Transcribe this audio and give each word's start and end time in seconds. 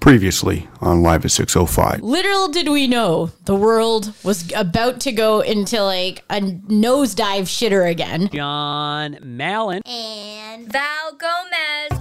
Previously 0.00 0.66
on 0.80 1.02
Live 1.02 1.26
at 1.26 1.30
605. 1.30 2.00
Little 2.00 2.48
did 2.48 2.68
we 2.68 2.88
know 2.88 3.30
the 3.44 3.54
world 3.54 4.14
was 4.24 4.50
about 4.56 4.98
to 5.00 5.12
go 5.12 5.40
into 5.40 5.82
like 5.82 6.24
a 6.30 6.40
nosedive 6.40 7.42
shitter 7.46 7.88
again. 7.88 8.30
John 8.32 9.18
Mallon. 9.22 9.82
and 9.84 10.72
Val 10.72 11.12
Gomez. 11.18 12.00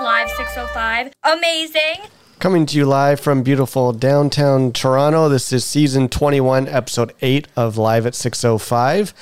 Live 0.00 0.28
605. 0.30 1.12
Amazing. 1.22 1.96
Coming 2.44 2.66
to 2.66 2.76
you 2.76 2.84
live 2.84 3.20
from 3.20 3.42
beautiful 3.42 3.94
downtown 3.94 4.70
Toronto. 4.70 5.30
This 5.30 5.50
is 5.50 5.64
season 5.64 6.10
21, 6.10 6.68
episode 6.68 7.14
8 7.22 7.48
of 7.56 7.78
Live 7.78 8.04
at 8.04 8.14
605. 8.14 9.14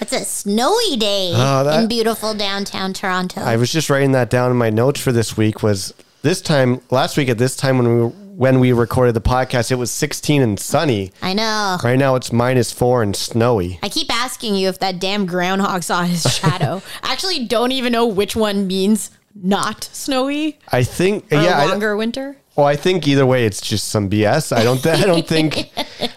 It's 0.00 0.12
a 0.12 0.24
snowy 0.24 0.96
day 0.96 1.34
Oh, 1.36 1.62
that- 1.62 1.82
in 1.82 1.86
beautiful 1.86 2.34
downtown 2.34 2.92
Toronto. 2.92 3.42
I 3.42 3.54
was 3.54 3.70
just 3.70 3.88
writing 3.90 4.10
that 4.10 4.28
down 4.28 4.50
in 4.50 4.56
my 4.56 4.70
notes 4.70 5.00
for 5.00 5.12
this 5.12 5.36
week 5.36 5.62
was 5.62 5.94
this 6.22 6.40
time 6.40 6.80
last 6.90 7.16
week 7.16 7.28
at 7.28 7.38
this 7.38 7.54
time 7.54 7.78
when 7.78 7.86
we 7.96 8.06
when 8.34 8.58
we 8.58 8.72
recorded 8.72 9.14
the 9.14 9.20
podcast 9.20 9.70
it 9.70 9.76
was 9.76 9.92
16 9.92 10.42
and 10.42 10.58
sunny. 10.58 11.12
I 11.22 11.32
know. 11.32 11.78
Right 11.84 11.96
now 11.96 12.16
it's 12.16 12.32
minus 12.32 12.72
4 12.72 13.04
and 13.04 13.14
snowy. 13.14 13.78
I 13.84 13.88
keep 13.88 14.12
asking 14.12 14.56
you 14.56 14.68
if 14.68 14.80
that 14.80 14.98
damn 14.98 15.26
groundhog 15.26 15.84
saw 15.84 16.02
his 16.02 16.24
shadow. 16.24 16.82
I 17.04 17.12
actually 17.12 17.46
don't 17.46 17.70
even 17.70 17.92
know 17.92 18.04
which 18.08 18.34
one 18.34 18.66
means 18.66 19.12
not 19.36 19.84
snowy 19.92 20.58
I 20.72 20.82
think 20.82 21.32
or 21.32 21.40
yeah, 21.40 21.58
I, 21.58 21.66
longer 21.66 21.96
winter. 21.96 22.36
Well 22.56 22.66
I 22.66 22.76
think 22.76 23.06
either 23.08 23.26
way 23.26 23.46
it's 23.46 23.60
just 23.60 23.88
some 23.88 24.08
BS. 24.08 24.56
I 24.56 24.62
don't 24.62 24.82
th- 24.82 24.98
I 25.02 25.06
don't 25.06 25.26
think 25.26 25.70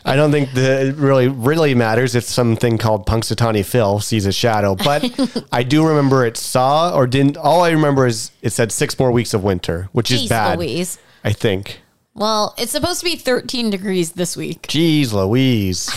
I 0.06 0.16
don't 0.16 0.32
think 0.32 0.54
the 0.54 0.88
it 0.88 0.96
really 0.96 1.28
really 1.28 1.76
matters 1.76 2.16
if 2.16 2.24
something 2.24 2.78
called 2.78 3.06
Punxsutawney 3.06 3.66
Phil 3.66 4.00
sees 4.00 4.26
a 4.26 4.32
shadow, 4.32 4.76
but 4.76 5.04
I 5.52 5.64
do 5.64 5.86
remember 5.86 6.26
it 6.26 6.38
saw 6.38 6.96
or 6.96 7.08
didn't 7.08 7.38
all 7.38 7.62
I 7.62 7.72
remember 7.72 8.08
is 8.08 8.32
it 8.42 8.52
said 8.52 8.72
6 8.72 9.00
more 9.00 9.12
weeks 9.12 9.34
of 9.34 9.44
winter, 9.44 9.90
which 9.92 10.12
is 10.12 10.28
bad. 10.28 10.60
Louise. 10.60 11.00
I 11.24 11.34
think. 11.34 11.82
Well, 12.14 12.56
it's 12.58 12.72
supposed 12.72 13.00
to 13.02 13.06
be 13.06 13.16
13 13.16 13.70
degrees 13.70 14.14
this 14.14 14.36
week. 14.36 14.64
Jeez 14.64 15.14
Louise. 15.14 15.88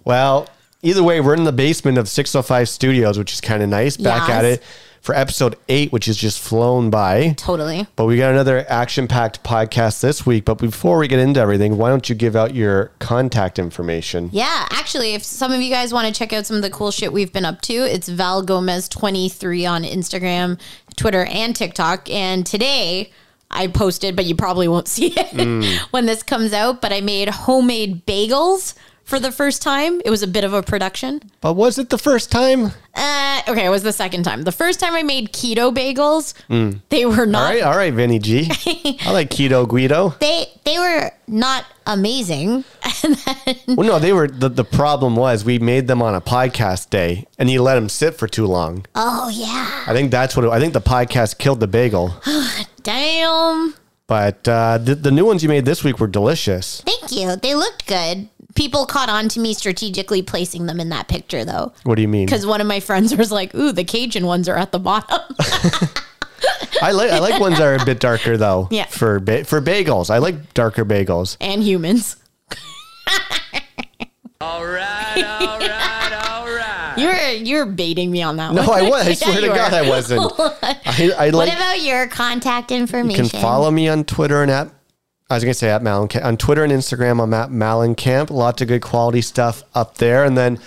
well, 0.04 0.48
either 0.80 1.02
way, 1.02 1.20
we're 1.20 1.34
in 1.34 1.44
the 1.44 1.52
basement 1.52 1.98
of 1.98 2.08
605 2.08 2.70
Studios, 2.70 3.18
which 3.18 3.34
is 3.34 3.40
kind 3.42 3.62
of 3.62 3.68
nice. 3.68 3.98
Back 3.98 4.30
at 4.30 4.46
it 4.46 4.62
for 5.02 5.16
episode 5.16 5.56
eight, 5.68 5.90
which 5.92 6.06
has 6.06 6.16
just 6.16 6.40
flown 6.40 6.88
by. 6.88 7.34
Totally. 7.36 7.86
But 7.96 8.06
we 8.06 8.16
got 8.16 8.30
another 8.30 8.64
action 8.68 9.08
packed 9.08 9.42
podcast 9.42 10.00
this 10.00 10.24
week. 10.24 10.44
But 10.44 10.54
before 10.54 10.96
we 10.96 11.08
get 11.08 11.18
into 11.18 11.40
everything, 11.40 11.76
why 11.76 11.90
don't 11.90 12.08
you 12.08 12.14
give 12.14 12.36
out 12.36 12.54
your 12.54 12.92
contact 13.00 13.58
information? 13.58 14.30
Yeah, 14.32 14.66
actually, 14.70 15.14
if 15.14 15.24
some 15.24 15.50
of 15.52 15.60
you 15.60 15.70
guys 15.70 15.92
want 15.92 16.06
to 16.06 16.16
check 16.16 16.32
out 16.32 16.46
some 16.46 16.56
of 16.56 16.62
the 16.62 16.70
cool 16.70 16.92
shit 16.92 17.12
we've 17.12 17.32
been 17.32 17.44
up 17.44 17.60
to, 17.62 17.74
it's 17.74 18.08
Val 18.08 18.42
Gomez 18.42 18.88
23 18.88 19.66
on 19.66 19.82
Instagram, 19.82 20.58
Twitter, 20.94 21.24
and 21.24 21.54
TikTok. 21.56 22.08
And 22.08 22.46
today 22.46 23.10
I 23.50 23.66
posted, 23.66 24.14
but 24.14 24.24
you 24.24 24.36
probably 24.36 24.68
won't 24.68 24.86
see 24.88 25.08
it 25.08 25.30
mm. 25.32 25.78
when 25.90 26.06
this 26.06 26.22
comes 26.22 26.52
out, 26.52 26.80
but 26.80 26.92
I 26.92 27.00
made 27.00 27.28
homemade 27.28 28.06
bagels 28.06 28.74
for 29.04 29.18
the 29.18 29.32
first 29.32 29.62
time. 29.62 30.00
It 30.04 30.10
was 30.10 30.22
a 30.22 30.26
bit 30.26 30.44
of 30.44 30.52
a 30.52 30.62
production. 30.62 31.20
But 31.40 31.54
was 31.54 31.78
it 31.78 31.90
the 31.90 31.98
first 31.98 32.30
time? 32.30 32.72
Uh, 32.94 33.40
okay, 33.48 33.64
it 33.66 33.70
was 33.70 33.82
the 33.82 33.92
second 33.92 34.22
time. 34.24 34.42
The 34.42 34.52
first 34.52 34.78
time 34.80 34.94
I 34.94 35.02
made 35.02 35.32
keto 35.32 35.74
bagels, 35.74 36.34
they 36.90 37.06
were 37.06 37.26
not 37.26 37.46
All 37.46 37.52
right, 37.54 37.62
all 37.62 37.76
right, 37.76 37.92
Vinny 37.92 38.18
G. 38.18 38.48
I 39.04 39.12
like 39.12 39.30
Keto 39.30 39.66
Guido. 39.66 40.14
they 40.20 40.46
they 40.64 40.78
were 40.78 41.10
not 41.26 41.64
amazing. 41.86 42.64
Well, 43.66 43.86
no, 43.86 43.98
they 43.98 44.12
were. 44.12 44.28
The, 44.28 44.48
the 44.48 44.64
problem 44.64 45.16
was 45.16 45.44
we 45.44 45.58
made 45.58 45.86
them 45.88 46.02
on 46.02 46.14
a 46.14 46.20
podcast 46.20 46.90
day 46.90 47.26
and 47.38 47.48
you 47.50 47.62
let 47.62 47.76
them 47.76 47.88
sit 47.88 48.14
for 48.14 48.28
too 48.28 48.46
long. 48.46 48.84
Oh 48.94 49.30
yeah. 49.32 49.84
I 49.86 49.94
think 49.94 50.10
that's 50.10 50.36
what 50.36 50.44
it, 50.44 50.50
I 50.50 50.60
think 50.60 50.72
the 50.74 50.80
podcast 50.80 51.38
killed 51.38 51.60
the 51.60 51.66
bagel. 51.66 52.14
damn. 52.82 53.74
But 54.06 54.46
uh, 54.46 54.78
the, 54.78 54.94
the 54.94 55.10
new 55.10 55.24
ones 55.24 55.42
you 55.42 55.48
made 55.48 55.64
this 55.64 55.82
week 55.82 55.98
were 55.98 56.06
delicious. 56.06 56.82
Thank 56.82 57.12
you. 57.12 57.36
They 57.36 57.54
looked 57.54 57.86
good. 57.86 58.28
People 58.54 58.86
caught 58.86 59.08
on 59.08 59.28
to 59.30 59.40
me 59.40 59.54
strategically 59.54 60.22
placing 60.22 60.66
them 60.66 60.78
in 60.80 60.88
that 60.90 61.08
picture 61.08 61.44
though. 61.44 61.72
What 61.84 61.94
do 61.96 62.02
you 62.02 62.08
mean? 62.08 62.26
Because 62.26 62.46
one 62.46 62.60
of 62.60 62.66
my 62.66 62.80
friends 62.80 63.14
was 63.16 63.32
like, 63.32 63.54
"Ooh, 63.54 63.72
the 63.72 63.84
Cajun 63.84 64.26
ones 64.26 64.48
are 64.48 64.56
at 64.56 64.72
the 64.72 64.78
bottom." 64.78 65.20
I 66.82 66.90
like 66.92 67.10
I 67.12 67.18
like 67.20 67.40
ones 67.40 67.58
that 67.58 67.66
are 67.66 67.76
a 67.80 67.84
bit 67.84 68.00
darker 68.00 68.36
though. 68.36 68.68
Yeah. 68.70 68.86
For 68.86 69.20
ba- 69.20 69.44
for 69.44 69.60
bagels, 69.62 70.10
I 70.10 70.18
like 70.18 70.52
darker 70.54 70.84
bagels. 70.84 71.36
and 71.40 71.62
humans. 71.62 72.16
All 74.40 74.64
right, 74.66 75.22
all 75.40 75.58
right, 75.60 76.26
all 76.28 76.46
right. 76.46 76.94
You're 76.98 77.30
you're 77.30 77.66
baiting 77.66 78.10
me 78.10 78.22
on 78.22 78.38
that 78.38 78.52
No, 78.52 78.66
one. 78.66 78.84
I 78.84 78.90
was. 78.90 79.06
I 79.06 79.08
Yeah, 79.10 79.14
swear 79.14 79.40
to 79.40 79.46
God, 79.46 79.70
were. 79.72 79.78
I 79.78 79.88
wasn't. 79.88 80.32
I, 80.40 81.12
I 81.16 81.30
What 81.30 81.46
about 81.46 81.80
your 81.80 82.08
contact 82.08 82.72
information? 82.72 83.10
You 83.10 83.16
information? 83.18 83.30
can 83.30 83.40
follow 83.40 83.70
me 83.70 83.88
on 83.88 84.02
Twitter 84.02 84.42
and 84.42 84.50
at. 84.50 84.68
I 85.32 85.36
was 85.36 85.44
gonna 85.44 85.54
say 85.54 85.70
at 85.70 85.82
Malin 85.82 86.10
on 86.22 86.36
Twitter 86.36 86.62
and 86.62 86.70
Instagram. 86.70 87.22
I'm 87.22 87.32
at 87.32 87.48
Malencamp. 87.48 88.28
Lots 88.28 88.60
of 88.60 88.68
good 88.68 88.82
quality 88.82 89.22
stuff 89.22 89.62
up 89.74 89.96
there, 89.96 90.24
and 90.24 90.36
then 90.36 90.58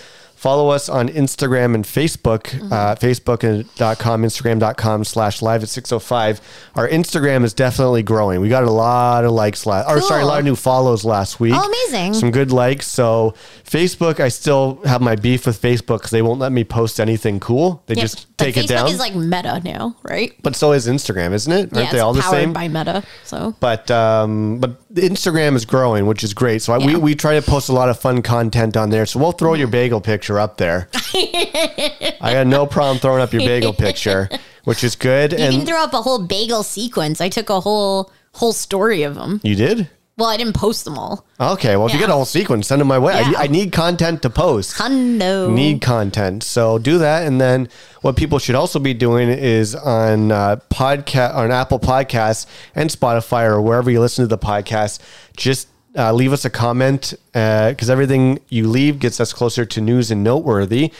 follow 0.46 0.70
us 0.70 0.90
on 0.90 1.10
Instagram 1.10 1.74
and 1.74 1.84
Facebook. 1.86 2.44
Mm-hmm. 2.44 2.72
Uh, 2.72 2.94
Facebook.com, 2.94 4.22
Instagram.com 4.22 5.04
slash 5.04 5.42
live 5.42 5.64
at 5.64 5.70
six 5.70 5.92
oh 5.92 5.98
five. 5.98 6.40
Our 6.76 6.88
Instagram 6.88 7.44
is 7.44 7.52
definitely 7.56 8.04
growing. 8.04 8.42
We 8.42 8.50
got 8.50 8.64
a 8.64 8.70
lot 8.70 9.26
of 9.26 9.32
likes 9.32 9.66
last, 9.66 9.90
or 9.90 10.00
sorry, 10.02 10.22
a 10.22 10.26
lot 10.28 10.38
of 10.38 10.46
new 10.46 10.56
follows 10.56 11.04
last 11.04 11.40
week. 11.40 11.54
Oh, 11.56 11.66
amazing. 11.66 12.14
Some 12.14 12.30
good 12.30 12.52
likes. 12.52 12.86
So 12.88 13.34
Facebook, 13.64 14.20
I 14.20 14.28
still 14.28 14.82
have 14.86 15.02
my 15.02 15.16
beef 15.16 15.48
with 15.48 15.60
Facebook 15.60 15.98
because 15.98 16.12
they 16.12 16.22
won't 16.22 16.40
let 16.40 16.52
me 16.52 16.64
post 16.64 17.00
anything 17.00 17.40
cool. 17.40 17.82
They 17.88 17.96
Yeah, 17.96 18.02
just 18.04 18.38
take 18.38 18.54
Facebook 18.54 18.64
it 18.66 18.68
down. 18.68 18.88
Facebook 18.88 18.92
is 18.92 19.00
like 19.00 19.16
Meta 19.16 19.62
now, 19.66 19.96
right? 20.04 20.32
but 20.44 20.56
so 20.56 20.74
is 20.74 20.88
Instagram, 20.88 21.32
isn't 21.34 21.52
it? 21.52 21.74
Aren't 21.74 21.88
yeah, 21.88 21.92
they 21.92 22.00
all 22.00 22.14
the 22.14 22.22
same? 22.22 22.54
powered 22.54 22.54
by 22.54 22.68
Meta. 22.68 23.04
So 23.24 23.56
but 23.60 23.90
um, 23.90 24.60
but 24.60 24.80
Instagram 24.96 25.56
is 25.56 25.66
growing, 25.66 26.06
which 26.08 26.24
is 26.24 26.34
great. 26.34 26.62
So 26.62 26.74
I, 26.74 26.78
we 26.78 26.94
Yeah. 26.94 26.98
we 26.98 27.16
try 27.16 27.36
to 27.40 27.42
post 27.42 27.70
a 27.70 27.74
lot 27.74 27.90
of 27.90 28.00
fun 28.00 28.22
content 28.22 28.76
on 28.78 28.90
there. 28.90 29.06
So 29.06 29.20
we'll 29.20 29.32
throw 29.34 29.54
your 29.54 29.68
bagel 29.68 30.02
picture 30.02 30.40
up 30.40 30.58
there. 30.58 30.88
I 31.14 32.32
got 32.34 32.48
no 32.48 32.66
problem 32.66 32.98
throwing 33.00 33.22
up 33.22 33.34
your 33.34 33.42
bagel 33.44 33.74
picture, 33.86 34.30
which 34.64 34.84
is 34.84 34.96
good. 34.96 35.32
you 35.34 35.38
and 35.38 35.54
can 35.56 35.66
throw 35.66 35.82
up 35.84 35.94
a 35.94 36.02
whole 36.02 36.20
bagel 36.26 36.64
sequence. 36.64 37.22
I 37.22 37.30
took 37.30 37.50
a 37.50 37.60
whole 37.60 38.12
whole 38.34 38.54
story 38.54 39.04
of 39.04 39.16
them. 39.16 39.40
you 39.44 39.56
did. 39.56 39.90
Well, 40.18 40.30
I 40.30 40.38
didn't 40.38 40.54
post 40.56 40.86
them 40.86 40.98
all. 40.98 41.26
Okay, 41.42 41.76
well, 41.76 41.88
if 41.88 41.94
you 41.94 42.00
Yeah. 42.00 42.06
get 42.06 42.10
a 42.12 42.14
whole 42.16 42.24
sequence, 42.24 42.68
send 42.68 42.80
them 42.80 42.88
my 42.88 42.98
way. 42.98 43.14
Yeah. 43.20 43.34
I, 43.38 43.44
I 43.44 43.48
need 43.48 43.74
content 43.74 44.22
to 44.22 44.30
post. 44.30 44.78
Hundo. 44.78 45.52
Need 45.54 45.82
content, 45.82 46.42
so 46.44 46.78
do 46.78 46.98
that. 47.00 47.28
And 47.28 47.42
then 47.42 47.68
what 48.02 48.16
people 48.16 48.40
should 48.40 48.56
also 48.56 48.80
be 48.80 48.94
doing 48.94 49.28
is 49.30 49.76
on 49.76 50.32
uh, 50.32 50.56
podcast 50.70 51.36
on 51.36 51.52
Apple 51.52 51.80
Podcasts 51.80 52.46
and 52.74 52.90
Spotify 52.90 53.44
or 53.46 53.60
wherever 53.62 53.92
you 53.92 54.00
listen 54.00 54.24
to 54.24 54.28
the 54.30 54.38
podcast. 54.38 55.00
Just 55.36 55.68
uh, 55.98 56.14
leave 56.14 56.32
us 56.32 56.46
a 56.46 56.50
comment 56.50 57.14
because 57.34 57.90
everything 57.90 58.40
you 58.48 58.70
leave 58.70 59.00
gets 59.00 59.20
us 59.20 59.34
closer 59.34 59.66
to 59.66 59.82
news 59.82 60.12
and 60.12 60.24
noteworthy. 60.24 60.94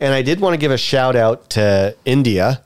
And 0.00 0.14
I 0.14 0.22
did 0.22 0.40
want 0.40 0.54
to 0.54 0.58
give 0.58 0.70
a 0.72 0.78
shout 0.78 1.14
out 1.14 1.50
to 1.50 1.94
India 2.06 2.64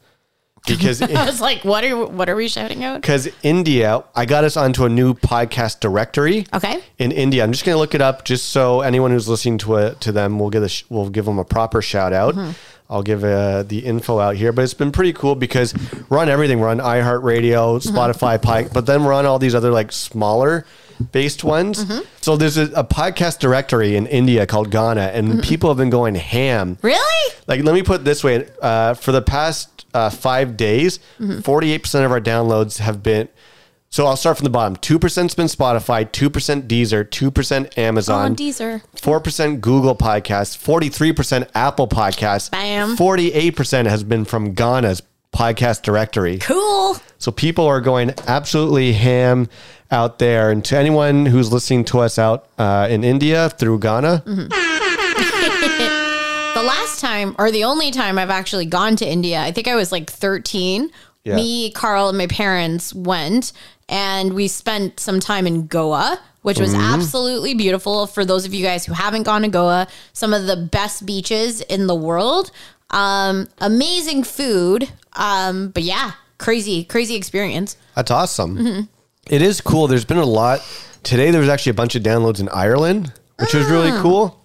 because. 0.66 1.00
I 1.16 1.24
was 1.26 1.40
like, 1.40 1.64
what 1.64 1.84
are 1.84 2.06
what 2.06 2.28
are 2.28 2.36
we 2.36 2.48
shouting 2.48 2.84
out? 2.84 3.00
Because 3.00 3.28
India, 3.42 4.02
I 4.14 4.26
got 4.26 4.44
us 4.44 4.56
onto 4.56 4.84
a 4.84 4.88
new 4.88 5.14
podcast 5.14 5.80
directory. 5.80 6.46
Okay. 6.54 6.82
In 6.98 7.12
India, 7.12 7.42
I'm 7.44 7.52
just 7.52 7.64
going 7.64 7.74
to 7.74 7.80
look 7.80 7.94
it 7.94 8.00
up, 8.00 8.24
just 8.24 8.50
so 8.50 8.80
anyone 8.80 9.10
who's 9.10 9.28
listening 9.28 9.58
to 9.58 9.76
it 9.76 10.00
to 10.02 10.12
them, 10.12 10.38
we'll 10.38 10.50
give 10.50 10.62
a 10.62 10.68
sh- 10.68 10.84
we'll 10.88 11.08
give 11.10 11.24
them 11.24 11.38
a 11.38 11.44
proper 11.44 11.80
shout 11.82 12.12
out. 12.12 12.34
Mm-hmm. 12.34 12.50
I'll 12.88 13.02
give 13.02 13.24
uh, 13.24 13.64
the 13.64 13.80
info 13.80 14.20
out 14.20 14.36
here, 14.36 14.52
but 14.52 14.62
it's 14.62 14.72
been 14.72 14.92
pretty 14.92 15.12
cool 15.12 15.34
because 15.34 15.74
we're 16.08 16.18
on 16.18 16.28
everything. 16.28 16.60
We're 16.60 16.68
on 16.68 16.78
iHeartRadio, 16.78 17.80
Mm-hmm. 17.80 17.96
Spotify, 17.96 18.40
Pike, 18.40 18.72
but 18.72 18.86
then 18.86 19.02
we're 19.04 19.12
on 19.12 19.26
all 19.26 19.40
these 19.40 19.56
other 19.56 19.70
like 19.72 19.90
smaller 19.90 20.64
based 21.10 21.42
ones. 21.42 21.84
Mm-hmm. 21.84 22.04
So 22.20 22.36
there's 22.36 22.56
a, 22.56 22.66
a 22.76 22.84
podcast 22.84 23.40
directory 23.40 23.96
in 23.96 24.06
India 24.06 24.46
called 24.46 24.70
Gaana, 24.70 25.10
and 25.12 25.26
Mm-hmm. 25.28 25.40
people 25.40 25.68
have 25.70 25.76
been 25.78 25.90
going 25.90 26.14
ham. 26.14 26.78
Really? 26.80 27.34
Like, 27.48 27.64
let 27.64 27.74
me 27.74 27.82
put 27.82 28.02
it 28.02 28.04
this 28.04 28.22
way: 28.22 28.46
uh, 28.62 28.94
for 28.94 29.10
the 29.10 29.20
past 29.22 29.75
uh, 29.96 30.10
five 30.10 30.56
days, 30.56 30.98
Mm-hmm. 31.20 31.40
48 31.40 31.82
percent 31.82 32.04
of 32.04 32.12
our 32.12 32.20
downloads 32.20 32.78
have 32.78 33.02
been. 33.02 33.28
So 33.88 34.04
I'll 34.06 34.16
start 34.16 34.36
from 34.36 34.44
the 34.44 34.50
bottom. 34.50 34.76
Two 34.76 34.98
percent's 34.98 35.34
been 35.34 35.46
Spotify, 35.46 36.10
two 36.10 36.28
percent 36.28 36.68
Deezer, 36.68 37.08
two 37.08 37.30
percent 37.30 37.78
Amazon, 37.78 38.24
On 38.32 38.36
Deezer. 38.36 38.82
four 39.00 39.20
percent 39.20 39.60
Google 39.60 39.94
Podcasts, 39.96 40.56
forty-three 40.56 41.12
percent 41.12 41.48
Apple 41.54 41.88
Podcasts, 41.88 42.50
Bam. 42.50 42.96
forty-eight 42.96 43.56
percent 43.56 43.88
has 43.88 44.02
been 44.04 44.24
from 44.24 44.54
Gaana's 44.54 45.02
podcast 45.34 45.82
directory. 45.82 46.38
Cool. 46.38 46.96
So 47.18 47.30
people 47.30 47.64
are 47.66 47.80
going 47.80 48.12
absolutely 48.26 48.92
ham 48.92 49.48
out 49.90 50.18
there. 50.18 50.50
And 50.50 50.64
to 50.66 50.76
anyone 50.76 51.24
who's 51.26 51.52
listening 51.52 51.84
to 51.86 52.00
us 52.00 52.18
out 52.18 52.48
uh, 52.58 52.88
in 52.90 53.04
India 53.04 53.48
through 53.50 53.78
Gaana, 53.78 54.22
last 54.26 54.85
time, 57.34 57.36
or 57.38 57.50
the 57.50 57.64
only 57.64 57.90
time 57.90 58.18
I've 58.18 58.30
actually 58.30 58.66
gone 58.66 58.96
to 58.96 59.06
India, 59.06 59.40
I 59.40 59.52
think 59.52 59.68
I 59.68 59.74
was 59.74 59.92
like 59.92 60.10
13. 60.10 60.90
Yeah. 61.24 61.36
Me, 61.36 61.70
Carl, 61.72 62.08
and 62.08 62.18
my 62.18 62.28
parents 62.28 62.94
went, 62.94 63.52
and 63.88 64.32
we 64.32 64.46
spent 64.46 65.00
some 65.00 65.18
time 65.18 65.46
in 65.46 65.66
Goa, 65.66 66.20
which 66.42 66.60
was 66.60 66.72
absolutely 66.74 67.54
beautiful. 67.54 68.06
For 68.06 68.24
those 68.24 68.46
of 68.46 68.54
you 68.54 68.64
guys 68.64 68.86
who 68.86 68.92
haven't 68.92 69.24
gone 69.24 69.42
to 69.42 69.48
Goa, 69.48 69.88
some 70.12 70.32
of 70.32 70.46
the 70.46 70.56
best 70.56 71.04
beaches 71.04 71.60
in 71.62 71.88
the 71.88 71.94
world. 71.96 72.52
Um, 72.90 73.48
amazing 73.58 74.22
food. 74.22 74.88
Um, 75.14 75.70
but 75.70 75.82
yeah, 75.82 76.12
crazy, 76.38 76.84
crazy 76.84 77.16
experience. 77.16 77.76
That's 77.96 78.12
awesome. 78.12 78.88
It 79.28 79.42
is 79.42 79.60
cool. 79.60 79.88
There's 79.88 80.04
been 80.04 80.18
a 80.18 80.24
lot. 80.24 80.60
Today 81.02 81.32
there 81.32 81.40
was 81.40 81.50
actually 81.50 81.70
a 81.70 81.74
bunch 81.74 81.96
of 81.96 82.04
downloads 82.04 82.38
in 82.38 82.48
Ireland, 82.50 83.12
which 83.40 83.54
was 83.54 83.66
really 83.66 83.90
cool. 84.00 84.40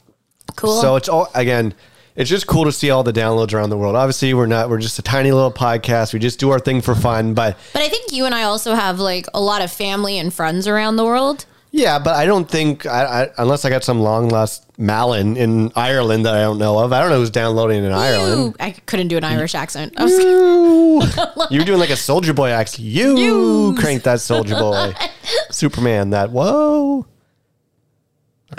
Cool. 0.56 0.82
So 0.82 0.96
it's 0.96 1.08
all 1.08 1.30
again, 1.36 1.76
it's 2.16 2.30
just 2.30 2.48
cool 2.48 2.66
to 2.66 2.72
see 2.72 2.90
all 2.90 3.04
the 3.04 3.14
downloads 3.14 3.54
around 3.54 3.70
the 3.70 3.78
world. 3.78 3.96
Obviously, 3.96 4.34
we're 4.34 4.46
not 4.46 4.70
we're 4.70 4.80
just 4.80 5.00
a 5.00 5.02
tiny 5.02 5.32
little 5.32 5.52
podcast. 5.52 6.14
We 6.14 6.20
just 6.20 6.40
do 6.40 6.50
our 6.52 6.60
thing 6.60 6.82
for 6.82 6.96
fun, 6.96 7.34
but 7.34 7.58
but 7.74 7.82
I 7.82 7.90
think 7.90 8.12
you 8.12 8.26
and 8.26 8.36
I 8.36 8.44
also 8.44 8.74
have 8.76 9.00
like 9.00 9.26
a 9.34 9.42
lot 9.42 9.62
of 9.62 9.72
family 9.72 10.18
and 10.18 10.34
friends 10.34 10.68
around 10.68 10.96
the 10.98 11.06
world. 11.06 11.46
yeah, 11.72 12.00
but 12.00 12.16
I 12.16 12.26
don't 12.26 12.50
think 12.50 12.86
I, 12.86 13.24
I 13.24 13.30
unless 13.38 13.64
I 13.66 13.70
got 13.70 13.84
some 13.84 14.02
long 14.02 14.28
lost 14.30 14.66
Malin 14.78 15.38
in 15.38 15.72
Ireland 15.76 16.26
that 16.26 16.34
I 16.36 16.42
don't 16.42 16.58
know 16.58 16.80
of. 16.80 16.92
I 16.92 17.00
don't 17.02 17.10
know 17.12 17.18
who's 17.18 17.30
downloading 17.30 17.84
in 17.84 17.92
Ireland. 17.92 18.56
I 18.60 18.72
couldn't 18.72 19.08
do 19.10 19.18
an 19.18 19.24
Irish 19.24 19.56
accent. 19.56 19.94
I 19.96 20.04
was, 20.04 21.52
You're 21.52 21.64
doing 21.66 21.80
like 21.80 21.92
a 21.92 21.94
Soulja 21.94 22.36
Boy 22.36 22.50
accent. 22.50 22.80
You 22.84 23.18
Yous. 23.18 23.80
crank 23.80 24.04
that 24.04 24.18
Soulja 24.20 24.60
Boy. 24.60 24.94
Superman, 25.52 26.10
that 26.12 26.32
whoa. 26.32 27.06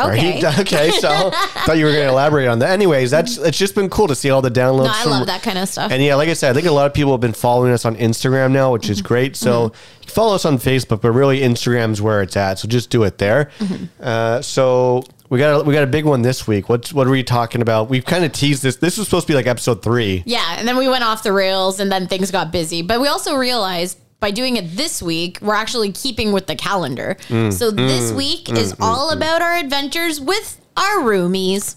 Okay. 0.00 0.42
Right? 0.42 0.58
Okay, 0.60 0.90
so 1.00 1.30
thought 1.30 1.76
you 1.78 1.84
were 1.84 1.92
going 1.92 2.04
to 2.06 2.10
elaborate 2.12 2.46
on 2.48 2.58
that. 2.60 2.70
Anyways, 2.70 3.10
that's 3.10 3.36
it's 3.38 3.58
just 3.58 3.74
been 3.74 3.88
cool 3.90 4.08
to 4.08 4.14
see 4.14 4.30
all 4.30 4.42
the 4.42 4.50
downloads. 4.50 4.84
No, 4.84 4.90
I 4.94 5.02
from- 5.02 5.10
love 5.12 5.26
that 5.26 5.42
kind 5.42 5.58
of 5.58 5.68
stuff. 5.68 5.90
And 5.92 6.02
yeah, 6.02 6.14
like 6.14 6.28
I 6.28 6.34
said, 6.34 6.50
I 6.50 6.54
think 6.54 6.66
a 6.66 6.72
lot 6.72 6.86
of 6.86 6.94
people 6.94 7.12
have 7.12 7.20
been 7.20 7.32
following 7.32 7.72
us 7.72 7.84
on 7.84 7.96
Instagram 7.96 8.52
now, 8.52 8.72
which 8.72 8.82
Mm-hmm. 8.84 8.92
is 8.92 9.02
great. 9.02 9.36
So 9.36 9.72
follow 10.06 10.34
us 10.34 10.44
on 10.44 10.58
Facebook, 10.58 11.00
but 11.00 11.12
really 11.12 11.40
Instagram's 11.40 12.02
where 12.02 12.22
it's 12.22 12.36
at. 12.36 12.58
So 12.58 12.68
just 12.68 12.90
do 12.90 13.04
it 13.04 13.18
there. 13.18 13.50
Mm-hmm. 13.58 13.84
Uh, 14.00 14.42
so 14.42 15.02
we 15.28 15.38
got 15.38 15.60
a, 15.60 15.64
we 15.64 15.72
got 15.72 15.84
a 15.84 15.86
big 15.86 16.04
one 16.04 16.20
this 16.22 16.46
week. 16.46 16.68
What's 16.68 16.92
what 16.92 17.06
are 17.06 17.10
we 17.10 17.22
talking 17.22 17.62
about? 17.62 17.88
We've 17.88 18.04
kind 18.04 18.24
of 18.24 18.32
teased 18.32 18.62
this. 18.62 18.76
This 18.76 18.98
was 18.98 19.06
supposed 19.06 19.26
to 19.26 19.32
be 19.32 19.34
like 19.36 19.46
episode 19.46 19.82
three. 19.82 20.22
Yeah, 20.26 20.56
and 20.58 20.68
then 20.68 20.76
we 20.76 20.88
went 20.88 21.04
off 21.04 21.22
the 21.22 21.32
rails 21.32 21.80
and 21.80 21.90
then 21.90 22.06
things 22.08 22.30
got 22.30 22.50
busy. 22.52 22.82
But 22.82 23.00
we 23.00 23.08
also 23.08 23.36
realized 23.36 23.98
by 24.22 24.30
doing 24.30 24.56
it 24.56 24.76
this 24.76 25.02
week, 25.02 25.38
we're 25.42 25.56
actually 25.56 25.90
keeping 25.90 26.32
with 26.32 26.46
the 26.46 26.54
calendar. 26.54 27.16
Mm, 27.26 27.52
so 27.52 27.72
this 27.72 28.12
mm. 28.12 28.16
week 28.16 28.44
mm, 28.44 28.56
is 28.56 28.72
mm, 28.72 28.76
all 28.80 29.10
about 29.10 29.42
our 29.42 29.56
adventures 29.56 30.20
with 30.20 30.60
our 30.76 31.00
roomies. 31.00 31.74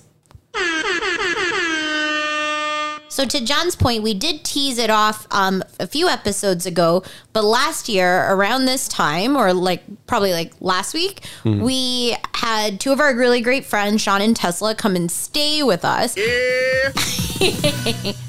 So 3.09 3.25
to 3.25 3.43
John's 3.43 3.75
point, 3.75 4.03
we 4.03 4.13
did 4.13 4.43
tease 4.43 4.77
it 4.77 4.89
off 4.89 5.25
um, 5.31 5.63
a 5.79 5.87
few 5.87 6.07
episodes 6.07 6.65
ago, 6.65 7.03
but 7.33 7.43
last 7.43 7.89
year 7.89 8.27
around 8.29 8.65
this 8.65 8.87
time, 8.89 9.35
or 9.35 9.53
like 9.53 9.83
probably 10.05 10.33
like 10.33 10.53
last 10.59 10.93
week, 10.93 11.21
we 11.45 12.15
had 12.35 12.79
two 12.79 12.91
of 12.91 12.99
our 12.99 13.15
really 13.15 13.41
great 13.41 13.65
friends, 13.65 14.01
Sean 14.01 14.21
and 14.21 14.35
Tesla, 14.35 14.75
come 14.75 14.95
and 14.95 15.09
stay 15.09 15.63
with 15.63 15.83
us 15.83 16.15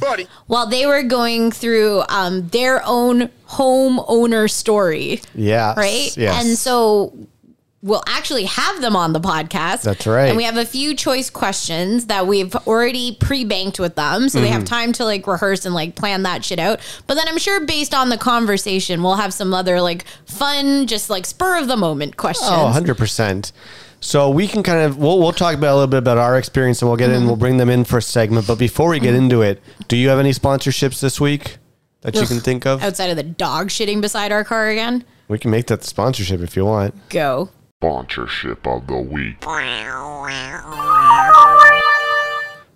Buddy. 0.01 0.27
while 0.47 0.67
they 0.67 0.87
were 0.87 1.03
going 1.03 1.51
through 1.51 2.03
um, 2.09 2.49
their 2.49 2.83
own 2.85 3.29
homeowner 3.49 4.51
story, 4.51 5.21
Yeah. 5.35 5.75
right? 5.77 6.17
Yes. 6.17 6.45
And 6.45 6.57
so 6.59 7.13
we'll 7.83 8.03
actually 8.09 8.45
have 8.45 8.81
them 8.81 8.97
on 8.97 9.13
the 9.13 9.21
podcast. 9.21 9.83
That's 9.83 10.07
right. 10.07 10.27
And 10.27 10.37
we 10.37 10.43
have 10.45 10.57
a 10.57 10.65
few 10.65 10.95
choice 10.97 11.31
questions 11.31 12.07
that 12.07 12.27
we've 12.27 12.55
already 12.67 13.17
pre-banked 13.21 13.79
with 13.79 13.95
them, 13.95 14.29
so 14.29 14.41
they 14.41 14.47
Mm-hmm. 14.49 14.55
have 14.55 14.65
time 14.65 14.93
to 14.95 15.05
like 15.05 15.27
rehearse 15.27 15.65
and 15.65 15.75
like 15.75 15.95
plan 15.95 16.23
that 16.25 16.45
shit 16.45 16.59
out. 16.59 16.81
But 17.07 17.15
then 17.15 17.29
I'm 17.29 17.39
sure 17.39 17.65
based 17.65 17.95
on 17.95 18.09
the 18.09 18.19
conversation, 18.19 19.03
we'll 19.03 19.15
have 19.17 19.33
some 19.33 19.55
other 19.55 19.81
like 19.81 20.05
fun, 20.27 20.87
just 20.89 21.11
like 21.11 21.27
spur 21.27 21.59
of 21.61 21.69
the 21.69 21.77
moment 21.77 22.17
questions. 22.17 22.51
Oh, 22.51 22.73
100%. 22.75 23.53
So 24.01 24.31
we 24.31 24.47
can 24.47 24.63
kind 24.63 24.81
of 24.83 24.99
we'll, 24.99 25.19
we'll 25.19 25.33
talk 25.33 25.55
about 25.55 25.73
a 25.73 25.77
little 25.77 25.87
bit 25.91 25.99
about 25.99 26.19
our 26.19 26.39
experience 26.39 26.81
and 26.83 26.89
we'll 26.89 26.97
get 26.99 27.11
in 27.11 27.27
we'll 27.27 27.37
bring 27.37 27.57
them 27.57 27.69
in 27.71 27.85
for 27.85 27.99
a 27.99 28.03
segment. 28.03 28.47
But 28.47 28.59
before 28.59 28.91
we 28.91 29.01
get 29.01 29.15
into 29.15 29.43
it, 29.43 29.61
do 29.89 29.97
you 29.97 30.09
have 30.11 30.19
any 30.19 30.31
sponsorships 30.33 31.01
this 31.01 31.21
week 31.21 31.57
that 32.03 32.15
you 32.15 32.27
can 32.27 32.39
think 32.41 32.67
of? 32.67 32.83
Outside 32.83 33.11
of 33.11 33.17
the 33.17 33.23
dog 33.23 33.69
shitting 33.69 34.01
beside 34.01 34.31
our 34.33 34.45
car 34.45 34.69
again, 34.69 35.05
We 35.29 35.39
can 35.39 35.51
make 35.51 35.67
that 35.67 35.81
the 35.81 35.87
sponsorship 35.87 36.41
if 36.41 36.57
you 36.57 36.65
want. 36.65 36.95
go. 37.09 37.51
Sponsorship 37.81 38.67
of 38.67 38.87
the 38.87 38.97
week. 38.99 39.37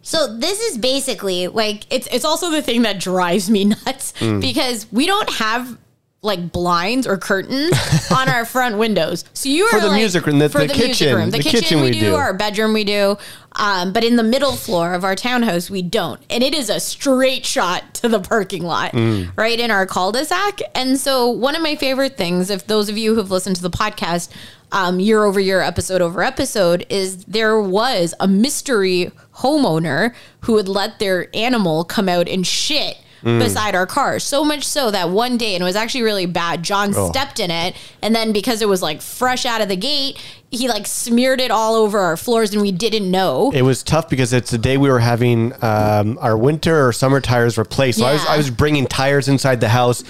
So 0.03 0.37
this 0.39 0.61
is 0.61 0.79
basically 0.79 1.47
like 1.49 1.85
it's 1.91 2.09
it's 2.11 2.25
also 2.25 2.51
the 2.51 2.63
thing 2.63 2.83
that 2.83 2.99
drives 2.99 3.49
me 3.51 3.65
nuts 3.87 4.13
Mm. 4.21 4.41
because 4.41 4.87
we 4.91 5.07
don't 5.07 5.31
have 5.35 5.79
like 6.23 6.53
blinds 6.53 7.07
or 7.07 7.17
curtains 7.17 7.71
on 8.15 8.29
our 8.29 8.45
front 8.45 8.77
windows. 8.77 9.25
So 9.33 9.49
you 9.49 9.65
are 9.65 9.71
For 9.71 9.81
the 9.81 9.89
like- 9.89 9.97
music 10.01 10.27
room, 10.27 10.39
the- 10.39 10.49
for 10.51 10.59
the 10.59 10.67
music 10.75 10.87
kitchen, 10.87 11.17
room. 11.17 11.31
the, 11.31 11.39
the 11.39 11.43
kitchen, 11.43 11.61
kitchen 11.61 11.79
we, 11.79 11.85
we 11.85 11.93
do, 11.93 12.01
do. 12.11 12.15
our 12.17 12.35
bedroom 12.35 12.75
we 12.75 12.85
do, 12.85 13.17
um, 13.57 13.93
but 13.95 14.05
in 14.05 14.17
the 14.17 14.23
middle 14.23 14.53
floor 14.53 14.93
of 14.93 15.03
our 15.03 15.15
townhouse 15.17 15.71
we 15.71 15.81
don't, 15.81 16.21
and 16.29 16.43
it 16.43 16.53
is 16.55 16.69
a 16.69 16.79
straight 16.79 17.47
shot 17.47 17.95
to 17.95 18.09
the 18.09 18.21
parking 18.21 18.65
lot, 18.65 18.93
Mm. 18.93 19.31
right 19.37 19.59
in 19.59 19.71
our 19.71 19.87
cul-de-sac. 19.87 20.61
And 20.75 20.99
so 20.99 21.29
one 21.31 21.57
of 21.57 21.63
my 21.63 21.75
favorite 21.75 22.19
things, 22.19 22.51
if 22.51 22.67
those 22.67 22.89
of 22.91 22.99
you 22.99 23.15
who've 23.15 23.31
listened 23.31 23.57
to 23.57 23.63
the 23.63 23.71
podcast. 23.71 24.29
Um, 24.73 25.01
year 25.01 25.25
over 25.25 25.41
year, 25.41 25.61
episode 25.61 26.01
over 26.01 26.23
episode, 26.23 26.87
is 26.89 27.25
there 27.25 27.61
was 27.61 28.15
a 28.21 28.29
mystery 28.29 29.11
homeowner 29.39 30.15
who 30.43 30.53
would 30.53 30.69
let 30.69 31.01
their 31.01 31.27
animal 31.35 31.83
come 31.83 32.09
out 32.09 32.29
and 32.29 32.47
shit 32.47 32.97
Mm. 33.25 33.39
beside 33.39 33.75
our 33.75 33.87
car. 33.87 34.19
So 34.19 34.45
much 34.45 34.65
so 34.65 34.91
that 34.91 35.11
one 35.11 35.37
day, 35.37 35.55
and 35.55 35.61
it 35.63 35.65
was 35.65 35.77
actually 35.77 36.03
really 36.03 36.27
bad, 36.27 36.63
John 36.63 36.95
Oh. 36.97 37.11
stepped 37.11 37.39
in 37.39 37.51
it. 37.51 37.75
And 38.01 38.15
then 38.17 38.33
because 38.33 38.63
it 38.63 38.69
was 38.69 38.81
like 38.83 39.03
fresh 39.03 39.45
out 39.45 39.61
of 39.61 39.69
the 39.69 39.77
gate, 39.77 40.17
he 40.51 40.69
like 40.69 40.87
smeared 40.87 41.41
it 41.41 41.51
all 41.51 41.75
over 41.75 41.99
our 41.99 42.17
floors 42.17 42.53
and 42.53 42.63
we 42.63 42.73
didn't 42.73 43.11
know. 43.11 43.53
It 43.55 43.63
was 43.63 43.83
tough 43.83 44.09
because 44.09 44.33
it's 44.33 44.51
the 44.51 44.59
day 44.59 44.77
we 44.79 44.89
were 44.89 44.99
having 45.01 45.53
um, 45.63 46.19
our 46.21 46.37
winter 46.37 46.87
or 46.89 46.93
summer 46.93 47.21
tires 47.21 47.59
replaced. 47.59 47.99
So 47.99 48.07
I 48.07 48.15
was 48.15 48.27
I 48.27 48.37
was 48.37 48.51
bringing 48.51 48.87
tires 48.87 49.29
inside 49.29 49.61
the 49.61 49.69
house, 49.69 50.03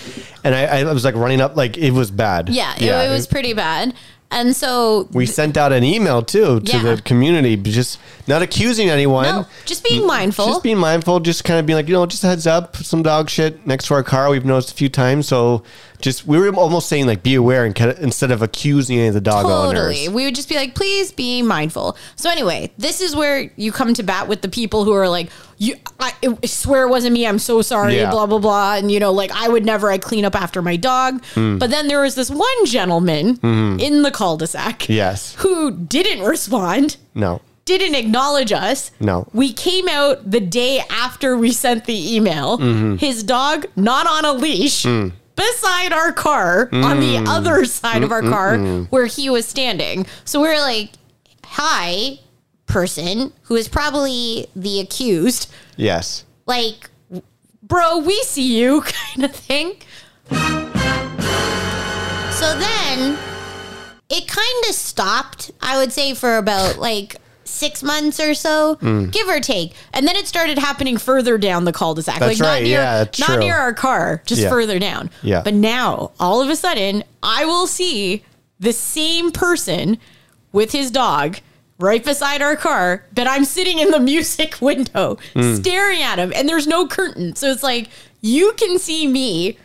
and 0.45 0.55
I, 0.55 0.81
I 0.81 0.93
was 0.93 1.05
like 1.05 1.15
running 1.17 1.41
up 1.41 1.57
like 1.57 1.77
it 1.77 1.91
was 1.91 2.11
bad. 2.11 2.49
yeah, 2.49 2.75
it, 2.77 2.83
it 3.09 3.11
was 3.11 3.27
pretty 3.27 3.53
bad. 3.53 3.93
And 4.33 4.55
so 4.55 5.09
We 5.13 5.27
sent 5.27 5.57
out 5.57 5.73
an 5.73 5.83
email 5.83 6.23
too 6.23 6.61
to 6.61 6.73
Yeah. 6.77 6.95
the 6.95 7.03
community, 7.03 7.57
just 7.57 7.99
not 8.29 8.43
accusing 8.43 8.89
anyone. 8.89 9.25
no, 9.25 9.47
just 9.67 9.83
being 9.83 10.07
mindful. 10.07 10.47
Just 10.47 10.63
being 10.63 10.79
mindful, 10.79 11.19
just 11.21 11.43
kind 11.45 11.59
of 11.59 11.67
being 11.67 11.77
like, 11.77 11.89
you 11.89 11.95
know, 11.95 12.07
just 12.07 12.23
a 12.23 12.29
heads 12.29 12.47
up, 12.47 12.77
some 12.77 13.03
dog 13.03 13.29
shit 13.29 13.67
next 13.67 13.87
to 13.87 13.95
our 13.95 14.03
car. 14.05 14.31
We've 14.31 14.45
noticed 14.45 14.71
a 14.71 14.75
few 14.75 14.89
times. 14.89 15.27
So 15.27 15.65
just, 16.01 16.27
we 16.27 16.39
were 16.39 16.55
almost 16.55 16.89
saying 16.89 17.07
like, 17.07 17.23
be 17.23 17.35
aware 17.35 17.65
and 17.65 17.75
kind 17.75 17.91
of, 17.91 17.99
instead 18.01 18.31
of 18.31 18.43
accusing 18.43 18.99
any 18.99 19.09
of 19.09 19.15
the 19.15 19.21
dog 19.21 19.47
Totally. 19.47 20.05
owners. 20.05 20.11
We 20.11 20.25
would 20.25 20.35
just 20.35 20.49
be 20.49 20.57
like, 20.57 20.75
please 20.75 21.13
be 21.13 21.43
mindful. 21.43 21.97
So 22.17 22.31
anyway, 22.31 22.73
this 22.79 23.01
is 23.01 23.15
where 23.15 23.53
you 23.57 23.73
come 23.73 23.95
to 23.95 24.03
bat 24.03 24.29
with 24.29 24.43
the 24.43 24.49
people 24.49 24.85
who 24.85 24.93
are 24.93 25.09
like, 25.09 25.31
you, 25.59 25.77
I, 25.99 26.15
I 26.23 26.47
swear 26.47 26.87
it 26.87 26.89
wasn't 26.89 27.13
me. 27.13 27.27
I'm 27.27 27.39
so 27.39 27.61
sorry. 27.61 27.97
Yeah. 27.97 28.11
Blah 28.11 28.25
blah 28.25 28.39
blah. 28.39 28.77
And 28.77 28.91
you 28.91 28.99
know, 28.99 29.13
like 29.13 29.31
I 29.31 29.47
would 29.47 29.65
never. 29.67 29.91
I 29.91 29.99
clean 29.99 30.25
up 30.25 30.35
after 30.35 30.63
my 30.63 30.77
dog. 30.77 31.23
Hmm. 31.35 31.59
But 31.59 31.69
then 31.69 31.87
there 31.87 32.01
was 32.01 32.15
this 32.15 32.31
one 32.31 32.65
gentleman 32.65 33.39
in 33.79 34.03
the 34.03 34.11
cul-de-sac. 34.11 34.89
Yes. 34.89 35.35
Who 35.41 35.71
didn't 35.71 36.25
respond. 36.25 36.97
No. 37.15 37.43
Didn't 37.67 37.95
acknowledge 37.95 38.53
us. 38.53 38.91
No. 39.01 39.29
We 39.35 39.53
came 39.53 39.87
out 39.87 40.31
the 40.31 40.41
day 40.41 40.83
after 40.89 41.37
we 41.37 41.53
sent 41.53 41.85
the 41.85 42.17
email. 42.17 42.57
Mm-hmm. 42.57 42.97
His 42.97 43.23
dog 43.23 43.67
not 43.77 44.07
on 44.07 44.25
a 44.25 44.33
leash. 44.33 44.85
Mm. 44.85 45.13
Beside 45.41 45.93
our 45.95 46.13
car 46.13 46.69
on 46.71 47.01
the 47.01 47.17
hmm. 47.17 47.27
other 47.27 47.65
side 47.65 48.03
of 48.03 48.13
our 48.13 48.21
car 48.21 48.59
where 48.91 49.07
he 49.07 49.31
was 49.31 49.47
standing. 49.47 50.07
So 50.27 50.39
we're 50.39 50.61
like, 50.61 50.91
hi, 51.45 52.19
person 52.67 53.33
who 53.45 53.57
is 53.57 53.67
probably 53.67 54.49
the 54.55 54.81
accused. 54.81 55.51
Yes. 55.77 56.27
Like, 56.45 56.91
bro, 57.63 57.99
we 57.99 58.23
see 58.23 58.61
you 58.61 58.81
kind 59.15 59.25
of 59.25 59.33
thing. 59.33 59.77
So 62.41 62.59
then 62.59 63.19
it 64.11 64.29
kind 64.29 64.65
of 64.69 64.75
stopped, 64.75 65.53
I 65.63 65.79
would 65.79 65.93
say, 65.93 66.15
for 66.15 66.37
about 66.37 66.79
like 66.79 67.17
six 67.51 67.83
months 67.83 68.19
or 68.21 68.35
so, 68.35 68.77
Mm. 68.77 69.11
give 69.13 69.29
or 69.29 69.41
take. 69.41 69.75
And 69.93 70.07
then 70.07 70.17
it 70.17 70.27
started 70.27 70.59
happening 70.59 70.97
further 70.97 71.37
down 71.39 71.65
the 71.65 71.73
cul-de-sac. 71.73 72.19
That's 72.21 72.39
like 72.41 72.61
not 72.61 72.63
near 72.63 72.81
yeah, 72.81 73.05
not 73.19 73.27
true. 73.27 73.37
near 73.39 73.57
our 73.57 73.73
car, 73.75 74.23
just 74.27 74.43
Yeah. 74.43 74.49
further 74.51 74.79
down. 74.79 75.11
Yeah. 75.23 75.43
But 75.43 75.55
now, 75.55 76.13
all 76.21 76.41
of 76.41 76.49
a 76.49 76.57
sudden, 76.57 77.05
I 77.23 77.45
will 77.45 77.67
see 77.67 78.25
the 78.59 78.73
same 78.73 79.31
person 79.33 79.99
with 80.53 80.73
his 80.73 80.91
dog 80.91 81.39
right 81.79 82.05
beside 82.05 82.43
our 82.43 82.57
car, 82.57 83.05
but 83.15 83.27
I'm 83.27 83.45
sitting 83.45 83.79
in 83.79 83.91
the 83.91 84.01
music 84.13 84.57
window 84.61 85.17
Hmm. 85.35 85.55
staring 85.57 86.03
at 86.03 86.19
him, 86.19 86.33
and 86.37 86.49
there's 86.49 86.67
no 86.67 86.87
curtain. 86.87 87.35
So 87.37 87.51
it's 87.51 87.63
like 87.63 87.89
you 88.21 88.53
can 88.59 88.79
see 88.79 89.07
me. 89.07 89.57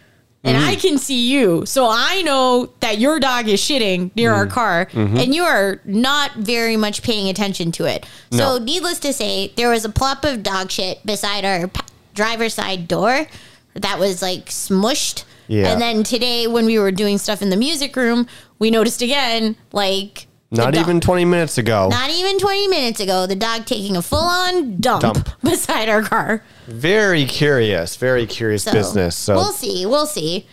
And 0.45 0.55
Hmm. 0.57 0.63
I 0.63 0.75
can 0.75 0.97
see 0.97 1.27
you. 1.27 1.65
So 1.65 1.87
I 1.89 2.21
know 2.21 2.69
that 2.79 2.99
your 2.99 3.19
dog 3.19 3.47
is 3.49 3.59
shitting 3.59 4.11
near 4.15 4.31
Hmm. 4.31 4.37
our 4.39 4.45
car 4.47 4.85
Mm-hmm. 4.93 5.17
and 5.17 5.35
you 5.35 5.43
are 5.43 5.81
not 5.85 6.33
very 6.35 6.77
much 6.77 7.01
paying 7.01 7.27
attention 7.29 7.71
to 7.73 7.85
it. 7.85 8.05
So, 8.31 8.57
needless 8.59 8.99
to 8.99 9.11
say, 9.11 9.51
there 9.57 9.69
was 9.71 9.83
a 9.85 9.89
plop 9.89 10.23
of 10.23 10.43
dog 10.43 10.69
shit 10.71 11.05
beside 11.05 11.43
our 11.45 11.67
p- 11.67 11.81
driver's 12.13 12.53
side 12.53 12.87
door 12.87 13.27
that 13.73 13.99
was 13.99 14.21
like 14.21 14.45
smushed. 14.45 15.23
Yeah. 15.47 15.67
And 15.71 15.81
then 15.81 16.03
today, 16.03 16.47
when 16.47 16.65
we 16.65 16.77
were 16.79 16.91
doing 16.91 17.17
stuff 17.17 17.41
in 17.41 17.49
the 17.49 17.57
music 17.57 17.95
room, 17.95 18.27
we 18.59 18.69
noticed 18.71 19.01
again, 19.01 19.55
like 19.71 20.27
Not 20.55 20.73
The 20.73 20.79
even 20.79 20.99
20 20.99 21.25
minutes 21.25 21.57
ago. 21.57 21.89
Not 21.89 22.09
even 22.09 22.39
20 22.39 22.67
minutes 22.67 22.99
ago, 22.99 23.27
the 23.27 23.35
dog 23.35 23.65
taking 23.65 23.95
a 23.97 24.01
full 24.01 24.19
on 24.19 24.77
dump, 24.77 25.01
Dump. 25.01 25.29
beside 25.43 25.89
our 25.89 26.01
car. 26.01 26.43
very 26.67 27.25
curious. 27.25 27.95
Very 27.95 28.25
curious 28.25 28.63
So 28.63 28.71
business. 28.71 29.15
So, 29.15 29.35
we'll 29.35 29.51
see. 29.53 29.85
We'll 29.85 30.05
see. 30.07 30.47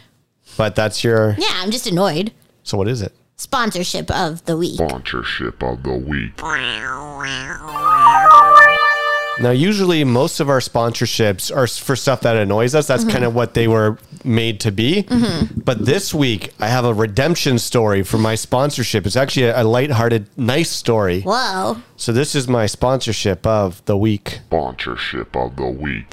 but 0.57 0.75
that's 0.75 1.03
your. 1.05 1.35
Yeah, 1.39 1.49
I'm 1.55 1.71
just 1.71 1.87
annoyed. 1.87 2.33
So 2.63 2.77
what 2.79 2.89
is 2.89 3.01
it? 3.03 3.13
Sponsorship 3.37 4.11
of 4.11 4.45
the 4.45 4.57
week. 4.57 4.75
Sponsorship 4.77 5.63
of 5.63 5.83
the 5.83 5.95
week. 5.97 6.37
Now, 9.41 9.51
usually 9.51 10.05
most 10.05 10.41
of 10.41 10.49
our 10.49 10.61
sponsorships 10.61 11.55
are 11.55 11.67
for 11.67 11.97
stuff 11.97 12.21
that 12.21 12.37
annoys 12.37 12.75
us. 12.75 12.87
That's 12.87 13.05
kind 13.05 13.25
of 13.25 13.31
mm-hmm. 13.31 13.37
what 13.37 13.55
they 13.55 13.67
were 13.67 13.99
made 14.25 14.61
to 14.61 14.71
be. 14.71 15.05
Mm-hmm. 15.05 15.61
But 15.61 15.87
this 15.87 16.12
week, 16.12 16.53
I 16.61 16.69
have 16.69 16.85
a 16.85 16.93
redemption 16.95 17.59
story 17.59 18.03
for 18.03 18.19
my 18.19 18.35
sponsorship. 18.35 19.07
It's 19.07 19.17
actually 19.17 19.47
a, 19.47 19.62
a 19.62 19.65
lighthearted, 19.65 20.29
nice 20.37 20.71
story. 20.71 21.23
Whoa. 21.23 21.79
So 21.97 22.12
this 22.12 22.35
is 22.35 22.47
my 22.47 22.67
sponsorship 22.67 23.47
of 23.47 23.85
the 23.87 23.97
week. 23.97 24.41
Sponsorship 24.47 25.35
of 25.35 25.57
the 25.57 25.69
week. 25.69 26.11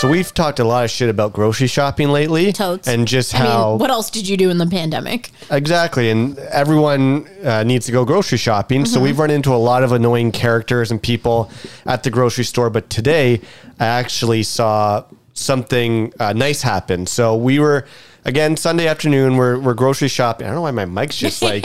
So 0.00 0.08
we've 0.08 0.32
talked 0.34 0.58
a 0.58 0.64
lot 0.64 0.84
of 0.84 0.90
shit 0.90 1.08
about 1.08 1.32
grocery 1.32 1.68
shopping 1.68 2.08
lately, 2.08 2.52
Totes. 2.52 2.88
and 2.88 3.06
just 3.06 3.34
I 3.34 3.38
how 3.38 3.70
mean, 3.70 3.78
what 3.78 3.90
else 3.90 4.10
did 4.10 4.26
you 4.26 4.36
do 4.36 4.50
in 4.50 4.58
the 4.58 4.66
pandemic? 4.66 5.30
Exactly, 5.50 6.10
and 6.10 6.36
everyone 6.38 7.28
uh, 7.44 7.62
needs 7.62 7.86
to 7.86 7.92
go 7.92 8.04
grocery 8.04 8.38
shopping. 8.38 8.84
So 8.84 9.00
we've 9.00 9.18
run 9.18 9.30
into 9.30 9.54
a 9.54 9.56
lot 9.56 9.84
of 9.84 9.92
annoying 9.92 10.32
characters 10.32 10.90
and 10.90 11.00
people 11.00 11.50
at 11.86 12.02
the 12.02 12.10
grocery 12.10 12.42
store. 12.44 12.68
But 12.68 12.90
today, 12.90 13.42
I 13.78 13.86
actually 13.86 14.42
saw 14.42 15.04
something 15.34 16.12
uh, 16.18 16.32
nice 16.32 16.62
happen. 16.62 17.06
So 17.06 17.36
we 17.36 17.60
were 17.60 17.86
again 18.24 18.56
Sunday 18.56 18.88
afternoon. 18.88 19.36
We're 19.36 19.58
we're 19.58 19.74
grocery 19.74 20.08
shopping. 20.08 20.46
I 20.46 20.50
don't 20.50 20.56
know 20.56 20.62
why 20.62 20.72
my 20.72 20.86
mic's 20.86 21.16
just 21.16 21.42
like 21.42 21.64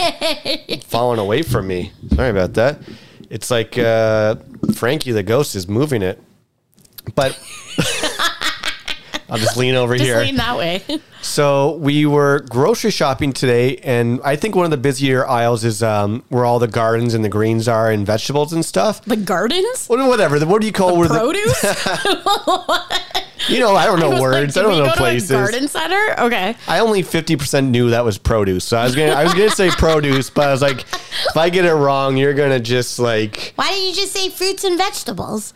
falling 0.84 1.18
away 1.18 1.42
from 1.42 1.66
me. 1.66 1.90
Sorry 2.14 2.30
about 2.30 2.54
that. 2.54 2.78
It's 3.30 3.50
like 3.50 3.76
uh, 3.76 4.36
Frankie 4.74 5.10
the 5.12 5.24
ghost 5.24 5.56
is 5.56 5.66
moving 5.66 6.02
it, 6.02 6.22
but. 7.16 7.36
I'll 9.30 9.38
just 9.38 9.56
lean 9.56 9.74
over 9.74 9.94
Just 9.96 10.06
here. 10.08 10.20
lean 10.20 10.36
that 10.36 10.56
way. 10.56 10.82
So 11.20 11.74
we 11.78 12.06
were 12.06 12.46
grocery 12.48 12.92
shopping 12.92 13.32
today, 13.32 13.78
and 13.78 14.20
I 14.24 14.36
think 14.36 14.54
one 14.54 14.64
of 14.64 14.70
the 14.70 14.76
busier 14.76 15.26
aisles 15.26 15.64
is 15.64 15.82
um, 15.82 16.22
where 16.28 16.44
all 16.44 16.60
the 16.60 16.68
gardens 16.68 17.12
and 17.12 17.24
the 17.24 17.28
greens 17.28 17.66
are, 17.66 17.90
and 17.90 18.06
vegetables 18.06 18.52
and 18.52 18.64
stuff. 18.64 19.04
the 19.04 19.16
gardens? 19.16 19.88
What- 19.88 19.98
Whatever. 20.08 20.38
What 20.46 20.60
do 20.60 20.68
you 20.68 20.72
call 20.72 20.96
where 20.96 21.08
the, 21.08 21.18
Produce? 21.18 21.64
You 23.48 23.60
know, 23.60 23.74
I 23.76 23.86
don't 23.86 23.98
know 23.98 24.10
was 24.10 24.20
like, 24.20 24.30
words. 24.32 24.54
did 24.54 24.60
I 24.60 24.62
don't 24.64 24.72
we 24.72 24.78
know 24.78 24.84
go 24.84 24.90
to 24.90 24.94
a 24.94 24.96
places. 24.98 25.30
garden 25.30 25.68
center? 25.68 26.14
Okay. 26.18 26.54
I 26.66 26.80
only 26.80 27.02
fifty 27.02 27.34
percent 27.34 27.70
knew 27.70 27.90
that 27.90 28.04
was 28.04 28.18
produce. 28.18 28.64
So 28.64 28.76
I 28.76 28.84
was 28.84 28.94
gonna, 28.94 29.12
I 29.12 29.24
was 29.24 29.32
gonna 29.32 29.48
say 29.50 29.70
produce, 29.70 30.28
but 30.28 30.48
I 30.48 30.50
was 30.52 30.60
like, 30.60 30.80
if 30.80 31.36
I 31.36 31.48
get 31.48 31.64
it 31.64 31.72
wrong, 31.72 32.16
you're 32.16 32.34
gonna 32.34 32.60
just 32.60 32.98
like, 32.98 33.52
Why 33.56 33.68
didn't 33.70 33.88
you 33.88 33.94
just 33.94 34.12
say 34.12 34.28
fruits 34.28 34.64
and 34.64 34.76
vegetables? 34.76 35.54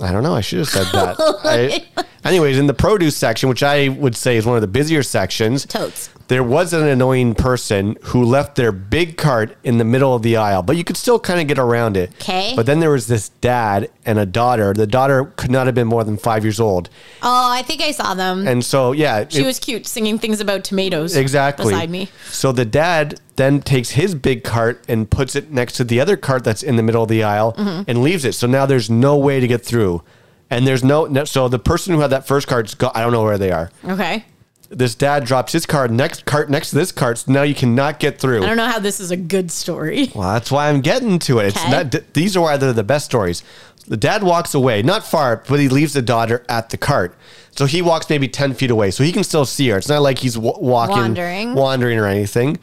I 0.00 0.12
don't 0.12 0.22
know. 0.22 0.34
I 0.34 0.40
should 0.40 0.60
have 0.60 0.68
said 0.68 0.86
that. 0.92 1.16
I, 1.44 2.04
anyways, 2.24 2.58
in 2.58 2.66
the 2.66 2.74
produce 2.74 3.16
section, 3.16 3.48
which 3.48 3.62
I 3.62 3.88
would 3.88 4.16
say 4.16 4.36
is 4.36 4.46
one 4.46 4.56
of 4.56 4.62
the 4.62 4.68
busier 4.68 5.02
sections, 5.02 5.66
Totes. 5.66 6.10
There 6.30 6.44
was 6.44 6.72
an 6.72 6.86
annoying 6.86 7.34
person 7.34 7.96
who 8.04 8.22
left 8.24 8.54
their 8.54 8.70
big 8.70 9.16
cart 9.16 9.56
in 9.64 9.78
the 9.78 9.84
middle 9.84 10.14
of 10.14 10.22
the 10.22 10.36
aisle, 10.36 10.62
but 10.62 10.76
you 10.76 10.84
could 10.84 10.96
still 10.96 11.18
kind 11.18 11.40
of 11.40 11.48
get 11.48 11.58
around 11.58 11.96
it. 11.96 12.16
'Kay. 12.20 12.52
But 12.54 12.66
then 12.66 12.78
there 12.78 12.90
was 12.92 13.08
this 13.08 13.30
dad 13.40 13.90
and 14.06 14.16
a 14.16 14.24
daughter. 14.24 14.72
The 14.72 14.86
daughter 14.86 15.24
could 15.36 15.50
not 15.50 15.66
have 15.66 15.74
been 15.74 15.88
more 15.88 16.04
than 16.04 16.16
five 16.16 16.44
years 16.44 16.60
old. 16.60 16.88
Oh, 17.20 17.50
I 17.50 17.62
think 17.62 17.82
I 17.82 17.90
saw 17.90 18.14
them. 18.14 18.46
And 18.46 18.64
so, 18.64 18.92
yeah. 18.92 19.24
she 19.28 19.42
it- 19.42 19.44
was 19.46 19.58
cute 19.58 19.86
singing 19.88 20.18
things 20.20 20.40
about 20.40 20.62
tomatoes. 20.62 21.16
exactly 21.16 21.72
Beside 21.74 21.90
me. 21.90 22.08
So 22.30 22.52
the 22.52 22.64
dad 22.64 23.18
then 23.34 23.60
takes 23.60 23.90
his 23.90 24.14
big 24.14 24.44
cart 24.44 24.84
and 24.86 25.10
puts 25.10 25.34
it 25.34 25.50
next 25.50 25.72
to 25.74 25.84
the 25.84 25.98
other 26.00 26.16
cart 26.16 26.44
that's 26.44 26.62
in 26.62 26.76
the 26.76 26.82
middle 26.84 27.02
of 27.02 27.08
the 27.08 27.24
aisle 27.24 27.54
Mm-hmm. 27.58 27.82
and 27.88 28.02
leaves 28.02 28.24
it. 28.24 28.34
So 28.34 28.46
now 28.46 28.66
there's 28.66 28.88
no 28.88 29.16
way 29.16 29.40
to 29.40 29.46
get 29.48 29.64
through. 29.64 30.02
And 30.48 30.64
there's 30.66 30.84
no, 30.84 31.06
no 31.06 31.24
so 31.24 31.48
the 31.48 31.58
person 31.58 31.94
who 31.94 32.00
had 32.00 32.10
that 32.10 32.26
first 32.26 32.46
cart's 32.46 32.74
go, 32.74 32.90
I 32.94 33.02
don't 33.02 33.12
know 33.12 33.22
where 33.24 33.38
they 33.38 33.50
are. 33.50 33.70
Okay. 33.84 34.24
This 34.72 34.94
dad 34.94 35.24
drops 35.24 35.52
his 35.52 35.66
cart 35.66 35.90
next 35.90 36.24
cart 36.26 36.48
next 36.48 36.70
to 36.70 36.76
this 36.76 36.92
cart, 36.92 37.18
so 37.18 37.32
now 37.32 37.42
you 37.42 37.56
cannot 37.56 37.98
get 37.98 38.20
through. 38.20 38.44
I 38.44 38.46
don't 38.46 38.56
know 38.56 38.66
how 38.68 38.78
this 38.78 39.00
is 39.00 39.10
a 39.10 39.16
good 39.16 39.50
story. 39.50 40.10
Well, 40.14 40.32
that's 40.32 40.50
why 40.50 40.68
I'm 40.68 40.80
getting 40.80 41.18
to 41.20 41.40
it. 41.40 41.46
It's 41.48 41.56
Okay. 41.58 41.70
not. 41.70 41.90
th- 41.92 42.04
These 42.12 42.36
are 42.36 42.40
why 42.40 42.56
they're 42.56 42.72
the 42.72 42.84
best 42.84 43.04
stories. 43.06 43.42
The 43.88 43.96
dad 43.96 44.22
walks 44.22 44.54
away, 44.54 44.82
not 44.82 45.04
far, 45.04 45.42
but 45.48 45.58
he 45.58 45.68
leaves 45.68 45.94
the 45.94 46.02
daughter 46.02 46.44
at 46.48 46.70
the 46.70 46.76
cart. 46.76 47.16
So 47.56 47.66
he 47.66 47.82
walks 47.82 48.08
maybe 48.08 48.28
ten 48.28 48.54
feet 48.54 48.70
away, 48.70 48.92
so 48.92 49.02
he 49.02 49.10
can 49.10 49.24
still 49.24 49.44
see 49.44 49.68
her. 49.70 49.78
It's 49.78 49.88
not 49.88 50.02
like 50.02 50.18
he's 50.20 50.34
w- 50.34 50.54
walking, 50.60 50.96
Wandering. 50.96 51.54
wandering 51.54 51.98
or 51.98 52.06
anything. 52.06 52.58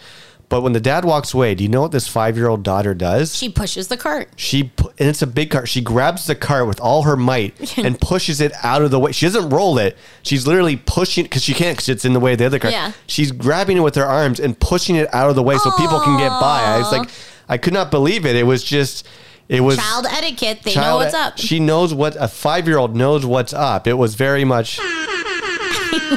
But 0.49 0.61
when 0.61 0.71
the 0.71 0.79
dad 0.79 1.03
walks 1.03 1.33
away, 1.33 1.55
do 1.55 1.63
you 1.63 1.69
know 1.69 1.81
what 1.81 1.91
this 1.91 2.07
five-year-old 2.07 2.63
daughter 2.63 2.93
does? 2.93 3.35
She 3.35 3.49
pushes 3.49 3.89
the 3.89 3.97
cart. 3.97 4.29
She 4.37 4.63
pu- 4.65 4.91
and 4.97 5.09
it's 5.09 5.21
a 5.21 5.27
big 5.27 5.51
cart. 5.51 5.67
She 5.67 5.81
grabs 5.81 6.25
the 6.25 6.35
cart 6.35 6.67
with 6.67 6.79
all 6.79 7.03
her 7.03 7.17
might 7.17 7.77
and 7.77 7.99
pushes 7.99 8.39
it 8.39 8.53
out 8.63 8.81
of 8.81 8.89
the 8.89 8.97
way. 8.99 9.11
She 9.11 9.25
doesn't 9.25 9.49
roll 9.49 9.77
it. 9.77 9.97
She's 10.23 10.47
literally 10.47 10.77
pushing 10.77 11.25
because 11.25 11.43
she 11.43 11.53
can't 11.53 11.75
because 11.75 11.89
it's 11.89 12.05
in 12.05 12.13
the 12.13 12.21
way 12.21 12.31
of 12.31 12.37
the 12.39 12.45
other 12.45 12.59
cart. 12.59 12.73
Yeah. 12.73 12.93
She's 13.07 13.33
grabbing 13.33 13.75
it 13.75 13.81
with 13.81 13.95
her 13.95 14.05
arms 14.05 14.39
and 14.39 14.57
pushing 14.57 14.95
it 14.95 15.13
out 15.13 15.29
of 15.29 15.35
the 15.35 15.43
way 15.43 15.57
so 15.57 15.69
people 15.71 15.99
can 15.99 16.17
get 16.17 16.29
by. 16.29 16.61
I 16.63 16.77
was 16.77 16.93
like, 16.93 17.09
I 17.49 17.57
could 17.57 17.73
not 17.73 17.91
believe 17.91 18.25
it. 18.25 18.37
It 18.37 18.43
was 18.43 18.63
just, 18.63 19.05
it 19.49 19.59
was 19.59 19.75
Child 19.75 20.05
etiquette. 20.09 20.61
They 20.63 20.75
know 20.75 20.81
child- 20.81 21.01
what's 21.01 21.13
up. 21.13 21.37
She 21.37 21.59
knows 21.59 21.93
what 21.93 22.15
a 22.17 22.29
five 22.29 22.69
year 22.69 22.77
old 22.77 22.95
knows 22.95 23.25
what's 23.25 23.51
up. 23.51 23.85
It 23.85 23.95
was 23.95 24.15
very 24.15 24.45
much. 24.45 24.79
I 24.81 26.13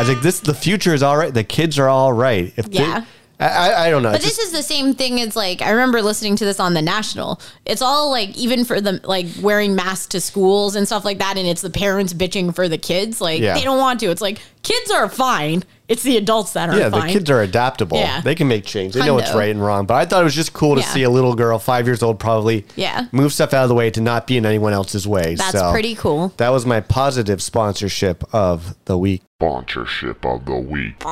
was 0.00 0.08
like, 0.10 0.20
this. 0.22 0.40
The 0.40 0.52
future 0.54 0.92
is 0.94 1.02
all 1.02 1.16
right. 1.16 1.32
The 1.32 1.44
kids 1.44 1.78
are 1.78 1.88
all 1.88 2.12
right. 2.12 2.52
If 2.56 2.66
Yeah. 2.68 3.04
I, 3.04 3.06
I, 3.40 3.86
I 3.86 3.90
don't 3.90 4.02
know. 4.02 4.10
But 4.10 4.16
It's 4.16 4.24
this 4.24 4.36
just- 4.38 4.48
is 4.48 4.52
the 4.52 4.62
same 4.62 4.94
thing 4.94 5.20
as 5.20 5.36
like 5.36 5.62
I 5.62 5.70
remember 5.70 6.02
listening 6.02 6.34
to 6.36 6.44
this 6.44 6.58
on 6.58 6.74
the 6.74 6.82
national. 6.82 7.40
It's 7.64 7.82
all 7.82 8.10
like 8.10 8.36
even 8.36 8.64
for 8.64 8.80
the 8.80 9.00
like 9.04 9.26
wearing 9.40 9.74
masks 9.76 10.08
to 10.08 10.20
schools 10.20 10.74
and 10.76 10.86
stuff 10.86 11.04
like 11.04 11.18
that, 11.18 11.36
and 11.36 11.46
it's 11.46 11.62
the 11.62 11.70
parents 11.70 12.12
bitching 12.12 12.54
for 12.54 12.68
the 12.68 12.78
kids. 12.78 13.20
Like 13.20 13.40
Yeah. 13.40 13.54
they 13.54 13.62
don't 13.64 13.78
want 13.78 14.00
to. 14.00 14.06
It's 14.10 14.20
like 14.22 14.40
kids 14.62 14.90
are 14.90 15.08
fine. 15.08 15.62
It's 15.86 16.02
the 16.02 16.18
adults 16.18 16.52
that 16.52 16.68
are 16.68 16.76
Yeah, 16.76 16.90
fine. 16.90 17.06
the 17.06 17.12
kids 17.14 17.30
are 17.30 17.40
adaptable. 17.40 17.96
Yeah. 17.96 18.20
They 18.20 18.34
can 18.34 18.46
make 18.46 18.66
change. 18.66 18.92
They 18.92 19.06
know 19.06 19.14
what's 19.14 19.32
right 19.32 19.50
and 19.50 19.64
wrong. 19.64 19.86
But 19.86 19.94
I 19.94 20.04
thought 20.04 20.20
it 20.20 20.24
was 20.24 20.34
just 20.34 20.52
cool 20.52 20.74
to 20.74 20.82
Yeah. 20.82 20.86
see 20.88 21.02
a 21.04 21.08
little 21.08 21.34
girl, 21.34 21.58
five 21.58 21.86
years 21.86 22.02
old, 22.02 22.18
probably 22.18 22.66
Yeah. 22.76 23.06
move 23.10 23.32
stuff 23.32 23.54
out 23.54 23.62
of 23.62 23.70
the 23.70 23.74
way 23.74 23.88
to 23.92 24.00
not 24.02 24.26
be 24.26 24.36
in 24.36 24.44
anyone 24.44 24.74
else's 24.74 25.06
way. 25.08 25.36
That's 25.36 25.52
So 25.58 25.70
pretty 25.72 25.94
cool. 25.94 26.34
That 26.36 26.50
was 26.50 26.66
my 26.66 26.80
positive 26.80 27.40
sponsorship 27.40 28.22
of 28.34 28.74
the 28.84 28.98
week. 28.98 29.22
Sponsorship 29.40 30.26
of 30.26 30.44
the 30.44 30.56
week. 30.56 31.02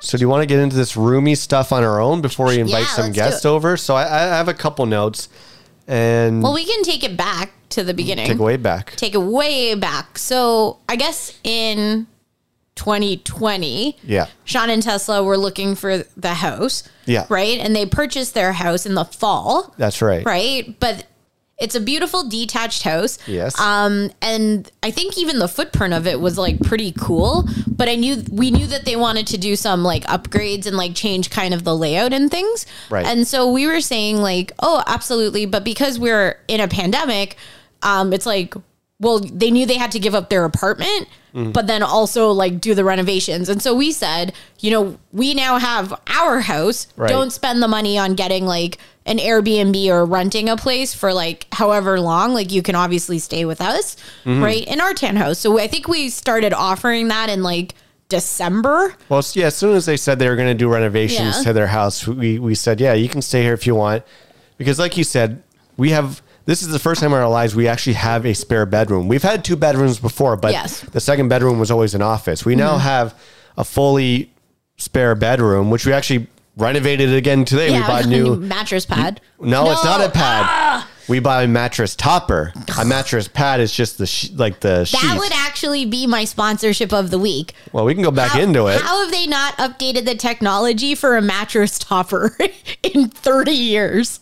So 0.00 0.16
do 0.16 0.22
you 0.22 0.28
want 0.28 0.42
to 0.42 0.46
get 0.46 0.58
into 0.60 0.76
this 0.76 0.96
roomy 0.96 1.34
stuff 1.34 1.72
on 1.72 1.82
our 1.84 2.00
own 2.00 2.20
before 2.20 2.46
we 2.46 2.58
invite 2.60 2.82
Yeah, 2.82 2.86
some 2.88 3.12
guests 3.12 3.44
over? 3.44 3.76
So 3.76 3.94
I, 3.94 4.02
I 4.04 4.36
have 4.36 4.48
a 4.48 4.54
couple 4.54 4.86
notes 4.86 5.28
and 5.86 6.42
Well, 6.42 6.54
we 6.54 6.64
can 6.64 6.82
take 6.82 7.02
it 7.04 7.16
back 7.16 7.52
to 7.70 7.82
the 7.84 7.92
beginning. 7.94 8.26
take 8.26 8.38
away 8.38 8.56
back. 8.56 8.94
Take 8.96 9.14
it 9.14 9.18
way 9.22 9.74
back. 9.74 10.18
So 10.18 10.78
I 10.88 10.96
guess 10.96 11.38
in 11.44 12.06
2020, 12.76 13.96
Yeah. 14.04 14.26
Sean 14.44 14.70
and 14.70 14.82
Tesla 14.82 15.22
were 15.22 15.36
looking 15.36 15.74
for 15.74 15.98
the 16.16 16.34
house. 16.34 16.84
Yeah. 17.06 17.26
Right. 17.28 17.58
And 17.58 17.74
they 17.74 17.86
purchased 17.86 18.34
their 18.34 18.52
house 18.52 18.86
in 18.86 18.94
the 18.94 19.04
fall. 19.04 19.74
That's 19.78 20.00
right. 20.00 20.24
Right. 20.24 20.78
But 20.78 21.06
it's 21.58 21.74
a 21.74 21.80
beautiful 21.80 22.28
detached 22.28 22.84
house. 22.84 23.18
Yes. 23.26 23.58
Um, 23.58 24.10
and 24.22 24.70
I 24.82 24.92
think 24.92 25.18
even 25.18 25.40
the 25.40 25.48
footprint 25.48 25.92
of 25.92 26.06
it 26.06 26.20
was 26.20 26.38
like 26.38 26.60
pretty 26.60 26.92
cool. 26.92 27.48
But 27.66 27.88
I 27.88 27.96
knew 27.96 28.22
we 28.30 28.50
knew 28.50 28.66
that 28.68 28.84
they 28.84 28.94
wanted 28.94 29.26
to 29.28 29.38
do 29.38 29.56
some 29.56 29.82
like 29.82 30.04
upgrades 30.04 30.66
and 30.66 30.76
like 30.76 30.94
change 30.94 31.30
kind 31.30 31.52
of 31.52 31.64
the 31.64 31.76
layout 31.76 32.12
and 32.12 32.30
things. 32.30 32.64
Right. 32.90 33.04
And 33.04 33.26
so 33.26 33.50
we 33.50 33.66
were 33.66 33.80
saying 33.80 34.18
like, 34.18 34.52
oh, 34.60 34.84
absolutely. 34.86 35.46
But 35.46 35.64
because 35.64 35.98
we're 35.98 36.38
in 36.46 36.60
a 36.60 36.68
pandemic, 36.68 37.36
um, 37.82 38.12
it's 38.12 38.26
like, 38.26 38.54
well, 39.00 39.18
they 39.20 39.50
knew 39.50 39.64
they 39.66 39.78
had 39.78 39.92
to 39.92 39.98
give 39.98 40.14
up 40.14 40.28
their 40.30 40.44
apartment, 40.44 41.08
Mm. 41.34 41.52
but 41.52 41.66
then 41.66 41.82
also 41.82 42.32
like 42.32 42.58
do 42.58 42.74
the 42.74 42.84
renovations. 42.84 43.50
And 43.50 43.60
so 43.62 43.74
we 43.74 43.92
said, 43.92 44.32
you 44.60 44.70
know, 44.70 44.98
we 45.12 45.34
now 45.34 45.58
have 45.58 45.92
our 46.06 46.40
house. 46.40 46.86
Right. 46.96 47.10
Don't 47.10 47.30
spend 47.30 47.62
the 47.62 47.68
money 47.68 47.98
on 47.98 48.14
getting 48.14 48.46
like 48.46 48.78
an 49.04 49.18
Airbnb 49.18 49.88
or 49.88 50.06
renting 50.06 50.48
a 50.48 50.56
place 50.56 50.94
for 50.94 51.12
like 51.12 51.46
however 51.52 52.00
long. 52.00 52.32
Like 52.32 52.50
you 52.50 52.62
can 52.62 52.74
obviously 52.74 53.18
stay 53.18 53.44
with 53.44 53.60
us, 53.60 53.94
Mm-hmm. 54.24 54.42
right? 54.42 54.66
In 54.66 54.80
our 54.80 54.94
tan 54.94 55.16
house. 55.16 55.38
So 55.38 55.58
I 55.60 55.66
think 55.68 55.86
we 55.86 56.08
started 56.08 56.54
offering 56.54 57.08
that 57.08 57.28
in 57.28 57.42
like 57.42 57.74
December. 58.08 58.96
Well, 59.10 59.22
yeah, 59.34 59.46
as 59.46 59.54
soon 59.54 59.76
as 59.76 59.84
they 59.86 59.98
said 59.98 60.18
they 60.18 60.28
were 60.28 60.36
going 60.36 60.48
to 60.48 60.54
do 60.54 60.68
renovations 60.68 61.36
Yeah. 61.36 61.42
to 61.44 61.52
their 61.52 61.66
house, 61.66 62.06
we, 62.08 62.38
we 62.38 62.54
said, 62.54 62.80
yeah, 62.80 62.94
you 62.94 63.08
can 63.08 63.20
stay 63.22 63.42
here 63.42 63.52
if 63.52 63.66
you 63.66 63.74
want. 63.74 64.02
Because, 64.56 64.78
like 64.78 64.96
you 64.96 65.04
said, 65.04 65.42
we 65.76 65.90
have 65.90 66.22
this 66.48 66.62
is 66.62 66.68
the 66.68 66.78
first 66.78 67.02
time 67.02 67.12
in 67.12 67.18
our 67.18 67.28
lives 67.28 67.54
we 67.54 67.68
actually 67.68 67.92
have 67.92 68.24
a 68.24 68.32
spare 68.32 68.64
bedroom. 68.64 69.06
We've 69.06 69.22
had 69.22 69.44
two 69.44 69.54
bedrooms 69.54 69.98
before, 69.98 70.34
but 70.34 70.52
Yes. 70.52 70.80
the 70.80 70.98
second 70.98 71.28
bedroom 71.28 71.58
was 71.58 71.70
always 71.70 71.94
an 71.94 72.00
office. 72.00 72.46
We 72.46 72.56
now 72.56 72.70
mm-hmm. 72.78 72.80
have 72.88 73.14
a 73.58 73.64
fully 73.64 74.32
spare 74.78 75.14
bedroom, 75.14 75.68
which 75.68 75.84
we 75.84 75.92
actually 75.92 76.26
renovated 76.56 77.12
again 77.12 77.44
today. 77.44 77.70
we 77.70 77.80
bought 77.80 78.04
a 78.06 78.08
new. 78.08 78.36
mattress 78.36 78.86
pad. 78.86 79.20
No, 79.38 79.70
it's 79.72 79.84
not 79.84 80.00
a 80.00 80.08
pad. 80.08 80.44
Ah! 80.48 80.88
we 81.06 81.20
buy 81.20 81.42
a 81.42 81.48
mattress 81.48 81.94
topper. 81.94 82.54
A 82.80 82.84
mattress 82.84 83.28
pad 83.28 83.60
is 83.60 83.70
just 83.70 83.98
the 83.98 84.06
sh- 84.06 84.30
like 84.32 84.60
the 84.60 84.86
sheet. 84.86 85.02
That 85.02 85.18
would 85.18 85.32
actually 85.32 85.84
be 85.84 86.06
my 86.06 86.24
sponsorship 86.24 86.94
of 86.94 87.10
the 87.10 87.18
week. 87.18 87.52
well, 87.72 87.84
we 87.84 87.92
can 87.92 88.02
go 88.02 88.10
back 88.10 88.32
How- 88.32 88.40
into 88.40 88.68
it. 88.68 88.80
How 88.80 89.02
have 89.02 89.10
they 89.10 89.26
not 89.26 89.54
updated 89.58 90.06
the 90.06 90.14
technology 90.14 90.94
for 90.94 91.18
a 91.18 91.22
mattress 91.22 91.78
topper 91.78 92.36
in 92.82 93.08
30 93.10 93.50
years? 93.52 94.20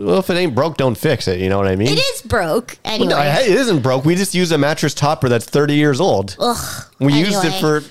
Well, 0.00 0.18
if 0.18 0.30
it 0.30 0.34
ain't 0.34 0.54
broke, 0.54 0.76
don't 0.76 0.96
fix 0.96 1.28
it. 1.28 1.40
You 1.40 1.48
know 1.48 1.58
what 1.58 1.66
I 1.66 1.76
mean? 1.76 1.88
It 1.88 1.98
is 1.98 2.22
broke 2.22 2.78
anyway. 2.84 3.10
No, 3.10 3.20
it 3.20 3.48
isn't 3.48 3.82
broke. 3.82 4.04
We 4.04 4.14
just 4.14 4.34
use 4.34 4.50
a 4.52 4.58
mattress 4.58 4.94
topper 4.94 5.28
that's 5.28 5.44
30 5.44 5.74
years 5.74 6.00
old. 6.00 6.36
Ugh, 6.38 6.84
we 6.98 7.12
used 7.12 7.44
it 7.44 7.60
for. 7.60 7.82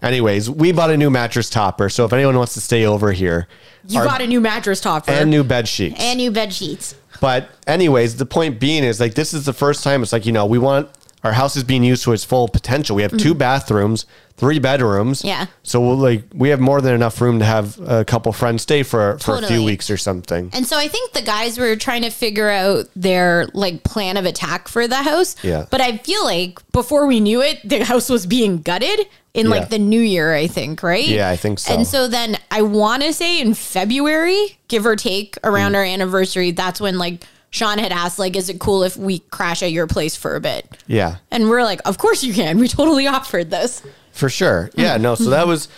Anyways, 0.00 0.48
we 0.48 0.70
bought 0.72 0.90
a 0.90 0.96
new 0.96 1.10
mattress 1.10 1.50
topper. 1.50 1.88
So 1.88 2.04
if 2.04 2.12
anyone 2.12 2.36
wants 2.36 2.54
to 2.54 2.60
stay 2.60 2.86
over 2.86 3.12
here, 3.12 3.48
You 3.86 3.98
our- 3.98 4.06
got 4.06 4.22
a 4.22 4.26
new 4.26 4.40
mattress 4.40 4.80
topper 4.80 5.10
and 5.10 5.28
new 5.28 5.42
bed 5.42 5.66
sheets. 5.66 5.96
and 5.98 6.18
new 6.18 6.30
bed 6.30 6.52
sheets. 6.52 6.94
But 7.20 7.50
anyways, 7.66 8.16
the 8.16 8.26
point 8.26 8.60
being 8.60 8.84
is 8.84 9.00
like 9.00 9.14
this 9.14 9.34
is 9.34 9.44
the 9.44 9.52
first 9.52 9.82
time 9.82 10.02
it's 10.02 10.12
like 10.12 10.24
you 10.24 10.32
know 10.32 10.46
we 10.46 10.58
want 10.58 10.88
our 11.24 11.32
house 11.32 11.56
is 11.56 11.64
being 11.64 11.82
used 11.82 12.04
to 12.04 12.12
its 12.12 12.24
full 12.24 12.48
potential. 12.48 12.94
We 12.94 13.02
have 13.02 13.16
two 13.16 13.34
mm. 13.34 13.38
bathrooms, 13.38 14.06
three 14.38 14.58
bedrooms. 14.58 15.24
Yeah. 15.24 15.46
So 15.62 15.80
we'll, 15.80 15.96
like 15.96 16.22
we 16.32 16.48
have 16.48 16.60
more 16.60 16.80
than 16.80 16.94
enough 16.94 17.20
room 17.20 17.38
to 17.40 17.44
have 17.44 17.78
a 17.80 18.04
couple 18.04 18.32
friends 18.32 18.62
stay 18.62 18.82
for 18.82 19.18
for 19.18 19.36
a 19.36 19.46
few 19.46 19.62
weeks 19.64 19.90
or 19.90 19.96
something. 19.96 20.50
And 20.52 20.66
so 20.66 20.78
I 20.78 20.88
think 20.88 21.12
the 21.12 21.22
guys 21.22 21.58
were 21.58 21.76
trying 21.76 22.02
to 22.02 22.10
figure 22.10 22.48
out 22.48 22.86
their 22.96 23.48
like 23.52 23.84
plan 23.84 24.16
of 24.16 24.24
attack 24.24 24.68
for 24.68 24.88
the 24.88 24.96
house. 25.02 25.36
Yeah. 25.44 25.66
But 25.70 25.80
I 25.80 25.98
feel 25.98 26.24
like 26.24 26.60
before 26.72 27.06
we 27.06 27.20
knew 27.20 27.42
it, 27.42 27.60
the 27.68 27.84
house 27.84 28.08
was 28.08 28.26
being 28.26 28.62
gutted 28.62 29.00
in 29.34 29.46
Yeah. 29.46 29.50
like 29.50 29.68
the 29.68 29.78
new 29.78 30.00
year, 30.00 30.32
I 30.34 30.46
think, 30.46 30.82
right? 30.82 31.06
Yeah, 31.06 31.28
I 31.28 31.36
think 31.36 31.58
so. 31.58 31.74
And 31.74 31.86
so 31.86 32.08
then 32.08 32.38
I 32.50 32.62
want 32.62 33.02
to 33.02 33.12
say 33.12 33.40
in 33.40 33.54
February, 33.54 34.58
give 34.68 34.86
or 34.86 34.96
take, 34.96 35.36
around 35.44 35.72
Mm. 35.72 35.76
our 35.76 35.84
anniversary, 35.84 36.50
that's 36.52 36.80
when 36.80 36.98
like 36.98 37.24
Sean 37.50 37.78
had 37.78 37.92
asked, 37.92 38.18
like, 38.18 38.36
is 38.36 38.50
it 38.50 38.58
cool 38.58 38.82
if 38.82 38.96
we 38.96 39.20
crash 39.30 39.62
at 39.62 39.72
your 39.72 39.86
place 39.86 40.14
for 40.16 40.36
a 40.36 40.40
bit? 40.40 40.66
Yeah. 40.86 41.16
And 41.30 41.48
we're 41.48 41.62
like, 41.62 41.80
of 41.86 41.96
course 41.96 42.22
you 42.22 42.34
can. 42.34 42.58
We 42.58 42.68
totally 42.68 43.06
offered 43.16 43.50
this. 43.50 43.82
For 44.18 44.28
sure. 44.28 44.68
Yeah, 44.74 44.96
no, 44.96 45.14
so 45.14 45.30
that 45.30 45.46
was 45.46 45.68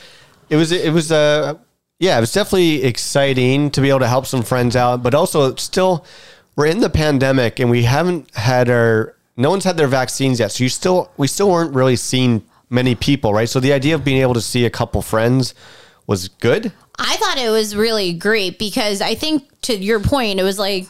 it 0.48 0.56
was 0.56 0.72
it 0.72 0.92
was 0.92 1.12
uh 1.12 1.54
yeah, 1.98 2.16
it 2.16 2.20
was 2.20 2.32
definitely 2.32 2.84
exciting 2.84 3.70
to 3.72 3.82
be 3.82 3.90
able 3.90 3.98
to 3.98 4.08
help 4.08 4.26
some 4.26 4.42
friends 4.42 4.74
out, 4.74 5.02
but 5.02 5.14
also 5.14 5.54
still 5.56 6.06
we're 6.56 6.66
in 6.66 6.80
the 6.80 6.88
pandemic 6.88 7.60
and 7.60 7.70
we 7.70 7.82
haven't 7.82 8.34
had 8.34 8.70
our 8.70 9.14
no 9.36 9.50
one's 9.50 9.64
had 9.64 9.76
their 9.76 9.88
vaccines 9.88 10.40
yet. 10.40 10.52
So 10.52 10.64
you 10.64 10.70
still 10.70 11.12
we 11.18 11.26
still 11.26 11.50
weren't 11.50 11.74
really 11.74 11.96
seeing 11.96 12.42
many 12.70 12.94
people, 12.94 13.34
right? 13.34 13.48
So 13.48 13.60
the 13.60 13.74
idea 13.74 13.94
of 13.94 14.04
being 14.04 14.22
able 14.22 14.34
to 14.34 14.40
see 14.40 14.64
a 14.64 14.70
couple 14.70 15.02
friends 15.02 15.54
was 16.06 16.28
good. 16.28 16.72
I 16.98 17.16
thought 17.16 17.36
it 17.36 17.50
was 17.50 17.76
really 17.76 18.14
great 18.14 18.58
because 18.58 19.02
I 19.02 19.14
think 19.14 19.44
to 19.62 19.76
your 19.76 20.00
point, 20.00 20.40
it 20.40 20.44
was 20.44 20.58
like 20.58 20.88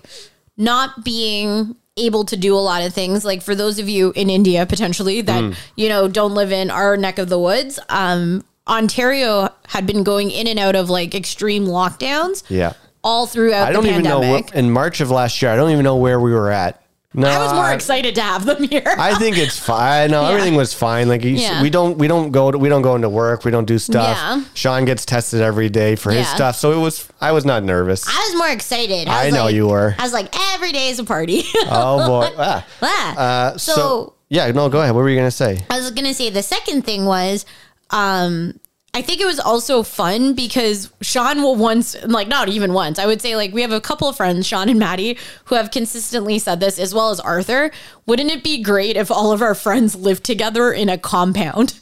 not 0.56 1.04
being 1.04 1.74
able 1.96 2.24
to 2.24 2.36
do 2.36 2.54
a 2.54 2.58
lot 2.60 2.82
of 2.82 2.94
things. 2.94 3.24
Like 3.24 3.42
for 3.42 3.54
those 3.54 3.78
of 3.78 3.88
you 3.88 4.12
in 4.14 4.30
India 4.30 4.64
potentially 4.66 5.20
that, 5.22 5.42
Mm. 5.42 5.54
you 5.76 5.88
know, 5.88 6.08
don't 6.08 6.34
live 6.34 6.52
in 6.52 6.70
our 6.70 6.96
neck 6.96 7.18
of 7.18 7.28
the 7.28 7.38
woods, 7.38 7.78
um, 7.88 8.44
Ontario 8.68 9.48
had 9.68 9.86
been 9.86 10.02
going 10.04 10.30
in 10.30 10.46
and 10.46 10.58
out 10.58 10.76
of 10.76 10.88
like 10.88 11.14
extreme 11.14 11.66
lockdowns 11.66 12.42
Yeah. 12.48 12.72
all 13.02 13.26
throughout 13.26 13.68
I 13.68 13.72
don't 13.72 13.82
the 13.84 13.90
even 13.90 14.04
know 14.04 14.20
what, 14.20 14.54
in 14.54 14.70
March 14.70 15.00
of 15.00 15.10
last 15.10 15.40
year. 15.42 15.50
I 15.50 15.56
don't 15.56 15.70
even 15.72 15.84
know 15.84 15.96
where 15.96 16.20
we 16.20 16.32
were 16.32 16.50
at. 16.50 16.80
No, 17.12 17.28
I 17.28 17.38
was 17.42 17.52
more 17.54 17.72
excited 17.72 18.14
to 18.14 18.22
have 18.22 18.44
them 18.44 18.62
here. 18.70 18.84
I 18.86 19.16
think 19.18 19.36
it's 19.36 19.58
fine. 19.58 20.12
No, 20.12 20.22
Yeah. 20.22 20.28
everything 20.28 20.54
was 20.54 20.72
fine. 20.72 21.08
Like 21.08 21.24
Yeah. 21.24 21.60
we 21.60 21.68
don't 21.68 21.98
we 21.98 22.06
don't 22.06 22.30
go 22.30 22.52
to, 22.52 22.56
we 22.58 22.68
don't 22.68 22.82
go 22.82 22.94
into 22.94 23.08
work. 23.08 23.44
We 23.44 23.50
don't 23.50 23.64
do 23.64 23.78
stuff. 23.80 24.16
Yeah. 24.16 24.44
Sean 24.54 24.84
gets 24.84 25.04
tested 25.04 25.40
every 25.40 25.68
day 25.70 25.96
for 25.96 26.12
his 26.12 26.28
stuff. 26.28 26.54
So 26.54 26.70
it 26.70 26.78
was 26.80 27.08
I 27.20 27.32
was 27.32 27.44
not 27.44 27.64
nervous. 27.64 28.06
I 28.06 28.16
was 28.30 28.36
more 28.38 28.48
excited. 28.48 29.08
I 29.08 29.24
was 29.26 29.34
know 29.34 29.44
like- 29.46 29.54
you 29.56 29.66
were. 29.66 29.96
I 29.98 30.02
was 30.04 30.12
like, 30.12 30.28
every 30.54 30.70
day 30.70 30.90
is 30.90 31.00
a 31.00 31.04
party. 31.04 31.42
oh 31.68 32.06
boy. 32.06 32.30
Ah. 32.38 32.66
Ah. 32.80 33.16
Uh, 33.16 33.58
so, 33.58 33.74
So- 33.74 34.14
yeah, 34.28 34.48
no, 34.52 34.68
go 34.68 34.80
ahead. 34.80 34.94
What 34.94 35.00
were 35.02 35.10
you 35.10 35.16
gonna 35.16 35.32
say? 35.32 35.64
I 35.68 35.78
was 35.80 35.90
gonna 35.90 36.14
say 36.14 36.30
the 36.30 36.44
second 36.44 36.82
thing 36.82 37.06
was, 37.06 37.44
um, 37.90 38.59
I 38.92 39.02
think 39.02 39.20
it 39.20 39.24
was 39.26 39.38
also 39.38 39.84
fun 39.84 40.34
because 40.34 40.90
Sean 41.00 41.42
will 41.42 41.54
once, 41.54 41.94
like 42.06 42.26
not 42.26 42.48
even 42.48 42.72
once, 42.72 42.98
I 42.98 43.06
would 43.06 43.22
say 43.22 43.36
like 43.36 43.52
we 43.52 43.62
have 43.62 43.70
a 43.70 43.80
couple 43.80 44.08
of 44.08 44.16
friends, 44.16 44.46
Sean 44.48 44.68
and 44.68 44.80
Maddie, 44.80 45.16
who 45.44 45.54
have 45.54 45.70
consistently 45.70 46.40
said 46.40 46.58
this, 46.58 46.76
as 46.78 46.92
well 46.92 47.10
as 47.10 47.20
Arthur. 47.20 47.70
Wouldn't 48.06 48.32
it 48.32 48.42
be 48.42 48.60
great 48.62 48.96
if 48.96 49.08
all 49.10 49.30
of 49.30 49.42
our 49.42 49.54
friends 49.54 49.94
lived 49.94 50.24
together 50.24 50.72
in 50.72 50.88
a 50.88 50.98
compound? 50.98 51.78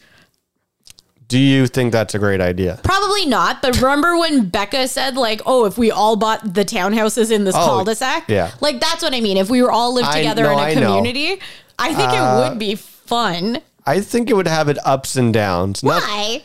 Do 1.28 1.38
you 1.38 1.66
think 1.66 1.92
that's 1.92 2.14
a 2.14 2.18
great 2.18 2.40
idea? 2.40 2.80
Probably 2.82 3.26
not, 3.26 3.60
but 3.62 3.76
remember 3.76 4.16
when 4.18 4.48
Becca 4.48 4.88
said 4.88 5.16
like, 5.16 5.40
"Oh, 5.46 5.64
if 5.66 5.76
we 5.78 5.90
all 5.90 6.16
bought 6.16 6.54
the 6.54 6.64
townhouses 6.64 7.30
in 7.30 7.44
this 7.44 7.54
Oh, 7.54 7.64
cul-de-sac?" 7.66 8.28
yeah. 8.28 8.50
like 8.60 8.80
that's 8.80 9.02
what 9.02 9.14
I 9.14 9.20
mean. 9.20 9.36
If 9.36 9.50
we 9.50 9.62
were 9.62 9.70
all 9.70 9.92
lived 9.94 10.08
I- 10.08 10.18
together 10.18 10.44
no, 10.44 10.52
in 10.52 10.58
a 10.58 10.62
I 10.62 10.74
know. 10.74 10.80
community, 10.96 11.40
I 11.78 11.88
think 11.94 12.10
it 12.12 12.20
would 12.20 12.52
uh, 12.52 12.54
be 12.54 12.74
fun. 12.76 13.58
I 13.86 14.00
think 14.00 14.28
it 14.30 14.34
would 14.34 14.46
have 14.48 14.68
its 14.68 14.80
ups 14.84 15.16
and 15.16 15.32
downs. 15.32 15.82
Not, 15.82 16.02
Why? 16.02 16.44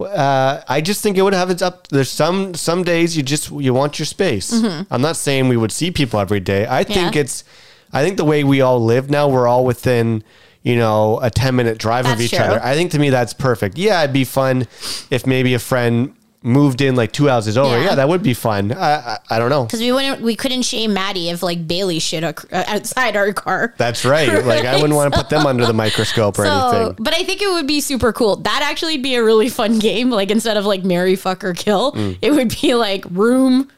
Uh, 0.00 0.62
I 0.68 0.80
just 0.80 1.02
think 1.02 1.16
it 1.18 1.22
would 1.22 1.34
have 1.34 1.50
its 1.50 1.62
up. 1.62 1.88
There's 1.88 2.10
some 2.10 2.54
some 2.54 2.82
days 2.82 3.16
you 3.16 3.22
just 3.22 3.50
you 3.50 3.74
want 3.74 3.98
your 3.98 4.06
space. 4.06 4.52
I'm 4.90 5.02
not 5.02 5.16
saying 5.16 5.48
we 5.48 5.56
would 5.56 5.72
see 5.72 5.90
people 5.90 6.18
every 6.20 6.40
day. 6.40 6.66
I 6.68 6.82
think 6.84 6.98
Mm-hmm. 6.98 7.14
Yeah. 7.14 7.20
it's. 7.20 7.44
I 7.92 8.02
think 8.02 8.16
the 8.16 8.24
way 8.24 8.42
we 8.42 8.62
all 8.62 8.82
live 8.82 9.10
now, 9.10 9.28
we're 9.28 9.46
all 9.46 9.64
within 9.66 10.24
you 10.62 10.76
know 10.76 11.20
a 11.20 11.28
10 11.30 11.54
minute 11.56 11.76
drive 11.78 12.06
of 12.06 12.20
each 12.20 12.30
true. 12.30 12.38
other. 12.38 12.60
I 12.64 12.74
think 12.74 12.90
to 12.92 12.98
me 12.98 13.10
that's 13.10 13.34
perfect. 13.34 13.76
Yeah, 13.76 14.02
it'd 14.02 14.14
be 14.14 14.24
fun 14.24 14.62
if 15.10 15.26
maybe 15.26 15.52
a 15.54 15.58
friend 15.58 16.14
moved 16.42 16.80
in 16.80 16.96
like 16.96 17.12
two 17.12 17.26
houses 17.28 17.56
over. 17.56 17.76
Yeah. 17.78 17.84
Yeah, 17.90 17.94
that 17.96 18.08
would 18.08 18.22
be 18.22 18.34
fun. 18.34 18.72
I 18.72 18.94
I, 18.94 19.18
I 19.30 19.38
don't 19.38 19.50
know. 19.50 19.64
Because 19.64 19.80
we 19.80 19.92
wouldn't, 19.92 20.20
we 20.22 20.34
couldn't 20.36 20.62
shame 20.62 20.92
Maddie 20.92 21.28
if 21.30 21.42
like 21.42 21.66
Bailey 21.68 21.98
shit 21.98 22.24
uh, 22.24 22.32
outside 22.52 23.16
our 23.16 23.32
car. 23.32 23.74
That's 23.78 24.04
right. 24.04 24.44
Like 24.44 24.64
I 24.64 24.74
wouldn't 24.76 24.94
want 24.94 25.12
to 25.12 25.18
put 25.18 25.30
them 25.30 25.46
under 25.46 25.64
the 25.66 25.72
microscope 25.72 26.38
or 26.38 26.44
So, 26.46 26.68
anything. 26.68 26.96
but 27.04 27.14
I 27.14 27.22
think 27.24 27.40
it 27.42 27.50
would 27.52 27.66
be 27.66 27.80
super 27.80 28.12
cool. 28.12 28.36
That 28.36 28.62
actually 28.62 28.98
be 28.98 29.14
a 29.14 29.22
really 29.24 29.48
fun 29.48 29.78
game. 29.78 30.10
Like 30.10 30.30
instead 30.30 30.56
of 30.56 30.64
like 30.66 30.84
marry, 30.84 31.16
fuck, 31.16 31.44
or 31.44 31.54
kill, 31.54 31.92
Mm. 31.92 32.18
it 32.22 32.30
would 32.32 32.54
be 32.60 32.74
like 32.74 33.04
room, 33.10 33.70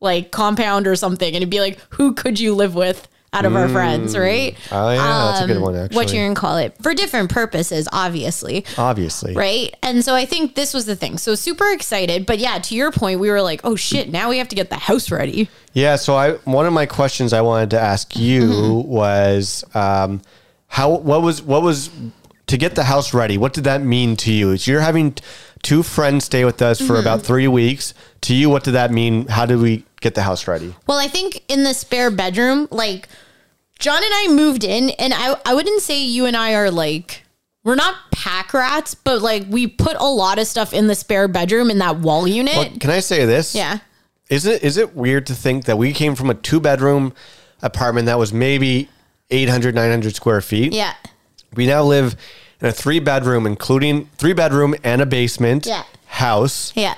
like 0.00 0.30
compound 0.30 0.86
or 0.86 0.96
something, 0.96 1.28
and 1.28 1.36
it'd 1.36 1.50
be 1.50 1.60
like 1.60 1.78
who 1.90 2.12
could 2.14 2.38
you 2.40 2.54
live 2.54 2.74
with 2.74 3.06
out 3.32 3.44
of 3.44 3.54
our 3.54 3.68
friends, 3.68 4.16
right? 4.16 4.56
Oh 4.72 4.90
yeah, 4.90 4.96
that's 5.32 5.40
a 5.42 5.46
good 5.46 5.60
one 5.62 5.88
What 5.92 6.12
you're 6.12 6.24
gonna 6.24 6.34
call 6.34 6.56
it 6.56 6.76
for 6.82 6.94
different 6.94 7.30
purposes, 7.30 7.88
obviously. 7.92 8.64
Obviously. 8.76 9.34
Right. 9.34 9.74
And 9.82 10.04
so 10.04 10.14
I 10.16 10.26
think 10.26 10.56
this 10.56 10.74
was 10.74 10.86
the 10.86 10.96
thing. 10.96 11.16
So 11.16 11.34
super 11.36 11.70
excited. 11.70 12.26
But 12.26 12.38
yeah, 12.38 12.58
to 12.58 12.74
your 12.74 12.90
point, 12.90 13.20
we 13.20 13.30
were 13.30 13.40
like, 13.42 13.60
oh 13.62 13.76
shit, 13.76 14.10
now 14.10 14.28
we 14.30 14.38
have 14.38 14.48
to 14.48 14.56
get 14.56 14.68
the 14.70 14.76
house 14.76 15.10
ready. 15.10 15.48
Yeah, 15.74 15.94
so 15.96 16.16
I 16.16 16.32
one 16.44 16.66
of 16.66 16.72
my 16.72 16.86
questions 16.86 17.32
I 17.32 17.40
wanted 17.42 17.70
to 17.70 17.80
ask 17.80 18.16
you 18.16 18.40
Mm-hmm. 18.42 18.88
was 18.88 19.64
um, 19.74 20.22
how 20.66 20.90
what 20.90 21.22
was 21.22 21.40
what 21.42 21.62
was 21.62 21.90
to 22.48 22.56
get 22.58 22.74
the 22.74 22.84
house 22.84 23.14
ready? 23.14 23.38
What 23.38 23.52
did 23.52 23.62
that 23.64 23.80
mean 23.82 24.16
to 24.16 24.32
you? 24.32 24.56
So 24.56 24.72
you're 24.72 24.80
having 24.80 25.14
two 25.62 25.84
friends 25.84 26.24
stay 26.24 26.44
with 26.44 26.60
us 26.62 26.78
for 26.80 26.94
Mm-hmm. 26.94 26.96
about 26.96 27.22
three 27.22 27.46
weeks. 27.46 27.94
To 28.22 28.34
you, 28.34 28.50
what 28.50 28.64
did 28.64 28.72
that 28.72 28.90
mean? 28.90 29.28
How 29.28 29.46
did 29.46 29.58
we 29.60 29.84
get 30.00 30.14
the 30.14 30.22
house 30.22 30.46
ready? 30.48 30.74
Well, 30.86 30.98
I 30.98 31.08
think 31.08 31.42
in 31.48 31.64
the 31.64 31.74
spare 31.74 32.10
bedroom, 32.10 32.68
like 32.70 33.08
John 33.78 34.02
and 34.02 34.12
I 34.12 34.28
moved 34.30 34.64
in, 34.64 34.90
and 34.90 35.12
I, 35.14 35.36
I 35.46 35.54
wouldn't 35.54 35.80
say 35.82 36.02
you 36.04 36.26
and 36.26 36.36
I 36.36 36.54
are 36.54 36.70
like, 36.70 37.22
we're 37.64 37.74
not 37.74 37.94
pack 38.10 38.52
rats, 38.54 38.94
but 38.94 39.20
like 39.22 39.44
we 39.48 39.66
put 39.66 39.96
a 39.96 40.06
lot 40.06 40.38
of 40.38 40.46
stuff 40.46 40.72
in 40.72 40.86
the 40.86 40.94
spare 40.94 41.28
bedroom 41.28 41.70
in 41.70 41.78
that 41.78 41.98
wall 41.98 42.26
unit. 42.26 42.56
Well, 42.56 42.70
can 42.80 42.90
I 42.90 43.00
say 43.00 43.24
this? 43.26 43.54
yeah. 43.54 43.78
Is 44.30 44.46
it 44.46 44.62
is 44.62 44.76
it 44.76 44.94
weird 44.94 45.26
to 45.26 45.34
think 45.34 45.64
that 45.64 45.76
we 45.76 45.92
came 45.92 46.14
from 46.14 46.30
a 46.30 46.34
two 46.34 46.60
bedroom 46.60 47.12
apartment 47.62 48.06
that 48.06 48.16
was 48.18 48.32
maybe 48.32 48.88
800 49.30 49.74
900 49.74 50.14
square 50.14 50.40
feet? 50.40 50.72
Yeah. 50.72 50.94
We 51.56 51.66
now 51.66 51.82
live 51.82 52.14
in 52.60 52.68
a 52.68 52.72
three 52.72 53.00
bedroom, 53.00 53.44
including 53.44 54.08
three 54.18 54.32
bedroom 54.32 54.76
and 54.84 55.02
a 55.02 55.06
basement 55.06 55.66
Yeah. 55.66 55.82
house, 56.06 56.72
Yeah. 56.76 56.94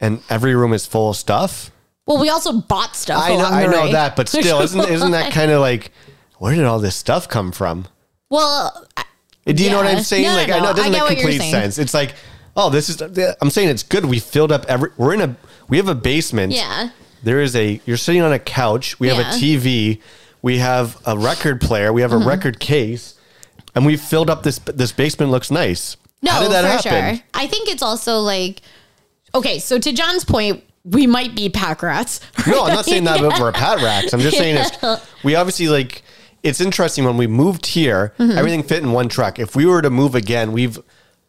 and 0.00 0.20
every 0.28 0.54
room 0.54 0.74
is 0.74 0.84
full 0.86 1.08
of 1.10 1.16
stuff. 1.16 1.70
Well, 2.06 2.18
we 2.20 2.28
also 2.30 2.52
bought 2.60 2.94
stuff. 2.96 3.22
I 3.22 3.36
know, 3.36 3.44
I 3.44 3.66
know 3.66 3.90
that, 3.92 4.14
but 4.16 4.28
still, 4.28 4.60
isn't 4.60 4.80
isn't 4.88 5.10
that 5.10 5.32
kind 5.32 5.50
of 5.50 5.60
like 5.60 5.90
where 6.38 6.54
did 6.54 6.64
all 6.64 6.78
this 6.78 6.94
stuff 6.96 7.28
come 7.28 7.50
from? 7.52 7.86
Well, 8.30 8.86
I- 8.96 9.04
Do 9.52 9.62
you 9.64 9.70
know 9.70 9.78
what 9.78 9.86
Yeah. 9.86 9.96
I'm 9.98 10.02
saying? 10.02 10.24
No, 10.24 10.34
like 10.34 10.48
no, 10.48 10.54
I 10.56 10.60
know 10.60 10.70
it 10.70 10.76
doesn't 10.76 10.92
make 10.92 11.06
complete 11.18 11.40
sense. 11.50 11.78
It's 11.78 11.94
like, 11.94 12.14
oh, 12.56 12.70
this 12.70 12.88
is. 12.88 13.00
I'm 13.40 13.50
saying 13.50 13.68
it's 13.68 13.82
good. 13.82 14.04
We 14.04 14.18
filled 14.20 14.52
up 14.52 14.64
every. 14.66 14.90
We're 14.96 15.14
in 15.14 15.20
a. 15.20 15.36
We 15.68 15.76
have 15.78 15.88
a 15.88 15.94
basement. 15.94 16.52
yeah. 16.52 16.90
There 17.22 17.40
is 17.40 17.56
a. 17.56 17.80
You're 17.86 17.96
sitting 17.96 18.22
on 18.22 18.32
a 18.32 18.38
couch. 18.38 19.00
We 19.00 19.08
have 19.08 19.18
Yeah. 19.18 19.30
a 19.30 19.34
TV. 19.38 20.00
We 20.42 20.58
have 20.58 20.96
a 21.06 21.18
record 21.18 21.60
player. 21.60 21.92
We 21.92 22.02
have 22.02 22.12
Mm-hmm. 22.12 22.22
a 22.22 22.26
record 22.28 22.60
case, 22.60 23.14
and 23.74 23.84
we 23.86 23.96
filled 23.96 24.30
up 24.30 24.42
this. 24.44 24.58
This 24.60 24.92
basement 24.92 25.32
looks 25.32 25.50
nice. 25.50 25.96
No, 26.22 26.30
How 26.32 26.42
did 26.42 26.52
that 26.52 26.82
for 26.82 26.88
happen? 26.88 27.16
sure. 27.16 27.24
I 27.34 27.46
think 27.46 27.68
it's 27.68 27.82
also 27.82 28.18
like, 28.20 28.62
okay, 29.34 29.58
so 29.58 29.78
to 29.78 29.92
John's 29.92 30.24
point, 30.24 30.62
we 30.88 31.06
might 31.06 31.34
be 31.34 31.48
pack 31.48 31.82
rats. 31.82 32.20
No, 32.46 32.64
I'm 32.64 32.74
not 32.74 32.84
saying 32.84 33.04
that 33.04 33.20
we're 33.20 33.52
pack 33.52 33.82
rats. 33.82 34.12
I'm 34.12 34.20
just 34.20 34.36
saying 34.38 34.56
it's 34.58 35.06
we 35.24 35.34
obviously 35.34 35.66
like 35.68 36.02
it's 36.42 36.60
interesting 36.60 37.04
when 37.04 37.16
we 37.16 37.26
moved 37.26 37.66
here, 37.66 38.14
Mm-hmm. 38.18 38.38
everything 38.38 38.62
fit 38.62 38.82
in 38.82 38.92
one 38.92 39.08
truck. 39.08 39.38
If 39.40 39.56
we 39.56 39.66
were 39.66 39.82
to 39.82 39.90
move 39.90 40.14
again, 40.14 40.52
we've 40.52 40.78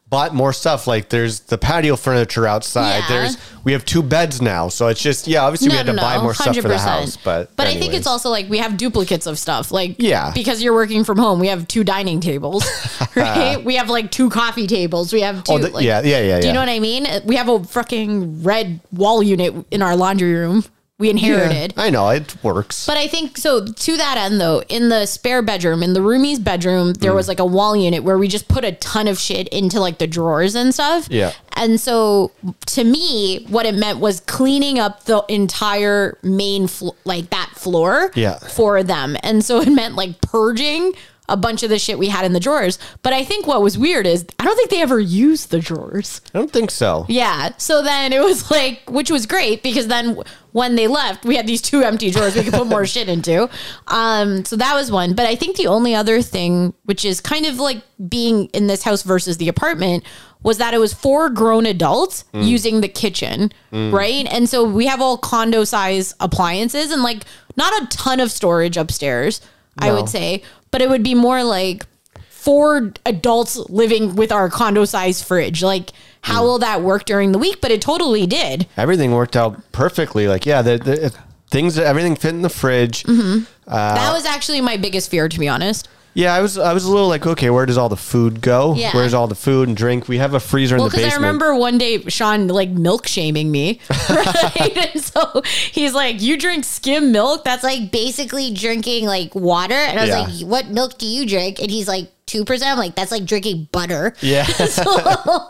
bought 0.10 0.34
more 0.34 0.54
stuff. 0.54 0.88
Like 0.88 1.10
there's 1.10 1.41
the 1.41 1.58
patio 1.58 1.96
furniture 1.96 2.48
outside. 2.48 3.00
Yeah. 3.00 3.08
There's 3.10 3.38
we 3.63 3.74
have 3.74 3.84
two 3.86 4.02
beds 4.02 4.41
now, 4.41 4.70
so 4.70 4.88
it's 4.88 5.02
just 5.02 5.28
yeah. 5.28 5.43
Obviously, 5.43 5.70
we 5.70 5.76
had 5.76 5.86
to 5.88 5.93
buy 5.93 6.22
more 6.22 6.34
stuff 6.34 6.56
for 6.56 6.67
the 6.67 6.78
house, 6.78 7.17
but 7.17 7.56
but 7.56 7.67
I 7.67 7.76
think 7.76 7.93
it's 7.93 8.08
also 8.08 8.30
like 8.30 8.50
we 8.50 8.60
have 8.60 8.78
duplicates 8.78 9.28
of 9.28 9.38
stuff. 9.38 9.72
Like 9.72 9.96
Yeah. 10.00 10.32
because 10.34 10.62
you're 10.63 10.74
working 10.74 11.04
from 11.04 11.17
home, 11.17 11.39
we 11.39 11.48
have 11.48 11.67
two 11.67 11.84
dining 11.84 12.20
tables, 12.20 12.65
right? 13.15 13.63
we 13.63 13.76
have 13.76 13.89
like 13.89 14.12
two 14.12 14.30
coffee 14.30 14.67
tables. 14.67 15.12
We 15.12 15.22
have 15.22 15.39
oh, 15.39 15.41
two. 15.41 15.54
Oh, 15.54 15.58
the- 15.58 15.70
like, 15.72 15.86
yeah, 15.86 16.02
yeah, 16.02 16.20
yeah, 16.20 16.39
Do 16.39 16.48
you 16.48 16.48
yeah. 16.48 16.54
know 16.54 16.60
what 16.62 16.70
I 16.70 16.80
mean? 16.80 17.08
We 17.26 17.36
have 17.36 17.50
a 17.50 17.63
fucking 17.63 18.43
red 18.43 18.80
wall 18.91 19.22
unit 19.22 19.54
in 19.72 19.82
our 19.82 19.96
laundry 19.96 20.34
room. 20.34 20.63
We 21.00 21.12
inherited. 21.12 21.76
I 21.78 21.92
know 21.92 22.10
it 22.10 22.36
works. 22.44 22.88
But 22.88 22.98
I 22.98 23.08
think 23.08 23.38
so 23.38 23.64
to 23.64 23.98
that 23.98 24.18
end 24.18 24.42
though, 24.42 24.64
in 24.68 24.90
the 24.90 25.06
spare 25.06 25.44
bedroom, 25.44 25.84
in 25.84 25.94
the 25.94 26.02
roomie's 26.02 26.40
bedroom, 26.40 26.94
there 26.94 27.12
Mm. 27.12 27.16
was 27.16 27.28
like 27.28 27.38
a 27.40 27.46
wall 27.46 27.76
unit 27.78 28.04
where 28.04 28.18
we 28.18 28.28
just 28.28 28.48
put 28.48 28.66
a 28.66 28.72
ton 28.72 29.08
of 29.08 29.20
shit 29.20 29.48
into 29.50 29.80
like 29.80 30.00
the 30.00 30.08
drawers 30.08 30.56
and 30.56 30.74
stuff. 30.74 31.08
Yeah. 31.12 31.34
And 31.56 31.80
so 31.80 32.32
to 32.68 32.84
me, 32.84 33.46
what 33.48 33.68
it 33.68 33.76
meant 33.76 34.00
was 34.00 34.22
cleaning 34.22 34.80
up 34.80 35.04
the 35.04 35.24
entire 35.30 36.18
main 36.24 36.66
flo- 36.66 36.96
like 37.06 37.30
that 37.30 37.52
floor 37.54 38.12
Yeah. 38.16 38.40
for 38.40 38.82
them. 38.82 39.16
And 39.22 39.46
so 39.46 39.62
it 39.62 39.70
meant 39.70 39.94
like 39.96 40.20
purging 40.22 40.94
a 41.30 41.38
bunch 41.38 41.63
of 41.63 41.70
the 41.70 41.80
shit 41.80 42.00
we 42.00 42.08
had 42.08 42.26
in 42.26 42.34
the 42.34 42.40
drawers. 42.40 42.80
But 43.02 43.13
I 43.13 43.24
think 43.24 43.48
what 43.48 43.62
was 43.62 43.78
weird 43.78 44.06
is 44.08 44.26
I 44.40 44.46
don't 44.46 44.56
think 44.56 44.70
they 44.70 44.82
ever 44.82 45.00
used 45.00 45.52
the 45.52 45.60
drawers. 45.60 46.22
I 46.34 46.40
don't 46.40 46.52
think 46.52 46.72
so. 46.72 47.06
Yeah. 47.10 47.50
So 47.58 47.82
then 47.82 48.13
it 48.13 48.22
was 48.22 48.50
like, 48.52 48.82
which 48.90 49.12
was 49.12 49.26
great 49.26 49.63
because 49.63 49.88
then 49.88 50.22
when 50.54 50.76
they 50.76 50.88
left, 50.88 51.26
we 51.26 51.36
had 51.36 51.46
these 51.46 51.62
two 51.62 51.84
empty 51.84 52.10
drawers 52.12 52.36
we 52.36 52.44
could 52.44 52.54
put 52.54 52.68
more 52.68 52.86
shit 52.94 53.10
into. 53.10 53.50
Um, 53.88 54.46
so 54.46 54.56
that 54.56 54.74
was 54.74 54.92
one. 54.92 55.13
But 55.13 55.26
I 55.26 55.36
think 55.36 55.58
the 55.58 55.68
only 55.68 55.94
other 55.94 56.22
thing, 56.22 56.74
which 56.86 57.04
is 57.06 57.22
kind 57.22 57.46
of 57.46 57.60
like 57.60 57.84
being 58.10 58.46
in 58.48 58.68
this 58.68 58.84
house 58.84 59.04
versus 59.04 59.38
the 59.38 59.50
apartment, 59.50 60.04
was 60.44 60.60
that 60.60 60.74
it 60.74 60.78
was 60.78 60.94
four 60.94 61.30
grown 61.30 61.66
adults 61.66 62.24
using 62.32 62.82
the 62.82 62.88
kitchen, 62.88 63.52
right? 63.72 64.26
And 64.32 64.48
so 64.48 64.63
we 64.63 64.86
have 64.86 65.02
all 65.02 65.18
condo 65.18 65.63
size 65.63 66.13
appliances 66.20 66.92
and 66.92 67.02
like 67.02 67.24
not 67.58 67.74
a 67.82 67.88
ton 67.88 68.20
of 68.20 68.32
storage 68.32 68.78
upstairs, 68.78 69.42
I 69.80 69.92
would 69.92 70.08
say, 70.10 70.44
but 70.78 70.84
it 70.84 70.90
would 70.90 71.02
be 71.02 71.16
more 71.16 71.44
like 71.44 71.88
four 72.30 72.94
adults 73.04 73.58
living 73.58 74.16
with 74.16 74.32
our 74.32 74.48
condo 74.48 74.86
size 74.86 75.24
fridge. 75.24 75.63
Like, 75.63 75.90
how 76.22 76.44
will 76.44 76.60
that 76.60 76.84
work 76.84 77.06
during 77.06 77.32
the 77.32 77.40
week? 77.40 77.62
But 77.62 77.72
it 77.72 77.82
totally 77.82 78.28
did. 78.28 78.68
Everything 78.78 79.12
worked 79.12 79.36
out 79.36 79.60
perfectly. 79.72 80.28
Like 80.28 80.46
yeah, 80.46 80.62
the, 80.62 80.78
the 80.78 81.16
things 81.50 81.80
everything 81.80 82.16
fit 82.16 82.36
in 82.36 82.44
the 82.44 82.50
fridge. 82.50 83.02
Mm-hmm. 83.06 83.46
Uh, 83.68 83.96
that 83.96 84.13
was 84.13 84.28
actually 84.28 84.62
my 84.62 84.78
biggest 84.78 85.10
fear, 85.10 85.28
to 85.28 85.40
be 85.40 85.48
honest. 85.48 85.90
Yeah, 86.18 86.34
I 86.34 86.42
was 86.42 86.58
I 86.58 86.74
was 86.74 86.84
a 86.86 86.92
little 86.92 87.08
like, 87.08 87.28
okay, 87.28 87.50
where 87.52 87.66
does 87.68 87.78
all 87.78 87.90
the 87.90 87.96
food 87.96 88.42
go? 88.42 88.74
Yeah. 88.76 88.92
Where's 88.94 89.14
all 89.14 89.28
the 89.28 89.36
food 89.36 89.68
and 89.68 89.78
drink? 89.78 90.08
We 90.08 90.18
have 90.18 90.34
a 90.34 90.40
freezer 90.40 90.76
Well, 90.78 90.86
in 90.86 90.92
the 90.92 90.98
basement. 90.98 91.12
because. 91.12 91.24
I 91.24 91.28
remember 91.28 91.56
one 91.56 91.78
day 91.78 92.02
Sean 92.08 92.48
like 92.48 92.70
milk 92.70 93.08
shaming 93.08 93.52
me, 93.52 93.80
right? 94.10 94.78
and 94.96 95.02
so 95.04 95.42
he's 95.72 95.94
like, 95.94 96.20
"You 96.22 96.36
drink 96.38 96.66
skim 96.66 97.12
milk? 97.12 97.44
That's 97.44 97.64
like." 97.64 97.92
Basically 97.92 98.52
drinking 98.54 99.06
like 99.06 99.36
water. 99.36 99.74
And 99.76 100.00
I 100.00 100.02
was 100.04 100.10
Yeah. 100.10 100.22
like, 100.22 100.52
what 100.52 100.68
milk 100.70 100.98
do 100.98 101.06
you 101.06 101.26
drink? 101.28 101.60
And 101.60 101.70
he's 101.70 101.88
like, 101.88 102.10
2%. 102.28 102.62
I'm 102.63 102.78
like, 102.78 102.96
that's 102.96 103.12
like 103.12 103.26
drinking 103.26 103.70
butter. 103.72 104.13
yeah, 104.22 104.46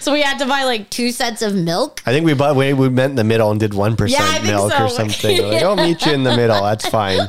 So 0.00 0.12
we 0.12 0.22
had 0.22 0.38
to 0.38 0.46
buy 0.46 0.64
like 0.64 0.90
Two 0.90 1.10
sets 1.12 1.42
of 1.42 1.54
milk. 1.54 2.02
I 2.06 2.12
think 2.12 2.26
we 2.26 2.34
bought 2.34 2.56
we, 2.56 2.72
we 2.72 2.88
met 2.88 3.10
in 3.10 3.16
the 3.16 3.24
middle 3.24 3.50
and 3.50 3.60
did 3.60 3.74
one 3.74 3.92
Yeah, 3.92 3.96
percent 3.96 4.44
milk 4.44 4.72
so. 4.72 4.84
or 4.84 4.88
something. 4.88 5.42
Like, 5.42 5.62
I'll 5.62 5.76
meet 5.88 6.04
you 6.04 6.12
in 6.12 6.22
the 6.22 6.36
middle. 6.36 6.62
That's 6.62 6.86
fine. 6.88 7.20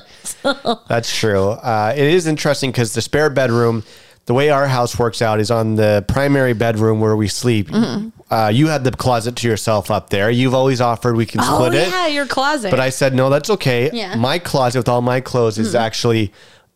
That's 0.88 1.16
true. 1.16 1.50
Uh, 1.52 1.94
it 1.96 2.08
is 2.08 2.28
interesting 2.28 2.72
because 2.72 2.94
the 2.94 3.02
spare 3.02 3.30
bedroom, 3.30 3.84
the 4.26 4.34
way 4.34 4.50
our 4.50 4.68
house 4.68 4.98
works 5.00 5.22
out 5.22 5.40
is 5.40 5.52
on 5.52 5.76
the 5.76 6.04
primary 6.08 6.54
bedroom 6.54 7.00
where 7.00 7.16
we 7.16 7.28
sleep. 7.28 7.70
Mm-hmm. 7.70 8.10
Uh, 8.34 8.50
you 8.50 8.68
had 8.68 8.84
the 8.84 8.92
closet 8.92 9.36
to 9.38 9.48
yourself 9.48 9.92
up 9.92 10.10
there. 10.10 10.30
You've 10.32 10.54
always 10.54 10.82
offered 10.82 11.16
we 11.16 11.26
can 11.26 11.42
oh 11.42 11.66
split 11.66 11.74
it. 11.76 11.90
yeah, 11.90 12.08
your 12.08 12.26
closet. 12.26 12.72
But 12.72 12.80
I 12.80 12.90
said, 12.90 13.14
no, 13.14 13.30
that's 13.30 13.50
okay. 13.50 13.90
Yeah. 13.94 14.16
My 14.16 14.40
closet 14.40 14.80
with 14.80 14.90
all 14.90 15.02
my 15.02 15.22
clothes 15.22 15.58
is 15.58 15.76
actually 15.76 16.32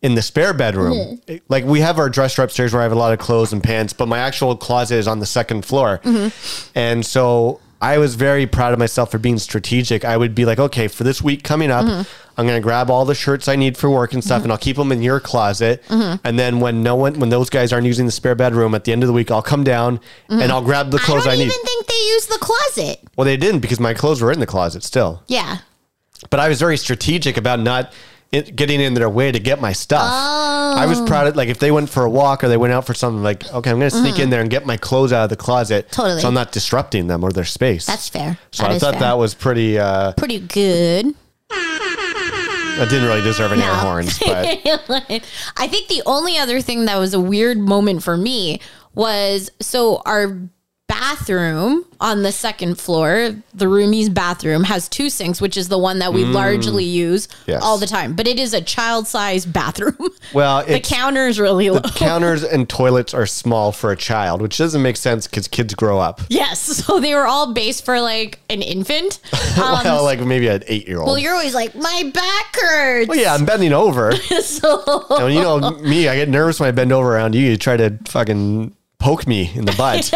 in 0.06 0.14
the 0.14 0.22
spare 0.22 0.54
bedroom. 0.54 1.20
Like 1.48 1.64
we 1.64 1.80
have 1.80 1.98
our 1.98 2.08
dresser 2.08 2.42
upstairs 2.42 2.72
where 2.72 2.80
I 2.80 2.84
have 2.84 2.92
a 2.92 2.96
lot 2.96 3.12
of 3.12 3.18
clothes 3.18 3.52
and 3.52 3.62
pants, 3.62 3.92
but 3.92 4.06
my 4.06 4.18
actual 4.18 4.56
closet 4.56 4.94
is 4.96 5.08
on 5.08 5.18
the 5.18 5.26
second 5.26 5.64
floor. 5.64 6.00
Mm-hmm. 6.04 6.70
And 6.78 7.04
so 7.04 7.60
I 7.82 7.98
was 7.98 8.14
very 8.14 8.46
proud 8.46 8.72
of 8.72 8.78
myself 8.78 9.10
for 9.10 9.18
being 9.18 9.38
strategic. 9.38 10.04
I 10.04 10.16
would 10.16 10.32
be 10.34 10.44
like, 10.44 10.60
okay, 10.60 10.86
for 10.86 11.02
this 11.04 11.20
week 11.20 11.42
coming 11.42 11.70
up, 11.72 11.84
mm-hmm. 11.84 12.02
I'm 12.38 12.46
going 12.46 12.56
to 12.60 12.62
grab 12.62 12.88
all 12.88 13.04
the 13.04 13.14
shirts 13.16 13.48
I 13.48 13.56
need 13.56 13.76
for 13.76 13.90
work 13.90 14.12
and 14.12 14.22
stuff, 14.22 14.36
mm-hmm. 14.36 14.44
and 14.44 14.52
I'll 14.52 14.58
keep 14.58 14.76
them 14.76 14.92
in 14.92 15.02
your 15.02 15.18
closet. 15.20 15.82
And 15.90 16.38
then 16.38 16.60
when 16.60 16.82
no 16.84 16.94
one, 16.94 17.18
when 17.18 17.30
those 17.30 17.50
guys 17.50 17.72
aren't 17.72 17.86
using 17.86 18.06
the 18.06 18.12
spare 18.12 18.34
bedroom 18.36 18.74
at 18.74 18.84
the 18.84 18.92
end 18.92 19.02
of 19.02 19.06
the 19.08 19.12
week, 19.12 19.30
I'll 19.32 19.42
come 19.42 19.64
down 19.64 19.98
and 20.28 20.52
I'll 20.52 20.62
grab 20.62 20.90
the 20.90 20.98
I 20.98 21.00
clothes 21.00 21.24
don't 21.24 21.32
I, 21.32 21.36
need. 21.36 21.46
even 21.46 21.64
think 21.64 21.86
they 21.86 21.94
use 21.94 22.26
the 22.26 22.38
closet. 22.38 23.00
well, 23.16 23.24
they 23.24 23.36
didn't 23.36 23.60
because 23.60 23.80
my 23.80 23.92
clothes 23.94 24.22
were 24.22 24.30
in 24.30 24.38
the 24.40 24.46
closet 24.46 24.84
still 24.84 25.22
Yeah. 25.26 25.58
but 26.30 26.38
I 26.40 26.48
was 26.48 26.60
very 26.60 26.76
strategic 26.76 27.36
about 27.36 27.58
not 27.60 27.92
it, 28.32 28.56
getting 28.56 28.80
in 28.80 28.94
their 28.94 29.08
way 29.08 29.30
to 29.32 29.38
get 29.38 29.60
my 29.60 29.72
stuff. 29.72 30.02
I 30.02 30.84
was 30.86 31.00
proud 31.02 31.26
of 31.28 31.36
like 31.36 31.48
if 31.48 31.58
they 31.58 31.70
went 31.70 31.88
for 31.88 32.04
a 32.04 32.10
walk 32.10 32.42
or 32.44 32.48
they 32.48 32.56
went 32.56 32.72
out 32.72 32.84
for 32.86 32.94
something 32.94 33.22
like 33.22 33.44
okay, 33.52 33.70
I'm 33.70 33.78
going 33.78 33.90
to 33.90 33.96
sneak 33.96 34.18
in 34.18 34.30
there 34.30 34.40
and 34.40 34.50
get 34.50 34.66
my 34.66 34.76
clothes 34.76 35.12
out 35.12 35.24
of 35.24 35.30
the 35.30 35.36
closet, 35.36 35.90
Totally. 35.90 36.20
so 36.20 36.28
I'm 36.28 36.34
not 36.34 36.52
disrupting 36.52 37.06
them 37.06 37.22
or 37.24 37.30
their 37.32 37.44
space. 37.44 37.86
That's 37.86 38.08
fair. 38.08 38.38
So 38.50 38.64
That 38.64 38.72
I 38.72 38.78
thought 38.78 38.94
fair. 38.94 39.00
that 39.00 39.18
was 39.18 39.34
pretty. 39.34 39.78
Uh, 39.78 40.12
pretty 40.12 40.40
good. 40.40 41.14
I 41.50 42.84
didn't 42.90 43.08
really 43.08 43.22
deserve 43.22 43.52
any 43.52 43.62
air 43.62 43.74
horns, 43.74 44.18
but 44.26 44.36
I 45.56 45.66
think 45.68 45.88
the 45.88 46.02
only 46.04 46.36
other 46.36 46.60
thing 46.60 46.84
that 46.84 46.98
was 46.98 47.14
a 47.14 47.20
weird 47.20 47.56
moment 47.58 48.02
for 48.02 48.16
me 48.18 48.60
was 48.94 49.50
so 49.60 50.02
our 50.04 50.38
bathroom 50.88 51.84
on 52.00 52.22
the 52.22 52.30
second 52.32 52.78
floor, 52.78 53.34
the 53.54 53.68
roomie's 53.68 54.08
bathroom 54.08 54.64
has 54.64 54.88
two 54.88 55.08
sinks, 55.10 55.40
which 55.40 55.56
is 55.56 55.68
the 55.68 55.78
one 55.78 55.98
that 55.98 56.12
we 56.12 56.24
largely 56.24 56.84
use 56.84 57.26
Mm. 57.26 57.32
Yes. 57.46 57.62
all 57.62 57.78
the 57.78 57.86
time. 57.86 58.14
But 58.14 58.26
it 58.28 58.38
is 58.38 58.52
a 58.54 58.60
child-sized 58.60 59.52
bathroom. 59.52 59.96
well, 60.32 60.62
the 60.66 60.76
it's, 60.76 60.88
counter 60.88 61.26
is 61.26 61.40
really 61.40 61.70
low. 61.70 61.80
counters 61.96 62.42
and 62.44 62.68
toilets 62.68 63.14
are 63.14 63.26
small 63.26 63.72
for 63.72 63.90
a 63.90 63.96
child, 63.96 64.42
which 64.42 64.58
doesn't 64.58 64.82
make 64.82 64.96
sense 64.96 65.26
because 65.26 65.48
kids 65.48 65.74
grow 65.74 65.98
up. 65.98 66.20
yes, 66.28 66.60
so 66.84 67.00
they 67.00 67.14
were 67.14 67.26
all 67.26 67.52
based 67.52 67.84
for 67.84 68.00
like 68.00 68.38
an 68.50 68.62
infant. 68.62 69.18
Um, 69.58 69.82
well, 69.84 70.04
like 70.04 70.20
maybe 70.20 70.48
an 70.48 70.62
eight 70.68 70.86
year 70.86 70.98
old. 70.98 71.06
Well, 71.06 71.18
you're 71.18 71.34
always 71.34 71.54
like, 71.54 71.74
my 71.74 72.10
back 72.14 72.54
hurts. 72.56 73.08
Well, 73.08 73.18
yeah, 73.18 73.34
I'm 73.34 73.44
bending 73.44 73.72
over. 73.72 74.12
so 74.16 75.04
and 75.10 75.32
you 75.34 75.40
know 75.40 75.70
me, 75.80 76.08
I 76.08 76.16
get 76.16 76.28
nervous 76.28 76.60
when 76.60 76.68
I 76.68 76.72
bend 76.72 76.92
over 76.92 77.14
around 77.14 77.34
you. 77.34 77.40
You 77.50 77.56
try 77.56 77.76
to 77.76 77.98
fucking 78.06 78.74
poke 78.98 79.26
me 79.26 79.50
in 79.54 79.64
the 79.66 79.72
butt. 79.72 80.10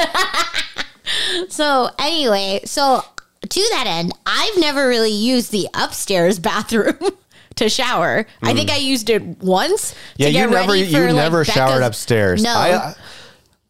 So 1.49 1.89
anyway, 1.99 2.61
so 2.65 3.03
to 3.49 3.61
that 3.73 3.85
end, 3.87 4.13
I've 4.27 4.59
never 4.59 4.87
really 4.89 5.11
used 5.13 5.51
the 5.53 5.69
upstairs 5.75 6.39
bathroom 6.41 6.99
to 7.57 7.69
shower. 7.69 8.27
I 8.43 8.55
think 8.55 8.71
I 8.71 8.77
used 8.77 9.11
it 9.11 9.23
once. 9.43 9.93
Mm. 9.93 9.97
Yeah, 10.19 10.27
you 10.29 10.47
never 10.51 10.77
you 10.77 10.91
for, 10.91 11.07
like, 11.07 11.15
never 11.15 11.45
showered 11.45 11.81
Becca's- 11.81 11.87
upstairs. 11.87 12.43
No. 12.43 12.51
I, 12.55 12.95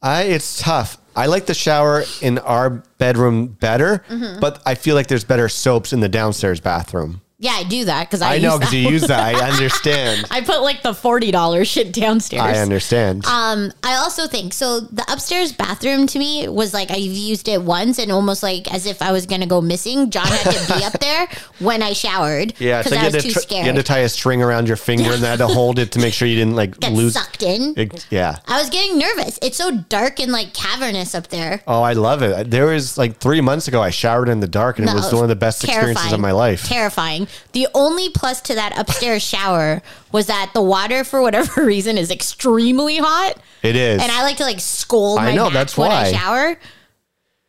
I 0.02 0.22
it's 0.24 0.60
tough. 0.60 0.96
I 1.16 1.26
like 1.26 1.46
the 1.46 1.54
shower 1.54 2.04
in 2.22 2.38
our 2.38 2.70
bedroom 2.98 3.46
better, 3.48 4.04
Mm-hmm. 4.08 4.40
but 4.40 4.62
I 4.64 4.74
feel 4.76 4.94
like 4.94 5.08
there's 5.08 5.24
better 5.24 5.48
soaps 5.48 5.92
in 5.92 6.00
the 6.00 6.08
downstairs 6.08 6.60
bathroom. 6.60 7.20
Yeah, 7.42 7.52
I 7.52 7.64
do 7.64 7.86
that 7.86 8.06
because 8.06 8.20
I, 8.20 8.34
I, 8.34 8.38
know 8.38 8.58
because 8.58 8.74
you 8.74 8.90
use 8.90 9.06
that. 9.06 9.34
I 9.34 9.50
understand. 9.50 10.26
I 10.30 10.42
put 10.42 10.60
like 10.60 10.82
the 10.82 10.92
forty 10.92 11.30
dollars 11.30 11.68
shit 11.68 11.90
downstairs. 11.90 12.42
I 12.42 12.58
understand. 12.58 13.24
um, 13.24 13.72
I 13.82 13.94
also 13.94 14.28
think 14.28 14.52
so. 14.52 14.80
The 14.80 15.04
upstairs 15.08 15.50
bathroom 15.50 16.06
to 16.08 16.18
me 16.18 16.48
was 16.48 16.74
like 16.74 16.90
I've 16.90 16.98
used 17.00 17.48
it 17.48 17.62
once, 17.62 17.98
and 17.98 18.12
almost 18.12 18.42
like 18.42 18.70
as 18.74 18.84
if 18.84 19.00
I 19.00 19.10
was 19.12 19.24
gonna 19.24 19.46
go 19.46 19.62
missing. 19.62 20.10
John 20.10 20.26
had 20.26 20.52
to 20.52 20.74
be 20.78 20.84
up 20.84 20.92
there 21.00 21.28
when 21.60 21.82
I 21.82 21.94
showered. 21.94 22.52
yeah, 22.60 22.80
because 22.80 22.92
like 22.92 23.00
I 23.00 23.08
was 23.16 23.24
too 23.24 23.32
tr- 23.32 23.38
scared. 23.38 23.64
you 23.64 23.72
had 23.72 23.76
to 23.76 23.82
tie 23.82 24.00
a 24.00 24.08
string 24.10 24.42
around 24.42 24.68
your 24.68 24.76
finger 24.76 25.10
and 25.10 25.22
then 25.22 25.38
had 25.38 25.46
to 25.46 25.52
hold 25.52 25.78
it 25.78 25.92
to 25.92 25.98
make 25.98 26.12
sure 26.12 26.28
you 26.28 26.36
didn't 26.36 26.56
like 26.56 26.78
Get 26.78 26.92
lose. 26.92 27.14
sucked 27.14 27.42
in. 27.42 27.72
It- 27.78 28.06
yeah. 28.10 28.36
I 28.48 28.60
was 28.60 28.68
getting 28.68 28.98
nervous. 28.98 29.38
It's 29.40 29.56
so 29.56 29.70
dark 29.88 30.20
and 30.20 30.30
like 30.30 30.52
cavernous 30.52 31.14
up 31.14 31.28
there. 31.28 31.62
Oh, 31.66 31.80
I 31.80 31.94
love 31.94 32.20
it. 32.22 32.50
There 32.50 32.66
was 32.66 32.98
like 32.98 33.16
three 33.16 33.40
months 33.40 33.66
ago, 33.66 33.80
I 33.80 33.88
showered 33.88 34.28
in 34.28 34.40
the 34.40 34.48
dark, 34.48 34.78
and 34.78 34.86
it 34.86 34.92
was 34.92 35.10
one 35.10 35.22
of 35.22 35.30
the 35.30 35.36
best 35.36 35.64
experiences 35.64 36.12
of 36.12 36.20
my 36.20 36.32
life. 36.32 36.64
Terrifying. 36.64 37.28
The 37.52 37.68
only 37.74 38.08
plus 38.10 38.40
to 38.42 38.54
that 38.54 38.78
upstairs 38.78 39.22
shower 39.22 39.82
was 40.12 40.26
that 40.26 40.50
the 40.54 40.62
water, 40.62 41.04
for 41.04 41.20
whatever 41.22 41.64
reason, 41.64 41.98
is 41.98 42.10
extremely 42.10 42.98
hot, 42.98 43.34
It 43.62 43.76
is. 43.76 44.02
and 44.02 44.10
I 44.10 44.22
like 44.22 44.36
to 44.38 44.44
like 44.44 44.60
scold 44.60 45.18
I 45.18 45.26
my 45.30 45.34
know, 45.34 45.44
back 45.46 45.52
that's 45.54 45.76
when 45.76 45.88
why. 45.90 46.02
I 46.06 46.12
shower. 46.12 46.56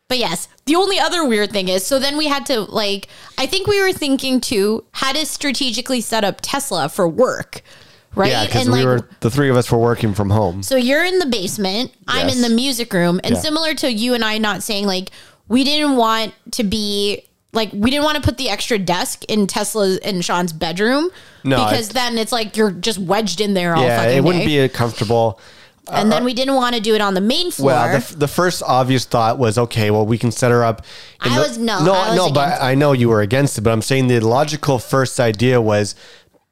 but 0.09 0.17
yes. 0.17 0.47
The 0.65 0.75
only 0.75 0.99
other 0.99 1.25
weird 1.25 1.51
thing 1.51 1.67
is, 1.67 1.85
so 1.85 1.99
then 1.99 2.17
we 2.17 2.27
had 2.27 2.45
to 2.47 2.61
like, 2.61 3.07
I 3.37 3.45
think 3.45 3.67
we 3.67 3.81
were 3.81 3.91
thinking 3.93 4.39
too 4.41 4.85
how 4.91 5.11
to 5.13 5.25
strategically 5.25 6.01
set 6.01 6.23
up 6.23 6.37
Tesla 6.41 6.87
for 6.89 7.07
work, 7.07 7.61
right? 8.15 8.29
yeah, 8.31 8.45
because 8.45 8.69
we 8.69 8.85
were 8.85 9.07
the 9.21 9.31
three 9.31 9.49
of 9.49 9.57
us 9.57 9.71
were 9.71 9.77
working 9.79 10.13
from 10.13 10.29
home. 10.29 10.63
So 10.63 10.75
you're 10.75 11.03
in 11.03 11.19
the 11.19 11.25
basement, 11.25 11.91
I'm 12.07 12.27
Yes. 12.27 12.35
in 12.37 12.41
the 12.43 12.49
music 12.55 12.93
room, 12.93 13.19
and 13.23 13.35
Yeah. 13.35 13.41
similar 13.41 13.73
to 13.75 13.91
you 13.91 14.13
and 14.13 14.23
I 14.23 14.37
not 14.37 14.63
saying 14.63 14.85
like 14.85 15.09
we 15.47 15.63
didn't 15.65 15.95
want 15.97 16.33
to 16.51 16.63
be 16.63 17.23
like 17.53 17.69
we 17.73 17.89
didn't 17.91 18.03
want 18.05 18.15
to 18.15 18.21
put 18.21 18.37
the 18.37 18.49
extra 18.49 18.77
desk 18.77 19.23
in 19.25 19.47
Tesla's 19.47 19.97
and 19.99 20.23
Sean's 20.23 20.53
bedroom 20.53 21.09
No, 21.43 21.57
because 21.65 21.89
it- 21.89 21.93
then 21.93 22.17
it's 22.17 22.31
like 22.31 22.55
you're 22.57 22.71
just 22.71 22.97
wedged 22.99 23.41
in 23.41 23.53
there 23.53 23.75
all 23.75 23.83
yeah, 23.83 23.97
fucking 24.03 24.17
it 24.17 24.23
wouldn't 24.23 24.45
day. 24.45 24.67
be 24.67 24.73
comfortable. 24.73 25.39
Uh, 25.87 25.93
and 25.95 26.11
then 26.11 26.21
uh, 26.21 26.25
we 26.25 26.33
didn't 26.33 26.53
want 26.55 26.75
to 26.75 26.81
do 26.81 26.93
it 26.95 27.01
on 27.01 27.15
the 27.15 27.21
main 27.21 27.49
floor. 27.51 27.71
Well, 27.71 27.99
the, 27.99 28.15
the 28.15 28.27
first 28.27 28.61
obvious 28.65 29.03
thought 29.03 29.39
was 29.39 29.57
okay. 29.57 29.89
Well, 29.91 30.05
we 30.05 30.17
can 30.17 30.31
set 30.31 30.51
her 30.51 30.63
up. 30.63 30.85
I 31.19 31.35
the- 31.35 31.41
was- 31.41 31.57
no, 31.57 31.83
no, 31.83 31.91
I 31.93 32.09
was 32.09 32.15
no. 32.17 32.31
But 32.31 32.47
against 32.49 32.63
I 32.63 32.75
know 32.75 32.91
you 32.93 33.09
were 33.09 33.21
against 33.21 33.57
it. 33.57 33.61
But 33.61 33.71
I'm 33.71 33.81
saying 33.81 34.07
the 34.07 34.19
logical 34.21 34.77
first 34.79 35.19
idea 35.19 35.59
was 35.59 35.95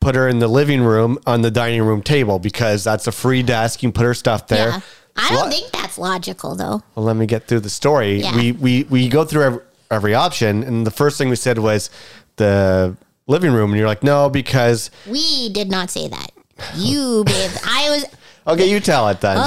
put 0.02 0.16
her 0.16 0.28
in 0.28 0.40
the 0.40 0.48
living 0.48 0.82
room 0.82 1.18
on 1.28 1.42
the 1.44 1.52
dining 1.52 1.84
room 1.84 2.02
table 2.02 2.40
because 2.40 2.84
that's 2.84 3.06
a 3.06 3.12
free 3.12 3.44
desk. 3.44 3.84
You 3.84 3.90
can 3.90 3.94
put 3.94 4.04
her 4.06 4.14
stuff 4.16 4.48
there. 4.48 4.70
yeah. 4.70 4.80
I 5.16 5.30
don't 5.30 5.50
think 5.52 5.72
that's 5.72 5.98
logical 5.98 6.56
though. 6.56 6.82
Well, 6.96 7.06
let 7.06 7.16
me 7.16 7.26
get 7.26 7.48
through 7.48 7.60
the 7.62 7.70
story. 7.70 8.22
Yeah. 8.22 8.36
We 8.36 8.52
we 8.54 8.84
we 8.84 9.10
go 9.10 9.26
through 9.26 9.62
every, 9.92 10.14
option, 10.14 10.64
and 10.64 10.86
the 10.86 10.92
first 10.92 11.18
thing 11.18 11.30
we 11.30 11.36
said 11.36 11.60
was 11.60 11.90
the 12.38 12.96
living 13.28 13.52
room, 13.54 13.72
and 13.72 13.80
you're 13.80 13.88
like, 13.88 14.04
no, 14.04 14.30
because 14.30 14.90
We 15.08 15.50
did 15.50 15.70
not 15.70 15.90
say 15.90 16.08
that. 16.08 16.32
You, 16.76 17.24
babe. 17.28 17.52
I 17.66 17.90
was 17.90 18.06
okay, 18.48 18.70
you 18.70 18.80
tell 18.80 19.08
it 19.10 19.22
then. 19.22 19.38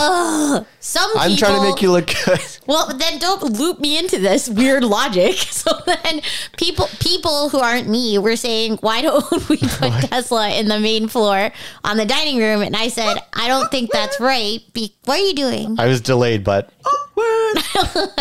some 0.80 1.10
I'm 1.16 1.36
trying 1.36 1.60
to 1.60 1.62
make 1.68 1.82
you 1.82 1.90
look 1.90 2.06
good. 2.24 2.40
Well, 2.64 2.96
then 2.96 3.18
don't 3.18 3.42
loop 3.58 3.80
me 3.80 3.98
into 3.98 4.20
this 4.20 4.48
weird 4.48 4.84
logic. 4.84 5.34
So 5.62 5.72
then 5.84 6.22
people 6.56 6.88
people 7.00 7.48
who 7.48 7.58
aren't 7.58 7.88
me 7.88 8.18
were 8.18 8.36
saying, 8.36 8.78
why 8.82 9.02
don't 9.02 9.30
we 9.48 9.58
put 9.58 9.92
Tesla 10.08 10.50
in 10.50 10.68
the 10.68 10.78
main 10.80 11.08
floor 11.08 11.50
on 11.84 11.96
the 11.96 12.04
dining 12.06 12.38
room? 12.38 12.62
And 12.62 12.74
I 12.76 12.88
said, 12.88 13.18
I 13.32 13.48
don't 13.48 13.70
think 13.70 13.90
that's 13.90 14.18
right. 14.20 14.60
Be- 14.72 14.94
what 15.04 15.18
are 15.20 15.24
you 15.24 15.34
doing? 15.34 15.76
I 15.78 15.86
was 15.86 16.00
delayed, 16.00 16.44
but 16.44 16.70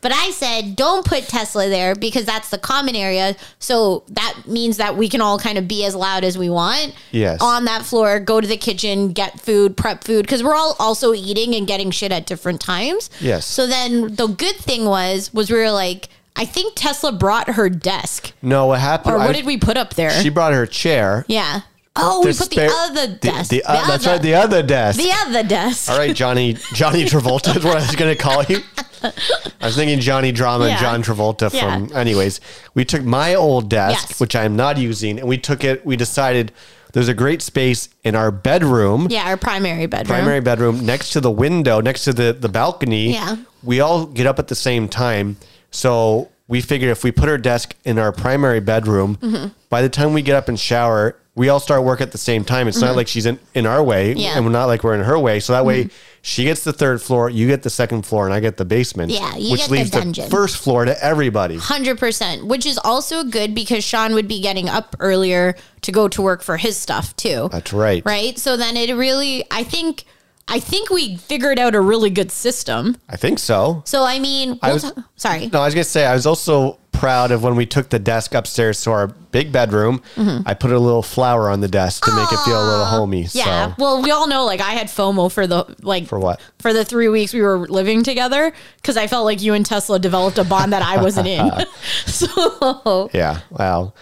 but 0.00 0.12
I 0.12 0.30
said, 0.34 0.76
don't 0.76 1.04
put 1.04 1.24
Tesla 1.24 1.68
there 1.68 1.94
because 1.94 2.24
that's 2.24 2.50
the 2.50 2.58
common 2.58 2.96
area. 2.96 3.36
So 3.58 4.04
that 4.08 4.34
means 4.46 4.76
that 4.78 4.96
we 4.96 5.08
can 5.08 5.20
all 5.20 5.38
kind 5.38 5.58
of 5.58 5.68
be 5.68 5.84
as 5.84 5.94
loud 5.94 6.24
as 6.24 6.36
we 6.38 6.50
want. 6.50 6.94
Yes. 7.10 7.40
On 7.42 7.64
that 7.66 7.84
floor, 7.84 8.20
go 8.20 8.40
to 8.40 8.46
the 8.46 8.56
kitchen, 8.56 9.12
get 9.12 9.40
food, 9.40 9.76
prep 9.76 10.04
food, 10.04 10.22
because 10.22 10.42
we're 10.42 10.54
all 10.54 10.76
also 10.78 11.12
eating 11.14 11.54
and 11.54 11.66
getting 11.66 11.90
shit 11.90 12.12
at 12.12 12.26
different 12.26 12.60
times. 12.60 13.10
Yes. 13.20 13.46
So 13.46 13.66
then 13.66 14.14
the 14.14 14.26
good 14.26 14.56
thing 14.56 14.84
was, 14.84 15.32
was 15.32 15.50
we 15.50 15.58
were 15.58 15.70
like, 15.70 16.08
I 16.36 16.44
think 16.44 16.74
Tesla 16.76 17.12
brought 17.12 17.48
her 17.50 17.68
desk. 17.68 18.32
no, 18.40 18.66
what 18.66 18.80
happened? 18.80 19.14
Or 19.14 19.18
what 19.18 19.30
I- 19.30 19.32
did 19.32 19.46
we 19.46 19.56
put 19.58 19.76
up 19.76 19.94
there? 19.94 20.10
She 20.22 20.28
brought 20.30 20.52
her 20.54 20.64
chair. 20.66 21.24
yeah. 21.28 21.62
Oh, 21.96 22.20
we 22.20 22.26
put 22.26 22.36
spare- 22.36 22.68
the 22.68 22.74
other 22.74 23.06
the- 23.08 23.14
desk. 23.14 23.50
the- 23.50 23.64
uh, 23.64 23.86
that's 23.86 24.06
other- 24.06 24.12
right, 24.16 24.22
the 24.22 24.34
other 24.34 24.62
desk. 24.62 24.98
the 25.00 25.12
other 25.12 25.42
desk. 25.42 25.90
All 25.90 25.98
right, 25.98 26.14
Johnny 26.14 26.54
Johnny 26.74 27.04
Travolta 27.12 27.56
is 27.56 27.64
what 27.64 27.76
I 27.76 27.80
was 27.86 27.96
going 27.96 28.16
to 28.16 28.22
call 28.22 28.42
you. 28.44 28.60
I 29.02 29.66
was 29.66 29.76
thinking 29.76 29.98
Johnny 30.00 30.30
Drama 30.30 30.66
and 30.66 30.78
John 30.78 31.02
Travolta 31.02 31.50
from. 31.50 31.86
Yeah. 31.88 31.96
Anyways, 31.98 32.40
we 32.74 32.84
took 32.84 33.02
my 33.02 33.34
old 33.34 33.68
desk, 33.68 34.08
Yes. 34.10 34.20
which 34.20 34.36
I 34.36 34.44
am 34.44 34.56
not 34.56 34.76
using, 34.78 35.18
and 35.18 35.26
we 35.28 35.36
took 35.38 35.64
it. 35.64 35.84
We 35.84 35.96
decided 35.96 36.52
there's 36.92 37.08
a 37.08 37.14
great 37.14 37.40
space 37.42 37.88
in 38.04 38.14
our 38.14 38.30
bedroom, 38.30 39.06
Yeah, 39.10 39.24
our 39.24 39.36
primary 39.36 39.86
bedroom. 39.86 40.14
primary 40.18 40.40
bedroom, 40.40 40.84
next 40.84 41.10
to 41.12 41.20
the 41.20 41.30
window, 41.30 41.80
next 41.80 42.04
to 42.04 42.12
the 42.12 42.32
the 42.32 42.48
balcony. 42.48 43.14
Yeah. 43.14 43.36
we 43.62 43.80
all 43.80 44.06
get 44.06 44.26
up 44.26 44.38
at 44.38 44.48
the 44.48 44.54
same 44.54 44.86
time, 44.88 45.36
so 45.70 46.28
we 46.46 46.60
figured 46.60 46.90
if 46.90 47.02
we 47.04 47.10
put 47.10 47.28
our 47.28 47.38
desk 47.38 47.74
in 47.84 47.98
our 47.98 48.12
primary 48.12 48.60
bedroom, 48.60 49.16
Mm-hmm. 49.16 49.48
by 49.70 49.82
the 49.82 49.88
time 49.88 50.12
we 50.12 50.22
get 50.22 50.36
up 50.36 50.48
and 50.48 50.58
shower. 50.60 51.16
We 51.40 51.48
all 51.48 51.58
start 51.58 51.84
work 51.84 52.02
at 52.02 52.12
the 52.12 52.18
same 52.18 52.44
time. 52.44 52.68
It's 52.68 52.82
not 52.82 52.96
like 52.96 53.08
she's 53.08 53.24
in, 53.24 53.38
in 53.54 53.64
our 53.64 53.82
way, 53.82 54.10
Mm-hmm. 54.10 54.18
Yeah. 54.20 54.28
Mm-hmm. 54.28 54.36
and 54.36 54.46
we're 54.46 54.52
not 54.52 54.66
like 54.66 54.84
we're 54.84 54.94
in 54.94 55.00
her 55.00 55.18
way. 55.18 55.40
So 55.40 55.54
that 55.54 55.64
way, 55.64 55.88
she 56.20 56.44
gets 56.44 56.64
the 56.64 56.72
third 56.74 57.00
floor, 57.00 57.30
you 57.30 57.46
get 57.46 57.62
the 57.62 57.70
second 57.70 58.02
floor, 58.04 58.26
and 58.26 58.34
I 58.34 58.40
get 58.40 58.58
the 58.58 58.66
basement. 58.66 59.10
Yeah, 59.10 59.34
you 59.36 59.52
which 59.52 59.60
get 59.62 59.68
the 59.70 59.74
leaves 59.76 59.90
dungeon. 59.90 60.24
the 60.26 60.30
first 60.30 60.58
floor 60.58 60.84
to 60.84 61.02
everybody. 61.02 61.56
Hundred 61.56 61.98
percent, 61.98 62.44
which 62.46 62.66
is 62.66 62.78
also 62.84 63.24
good 63.24 63.54
because 63.54 63.82
Sean 63.82 64.12
would 64.12 64.28
be 64.28 64.42
getting 64.42 64.68
up 64.68 64.94
earlier 65.00 65.54
to 65.80 65.90
go 65.92 66.08
to 66.08 66.20
work 66.20 66.42
for 66.42 66.58
his 66.58 66.76
stuff 66.76 67.16
too. 67.16 67.48
That's 67.50 67.72
right. 67.72 68.02
Right. 68.04 68.38
So 68.38 68.58
then 68.58 68.76
it 68.76 68.92
really, 68.94 69.44
I 69.50 69.64
think, 69.64 70.04
I 70.46 70.60
think 70.60 70.90
we 70.90 71.16
figured 71.16 71.58
out 71.58 71.74
a 71.74 71.80
really 71.80 72.10
good 72.10 72.30
system. 72.30 72.98
I 73.08 73.16
think 73.16 73.38
so. 73.38 73.82
So 73.86 74.04
I 74.04 74.18
mean, 74.18 74.58
I 74.62 74.66
we'll 74.66 74.74
was- 74.74 74.92
ta- 74.92 75.04
sorry. 75.16 75.46
No, 75.50 75.62
I 75.62 75.64
was 75.64 75.74
gonna 75.74 75.84
say 75.84 76.04
I 76.04 76.12
was 76.12 76.26
also 76.26 76.78
proud 77.00 77.30
of 77.30 77.42
when 77.42 77.56
we 77.56 77.64
took 77.64 77.88
the 77.88 77.98
desk 77.98 78.34
upstairs 78.34 78.82
to 78.82 78.90
our 78.90 79.06
big 79.06 79.50
bedroom. 79.50 80.02
I 80.44 80.52
put 80.52 80.70
a 80.70 80.78
little 80.78 81.02
flower 81.02 81.48
on 81.48 81.60
the 81.60 81.68
desk 81.68 82.04
to 82.04 82.14
make 82.14 82.30
it 82.30 82.38
feel 82.44 82.62
a 82.62 82.68
little 82.70 82.84
homey. 82.84 83.24
Mm-hmm. 83.24 83.38
Yeah. 83.38 83.68
So 83.68 83.74
Well, 83.78 84.02
we 84.02 84.10
all 84.10 84.28
know 84.28 84.44
like 84.44 84.60
I 84.60 84.72
had 84.72 84.88
FOMO 84.88 85.32
for 85.32 85.46
the 85.46 85.64
like 85.80 86.06
For 86.06 86.18
what? 86.18 86.42
For 86.58 86.74
the 86.74 86.84
three 86.84 87.08
weeks 87.08 87.32
we 87.32 87.40
were 87.40 87.66
living 87.68 88.02
together 88.02 88.52
because 88.76 88.98
I 88.98 89.06
felt 89.06 89.24
like 89.24 89.40
you 89.40 89.54
and 89.54 89.64
Tesla 89.64 89.98
developed 89.98 90.36
a 90.36 90.44
bond 90.44 90.74
that 90.74 90.82
I 90.82 91.02
wasn't 91.02 91.28
in. 91.28 91.50
so 92.06 93.08
yeah. 93.14 93.40
Well, 93.48 93.94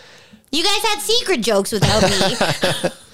you 0.51 0.65
guys 0.65 0.83
had 0.83 1.01
secret 1.01 1.41
jokes 1.41 1.71
without 1.71 2.03
me. 2.03 2.91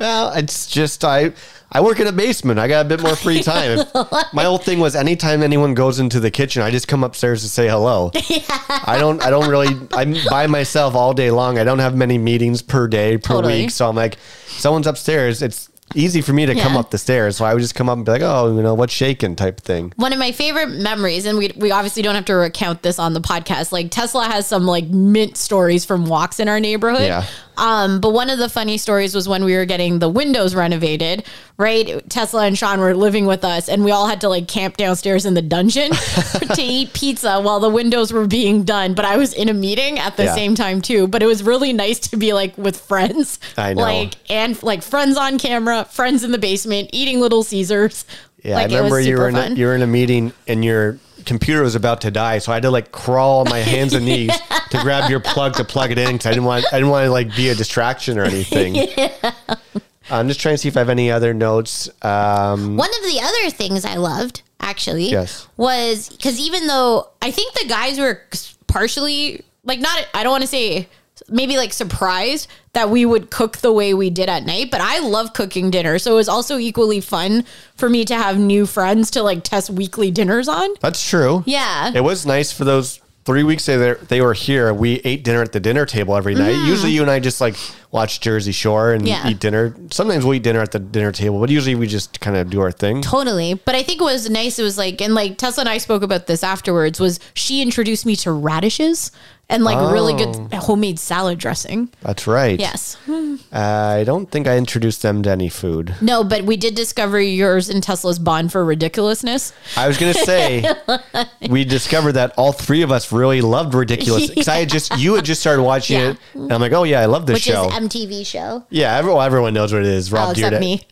well, 0.00 0.32
it's 0.32 0.66
just 0.66 1.04
I. 1.04 1.32
I 1.72 1.82
work 1.82 2.00
in 2.00 2.08
a 2.08 2.12
basement. 2.12 2.58
I 2.58 2.66
got 2.66 2.84
a 2.84 2.88
bit 2.88 3.00
more 3.00 3.14
free 3.24 3.44
time. 3.44 3.86
My 4.32 4.44
old 4.44 4.64
thing 4.64 4.80
was 4.80 4.96
anytime 4.96 5.40
anyone 5.40 5.74
goes 5.74 6.00
into 6.00 6.18
the 6.18 6.28
kitchen, 6.28 6.62
I 6.62 6.72
just 6.72 6.88
come 6.88 7.04
upstairs 7.04 7.42
to 7.42 7.48
say 7.48 7.68
hello. 7.68 8.10
I 8.16 8.96
don't 8.98 9.22
I 9.22 9.30
don't 9.30 9.48
really 9.48 9.76
I'm 9.92 10.16
by 10.28 10.48
myself 10.48 10.96
all 10.96 11.14
day 11.14 11.30
long. 11.30 11.58
I 11.60 11.62
don't 11.64 11.78
have 11.78 11.94
many 11.94 12.18
meetings 12.18 12.60
per 12.60 12.88
day, 12.88 13.18
per 13.18 13.34
Totally. 13.34 13.62
week. 13.62 13.70
So 13.70 13.88
I'm 13.88 13.94
like, 13.94 14.16
someone's 14.48 14.88
upstairs, 14.88 15.42
it's 15.42 15.69
easy 15.94 16.20
for 16.20 16.32
me 16.32 16.46
to 16.46 16.54
come 16.54 16.76
up 16.76 16.90
the 16.90 16.98
stairs. 16.98 17.36
So 17.36 17.44
I 17.44 17.54
would 17.54 17.60
just 17.60 17.74
come 17.74 17.88
up 17.88 17.96
and 17.96 18.04
be 18.04 18.12
like, 18.12 18.22
oh, 18.22 18.54
you 18.54 18.62
know, 18.62 18.74
what's 18.74 18.92
shaking 18.92 19.36
type 19.36 19.60
thing. 19.60 19.92
One 19.96 20.12
of 20.12 20.18
my 20.18 20.32
favorite 20.32 20.68
memories, 20.68 21.26
and 21.26 21.38
we, 21.38 21.52
we 21.56 21.70
obviously 21.70 22.02
don't 22.02 22.14
have 22.14 22.24
to 22.26 22.34
recount 22.34 22.82
this 22.82 22.98
on 22.98 23.14
the 23.14 23.20
podcast. 23.20 23.72
Like 23.72 23.90
Tesla 23.90 24.24
has 24.24 24.46
some 24.46 24.66
like 24.66 24.86
mint 24.88 25.36
stories 25.36 25.84
from 25.84 26.06
walks 26.06 26.40
in 26.40 26.48
our 26.48 26.60
neighborhood. 26.60 27.02
Yeah. 27.02 27.26
Um, 27.56 28.00
but 28.00 28.12
one 28.12 28.30
of 28.30 28.38
the 28.38 28.48
funny 28.48 28.78
stories 28.78 29.14
was 29.14 29.28
when 29.28 29.44
we 29.44 29.54
were 29.54 29.66
getting 29.66 29.98
the 29.98 30.08
windows 30.08 30.54
renovated, 30.54 31.24
right? 31.60 32.08
Tesla 32.10 32.46
and 32.46 32.56
Sean 32.58 32.80
were 32.80 32.94
living 32.94 33.26
with 33.26 33.44
us, 33.44 33.68
and 33.68 33.84
we 33.84 33.90
all 33.92 34.08
had 34.08 34.20
to 34.22 34.28
like 34.28 34.48
camp 34.48 34.76
downstairs 34.76 35.24
in 35.26 35.34
the 35.34 35.42
dungeon 35.42 35.90
to 36.54 36.62
eat 36.62 36.92
pizza 36.94 37.40
while 37.40 37.60
the 37.60 37.68
windows 37.68 38.12
were 38.12 38.26
being 38.26 38.64
done. 38.64 38.94
But 38.94 39.04
I 39.04 39.16
was 39.16 39.32
in 39.32 39.48
a 39.48 39.54
meeting 39.54 39.98
at 39.98 40.16
the 40.16 40.24
Yeah. 40.24 40.34
same 40.34 40.54
time 40.54 40.80
too. 40.80 41.06
But 41.06 41.22
it 41.22 41.26
was 41.26 41.42
really 41.42 41.72
nice 41.72 41.98
to 42.08 42.16
be 42.16 42.32
like 42.32 42.56
with 42.58 42.80
friends. 42.80 43.38
I 43.56 43.74
know. 43.74 43.82
Like 43.82 44.14
and 44.30 44.60
like 44.62 44.82
friends 44.82 45.16
on 45.16 45.38
camera, 45.38 45.84
friends 45.84 46.24
in 46.24 46.32
the 46.32 46.38
basement, 46.38 46.90
eating 46.92 47.20
little 47.20 47.42
Caesars. 47.44 48.04
Yeah, 48.42 48.54
Like, 48.56 48.70
I 48.72 48.76
remember 48.76 49.00
you 49.00 49.18
were 49.18 49.28
in 49.28 49.36
a, 49.36 49.50
you 49.50 49.66
were 49.66 49.74
in 49.74 49.82
a 49.82 49.86
meeting 49.86 50.32
and 50.48 50.64
your 50.64 50.98
computer 51.26 51.60
was 51.62 51.74
about 51.74 52.00
to 52.00 52.10
die, 52.10 52.38
so 52.38 52.50
I 52.52 52.54
had 52.56 52.62
to 52.62 52.70
like 52.70 52.90
crawl 52.90 53.40
on 53.40 53.50
my 53.50 53.58
hands 53.58 53.92
and 53.92 54.06
knees 54.10 54.32
to 54.70 54.78
grab 54.80 55.10
your 55.10 55.20
plug 55.20 55.54
to 55.56 55.64
plug 55.64 55.90
it 55.90 55.98
in 55.98 56.12
because 56.12 56.24
I 56.24 56.30
didn't 56.30 56.44
want 56.44 56.64
I 56.72 56.78
didn't 56.78 56.88
want 56.88 57.04
to 57.04 57.10
like 57.10 57.36
be 57.36 57.50
a 57.50 57.54
distraction 57.54 58.18
or 58.18 58.24
anything. 58.24 58.88
I'm 60.10 60.28
just 60.28 60.40
trying 60.40 60.54
to 60.54 60.58
see 60.58 60.68
if 60.68 60.76
I 60.76 60.80
have 60.80 60.88
any 60.88 61.10
other 61.10 61.32
notes. 61.34 61.88
Um, 62.02 62.76
One 62.76 62.90
of 62.90 63.02
the 63.10 63.20
other 63.22 63.50
things 63.50 63.84
I 63.84 63.94
loved, 63.96 64.42
actually, 64.60 65.10
Yes. 65.10 65.46
was 65.56 66.08
because 66.08 66.38
even 66.40 66.66
though 66.66 67.08
I 67.22 67.30
think 67.30 67.54
the 67.54 67.66
guys 67.68 67.98
were 67.98 68.20
partially 68.66 69.42
like 69.64 69.80
not, 69.80 70.06
I 70.14 70.22
don't 70.22 70.30
want 70.32 70.42
to 70.42 70.48
say 70.48 70.88
maybe 71.28 71.56
like 71.56 71.72
surprised 71.72 72.48
that 72.72 72.88
we 72.88 73.04
would 73.04 73.30
cook 73.30 73.58
the 73.58 73.72
way 73.72 73.92
we 73.94 74.08
did 74.10 74.28
at 74.28 74.44
night, 74.46 74.70
but 74.70 74.80
I 74.80 75.00
love 75.00 75.32
cooking 75.34 75.70
dinner, 75.70 75.98
so 75.98 76.12
it 76.12 76.16
was 76.16 76.28
also 76.28 76.56
equally 76.56 77.00
fun 77.00 77.44
for 77.76 77.90
me 77.90 78.04
to 78.06 78.14
have 78.14 78.38
new 78.38 78.64
friends 78.64 79.10
to 79.12 79.22
like 79.22 79.44
test 79.44 79.70
weekly 79.70 80.10
dinners 80.10 80.48
on. 80.48 80.70
that's 80.80 81.06
true. 81.06 81.42
Yeah. 81.46 81.92
It 81.94 82.02
was 82.02 82.24
nice 82.24 82.52
for 82.52 82.64
those 82.64 83.00
three 83.30 83.44
weeks 83.44 83.66
they 83.66 83.76
were, 83.76 83.94
they 84.08 84.20
were 84.20 84.34
here. 84.34 84.74
We 84.74 84.94
ate 85.04 85.22
dinner 85.22 85.40
at 85.40 85.52
the 85.52 85.60
dinner 85.60 85.86
table 85.86 86.16
every 86.16 86.34
night. 86.34 86.56
Mm. 86.56 86.66
Usually 86.66 86.90
you 86.90 87.02
and 87.02 87.10
I 87.10 87.20
just 87.20 87.40
like 87.40 87.54
watch 87.92 88.20
Jersey 88.20 88.52
Shore 88.52 88.92
and. 88.92 89.06
Yeah. 89.06 89.28
eat 89.28 89.38
dinner. 89.38 89.74
Sometimes 89.90 90.24
we 90.24 90.38
eat 90.38 90.42
dinner 90.42 90.60
at 90.60 90.72
the 90.72 90.78
dinner 90.78 91.12
table, 91.12 91.38
but 91.40 91.50
usually 91.50 91.74
we 91.74 91.86
just 91.86 92.20
kind 92.20 92.36
of 92.36 92.50
do 92.50 92.60
our 92.60 92.72
thing. 92.72 93.02
Totally. 93.02 93.54
But 93.54 93.74
I 93.74 93.82
think 93.82 94.00
it 94.00 94.04
was 94.04 94.28
nice. 94.28 94.58
It 94.58 94.62
was 94.62 94.76
like, 94.78 95.00
and 95.00 95.14
like 95.14 95.38
Tesla 95.38 95.62
and 95.62 95.68
I 95.68 95.78
spoke 95.78 96.02
about 96.02 96.26
this 96.26 96.42
afterwards, 96.42 96.98
was 96.98 97.20
she 97.34 97.62
introduced 97.62 98.04
me 98.04 98.16
to 98.16 98.32
radishes 98.32 99.12
and 99.50 99.64
like 99.64 99.76
really 99.92 100.14
good 100.14 100.34
oh. 100.52 100.56
homemade 100.58 100.98
salad 100.98 101.38
dressing. 101.38 101.90
That's 102.00 102.26
right. 102.26 102.58
Yes. 102.58 102.96
I 103.52 104.04
don't 104.04 104.30
think 104.30 104.46
I 104.46 104.56
introduced 104.56 105.02
them 105.02 105.22
to 105.24 105.30
any 105.30 105.48
food. 105.48 105.94
No, 106.00 106.22
but 106.24 106.44
we 106.44 106.56
did 106.56 106.74
discover 106.74 107.20
yours 107.20 107.68
and 107.68 107.82
Tesla's 107.82 108.18
bond 108.18 108.52
for 108.52 108.64
ridiculousness. 108.64 109.52
I 109.76 109.88
was 109.88 109.98
gonna 109.98 110.14
say 110.14 110.64
we 111.50 111.64
discovered 111.64 112.12
that 112.12 112.32
all 112.38 112.52
three 112.52 112.82
of 112.82 112.90
us 112.92 113.12
really 113.12 113.40
loved 113.40 113.74
ridiculous 113.74 114.26
because 114.28 114.48
I 114.48 114.58
had 114.60 114.70
just 114.70 114.96
you 114.98 115.14
had 115.14 115.24
just 115.24 115.40
started 115.40 115.62
watching 115.62 115.98
Yeah. 115.98 116.10
it, 116.10 116.18
and 116.34 116.52
I'm 116.52 116.60
like, 116.60 116.72
oh 116.72 116.84
yeah, 116.84 117.00
I 117.00 117.06
love 117.06 117.26
this 117.26 117.34
Which 117.34 117.42
show. 117.42 117.66
is 117.68 117.72
MTV 117.74 118.24
show. 118.24 118.64
yeah, 118.70 118.96
everyone, 118.96 119.26
everyone 119.26 119.52
knows 119.54 119.72
what 119.72 119.82
it 119.82 119.88
is. 119.88 120.12
Rob 120.12 120.28
Oh, 120.28 120.30
except 120.32 120.56
Dyrdek. 120.56 120.60
me. 120.60 120.86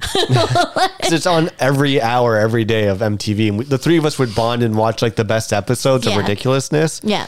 'Cause 1.01 1.13
It's 1.13 1.27
on 1.27 1.51
every 1.61 2.03
hour, 2.03 2.37
every 2.37 2.65
day 2.65 2.89
of 2.89 2.99
MTV, 2.99 3.49
and 3.49 3.59
we, 3.59 3.65
the 3.65 3.79
three 3.79 3.97
of 3.99 4.05
us 4.05 4.19
would 4.19 4.35
bond 4.35 4.63
and 4.63 4.77
watch 4.77 5.01
like 5.03 5.15
the 5.17 5.25
best 5.25 5.53
episodes 5.53 6.07
of 6.07 6.17
ridiculousness. 6.17 7.01
Yeah. 7.05 7.27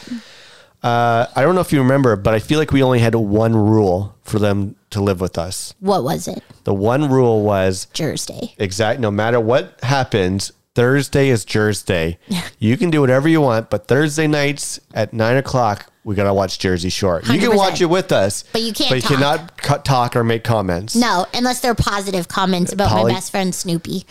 Uh, 0.82 1.26
I 1.36 1.42
don't 1.42 1.54
know 1.54 1.60
if 1.60 1.72
you 1.72 1.80
remember, 1.80 2.16
but 2.16 2.32
I 2.34 2.38
feel 2.38 2.58
like 2.58 2.72
we 2.72 2.82
only 2.82 3.00
had 3.00 3.14
one 3.14 3.54
rule 3.54 4.16
for 4.22 4.38
them 4.38 4.76
to 4.90 5.00
live 5.02 5.20
with 5.20 5.36
us. 5.38 5.74
What 5.80 6.04
was 6.04 6.26
it? 6.26 6.42
The 6.64 6.74
one 6.74 7.08
rule 7.10 7.42
was 7.42 7.86
Thursday. 7.94 8.54
exact 8.58 9.00
no 9.00 9.10
matter 9.10 9.38
what 9.40 9.78
happens 9.82 10.52
thursday 10.74 11.28
is 11.28 11.44
Jersey. 11.44 12.16
you 12.58 12.76
can 12.76 12.90
do 12.90 13.00
whatever 13.00 13.28
you 13.28 13.40
want 13.40 13.70
but 13.70 13.88
thursday 13.88 14.26
nights 14.26 14.78
at 14.94 15.12
nine 15.12 15.36
o'clock 15.36 15.89
we 16.04 16.14
gotta 16.14 16.32
watch 16.32 16.58
Jersey 16.58 16.88
Shore. 16.88 17.20
You 17.26 17.38
can 17.38 17.50
100%. 17.52 17.56
watch 17.56 17.80
it 17.82 17.86
with 17.86 18.10
us, 18.12 18.44
But 18.52 18.62
you 18.62 18.72
can't 18.72 18.88
But 18.90 18.96
you 18.96 19.00
talk. 19.02 19.10
cannot 19.12 19.56
cut, 19.58 19.84
talk 19.84 20.16
or 20.16 20.24
make 20.24 20.44
comments. 20.44 20.96
No, 20.96 21.26
unless 21.34 21.60
they're 21.60 21.74
positive 21.74 22.26
comments 22.28 22.72
about 22.72 22.90
Pauly- 22.90 23.08
my 23.08 23.14
best 23.14 23.30
friend 23.30 23.52
Snooki. 23.52 24.04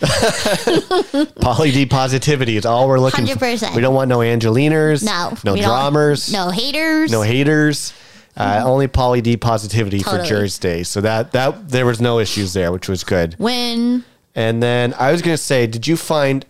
Pauly 1.40 1.72
D 1.72 1.86
positivity 1.86 2.56
is 2.56 2.64
all 2.66 2.88
we're 2.88 2.98
looking 3.00 3.26
for. 3.26 3.34
100%. 3.34 3.74
We 3.74 3.80
don't 3.80 3.94
want 3.94 4.08
no 4.08 4.18
Angeliners. 4.18 5.04
No, 5.04 5.36
no 5.44 5.54
we 5.54 5.60
don't- 5.60 5.68
dramas. 5.68 6.32
no 6.32 6.50
haters. 6.50 7.10
no 7.10 7.22
haters. 7.22 7.92
Uh, 8.36 8.62
only 8.64 8.86
Pauly 8.88 9.22
D 9.22 9.36
positivity 9.36 9.98
for 9.98 10.10
Totally. 10.10 10.28
Jersey 10.28 10.60
Day. 10.60 10.82
So 10.84 11.00
that 11.00 11.32
that 11.32 11.68
there 11.68 11.84
was 11.84 12.00
no 12.00 12.20
issues 12.20 12.52
there, 12.52 12.70
which 12.72 12.88
was 12.88 13.02
good. 13.04 13.34
Win. 13.38 14.04
And 14.36 14.62
then 14.62 14.94
I 14.98 15.10
was 15.12 15.20
gonna 15.20 15.36
say, 15.36 15.66
did 15.66 15.86
you 15.86 15.96
find 15.96 16.46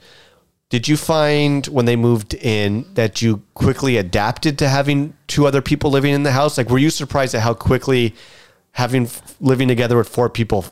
did 0.70 0.88
you 0.88 0.96
find 0.96 1.66
when 1.66 1.84
they 1.84 1.96
moved 1.96 2.32
in 2.34 2.86
that 2.94 3.20
you 3.20 3.42
quickly 3.54 3.96
adapted 3.98 4.56
to 4.58 4.68
having 4.68 5.14
two 5.26 5.46
other 5.46 5.60
people 5.60 5.90
living 5.90 6.14
in 6.14 6.22
the 6.22 6.32
house? 6.32 6.56
Like 6.56 6.70
were 6.70 6.78
you 6.78 6.90
surprised 6.90 7.34
at 7.34 7.42
how 7.42 7.54
quickly 7.54 8.14
having 8.72 9.08
living 9.40 9.68
together 9.68 9.96
with 9.96 10.08
four 10.08 10.28
people 10.30 10.64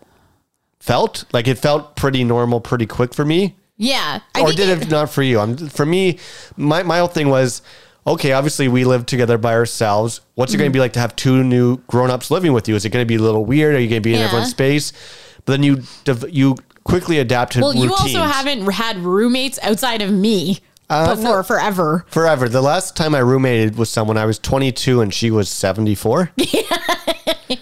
felt? 0.80 1.24
Like 1.32 1.48
it 1.48 1.58
felt 1.58 1.96
pretty 1.96 2.24
normal 2.24 2.60
pretty 2.60 2.86
quick 2.86 3.12
for 3.12 3.24
me? 3.24 3.56
Yeah. 3.76 4.20
I 4.34 4.40
or 4.40 4.52
did 4.52 4.82
it, 4.82 4.90
not 4.90 5.10
for 5.10 5.22
you? 5.22 5.38
I'm 5.38 5.56
for 5.56 5.86
me. 5.86 6.18
My 6.56 6.82
my 6.82 6.98
whole 6.98 7.08
thing 7.08 7.28
was 7.28 7.62
okay. 8.06 8.32
Obviously, 8.32 8.66
we 8.66 8.84
live 8.84 9.06
together 9.06 9.38
by 9.38 9.52
ourselves. 9.54 10.20
What's 10.34 10.52
it 10.52 10.56
Mm-hmm. 10.56 10.60
going 10.62 10.70
to 10.72 10.76
be 10.76 10.80
like 10.80 10.92
to 10.94 11.00
have 11.00 11.14
two 11.14 11.44
new 11.44 11.76
grown 11.86 12.10
ups 12.10 12.30
living 12.30 12.52
with 12.52 12.68
you? 12.68 12.74
Is 12.74 12.84
it 12.84 12.90
going 12.90 13.02
to 13.04 13.06
be 13.06 13.16
a 13.16 13.22
little 13.22 13.44
weird? 13.44 13.76
Are 13.76 13.80
you 13.80 13.88
going 13.88 14.02
to 14.02 14.08
be 14.08 14.14
in 14.14 14.20
Yeah. 14.20 14.26
everyone's 14.26 14.50
space? 14.50 14.92
But 15.44 15.52
then 15.52 15.62
you 15.62 15.82
you 16.28 16.56
quickly 16.88 17.18
adapt 17.18 17.52
to 17.52 17.60
Well, 17.60 17.74
you 17.74 17.90
also 17.92 18.22
haven't 18.22 18.66
had 18.72 18.98
roommates 18.98 19.58
outside 19.62 20.00
of 20.02 20.10
me 20.10 20.60
Uh, 20.90 21.14
before 21.14 21.42
forever. 21.42 22.06
forever. 22.08 22.48
The 22.48 22.62
last 22.62 22.96
time 22.96 23.14
I 23.14 23.18
roommated 23.18 23.76
with 23.76 23.88
someone, 23.88 24.16
I 24.16 24.24
was 24.24 24.38
22 24.38 25.00
and 25.02 25.12
she 25.12 25.30
was 25.30 25.48
74. 25.50 26.30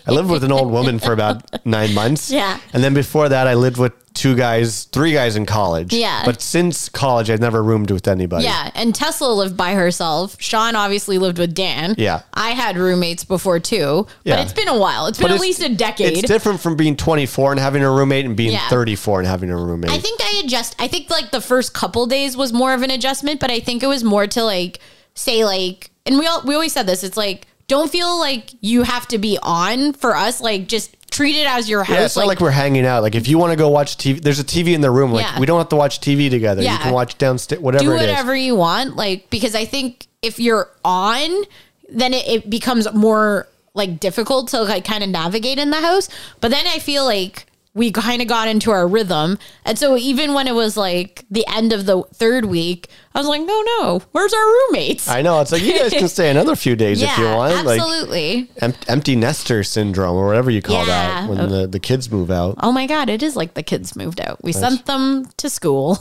I 0.07 0.11
lived 0.12 0.31
with 0.31 0.44
an 0.44 0.53
old 0.53 0.70
woman 0.70 0.99
for 0.99 1.12
about 1.12 1.64
nine 1.66 1.94
months. 1.94 2.31
Yeah. 2.37 2.59
And 2.72 2.83
then 2.85 2.92
before 2.94 3.29
that, 3.29 3.46
I 3.46 3.55
lived 3.55 3.79
with 3.79 3.92
two 4.14 4.35
guys, 4.35 4.85
three 4.85 5.12
guys 5.12 5.37
in 5.37 5.46
college. 5.46 5.92
Yeah. 5.92 6.22
But 6.25 6.40
since 6.42 6.88
college, 6.88 7.31
I've 7.31 7.40
never 7.40 7.62
roomed 7.62 7.90
with 7.90 8.09
anybody. 8.09 8.44
Yeah, 8.44 8.70
and 8.75 8.94
Tesla 8.94 9.33
lived 9.33 9.57
by 9.57 9.75
herself. 9.75 10.37
Sean 10.40 10.75
obviously 10.75 11.18
lived 11.18 11.38
with 11.38 11.55
Dan. 11.55 11.94
Yeah. 11.99 12.22
I 12.35 12.51
had 12.51 12.77
roommates 12.79 13.25
before 13.25 13.59
too, 13.61 14.07
Yeah. 14.25 14.37
but 14.37 14.44
it's 14.44 14.53
been 14.55 14.68
a 14.68 14.79
while. 14.79 15.07
It's 15.07 15.18
been 15.18 15.25
But 15.29 15.33
at 15.33 15.35
it's- 15.37 15.40
least 15.61 15.62
a 15.62 15.75
decade. 15.75 16.16
It's 16.18 16.29
different 16.29 16.61
from 16.61 16.77
being 16.77 16.96
24 16.96 17.53
and 17.53 17.61
having 17.61 17.83
a 17.83 17.90
roommate 17.90 18.25
and 18.25 18.35
being 18.37 18.53
Yeah. 18.53 18.68
34 18.68 19.20
and 19.20 19.29
having 19.29 19.51
a 19.51 19.57
roommate. 19.57 19.90
I 19.90 19.99
think 19.99 20.20
I 20.22 20.42
adjust. 20.44 20.75
I 20.79 20.88
think 20.88 21.11
like 21.11 21.31
the 21.31 21.40
first 21.40 21.72
couple 21.75 22.07
days 22.07 22.37
was 22.37 22.53
more 22.53 22.72
of 22.75 22.83
an 22.83 22.90
adjustment, 22.90 23.38
but 23.40 23.51
I 23.51 23.61
think 23.61 23.83
it 23.83 23.87
was 23.87 24.03
more 24.03 24.27
to 24.27 24.42
like 24.42 24.81
say 25.14 25.44
like, 25.44 25.90
and 26.07 26.18
we 26.18 26.27
all 26.27 26.42
we 26.44 26.55
always 26.55 26.72
said 26.72 26.87
this. 26.87 27.05
It's 27.05 27.16
like 27.16 27.46
don't 27.68 27.90
feel 27.90 28.18
like 28.18 28.50
you 28.61 28.83
have 28.83 29.07
to 29.09 29.18
be 29.18 29.38
on 29.42 29.92
for 29.92 30.14
us. 30.14 30.40
Like 30.40 30.68
just 30.68 30.94
treat 31.11 31.37
it 31.37 31.46
as 31.46 31.68
your 31.68 31.83
house. 31.85 31.96
yeah, 31.96 32.05
it's 32.05 32.16
not 32.16 32.26
like 32.26 32.40
we're 32.40 32.50
hanging 32.50 32.85
out. 32.87 33.02
Like 33.02 33.14
if 33.14 33.26
you 33.29 33.38
want 33.38 33.52
to 33.52 33.57
go 33.57 33.68
watch 33.68 33.96
TV, 33.96 34.20
there's 34.20 34.38
a 34.38 34.44
TV 34.44 34.74
in 34.74 34.81
the 34.81 34.90
room. 34.90 35.12
Like 35.12 35.24
Yeah. 35.24 35.40
we 35.40 35.46
don't 35.46 35.59
have 35.59 35.68
to 35.70 35.76
watch 35.76 36.00
TV 36.00 36.29
together. 36.31 36.62
Yeah. 36.62 36.74
You 36.74 36.79
can 36.79 36.92
watch 36.92 37.16
downstairs, 37.18 37.61
whatever 37.61 37.85
do 37.85 37.92
it 37.92 37.94
is. 37.96 38.00
whatever 38.02 38.37
you 38.37 38.55
want 38.55 38.96
like 38.96 39.29
because 39.31 39.55
i 39.55 39.64
think 39.64 40.07
if 40.22 40.38
you're 40.38 40.68
on 40.85 41.44
then 41.88 42.12
it, 42.14 42.26
it 42.29 42.50
becomes 42.50 42.92
more 42.92 43.48
like 43.74 44.00
difficult 44.00 44.48
to 44.48 44.62
like 44.62 44.85
kind 44.85 45.02
of 45.05 45.11
navigate 45.11 45.59
in 45.59 45.70
the 45.70 45.81
house 45.81 46.09
but 46.40 46.50
then 46.50 46.66
i 46.66 46.79
feel 46.79 47.05
like 47.05 47.46
we 47.76 47.92
kind 47.92 48.20
of 48.22 48.26
got 48.26 48.48
into 48.48 48.70
our 48.72 48.88
rhythm 48.88 49.38
and 49.64 49.78
so 49.78 49.96
even 49.96 50.32
when 50.34 50.48
it 50.48 50.54
was 50.54 50.76
like 50.76 51.24
the 51.30 51.44
end 51.46 51.72
of 51.72 51.86
the 51.86 52.02
third 52.14 52.46
week 52.46 52.88
i 53.14 53.18
was 53.18 53.28
like 53.28 53.42
no 53.42 53.62
no 53.78 54.00
where's 54.12 54.32
our 54.32 54.46
roommates 54.46 55.06
I 55.08 55.22
know. 55.22 55.40
It's 55.40 55.52
like 55.52 55.62
you 55.62 55.78
guys 55.78 55.92
can 55.92 56.08
stay 56.08 56.30
another 56.30 56.56
few 56.56 56.74
days 56.74 57.02
if 57.02 57.16
you 57.18 57.24
want. 57.26 57.64
Like 57.66 57.78
absolutely 57.80 58.50
em- 58.62 58.74
empty 58.88 59.14
nester 59.14 59.62
syndrome 59.62 60.16
or 60.16 60.26
whatever 60.26 60.50
you 60.50 60.62
call 60.62 60.84
that 60.86 61.08
Yeah. 61.08 61.28
when 61.28 61.48
the, 61.50 61.66
the 61.66 61.78
kids 61.78 62.10
move 62.10 62.30
out. 62.30 62.56
oh 62.62 62.72
my 62.72 62.86
god 62.86 63.08
it 63.10 63.22
is 63.22 63.36
like 63.36 63.54
the 63.54 63.62
kids 63.62 63.94
moved 63.94 64.20
out 64.20 64.42
we 64.42 64.52
sent 64.52 64.86
them 64.86 65.26
to 65.36 65.48
school 65.50 65.98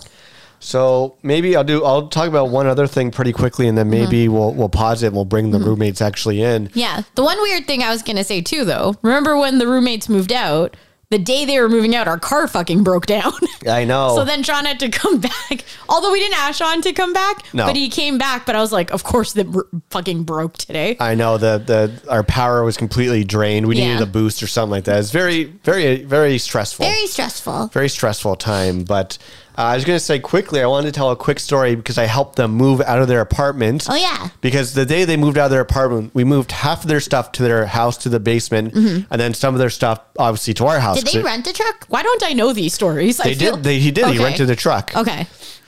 So 0.60 1.16
maybe 1.22 1.56
I'll 1.56 1.64
do. 1.66 1.84
I'll 1.86 2.08
talk 2.08 2.28
about 2.28 2.50
one 2.50 2.66
other 2.66 2.88
thing 2.88 3.12
pretty 3.12 3.34
quickly, 3.34 3.68
and 3.68 3.78
then 3.78 3.92
Mm-hmm. 3.92 4.04
maybe 4.04 4.28
we'll 4.30 4.54
we'll 4.54 4.70
pause 4.70 5.04
it. 5.04 5.08
and 5.08 5.16
We'll 5.16 5.26
bring 5.26 5.52
the 5.52 5.60
roommates 5.60 6.02
actually 6.02 6.42
in. 6.42 6.72
Yeah. 6.74 7.04
The 7.14 7.24
one 7.24 7.38
weird 7.42 7.68
thing 7.68 7.84
I 7.84 7.90
was 7.92 8.02
going 8.02 8.16
to 8.16 8.24
say 8.24 8.42
too, 8.42 8.66
though, 8.66 8.96
remember 9.04 9.38
when 9.38 9.60
the 9.60 9.68
roommates 9.68 10.10
moved 10.10 10.32
out? 10.32 10.76
The 11.12 11.20
day 11.20 11.46
they 11.46 11.60
were 11.60 11.70
moving 11.70 11.96
out, 11.96 12.08
our 12.08 12.18
car 12.20 12.48
fucking 12.48 12.84
broke 12.84 13.06
down. 13.06 13.32
I 13.68 13.84
know. 13.86 14.16
so 14.16 14.26
then 14.26 14.42
Sean 14.44 14.66
had 14.66 14.80
to 14.80 14.90
come 14.90 15.20
back. 15.20 15.64
Although 15.88 16.12
we 16.12 16.20
didn't 16.20 16.38
ask 16.40 16.58
Sean 16.58 16.82
to 16.82 16.94
come 16.94 17.14
back, 17.14 17.44
No. 17.54 17.66
but 17.68 17.76
he 17.76 17.90
came 17.90 18.18
back. 18.18 18.46
But 18.46 18.56
I 18.56 18.60
was 18.60 18.72
like, 18.72 18.92
of 18.92 19.04
course, 19.04 19.34
that 19.34 19.52
br- 19.52 19.62
fucking 19.92 20.24
broke 20.24 20.58
today. 20.58 20.98
I 21.00 21.14
know 21.16 21.38
the 21.38 21.60
the 21.60 22.10
our 22.12 22.24
power 22.24 22.64
was 22.64 22.76
completely 22.76 23.24
drained. 23.24 23.68
We 23.68 23.78
Yeah. 23.78 23.94
needed 23.94 24.02
a 24.02 24.06
boost 24.12 24.42
or 24.42 24.48
something 24.48 24.72
like 24.72 24.86
that. 24.86 25.00
It's 25.00 25.12
very 25.12 25.44
very 25.64 26.04
very 26.04 26.38
stressful. 26.40 26.86
Very 26.86 27.08
stressful. 27.08 27.68
very 27.68 27.90
stressful 27.90 28.36
time. 28.38 28.84
But 28.84 29.18
uh, 29.58 29.62
I 29.62 29.76
was 29.76 29.86
going 29.86 29.96
to 29.98 30.04
say 30.04 30.20
quickly, 30.20 30.62
I 30.62 30.66
wanted 30.68 30.88
to 30.88 30.92
tell 30.92 31.12
a 31.12 31.16
quick 31.16 31.40
story 31.40 31.76
because 31.76 31.98
I 31.98 32.06
helped 32.06 32.36
them 32.36 32.52
move 32.52 32.82
out 32.82 33.02
of 33.02 33.08
their 33.08 33.22
apartment. 33.22 33.88
Oh, 33.90 33.96
yeah. 33.96 34.30
Because 34.42 34.74
the 34.74 34.86
day 34.86 35.06
they 35.06 35.18
moved 35.18 35.38
out 35.38 35.46
of 35.46 35.52
their 35.52 35.62
apartment, 35.62 36.14
we 36.14 36.24
moved 36.24 36.52
half 36.52 36.84
of 36.84 36.88
their 36.90 37.00
stuff 37.00 37.32
to 37.34 37.44
their 37.44 37.66
house 37.66 37.98
to 38.00 38.10
the 38.10 38.20
basement, 38.20 38.74
and 38.76 39.06
then 39.22 39.34
some 39.34 39.54
of 39.56 39.60
their 39.60 39.70
stuff 39.70 40.00
obviously 40.20 40.54
to 40.56 40.66
our 40.66 40.80
house. 40.80 41.02
Did 41.04 41.14
they 41.14 41.24
rent 41.24 41.48
a 41.48 41.54
truck? 41.54 41.86
Why 41.88 42.04
don't 42.04 42.24
I 42.24 42.34
know 42.34 42.54
these 42.54 42.74
stories? 42.74 43.20
I 43.20 43.26
They 43.30 43.36
feel- 43.36 43.56
did. 43.56 43.64
They, 43.64 43.80
he 43.80 43.92
did. 43.92 44.08
He 44.08 44.20
rented 44.24 44.50
a 44.50 44.56
truck. 44.56 44.96
Okay. 44.96 45.28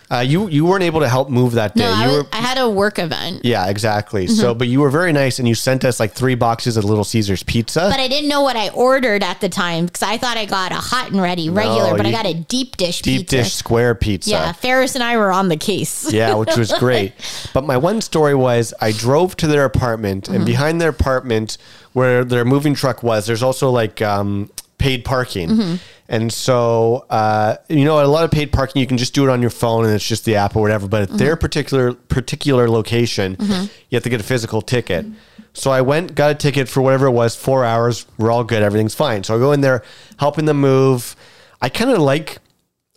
Uh, 0.10 0.20
you 0.20 0.48
you 0.48 0.66
weren't 0.66 0.84
able 0.84 1.02
to 1.02 1.10
help 1.10 1.30
move 1.30 1.54
that 1.54 1.76
day. 1.76 1.84
No, 1.84 1.92
I, 1.92 2.08
was, 2.08 2.16
were. 2.24 2.30
I 2.32 2.38
had 2.38 2.58
a 2.58 2.70
work 2.70 2.98
event. 2.98 3.44
yeah, 3.44 3.68
exactly. 3.68 4.26
Mm-hmm. 4.26 4.36
So, 4.36 4.54
but 4.54 4.70
you 4.70 4.80
were 4.80 4.90
very 4.90 5.12
nice, 5.12 5.38
and 5.40 5.48
you 5.48 5.54
sent 5.54 5.84
us 5.84 6.00
like 6.00 6.14
three 6.14 6.36
boxes 6.36 6.78
of 6.78 6.86
Little 6.86 7.04
Caesars 7.04 7.44
pizza. 7.44 7.90
But 7.92 8.00
I 8.00 8.08
didn't 8.08 8.30
know 8.30 8.42
what 8.42 8.56
I 8.56 8.70
ordered 8.70 9.22
at 9.22 9.42
the 9.42 9.50
time 9.50 9.86
because 9.86 10.04
I 10.04 10.18
thought 10.18 10.38
I 10.38 10.46
got 10.46 10.72
a 10.72 10.76
hot 10.76 11.12
and 11.12 11.22
ready 11.22 11.50
regular, 11.50 11.98
but 11.98 12.06
I 12.06 12.12
got 12.12 12.26
a 12.26 12.34
deep 12.34 12.78
dish 12.78 13.02
Deep 13.02 13.22
pizza. 13.22 13.36
dish 13.38 13.54
square 13.54 13.96
pizza. 13.96 14.30
Yeah. 14.32 14.52
Ferris 14.54 14.96
and 14.96 15.04
I 15.04 15.18
were 15.18 15.32
on 15.32 15.50
the 15.50 15.58
case. 15.58 16.12
Yeah, 16.12 16.36
which 16.36 16.56
was 16.56 16.72
great. 16.80 17.12
But 17.54 17.66
my 17.66 17.76
one 17.76 18.00
story 18.00 18.34
was 18.36 18.74
I 18.80 18.94
drove 18.94 19.36
to 19.38 19.48
their 19.48 19.66
apartment, 19.66 20.30
and 20.30 20.46
behind 20.46 20.80
their 20.80 20.90
apartment, 20.90 21.58
where 21.92 22.24
their 22.24 22.46
moving 22.46 22.76
truck 22.76 23.04
was, 23.04 23.26
there's 23.26 23.44
also 23.44 23.72
like 23.72 24.02
um, 24.02 24.50
paid 24.78 25.04
parking. 25.06 25.80
And 26.10 26.32
so, 26.32 27.06
uh, 27.10 27.58
you 27.68 27.84
know, 27.84 28.04
a 28.04 28.08
lot 28.08 28.24
of 28.24 28.32
paid 28.32 28.52
parking, 28.54 28.80
you 28.80 28.88
can 28.88 28.98
just 28.98 29.14
do 29.14 29.24
it 29.28 29.30
on 29.30 29.42
your 29.42 29.50
phone, 29.50 29.84
and 29.86 29.94
it's 29.94 30.08
just 30.08 30.24
the 30.26 30.36
app 30.36 30.56
or 30.56 30.62
whatever. 30.62 30.88
But 30.88 31.02
at 31.04 31.18
their 31.18 31.36
particular 31.36 31.94
particular 31.94 32.70
location, 32.70 33.36
you 33.40 33.96
have 33.96 34.04
to 34.04 34.10
get 34.10 34.22
a 34.22 34.24
physical 34.24 34.62
ticket. 34.62 35.06
So 35.54 35.72
I 35.72 35.82
went, 35.82 36.14
got 36.16 36.32
a 36.32 36.36
ticket 36.36 36.70
for 36.70 36.82
whatever 36.82 37.08
it 37.08 37.12
was, 37.12 37.36
four 37.36 37.66
hours. 37.66 38.06
We're 38.18 38.32
all 38.32 38.44
good, 38.44 38.62
everything's 38.62 38.94
fine. 38.96 39.24
So 39.24 39.36
I 39.36 39.40
go 39.40 39.52
in 39.52 39.62
there, 39.62 39.84
helping 40.20 40.46
them 40.46 40.62
move. 40.62 41.16
I 41.62 41.70
kind 41.70 41.90
of 41.92 41.98
like 41.98 42.38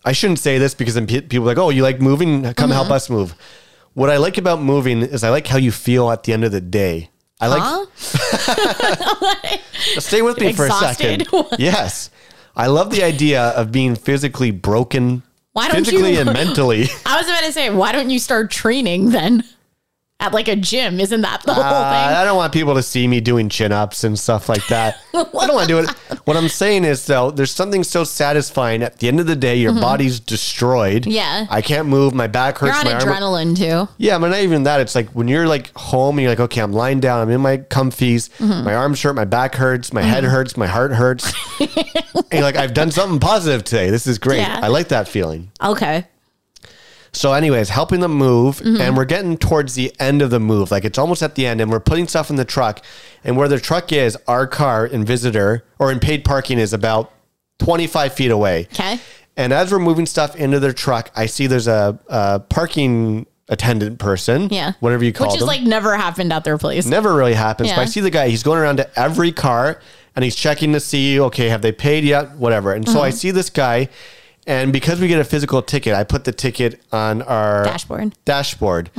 I 0.05 0.13
shouldn't 0.13 0.39
say 0.39 0.59
this 0.59 0.75
because 0.75 0.95
then 0.95 1.07
people 1.07 1.41
are 1.41 1.47
like, 1.47 1.59
oh, 1.59 1.71
you 1.71 1.83
like 1.83 2.01
moving? 2.01 2.53
Come 2.55 2.71
help 2.71 2.91
us 2.91 3.11
move. 3.11 3.35
What 3.95 4.09
I 4.09 4.19
like 4.19 4.39
about 4.39 4.63
moving 4.63 5.03
is 5.03 5.25
I 5.25 5.31
like 5.31 5.47
how 5.49 5.59
you 5.59 5.73
feel 5.73 6.11
at 6.11 6.23
the 6.23 6.33
end 6.33 6.45
of 6.45 6.53
the 6.53 6.61
day. 6.61 7.10
I 7.41 7.47
like. 7.49 7.89
Stay 9.99 10.23
with 10.23 10.39
me 10.39 10.53
for 10.53 10.67
a 10.67 10.71
second. 10.71 11.27
Yes, 11.59 12.11
I 12.57 12.67
love 12.67 12.91
the 12.91 13.03
idea 13.03 13.43
of 13.51 13.73
being 13.73 13.97
physically 13.97 14.51
broken, 14.51 15.23
Why 15.53 15.69
don't 15.69 15.85
physically 15.85 16.15
you- 16.15 16.21
and 16.21 16.33
mentally. 16.35 16.89
I 17.07 17.17
was 17.17 17.27
about 17.27 17.45
to 17.45 17.53
say, 17.53 17.71
why 17.71 17.93
don't 17.93 18.11
you 18.11 18.19
start 18.19 18.51
training 18.51 19.11
then 19.11 19.45
at 20.21 20.33
like 20.33 20.47
a 20.49 20.57
gym? 20.57 21.01
Isn't 21.01 21.23
that 21.23 21.43
the 21.43 21.55
whole 21.55 21.65
Uh, 21.65 21.91
thing? 21.91 22.17
I 22.17 22.25
don't 22.25 22.37
want 22.37 22.53
people 22.53 22.75
to 22.75 22.83
see 22.83 23.09
me 23.09 23.21
doing 23.21 23.49
chin 23.49 23.73
ups 23.73 24.05
and 24.05 24.19
stuff 24.19 24.49
like 24.49 24.67
that. 24.69 24.97
I 25.15 25.25
don't 25.25 25.55
want 25.55 25.63
to 25.63 25.67
do 25.67 25.79
it. 25.79 25.91
What 26.27 26.37
I'm 26.37 26.49
saying 26.49 26.85
is, 26.85 27.07
though, 27.07 27.31
there's 27.31 27.51
something 27.51 27.83
so 27.83 28.05
satisfying. 28.05 28.83
At 28.83 28.99
the 28.99 29.09
end 29.09 29.19
of 29.21 29.27
the 29.27 29.35
day, 29.37 29.57
your 29.57 29.73
body's 29.73 30.21
destroyed. 30.21 31.03
Mm-hmm. 31.03 31.11
Yeah. 31.11 31.47
I 31.51 31.63
can't 31.63 31.89
move. 31.89 32.15
My 32.15 32.27
back 32.27 32.61
You're 32.61 32.71
hurts. 32.73 32.81
on 32.81 32.85
my 32.87 32.93
arm. 32.93 33.03
adrenaline 33.03 33.57
too. 33.57 33.89
Yeah, 33.99 34.19
but 34.19 34.29
not 34.29 34.41
even 34.41 34.65
that. 34.65 34.81
It's 34.81 34.95
like 34.95 35.09
when 35.11 35.27
you're 35.29 35.49
like 35.49 35.73
home 35.75 36.19
and 36.19 36.23
you're 36.23 36.33
like, 36.33 36.41
okay, 36.41 36.61
I'm 36.61 36.73
lying 36.73 37.01
down, 37.01 37.21
I'm 37.23 37.31
in 37.31 37.41
my 37.41 37.59
comfies, 37.59 38.29
Mm-hmm. 38.39 38.65
my 38.65 38.75
arms 38.75 39.01
hurt, 39.03 39.15
my 39.15 39.25
back 39.25 39.55
hurts, 39.55 39.93
my 39.93 40.03
head 40.03 40.25
hurts, 40.25 40.57
my 40.57 40.67
heart 40.67 40.93
hurts. 40.93 41.33
and 41.61 41.69
you're 42.33 42.43
like, 42.43 42.57
I've 42.57 42.75
done 42.75 42.91
something 42.91 43.19
positive 43.21 43.65
today. 43.65 43.91
This 43.91 44.07
is 44.07 44.19
great. 44.19 44.39
Yeah. 44.41 44.61
I 44.63 44.69
like 44.69 44.89
that 44.89 45.09
feeling. 45.09 45.51
Okay. 45.63 46.07
So, 47.13 47.33
anyways, 47.33 47.71
helping 47.71 48.01
them 48.01 48.13
move, 48.15 48.59
Mm-hmm. 48.59 48.81
and 48.81 48.97
we're 48.97 49.05
getting 49.05 49.37
towards 49.37 49.75
the 49.75 49.93
end 49.99 50.23
of 50.23 50.31
the 50.31 50.39
move. 50.41 50.71
Like 50.71 50.85
it's 50.85 50.99
almost 50.99 51.23
at 51.23 51.35
the 51.35 51.47
end, 51.47 51.61
and 51.61 51.71
we're 51.71 51.81
putting 51.81 52.07
stuff 52.07 52.31
in 52.31 52.37
the 52.37 52.45
truck. 52.45 52.85
And 53.25 53.37
where 53.37 53.49
the 53.49 53.59
truck 53.61 53.93
is, 53.93 54.17
our 54.29 54.47
car 54.47 54.87
in 54.87 55.05
visitor 55.05 55.65
or 55.79 55.91
in 55.91 55.99
paid 56.01 56.25
parking 56.25 56.59
is 56.59 56.73
about 56.73 57.13
25 57.59 58.13
feet 58.15 58.31
away. 58.31 58.69
Okay. 58.73 58.99
And 59.37 59.53
as 59.53 59.73
we're 59.73 59.79
moving 59.79 60.07
stuff 60.07 60.37
into 60.37 60.61
their 60.61 60.73
truck, 60.73 61.11
I 61.17 61.27
see 61.27 61.47
there's 61.47 61.69
a, 61.69 61.99
a 62.09 62.41
parking 62.41 63.27
attendant 63.49 63.99
person. 63.99 64.49
Yeah. 64.51 64.73
Whatever 64.81 65.05
you 65.05 65.13
call 65.13 65.27
it. 65.27 65.31
Which 65.31 65.37
is 65.37 65.41
them. 65.41 65.49
like 65.49 65.63
never 65.63 65.97
happened 65.97 66.33
at 66.33 66.45
their 66.45 66.59
place. 66.59 66.87
Never 66.87 67.15
really 67.15 67.35
happens. 67.35 67.71
But 67.71 67.79
I 67.81 67.85
see 67.87 68.01
the 68.01 68.11
guy, 68.11 68.29
he's 68.29 68.43
going 68.43 68.59
around 68.61 68.77
to 68.77 68.99
every 68.99 69.33
car 69.33 69.81
and 70.15 70.25
he's 70.25 70.37
checking 70.37 70.73
to 70.75 70.81
see, 70.81 71.21
okay, 71.21 71.49
have 71.49 71.63
they 71.63 71.73
paid 71.73 72.05
yet? 72.05 72.37
Whatever. 72.37 72.73
And 72.73 72.87
so 72.87 72.95
Mm-hmm. 72.97 73.03
I 73.05 73.11
see 73.11 73.31
this 73.31 73.51
guy, 73.51 73.89
and 74.47 74.73
because 74.73 75.01
we 75.01 75.09
get 75.09 75.21
a 75.21 75.25
physical 75.25 75.63
ticket, 75.63 75.95
I 75.95 76.05
put 76.05 76.25
the 76.25 76.33
ticket 76.33 76.81
on 76.93 77.23
our 77.23 77.65
Dashboard. 77.65 78.15
Dashboard. 78.25 78.91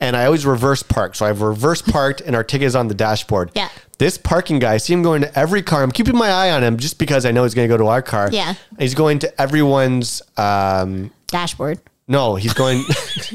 and 0.00 0.16
I 0.16 0.24
always 0.26 0.44
reverse 0.46 0.82
park. 0.82 1.14
So 1.14 1.26
I've 1.26 1.40
reverse 1.42 1.82
parked, 1.82 2.20
and 2.20 2.34
our 2.36 2.44
ticket 2.44 2.66
is 2.66 2.76
on 2.76 2.88
the 2.88 2.94
dashboard. 2.94 3.50
Yeah. 3.54 3.68
This 3.98 4.16
parking 4.16 4.58
guy, 4.58 4.74
I 4.74 4.76
see 4.78 4.92
him 4.94 5.02
going 5.02 5.20
to 5.22 5.38
every 5.38 5.62
car. 5.62 5.82
I'm 5.82 5.92
keeping 5.92 6.16
my 6.16 6.30
eye 6.30 6.50
on 6.52 6.62
him 6.64 6.78
just 6.78 6.98
because 6.98 7.26
I 7.26 7.32
know 7.32 7.44
he's 7.44 7.54
going 7.54 7.68
to 7.68 7.72
go 7.72 7.76
to 7.76 7.86
our 7.88 8.00
car. 8.02 8.30
Yeah. 8.32 8.54
He's 8.78 8.94
going 8.94 9.18
to 9.20 9.40
everyone's. 9.40 10.22
Um, 10.36 11.10
Dashboard. 11.26 11.78
no, 12.08 12.34
he's 12.34 12.54
going. 12.54 12.82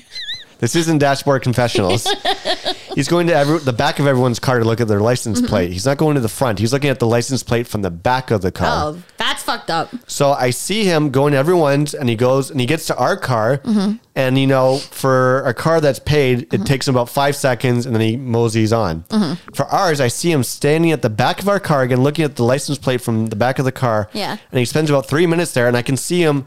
this 0.60 0.76
isn't 0.76 0.98
dashboard 0.98 1.44
confessionals. 1.44 2.06
he's 2.96 3.08
going 3.08 3.28
to 3.28 3.36
every, 3.36 3.60
the 3.60 3.74
back 3.74 4.00
of 4.00 4.08
everyone's 4.08 4.40
car 4.40 4.58
to 4.60 4.66
look 4.66 4.82
at 4.82 4.88
their 4.88 5.00
license 5.02 5.40
Mm-hmm. 5.40 5.48
plate. 5.50 5.72
He's 5.72 5.86
not 5.86 5.98
going 5.98 6.16
to 6.16 6.22
the 6.22 6.30
front. 6.30 6.60
He's 6.60 6.74
looking 6.74 6.90
at 6.90 7.00
the 7.00 7.06
license 7.08 7.44
plate 7.44 7.68
from 7.68 7.82
the 7.84 7.92
back 7.92 8.32
of 8.32 8.42
the 8.42 8.52
car. 8.52 8.68
Oh, 8.96 9.04
that's 9.18 9.44
fucked 9.44 9.70
up. 9.70 9.90
So 10.08 10.32
I 10.32 10.50
see 10.50 10.86
him 10.86 11.12
going 11.12 11.34
to 11.34 11.38
everyone's, 11.38 11.94
and 11.94 12.10
he 12.10 12.16
goes 12.16 12.50
and 12.50 12.60
he 12.60 12.66
gets 12.66 12.88
to 12.88 12.96
our 12.98 13.16
car, 13.18 13.58
Mm-hmm. 13.60 13.98
and 14.16 14.38
you 14.40 14.48
know, 14.48 14.78
for 14.78 15.44
a 15.46 15.54
car 15.54 15.82
that's 15.82 16.00
paid, 16.00 16.54
it 16.54 16.66
takes 16.66 16.88
him 16.88 16.96
about 16.96 17.10
five 17.10 17.36
seconds, 17.36 17.86
and 17.86 17.94
then 17.94 18.02
he 18.02 18.18
moseys 18.18 18.72
on. 18.74 19.04
Mm-hmm. 19.10 19.54
For 19.54 19.66
ours, 19.68 20.00
I 20.02 20.08
see 20.08 20.32
him 20.32 20.44
standing 20.44 20.92
at 20.92 21.02
the 21.02 21.10
back 21.10 21.42
of 21.42 21.50
our 21.50 21.60
car 21.60 21.84
again, 21.84 22.02
looking 22.02 22.24
at 22.26 22.38
the 22.38 22.44
license 22.44 22.78
plate 22.78 23.02
from 23.02 23.28
the 23.28 23.36
back 23.36 23.60
of 23.60 23.66
the 23.66 23.72
car. 23.72 24.10
Yeah. 24.14 24.38
and 24.52 24.60
he 24.60 24.66
spends 24.66 24.90
about 24.90 25.06
three 25.08 25.28
minutes 25.28 25.52
there, 25.54 25.68
and 25.68 25.76
I 25.76 25.82
can 25.82 25.98
see 25.98 26.22
him 26.22 26.46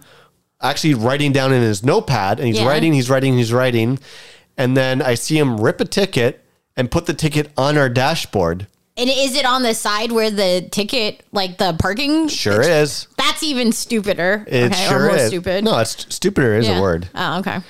actually 0.61 0.95
writing 0.95 1.31
down 1.33 1.53
in 1.53 1.63
his 1.63 1.85
notepad, 1.85 2.39
and 2.41 2.49
he's 2.49 2.59
Yeah. 2.59 2.67
writing, 2.67 2.93
he's 2.93 3.09
writing, 3.09 3.37
he's 3.37 3.53
writing, 3.53 3.99
and 4.59 4.77
then 4.77 5.01
I 5.01 5.15
see 5.15 5.39
him 5.39 5.59
rip 5.59 5.81
a 5.81 5.87
ticket 5.87 6.45
and 6.77 6.91
put 6.91 7.07
the 7.07 7.15
ticket 7.15 7.51
on 7.57 7.79
our 7.79 7.89
dashboard. 7.89 8.67
And 8.97 9.09
is 9.09 9.37
it 9.37 9.45
on 9.47 9.63
the 9.63 9.75
side 9.75 10.11
where 10.11 10.31
the 10.31 10.69
ticket, 10.73 11.23
like 11.33 11.57
the 11.59 11.73
parking? 11.79 12.27
Sure 12.29 12.61
is. 12.61 13.07
That's 13.17 13.43
even 13.45 13.71
stupider. 13.73 14.45
It 14.49 14.73
okay, 14.73 14.89
sure 14.89 15.05
or 15.05 15.07
more 15.09 15.17
is. 15.17 15.29
stupid. 15.29 15.65
No, 15.65 15.79
it's 15.79 16.13
stupider 16.15 16.57
is 16.57 16.67
Yeah. 16.67 16.79
a 16.79 16.83
word. 16.83 17.09
Oh, 17.15 17.39
okay. 17.39 17.61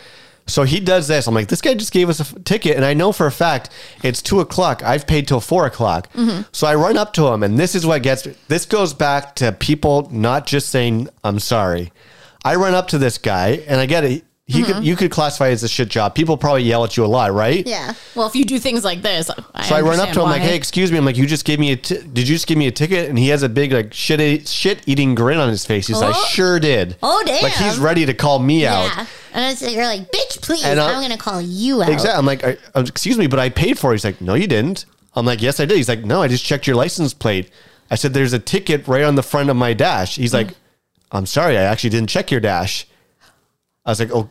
So 0.46 0.62
he 0.62 0.80
does 0.80 1.06
this. 1.08 1.26
I'm 1.26 1.34
like, 1.34 1.48
this 1.48 1.60
guy 1.60 1.74
just 1.74 1.92
gave 1.92 2.08
us 2.08 2.20
a 2.20 2.22
f- 2.22 2.42
ticket, 2.44 2.76
and 2.76 2.84
I 2.86 2.94
know 2.94 3.12
for 3.12 3.26
a 3.26 3.30
fact 3.30 3.68
it's 4.02 4.22
two 4.22 4.40
o'clock. 4.40 4.82
I've 4.82 5.06
paid 5.06 5.28
till 5.28 5.40
four 5.42 5.66
o'clock. 5.66 6.10
Mm-hmm. 6.14 6.44
So 6.52 6.66
I 6.66 6.74
run 6.74 6.96
up 6.96 7.12
to 7.14 7.26
him, 7.26 7.42
and 7.42 7.58
this 7.58 7.74
is 7.74 7.84
what 7.84 8.02
gets 8.02 8.24
me. 8.24 8.32
This 8.48 8.64
goes 8.64 8.94
back 8.94 9.34
to 9.36 9.52
people 9.52 10.08
not 10.10 10.46
just 10.46 10.70
saying 10.70 11.08
I'm 11.22 11.38
sorry. 11.40 11.92
I 12.42 12.54
run 12.54 12.72
up 12.72 12.88
to 12.88 12.98
this 12.98 13.18
guy, 13.18 13.62
and 13.68 13.78
I 13.78 13.84
get 13.84 14.04
it. 14.04 14.24
He 14.50 14.64
could, 14.64 14.82
you 14.82 14.96
could 14.96 15.10
classify 15.10 15.48
it 15.48 15.52
as 15.52 15.62
a 15.62 15.68
shit 15.68 15.90
job. 15.90 16.14
People 16.14 16.38
probably 16.38 16.62
yell 16.62 16.82
at 16.82 16.96
you 16.96 17.04
a 17.04 17.06
lot, 17.06 17.34
right? 17.34 17.58
Mm-hmm. 17.58 17.68
Yeah. 17.68 17.92
Well, 18.14 18.26
if 18.26 18.34
you 18.34 18.46
do 18.46 18.58
things 18.58 18.82
like 18.82 19.02
this, 19.02 19.30
I 19.54 19.62
So 19.64 19.76
I 19.76 19.82
run 19.82 20.00
up 20.00 20.08
to 20.14 20.22
him 20.22 20.30
like, 20.30 20.40
"Hey, 20.40 20.56
excuse 20.56 20.90
me." 20.90 20.96
I'm 20.96 21.04
like, 21.04 21.18
"You 21.18 21.26
just 21.26 21.44
gave 21.44 21.60
me 21.60 21.72
a. 21.72 21.76
T- 21.76 21.98
did 21.98 22.26
you 22.26 22.34
just 22.34 22.46
give 22.46 22.56
me 22.56 22.66
a 22.66 22.70
ticket?" 22.72 23.10
And 23.10 23.18
he 23.18 23.28
has 23.28 23.42
a 23.42 23.48
big 23.50 23.72
like 23.72 23.92
shit 23.92 24.48
shit 24.48 24.80
eating 24.86 25.14
grin 25.14 25.38
on 25.38 25.50
his 25.50 25.66
face. 25.66 25.86
He's 25.86 26.00
like, 26.00 26.14
Oh. 26.16 26.26
"Sure 26.30 26.58
did." 26.58 26.96
Oh, 27.02 27.22
damn. 27.26 27.42
Like 27.42 27.52
he's 27.52 27.78
ready 27.78 28.06
to 28.06 28.14
call 28.14 28.38
me 28.38 28.66
out. 28.66 29.06
And 29.34 29.44
I 29.44 29.50
it's, 29.50 29.60
you're 29.60 29.84
like, 29.84 30.10
bitch, 30.10 30.40
please. 30.40 30.64
And, 30.64 30.80
I'm 30.80 31.00
going 31.00 31.12
to 31.12 31.22
call 31.22 31.40
you 31.42 31.82
out. 31.82 31.90
Exactly. 31.90 32.18
I'm 32.18 32.24
like, 32.24 32.42
I, 32.42 32.56
excuse 32.80 33.18
me, 33.18 33.26
but 33.26 33.38
I 33.38 33.50
paid 33.50 33.78
for 33.78 33.92
it. 33.92 33.96
He's 33.96 34.04
like, 34.04 34.22
no, 34.22 34.32
you 34.32 34.46
didn't. 34.46 34.86
I'm 35.14 35.26
like, 35.26 35.42
yes, 35.42 35.60
I 35.60 35.66
did. 35.66 35.76
He's 35.76 35.88
like, 35.88 36.04
no, 36.04 36.22
I 36.22 36.28
just 36.28 36.44
checked 36.44 36.66
your 36.66 36.74
license 36.76 37.12
plate. 37.12 37.50
I 37.90 37.96
said, 37.96 38.14
there's 38.14 38.32
a 38.32 38.38
ticket 38.38 38.88
right 38.88 39.04
on 39.04 39.14
the 39.16 39.22
front 39.22 39.50
of 39.50 39.56
my 39.56 39.74
dash. 39.74 40.16
He's 40.16 40.32
like, 40.32 40.48
I'm 41.12 41.26
sorry, 41.26 41.58
I 41.58 41.62
actually 41.62 41.90
didn't 41.90 42.08
check 42.08 42.30
your 42.30 42.40
dash. 42.40 42.86
I 43.88 43.92
was 43.92 44.00
like, 44.00 44.10
oh, 44.12 44.28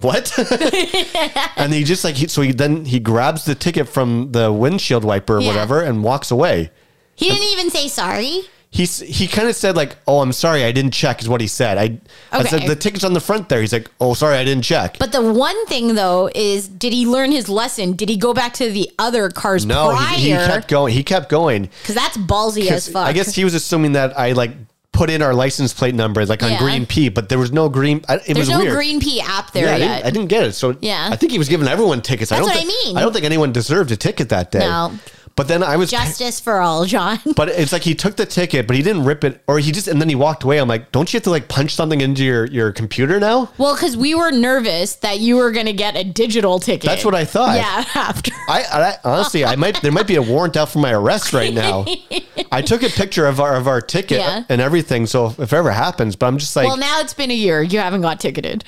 what? 0.00 0.32
and 1.56 1.72
he 1.74 1.82
just 1.82 2.04
like, 2.04 2.14
he, 2.14 2.28
so 2.28 2.42
he 2.42 2.52
then 2.52 2.84
he 2.84 3.00
grabs 3.00 3.44
the 3.44 3.56
ticket 3.56 3.88
from 3.88 4.30
the 4.30 4.52
windshield 4.52 5.02
wiper 5.04 5.38
or 5.38 5.40
Yeah. 5.40 5.48
whatever 5.48 5.82
and 5.82 6.04
walks 6.04 6.30
away. 6.30 6.70
He 7.16 7.28
didn't 7.28 7.48
even 7.50 7.70
say 7.70 7.88
sorry. 7.88 8.42
He's 8.70 9.00
he 9.00 9.26
kind 9.26 9.48
of 9.48 9.56
said 9.56 9.74
like, 9.74 9.96
"Oh, 10.06 10.20
I'm 10.20 10.30
sorry, 10.32 10.62
I 10.62 10.70
didn't 10.70 10.92
check," 10.92 11.20
is 11.20 11.28
what 11.28 11.40
he 11.40 11.48
said. 11.48 11.76
I 11.76 11.98
I 12.30 12.44
said 12.44 12.60
Okay. 12.60 12.68
the 12.68 12.76
ticket's 12.76 13.02
on 13.02 13.14
the 13.14 13.20
front 13.20 13.48
there. 13.48 13.60
He's 13.60 13.72
like, 13.72 13.90
"Oh, 14.00 14.14
sorry, 14.14 14.36
I 14.36 14.44
didn't 14.44 14.62
check." 14.62 14.96
But 15.00 15.10
the 15.10 15.20
one 15.32 15.66
thing, 15.66 15.96
though, 15.96 16.30
is 16.36 16.68
did 16.68 16.92
he 16.92 17.04
learn 17.04 17.32
his 17.32 17.48
lesson? 17.48 17.94
Did 17.94 18.08
he 18.08 18.16
go 18.16 18.32
back 18.32 18.52
to 18.54 18.70
the 18.70 18.88
other 18.96 19.28
cars 19.28 19.66
no, 19.66 19.96
he, 19.96 20.30
he 20.30 20.30
kept 20.30 20.68
going. 20.68 20.94
He 20.94 21.02
kept 21.02 21.28
going. 21.28 21.68
Because 21.82 21.96
that's 21.96 22.16
ballsy 22.16 22.70
as 22.70 22.84
'Cause 22.86 22.88
fuck. 22.92 23.08
I 23.08 23.12
guess 23.12 23.34
he 23.34 23.42
was 23.44 23.54
assuming 23.54 23.92
that 23.94 24.16
I 24.16 24.32
like 24.32 24.52
put 25.00 25.08
in 25.08 25.22
our 25.22 25.32
license 25.32 25.72
plate 25.72 25.94
number 25.94 26.26
like 26.26 26.42
on 26.42 26.50
Yeah. 26.52 26.58
green 26.58 26.84
P, 26.84 27.08
but 27.08 27.30
there 27.30 27.38
was 27.38 27.52
no 27.52 27.70
green. 27.70 28.04
I, 28.06 28.16
it 28.16 28.24
There's 28.26 28.40
was 28.40 28.48
no 28.50 28.58
weird. 28.58 28.74
Green 28.74 29.00
P 29.00 29.18
app 29.22 29.50
there 29.52 29.64
yeah, 29.64 29.74
I 29.74 29.76
yet. 29.78 29.88
didn't, 29.94 30.06
I 30.06 30.10
didn't 30.10 30.28
get 30.28 30.42
it. 30.44 30.52
So 30.52 30.76
Yeah. 30.82 31.08
I 31.10 31.16
think 31.16 31.32
he 31.32 31.38
was 31.38 31.48
giving 31.48 31.66
everyone 31.68 32.02
tickets. 32.02 32.30
I 32.30 32.36
That's 32.36 32.48
don't 32.48 32.54
what 32.54 32.62
I 32.66 32.68
thi- 32.68 32.86
mean. 32.88 32.98
I 32.98 33.00
don't 33.00 33.14
think 33.14 33.24
anyone 33.24 33.50
deserved 33.50 33.90
a 33.92 33.96
ticket 33.96 34.28
that 34.28 34.50
day. 34.50 34.58
No. 34.58 34.92
But 35.36 35.48
then 35.48 35.62
I 35.62 35.76
was 35.76 35.90
Justice 35.90 36.38
for 36.38 36.60
all, 36.60 36.84
John. 36.84 37.18
But 37.36 37.48
it's 37.48 37.72
like 37.72 37.82
he 37.82 37.94
took 37.94 38.16
the 38.16 38.26
ticket, 38.26 38.66
but 38.66 38.76
he 38.76 38.82
didn't 38.82 39.04
rip 39.04 39.24
it, 39.24 39.42
or 39.46 39.58
he 39.58 39.72
just 39.72 39.88
and 39.88 39.98
then 40.00 40.08
he 40.10 40.14
walked 40.14 40.42
away. 40.42 40.58
I'm 40.58 40.68
like, 40.68 40.92
don't 40.92 41.10
you 41.12 41.16
have 41.16 41.24
to 41.24 41.30
like 41.30 41.48
punch 41.48 41.74
something 41.74 42.00
into 42.02 42.22
your 42.24 42.44
your 42.46 42.72
computer 42.72 43.18
now? 43.18 43.50
Well, 43.56 43.74
because 43.74 43.96
we 43.96 44.14
were 44.14 44.30
nervous 44.32 44.96
that 44.96 45.20
you 45.20 45.36
were 45.36 45.50
going 45.50 45.66
to 45.66 45.72
get 45.72 45.96
a 45.96 46.04
digital 46.04 46.58
ticket. 46.58 46.84
That's 46.90 47.04
what 47.04 47.14
I 47.14 47.24
thought. 47.24 47.56
Yeah, 47.56 47.84
after. 47.94 48.32
I, 48.48 48.62
I 48.62 48.94
honestly, 49.04 49.44
I 49.44 49.56
might 49.56 49.80
there 49.80 49.92
might 49.92 50.06
be 50.06 50.16
a 50.16 50.22
warrant 50.22 50.56
out 50.58 50.68
for 50.68 50.78
my 50.80 50.92
arrest 50.92 51.32
right 51.32 51.54
now. 51.54 51.86
I 52.52 52.60
took 52.60 52.82
a 52.82 52.88
picture 52.90 53.26
of 53.26 53.40
our 53.40 53.56
of 53.56 53.66
our 53.66 53.80
ticket 53.80 54.18
Yeah. 54.18 54.44
and 54.50 54.60
everything, 54.60 55.06
so 55.06 55.26
if, 55.28 55.38
if 55.38 55.52
it 55.52 55.56
ever 55.56 55.70
happens, 55.70 56.16
but 56.16 56.26
I'm 56.26 56.36
just 56.38 56.54
like, 56.54 56.66
Well, 56.66 56.76
now 56.76 57.00
it's 57.00 57.14
been 57.14 57.30
a 57.30 57.34
year. 57.34 57.62
You 57.62 57.78
haven't 57.78 58.02
got 58.02 58.20
ticketed. 58.20 58.64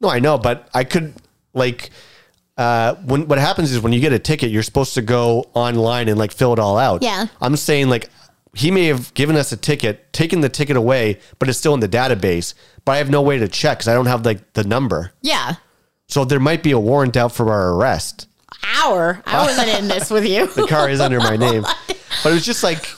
no, 0.00 0.08
I 0.08 0.20
know, 0.20 0.38
but 0.38 0.68
I 0.72 0.84
could 0.84 1.14
like. 1.52 1.90
Uh, 2.58 2.96
when 3.04 3.28
what 3.28 3.38
happens 3.38 3.72
is 3.72 3.80
when 3.80 3.92
you 3.92 4.00
get 4.00 4.12
a 4.12 4.18
ticket, 4.18 4.50
you're 4.50 4.64
supposed 4.64 4.92
to 4.94 5.00
go 5.02 5.48
online 5.54 6.08
and 6.08 6.18
like 6.18 6.32
fill 6.32 6.52
it 6.52 6.58
all 6.58 6.76
out. 6.76 7.02
Yeah. 7.02 7.26
I'm 7.40 7.56
saying 7.56 7.88
like 7.88 8.10
he 8.54 8.70
may 8.72 8.86
have 8.86 9.14
given 9.14 9.36
us 9.36 9.52
a 9.52 9.56
ticket, 9.56 10.12
taken 10.12 10.40
the 10.40 10.48
ticket 10.48 10.76
away, 10.76 11.20
but 11.38 11.48
it's 11.48 11.56
still 11.58 11.72
in 11.74 11.80
the 11.80 11.88
database. 11.88 12.54
But 12.84 12.92
I 12.92 12.96
have 12.98 13.10
no 13.10 13.22
way 13.22 13.38
to 13.38 13.46
check 13.46 13.78
because 13.78 13.88
I 13.88 13.94
don't 13.94 14.06
have 14.06 14.26
like 14.26 14.54
the 14.54 14.64
number. 14.64 15.12
Yeah. 15.22 15.54
So 16.08 16.24
there 16.24 16.40
might 16.40 16.62
be 16.64 16.72
a 16.72 16.78
warrant 16.80 17.16
out 17.16 17.32
for 17.32 17.52
our 17.52 17.74
arrest. 17.74 18.26
Our, 18.76 19.22
I 19.24 19.44
wasn't 19.46 19.68
in 19.68 19.86
this 19.88 20.10
with 20.10 20.26
you. 20.26 20.48
The 20.48 20.66
car 20.66 20.88
is 20.90 21.00
under 21.00 21.20
my 21.20 21.36
name, 21.36 21.62
but 22.24 22.30
it 22.30 22.34
was 22.34 22.44
just 22.44 22.64
like, 22.64 22.88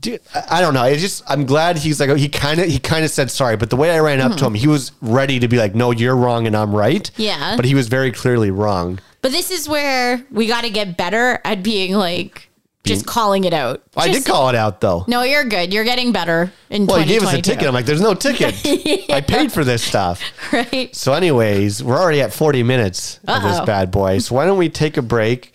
dude, 0.00 0.20
I 0.50 0.62
don't 0.62 0.72
know. 0.72 0.84
It's 0.84 1.02
just 1.02 1.22
I'm 1.28 1.44
glad 1.44 1.76
he's 1.76 2.00
like 2.00 2.16
he 2.16 2.28
kind 2.30 2.58
of 2.60 2.68
he 2.68 2.78
kind 2.78 3.04
of 3.04 3.10
said 3.10 3.30
sorry, 3.30 3.56
but 3.56 3.68
the 3.68 3.76
way 3.76 3.90
I 3.90 3.98
ran 3.98 4.20
up 4.20 4.36
to 4.38 4.46
him, 4.46 4.54
he 4.54 4.66
was 4.68 4.92
ready 5.02 5.40
to 5.40 5.48
be 5.48 5.58
like, 5.58 5.74
no, 5.74 5.90
you're 5.90 6.16
wrong 6.16 6.46
and 6.46 6.56
I'm 6.56 6.74
right. 6.74 7.02
Mm-hmm. 7.12 7.22
Yeah. 7.22 7.56
but 7.56 7.66
he 7.66 7.74
was 7.74 7.88
very 7.88 8.12
clearly 8.12 8.50
wrong. 8.50 8.98
But 9.22 9.32
this 9.32 9.50
is 9.50 9.68
where 9.68 10.24
we 10.30 10.46
got 10.46 10.62
to 10.64 10.70
get 10.70 10.96
better 10.96 11.40
at 11.44 11.62
being 11.62 11.94
like 11.94 12.48
just 12.84 13.06
calling 13.06 13.44
it 13.44 13.52
out. 13.52 13.82
I 13.96 14.08
did 14.08 14.24
call 14.24 14.48
it 14.48 14.54
out 14.54 14.80
though. 14.80 15.04
No, 15.06 15.22
you're 15.22 15.44
good. 15.44 15.72
You're 15.72 15.84
getting 15.84 16.12
better 16.12 16.50
in 16.70 16.86
Well, 16.86 16.98
he 16.98 17.04
gave 17.06 17.22
us 17.22 17.34
a 17.34 17.36
2022. 17.36 17.50
ticket. 17.52 17.68
I'm 17.68 17.74
like, 17.74 17.84
there's 17.84 18.00
no 18.00 18.14
ticket. 18.14 18.54
I 19.10 19.20
paid 19.20 19.52
for 19.52 19.62
this 19.64 19.82
stuff. 19.82 20.22
right. 20.52 20.94
So, 20.96 21.12
anyways, 21.12 21.84
we're 21.84 21.98
already 21.98 22.22
at 22.22 22.32
40 22.32 22.62
minutes 22.62 23.18
of 23.28 23.42
this 23.42 23.58
Uh-oh. 23.58 23.66
bad 23.66 23.90
boy. 23.90 24.18
So, 24.18 24.34
why 24.34 24.46
don't 24.46 24.58
we 24.58 24.68
take 24.70 24.96
a 24.96 25.02
break 25.02 25.52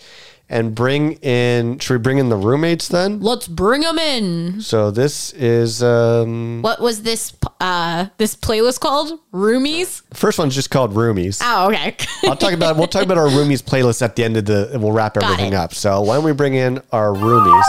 and 0.49 0.75
bring 0.75 1.13
in? 1.21 1.79
Should 1.79 1.93
we 1.95 1.99
bring 1.99 2.17
in 2.19 2.29
the 2.29 2.35
roommates 2.35 2.87
then? 2.87 3.19
Let's 3.21 3.47
bring 3.47 3.81
them 3.81 3.97
in. 3.97 4.61
So, 4.61 4.91
this 4.91 5.33
is 5.33 5.81
um, 5.81 6.61
What 6.61 6.79
was 6.79 7.01
this 7.03 7.33
uh 7.59 8.07
this 8.17 8.35
playlist 8.35 8.79
called? 8.79 9.19
Roomies? 9.33 10.01
first 10.13 10.37
one's 10.39 10.53
just 10.55 10.69
called 10.69 10.93
Roomies. 10.93 11.41
Oh, 11.43 11.67
okay. 11.71 11.95
I'll 12.25 12.35
talk 12.35 12.53
about 12.53 12.77
we'll 12.77 12.87
talk 12.87 13.03
about 13.03 13.17
our 13.17 13.27
Roomies 13.27 13.63
playlist 13.63 14.01
at 14.01 14.15
the 14.15 14.23
end 14.23 14.37
of 14.37 14.45
the. 14.45 14.71
and 14.73 14.81
We'll 14.83 14.91
wrap 14.91 15.17
everything 15.17 15.53
it. 15.53 15.55
up. 15.55 15.73
So, 15.73 16.01
why 16.01 16.15
don't 16.15 16.23
we 16.23 16.31
bring 16.33 16.55
in 16.55 16.81
our 16.91 17.09
Roomies? 17.09 17.63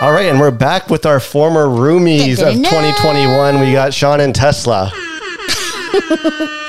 All 0.00 0.12
right, 0.12 0.26
and 0.26 0.38
we're 0.38 0.52
back 0.52 0.90
with 0.90 1.04
our 1.06 1.18
former 1.18 1.66
roomies 1.66 2.34
of 2.40 2.54
2021. 2.54 3.58
We 3.60 3.72
got 3.72 3.92
Sean 3.92 4.20
and 4.20 4.32
Tesla. 4.32 4.92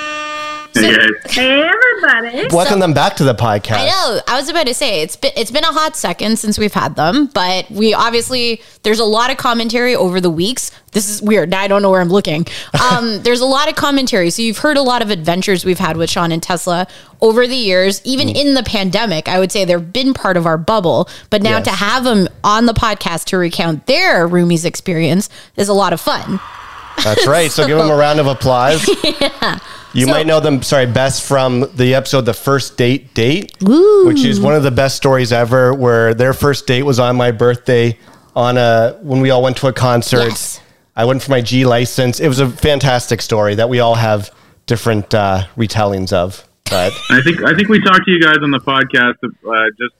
Hey. 0.89 1.07
Hey, 1.29 1.61
everybody. 1.61 2.47
Welcome 2.55 2.79
them 2.79 2.93
back 2.93 3.17
to 3.17 3.23
the 3.25 3.35
podcast. 3.35 3.77
I 3.79 3.85
know. 3.87 4.21
I 4.27 4.39
was 4.39 4.47
about 4.49 4.65
to 4.67 4.73
say 4.73 5.01
it's 5.01 5.15
been 5.17 5.31
it's 5.35 5.51
been 5.51 5.63
a 5.65 5.71
hot 5.73 5.95
second 5.97 6.39
since 6.39 6.57
we've 6.57 6.73
had 6.73 6.95
them, 6.95 7.27
but 7.33 7.69
we 7.69 7.93
obviously 7.93 8.61
there's 8.83 8.99
a 8.99 9.05
lot 9.05 9.29
of 9.29 9.35
commentary 9.37 9.93
over 9.95 10.21
the 10.21 10.29
weeks. 10.29 10.71
This 10.93 11.09
is 11.09 11.21
weird. 11.21 11.49
Now 11.49 11.59
I 11.61 11.67
don't 11.67 11.81
know 11.81 11.91
where 11.91 11.99
I'm 12.01 12.09
looking. 12.09 12.47
Um, 12.91 13.19
there's 13.23 13.41
a 13.41 13.45
lot 13.45 13.67
of 13.69 13.75
commentary. 13.75 14.29
So 14.29 14.41
you've 14.41 14.59
heard 14.59 14.77
a 14.77 14.81
lot 14.81 15.01
of 15.01 15.09
adventures 15.11 15.65
we've 15.65 15.79
had 15.79 15.97
with 15.97 16.09
Sean 16.09 16.31
and 16.31 16.41
Tesla 16.41 16.87
over 17.21 17.45
the 17.45 17.55
years. 17.57 18.01
Even 18.05 18.29
Mm. 18.29 18.35
in 18.35 18.53
the 18.53 18.63
pandemic, 18.63 19.27
I 19.27 19.37
would 19.39 19.51
say 19.51 19.65
they've 19.65 19.93
been 19.93 20.13
part 20.13 20.37
of 20.37 20.45
our 20.45 20.57
bubble. 20.57 21.09
But 21.29 21.41
now 21.43 21.57
Yes. 21.57 21.65
to 21.65 21.71
have 21.71 22.03
them 22.05 22.29
on 22.43 22.65
the 22.67 22.73
podcast 22.73 23.25
to 23.25 23.37
recount 23.37 23.85
their 23.85 24.27
roomies 24.27 24.63
experience 24.65 25.29
is 25.57 25.67
a 25.67 25.73
lot 25.73 25.91
of 25.93 25.99
fun. 25.99 26.39
That's 27.03 27.27
right. 27.27 27.51
So 27.51 27.67
give 27.67 27.77
them 27.77 27.89
a 27.89 27.95
round 27.95 28.19
of 28.19 28.27
applause. 28.27 28.89
You 29.93 30.05
So- 30.05 30.11
might 30.11 30.27
know 30.27 30.39
them, 30.39 30.61
sorry, 30.61 30.85
best 30.85 31.27
from 31.27 31.65
the 31.75 31.95
episode 31.95 32.21
The 32.25 32.33
First 32.33 32.77
Date 32.77 33.13
Date, 33.13 33.53
which 33.61 34.23
is 34.23 34.39
one 34.39 34.53
of 34.55 34.63
the 34.63 34.71
best 34.71 34.95
stories 34.97 35.31
ever, 35.31 35.73
where 35.73 36.13
their 36.13 36.33
first 36.33 36.67
date 36.67 36.83
was 36.83 36.99
on 36.99 37.15
my 37.15 37.31
birthday 37.31 37.97
on 38.35 38.57
a 38.57 38.95
when 39.01 39.19
we 39.21 39.29
all 39.31 39.41
went 39.41 39.57
to 39.57 39.67
a 39.67 39.73
concert. 39.73 40.27
Yes. 40.29 40.61
I 40.95 41.05
went 41.05 41.23
for 41.23 41.31
my 41.31 41.41
G 41.41 41.65
license. 41.65 42.19
It 42.19 42.27
was 42.27 42.39
a 42.39 42.47
fantastic 42.49 43.21
story 43.21 43.55
that 43.55 43.69
we 43.69 43.79
all 43.79 43.95
have 43.95 44.29
different 44.67 45.13
uh, 45.15 45.43
retellings 45.57 46.13
of. 46.13 46.43
But 46.69 46.93
I 47.09 47.21
think 47.21 47.41
I 47.43 47.55
think 47.55 47.69
we 47.69 47.81
talked 47.81 48.05
to 48.05 48.11
you 48.11 48.21
guys 48.21 48.35
on 48.43 48.51
the 48.51 48.59
podcast 48.59 49.15
uh, 49.23 49.65
just 49.79 49.95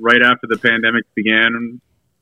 right 0.00 0.22
after 0.22 0.46
the 0.48 0.56
pandemic 0.56 1.04
began, 1.14 1.80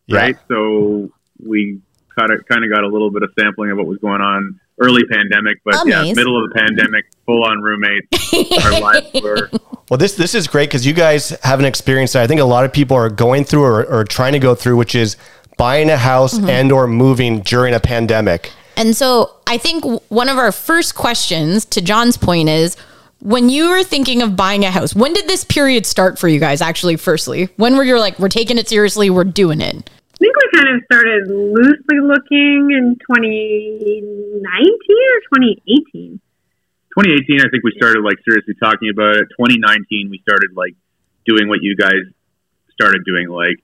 Yeah. 0.08 0.18
right? 0.18 0.36
So 0.48 1.10
we 1.44 1.80
kind 2.18 2.32
of 2.32 2.44
kind 2.46 2.64
of 2.64 2.70
got 2.70 2.82
a 2.82 2.88
little 2.88 3.10
bit 3.12 3.22
of 3.22 3.30
sampling 3.38 3.70
of 3.70 3.76
what 3.78 3.86
was 3.86 3.98
going 3.98 4.20
on 4.22 4.58
early 4.80 5.02
pandemic, 5.10 5.58
but 5.64 5.86
yeah, 5.86 6.02
middle 6.12 6.42
of 6.42 6.50
the 6.50 6.54
pandemic, 6.54 7.04
full 7.24 7.44
on 7.44 7.60
roommates. 7.62 8.64
Our 8.64 8.80
lives 8.80 9.10
were 9.22 9.50
Well, 9.90 9.98
this 9.98 10.14
this 10.14 10.34
is 10.34 10.46
great 10.48 10.68
because 10.68 10.86
you 10.86 10.92
guys 10.92 11.30
have 11.42 11.58
an 11.58 11.64
experience 11.64 12.12
that 12.12 12.22
I 12.22 12.26
think 12.26 12.40
a 12.40 12.44
lot 12.44 12.64
of 12.64 12.72
people 12.72 12.96
are 12.96 13.08
going 13.08 13.44
through 13.44 13.64
or, 13.64 13.84
or 13.86 14.04
trying 14.04 14.32
to 14.32 14.38
go 14.38 14.54
through, 14.54 14.76
which 14.76 14.94
is 14.94 15.16
buying 15.56 15.88
a 15.90 15.96
house 15.96 16.34
Mm-hmm. 16.36 16.50
and 16.50 16.72
or 16.72 16.86
moving 16.86 17.40
during 17.40 17.72
a 17.74 17.80
pandemic. 17.80 18.52
And 18.76 18.94
so 18.94 19.30
I 19.46 19.56
think 19.56 19.84
one 20.10 20.28
of 20.28 20.36
our 20.36 20.52
first 20.52 20.94
questions 20.94 21.64
to 21.66 21.80
John's 21.80 22.18
point 22.18 22.50
is 22.50 22.76
when 23.20 23.48
you 23.48 23.70
were 23.70 23.82
thinking 23.82 24.20
of 24.20 24.36
buying 24.36 24.66
a 24.66 24.70
house, 24.70 24.94
when 24.94 25.14
did 25.14 25.26
this 25.26 25.44
period 25.44 25.86
start 25.86 26.18
for 26.18 26.28
you 26.28 26.38
guys 26.38 26.60
actually 26.60 26.96
firstly? 26.96 27.48
When 27.56 27.74
were 27.76 27.84
you 27.84 27.98
like 27.98 28.18
we're 28.18 28.28
taking 28.28 28.58
it 28.58 28.68
seriously, 28.68 29.08
we're 29.08 29.24
doing 29.24 29.62
it? 29.62 29.88
I 30.16 30.24
think 30.24 30.32
we 30.34 30.48
kind 30.58 30.74
of 30.74 30.82
started 30.90 31.28
loosely 31.28 32.00
looking 32.00 32.72
in 32.72 32.96
2019 33.04 34.00
or 34.00 35.20
2018. 35.36 36.20
2018. 36.96 37.40
I 37.40 37.48
think 37.52 37.62
we 37.62 37.74
started 37.76 38.00
like 38.00 38.16
seriously 38.24 38.54
talking 38.58 38.88
about 38.88 39.16
it. 39.16 39.28
2019, 39.36 40.08
we 40.08 40.18
started 40.24 40.56
like 40.56 40.72
doing 41.26 41.48
what 41.50 41.60
you 41.60 41.76
guys 41.76 42.00
started 42.72 43.04
doing, 43.04 43.28
like 43.28 43.60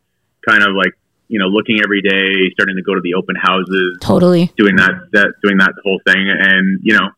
kind 0.46 0.62
of 0.62 0.76
like 0.76 0.92
you 1.28 1.38
know 1.38 1.46
looking 1.46 1.80
every 1.82 2.02
day, 2.02 2.52
starting 2.52 2.76
to 2.76 2.82
go 2.82 2.94
to 2.94 3.00
the 3.00 3.14
open 3.14 3.34
houses, 3.34 3.96
Totally. 4.02 4.52
doing 4.58 4.76
that, 4.76 5.08
that 5.12 5.32
doing 5.42 5.56
that 5.56 5.72
whole 5.82 6.00
thing, 6.04 6.28
and 6.28 6.80
you 6.82 6.92
know, 6.92 7.08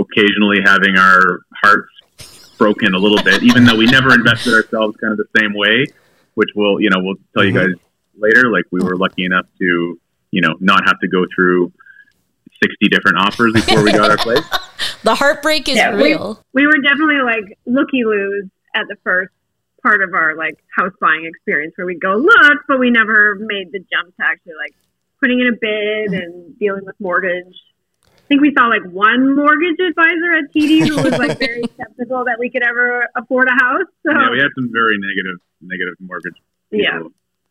occasionally 0.00 0.64
having 0.64 0.96
our 0.96 1.40
hearts 1.60 1.92
broken 2.56 2.94
a 2.94 2.98
little 2.98 3.22
bit, 3.22 3.42
even 3.42 3.64
though 3.64 3.76
we 3.76 3.84
never 3.84 4.14
invested 4.14 4.54
ourselves 4.54 4.96
kind 4.96 5.12
of 5.12 5.18
the 5.18 5.28
same 5.38 5.52
way, 5.52 5.84
which 6.40 6.48
we'll 6.56 6.80
you 6.80 6.88
know 6.88 7.04
we'll 7.04 7.20
tell 7.34 7.44
you 7.44 7.52
mm-hmm. 7.52 7.72
guys 7.72 7.91
later. 8.16 8.50
Like 8.50 8.64
we 8.70 8.80
were 8.80 8.96
lucky 8.96 9.24
enough 9.24 9.46
to 9.58 9.98
you 10.30 10.40
know 10.40 10.54
not 10.60 10.82
have 10.86 10.98
to 11.00 11.08
go 11.08 11.24
through 11.34 11.72
sixty 12.62 12.88
different 12.88 13.18
offers 13.18 13.52
before 13.52 13.82
we 13.82 13.92
got 13.92 14.10
our 14.10 14.16
place. 14.18 14.44
The 15.02 15.14
heartbreak 15.14 15.68
is 15.68 15.76
Yeah, 15.76 15.96
we- 15.96 16.04
real. 16.14 16.42
We 16.52 16.66
were 16.66 16.78
definitely 16.82 17.22
like 17.24 17.58
looky 17.66 18.04
loos 18.04 18.48
at 18.74 18.84
the 18.88 18.96
first 19.04 19.32
part 19.82 20.02
of 20.02 20.14
our 20.14 20.36
like 20.36 20.54
house 20.76 20.92
buying 21.00 21.24
experience 21.26 21.74
where 21.76 21.86
we 21.86 21.98
go 21.98 22.14
look, 22.14 22.58
but 22.68 22.78
we 22.78 22.90
never 22.90 23.34
made 23.40 23.72
the 23.72 23.80
jump 23.80 24.14
to 24.16 24.22
actually 24.24 24.54
like 24.54 24.74
putting 25.20 25.40
in 25.40 25.48
a 25.48 25.56
bid 25.60 26.12
and 26.22 26.56
dealing 26.58 26.84
with 26.84 26.94
mortgage. 27.00 27.54
I 28.06 28.26
think 28.28 28.40
we 28.42 28.54
saw 28.56 28.66
like 28.68 28.84
one 28.90 29.34
mortgage 29.36 29.76
advisor 29.80 30.32
at 30.38 30.54
TD 30.54 30.86
who 30.88 30.96
was 31.02 31.18
like 31.18 31.38
very 31.40 31.62
skeptical 31.74 32.24
that 32.24 32.36
we 32.38 32.48
could 32.48 32.62
ever 32.62 33.06
afford 33.16 33.48
a 33.48 33.52
house. 33.52 33.86
So 34.06 34.12
yeah, 34.12 34.30
we 34.30 34.38
had 34.38 34.48
some 34.54 34.70
very 34.72 34.96
negative 34.98 35.38
negative 35.60 35.94
mortgage. 36.00 36.38
People. 36.70 36.86
Yeah. 36.86 37.00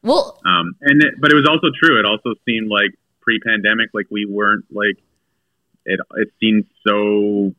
Well, 0.04 0.40
Um, 0.46 0.76
and 0.82 1.02
it, 1.04 1.14
but 1.20 1.32
it 1.32 1.36
was 1.36 1.48
also 1.48 1.68
true. 1.82 2.00
It 2.00 2.06
also 2.06 2.34
seemed 2.46 2.70
like 2.70 2.92
pre-pandemic, 3.22 3.90
like 3.94 4.08
we 4.10 4.26
weren't 4.26 4.66
like 4.72 4.98
it. 5.86 6.00
It 6.16 6.30
seemed 6.40 6.66
so, 6.88 7.54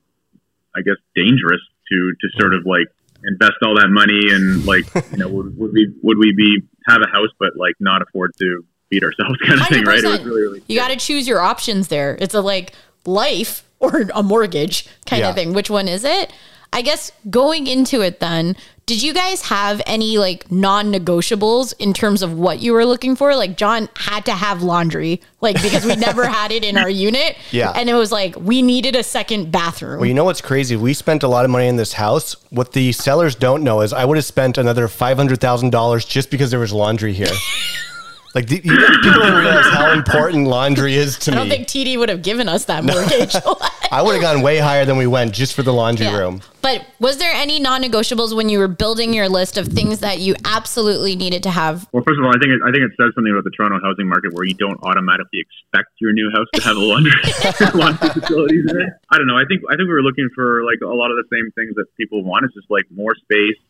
I 0.76 0.80
guess, 0.82 0.97
dangerous 1.14 1.61
to 1.88 2.12
to 2.20 2.28
sort 2.40 2.55
of 2.55 2.66
like 2.66 2.88
invest 3.24 3.59
all 3.62 3.76
that 3.76 3.88
money 3.88 4.30
and 4.32 4.64
like 4.66 4.84
you 5.12 5.18
know 5.18 5.28
would, 5.28 5.57
would 5.57 5.72
we 5.72 5.93
would 6.03 6.18
we 6.18 6.32
be 6.36 6.62
have 6.88 7.01
a 7.03 7.07
house 7.11 7.30
but 7.38 7.51
like 7.57 7.74
not 7.78 8.03
afford 8.03 8.32
to 8.40 8.64
feed 8.90 9.05
ourselves 9.05 9.36
kind 9.47 9.61
of 9.61 9.66
thing, 9.68 9.84
right? 9.84 10.03
It 10.03 10.07
was 10.09 10.22
really 10.24 10.43
really. 10.43 10.62
you 10.66 10.76
got 10.78 10.88
to 10.88 10.97
choose 10.97 11.28
your 11.28 11.40
options 11.40 11.88
there. 11.88 12.16
It's 12.20 12.34
a 12.34 12.40
like 12.40 12.72
life 13.07 13.68
or 13.78 14.09
a 14.14 14.22
mortgage 14.22 14.86
kind 15.07 15.20
Yeah. 15.20 15.28
of 15.30 15.34
thing. 15.36 15.53
Which 15.53 15.70
one 15.70 15.86
is 15.88 16.05
it? 16.05 16.32
I 16.73 16.83
guess 16.83 17.12
going 17.29 17.66
into 17.66 18.01
it 18.01 18.20
then, 18.20 18.57
did 18.87 19.03
you 19.03 19.12
guys 19.14 19.43
have 19.43 19.81
any 19.87 20.18
like 20.18 20.51
non-negotiables 20.51 21.75
in 21.79 21.93
terms 21.93 22.23
of 22.23 22.33
what 22.33 22.61
you 22.61 22.73
were 22.73 22.85
looking 22.85 23.14
for? 23.14 23.37
Like 23.37 23.57
John 23.57 23.89
had 23.97 24.25
to 24.25 24.33
have 24.33 24.62
laundry, 24.62 25.20
like 25.41 25.61
because 25.62 25.85
we 25.85 25.97
never 25.97 26.27
had 26.27 26.51
it 26.51 26.64
in 26.64 26.77
our 26.77 26.91
unit. 27.09 27.37
Yeah. 27.51 27.73
And 27.77 27.89
it 27.89 27.95
was 27.95 28.11
like 28.11 28.35
we 28.37 28.62
needed 28.62 28.97
a 28.97 29.03
second 29.03 29.53
bathroom. 29.53 30.01
Well, 30.01 30.09
you 30.09 30.14
know 30.14 30.25
what's 30.25 30.41
crazy? 30.41 30.77
We 30.77 30.95
spent 30.95 31.23
a 31.23 31.29
lot 31.29 31.45
of 31.45 31.51
money 31.51 31.68
in 31.68 31.77
this 31.77 31.93
house. 31.93 32.37
What 32.51 32.73
the 32.73 32.93
sellers 32.93 33.35
don't 33.35 33.62
know 33.62 33.83
is 33.83 33.93
I 33.93 34.05
would 34.05 34.16
have 34.16 34.25
spent 34.25 34.59
another 34.59 34.89
five 34.89 35.16
hundred 35.16 35.41
thousand 35.41 35.70
dollars 35.70 36.05
just 36.05 36.31
because 36.31 36.51
there 36.51 36.61
was 36.61 36.73
laundry 36.73 37.12
here. 37.12 37.27
like 38.35 38.49
the, 38.49 38.61
people 38.61 38.77
don't 38.77 39.43
realize 39.43 39.66
how 39.66 39.93
important 39.93 40.49
laundry 40.49 40.95
is 40.95 41.18
to 41.20 41.31
me. 41.31 41.37
I 41.37 41.41
don't 41.41 41.49
think 41.51 41.68
TD 41.68 41.99
would 41.99 42.09
have 42.09 42.23
given 42.23 42.49
us 42.49 42.64
that 42.64 42.83
mortgage. 42.85 43.35
I 43.93 44.01
would 44.01 44.14
have 44.14 44.22
gone 44.22 44.40
way 44.40 44.57
higher 44.57 44.86
than 44.86 44.97
we 44.97 45.07
went 45.07 45.34
just 45.34 45.53
for 45.53 45.62
the 45.62 45.72
laundry 45.72 46.07
Yeah. 46.07 46.16
room. 46.18 46.40
But 46.62 46.86
was 46.99 47.18
there 47.18 47.30
any 47.34 47.61
non-negotiables 47.61 48.34
when 48.34 48.49
you 48.49 48.59
were 48.59 48.66
building 48.68 49.12
your 49.12 49.28
list 49.28 49.59
of 49.59 49.68
things 49.68 50.01
that 50.01 50.18
you 50.18 50.34
absolutely 50.47 51.14
needed 51.14 51.43
to 51.43 51.51
have? 51.51 51.86
Well, 51.93 52.03
first 52.03 52.18
of 52.18 52.24
all, 52.24 52.30
I 52.32 52.40
think 52.40 52.57
it, 52.57 52.61
I 52.64 52.72
think 52.72 52.88
it 52.88 52.93
says 52.99 53.12
something 53.14 53.30
about 53.30 53.45
the 53.45 53.51
Toronto 53.53 53.78
housing 53.84 54.09
market 54.09 54.32
where 54.32 54.47
you 54.47 54.55
don't 54.55 54.80
automatically 54.82 55.45
expect 55.45 55.93
your 56.01 56.14
new 56.14 56.30
house 56.32 56.47
to 56.55 56.62
have 56.62 56.76
a 56.76 56.80
laundry 56.80 57.12
laundry 57.74 58.09
facilities 58.16 58.64
in 58.64 58.80
it. 58.80 58.88
I 59.12 59.18
don't 59.18 59.26
know. 59.26 59.36
I 59.36 59.45
think 59.45 59.61
I 59.68 59.76
think 59.76 59.86
we 59.86 59.93
were 59.93 60.03
looking 60.03 60.30
for 60.34 60.64
like 60.64 60.80
a 60.80 60.88
lot 60.88 61.11
of 61.12 61.20
the 61.20 61.28
same 61.28 61.53
things 61.53 61.74
that 61.76 61.84
people 62.01 62.24
want. 62.24 62.47
It's 62.47 62.55
just 62.55 62.70
like 62.70 62.88
more 62.90 63.12
space, 63.14 63.61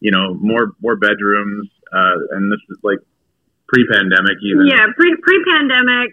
you 0.00 0.10
know, 0.10 0.34
more 0.34 0.74
more 0.82 0.96
bedrooms, 0.96 1.70
uh, 1.94 2.34
and 2.34 2.50
this 2.50 2.58
is 2.74 2.78
like 2.82 2.98
pre-pandemic 3.68 4.42
even. 4.42 4.66
yeah, 4.66 4.90
pre 4.96 5.14
pre 5.22 5.38
pandemic, 5.54 6.10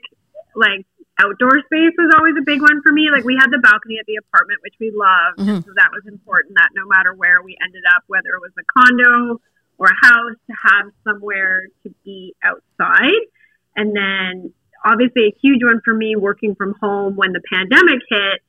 like 0.55 0.85
outdoor 1.19 1.59
space 1.65 1.95
was 1.97 2.13
always 2.17 2.35
a 2.37 2.45
big 2.45 2.61
one 2.61 2.81
for 2.83 2.91
me. 2.91 3.09
Like 3.11 3.23
we 3.23 3.35
had 3.39 3.49
the 3.51 3.59
balcony 3.59 3.97
at 3.99 4.05
the 4.05 4.17
apartment, 4.17 4.59
which 4.63 4.75
we 4.79 4.91
loved, 4.91 5.39
and 5.39 5.63
so 5.63 5.71
that 5.75 5.89
was 5.93 6.03
important. 6.07 6.55
That 6.55 6.69
no 6.75 6.83
matter 6.87 7.13
where 7.13 7.41
we 7.41 7.57
ended 7.63 7.83
up, 7.95 8.03
whether 8.07 8.29
it 8.35 8.41
was 8.41 8.51
a 8.59 8.65
condo 8.67 9.39
or 9.77 9.87
a 9.87 10.05
house, 10.05 10.35
to 10.47 10.53
have 10.55 10.91
somewhere 11.03 11.67
to 11.83 11.93
be 12.03 12.33
outside. 12.43 13.27
And 13.75 13.95
then 13.95 14.53
obviously 14.85 15.23
a 15.27 15.35
huge 15.41 15.63
one 15.63 15.81
for 15.83 15.93
me 15.93 16.15
working 16.15 16.55
from 16.55 16.75
home 16.79 17.15
when 17.15 17.33
the 17.33 17.41
pandemic 17.51 17.99
hit, 18.07 18.41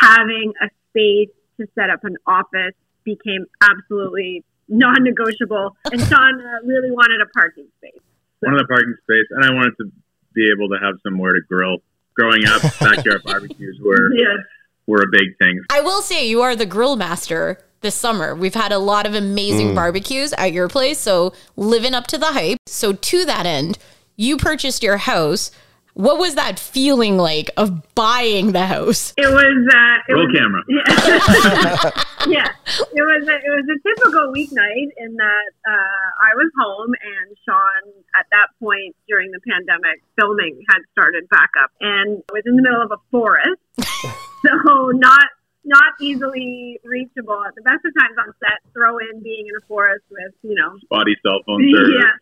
having 0.00 0.52
a 0.60 0.68
space 0.90 1.32
to 1.58 1.66
set 1.74 1.88
up 1.88 2.04
an 2.04 2.16
office 2.26 2.74
became 3.04 3.46
absolutely 3.62 4.44
non-negotiable. 4.68 5.76
And 5.92 6.00
Sean 6.02 6.40
uh, 6.40 6.66
really 6.66 6.90
wanted 6.90 7.20
a 7.22 7.26
parking 7.32 7.68
space. 7.78 8.00
one 8.40 8.54
of 8.54 8.60
the 8.60 8.66
parking 8.66 8.94
space, 9.02 9.26
and 9.30 9.44
I 9.44 9.54
wanted 9.54 9.76
to 9.78 9.90
be 10.34 10.50
able 10.52 10.68
to 10.68 10.76
have 10.82 10.96
somewhere 11.02 11.32
to 11.32 11.40
grill. 11.48 11.78
Growing 12.16 12.46
up, 12.46 12.62
backyard 12.80 13.22
barbecues 13.24 13.78
were 13.84 14.10
Yeah. 14.16 14.36
were 14.86 15.02
a 15.02 15.10
big 15.10 15.36
thing. 15.38 15.60
I 15.70 15.80
will 15.80 16.02
say 16.02 16.28
you 16.28 16.42
are 16.42 16.56
the 16.56 16.66
grill 16.66 16.96
master 16.96 17.58
this 17.82 17.94
summer. 17.94 18.34
We've 18.34 18.54
had 18.54 18.72
a 18.72 18.78
lot 18.78 19.06
of 19.06 19.14
amazing 19.14 19.68
mm. 19.68 19.74
barbecues 19.74 20.32
at 20.34 20.52
your 20.52 20.68
place, 20.68 20.98
so 20.98 21.32
living 21.56 21.94
up 21.94 22.06
to 22.08 22.18
the 22.18 22.26
hype. 22.26 22.58
So 22.66 22.92
to 22.92 23.24
that 23.26 23.46
end, 23.46 23.78
you 24.16 24.36
purchased 24.36 24.82
your 24.82 24.96
house. 24.96 25.50
What 25.96 26.18
was 26.20 26.34
that 26.34 26.58
feeling 26.58 27.16
like 27.16 27.48
of 27.56 27.72
buying 27.94 28.52
the 28.52 28.66
house? 28.66 29.14
It 29.16 29.32
was. 29.32 29.56
Uh, 29.64 29.96
it 30.04 30.12
Roll 30.12 30.28
was, 30.28 30.36
camera. 30.36 30.62
yeah, 32.28 32.52
it 32.68 33.00
was. 33.00 33.24
A, 33.24 33.32
it 33.40 33.48
was 33.48 33.64
a 33.64 33.78
typical 33.80 34.28
weeknight 34.28 34.92
in 35.00 35.16
that 35.16 35.50
uh, 35.64 36.06
I 36.20 36.36
was 36.36 36.52
home 36.60 36.92
and 37.00 37.32
Sean, 37.48 37.96
at 38.12 38.26
that 38.28 38.52
point 38.60 38.94
during 39.08 39.32
the 39.32 39.40
pandemic, 39.40 40.04
filming 40.20 40.60
had 40.68 40.84
started 40.92 41.30
back 41.30 41.48
up 41.64 41.72
and 41.80 42.22
was 42.28 42.42
in 42.44 42.56
the 42.56 42.62
middle 42.62 42.82
of 42.82 42.92
a 42.92 43.00
forest, 43.10 43.56
so 44.44 44.92
not 44.92 45.32
not 45.64 45.96
easily 45.98 46.78
reachable. 46.84 47.40
At 47.40 47.54
the 47.54 47.62
best 47.62 47.80
of 47.88 47.96
times 47.96 48.20
on 48.20 48.34
set, 48.36 48.60
throw 48.74 48.98
in 48.98 49.22
being 49.22 49.48
in 49.48 49.56
a 49.56 49.64
forest 49.64 50.04
with 50.10 50.36
you 50.42 50.60
know 50.60 50.76
Spotty 50.84 51.16
cell 51.24 51.40
phone 51.46 51.64
service. 51.72 51.96
yeah. 52.04 52.12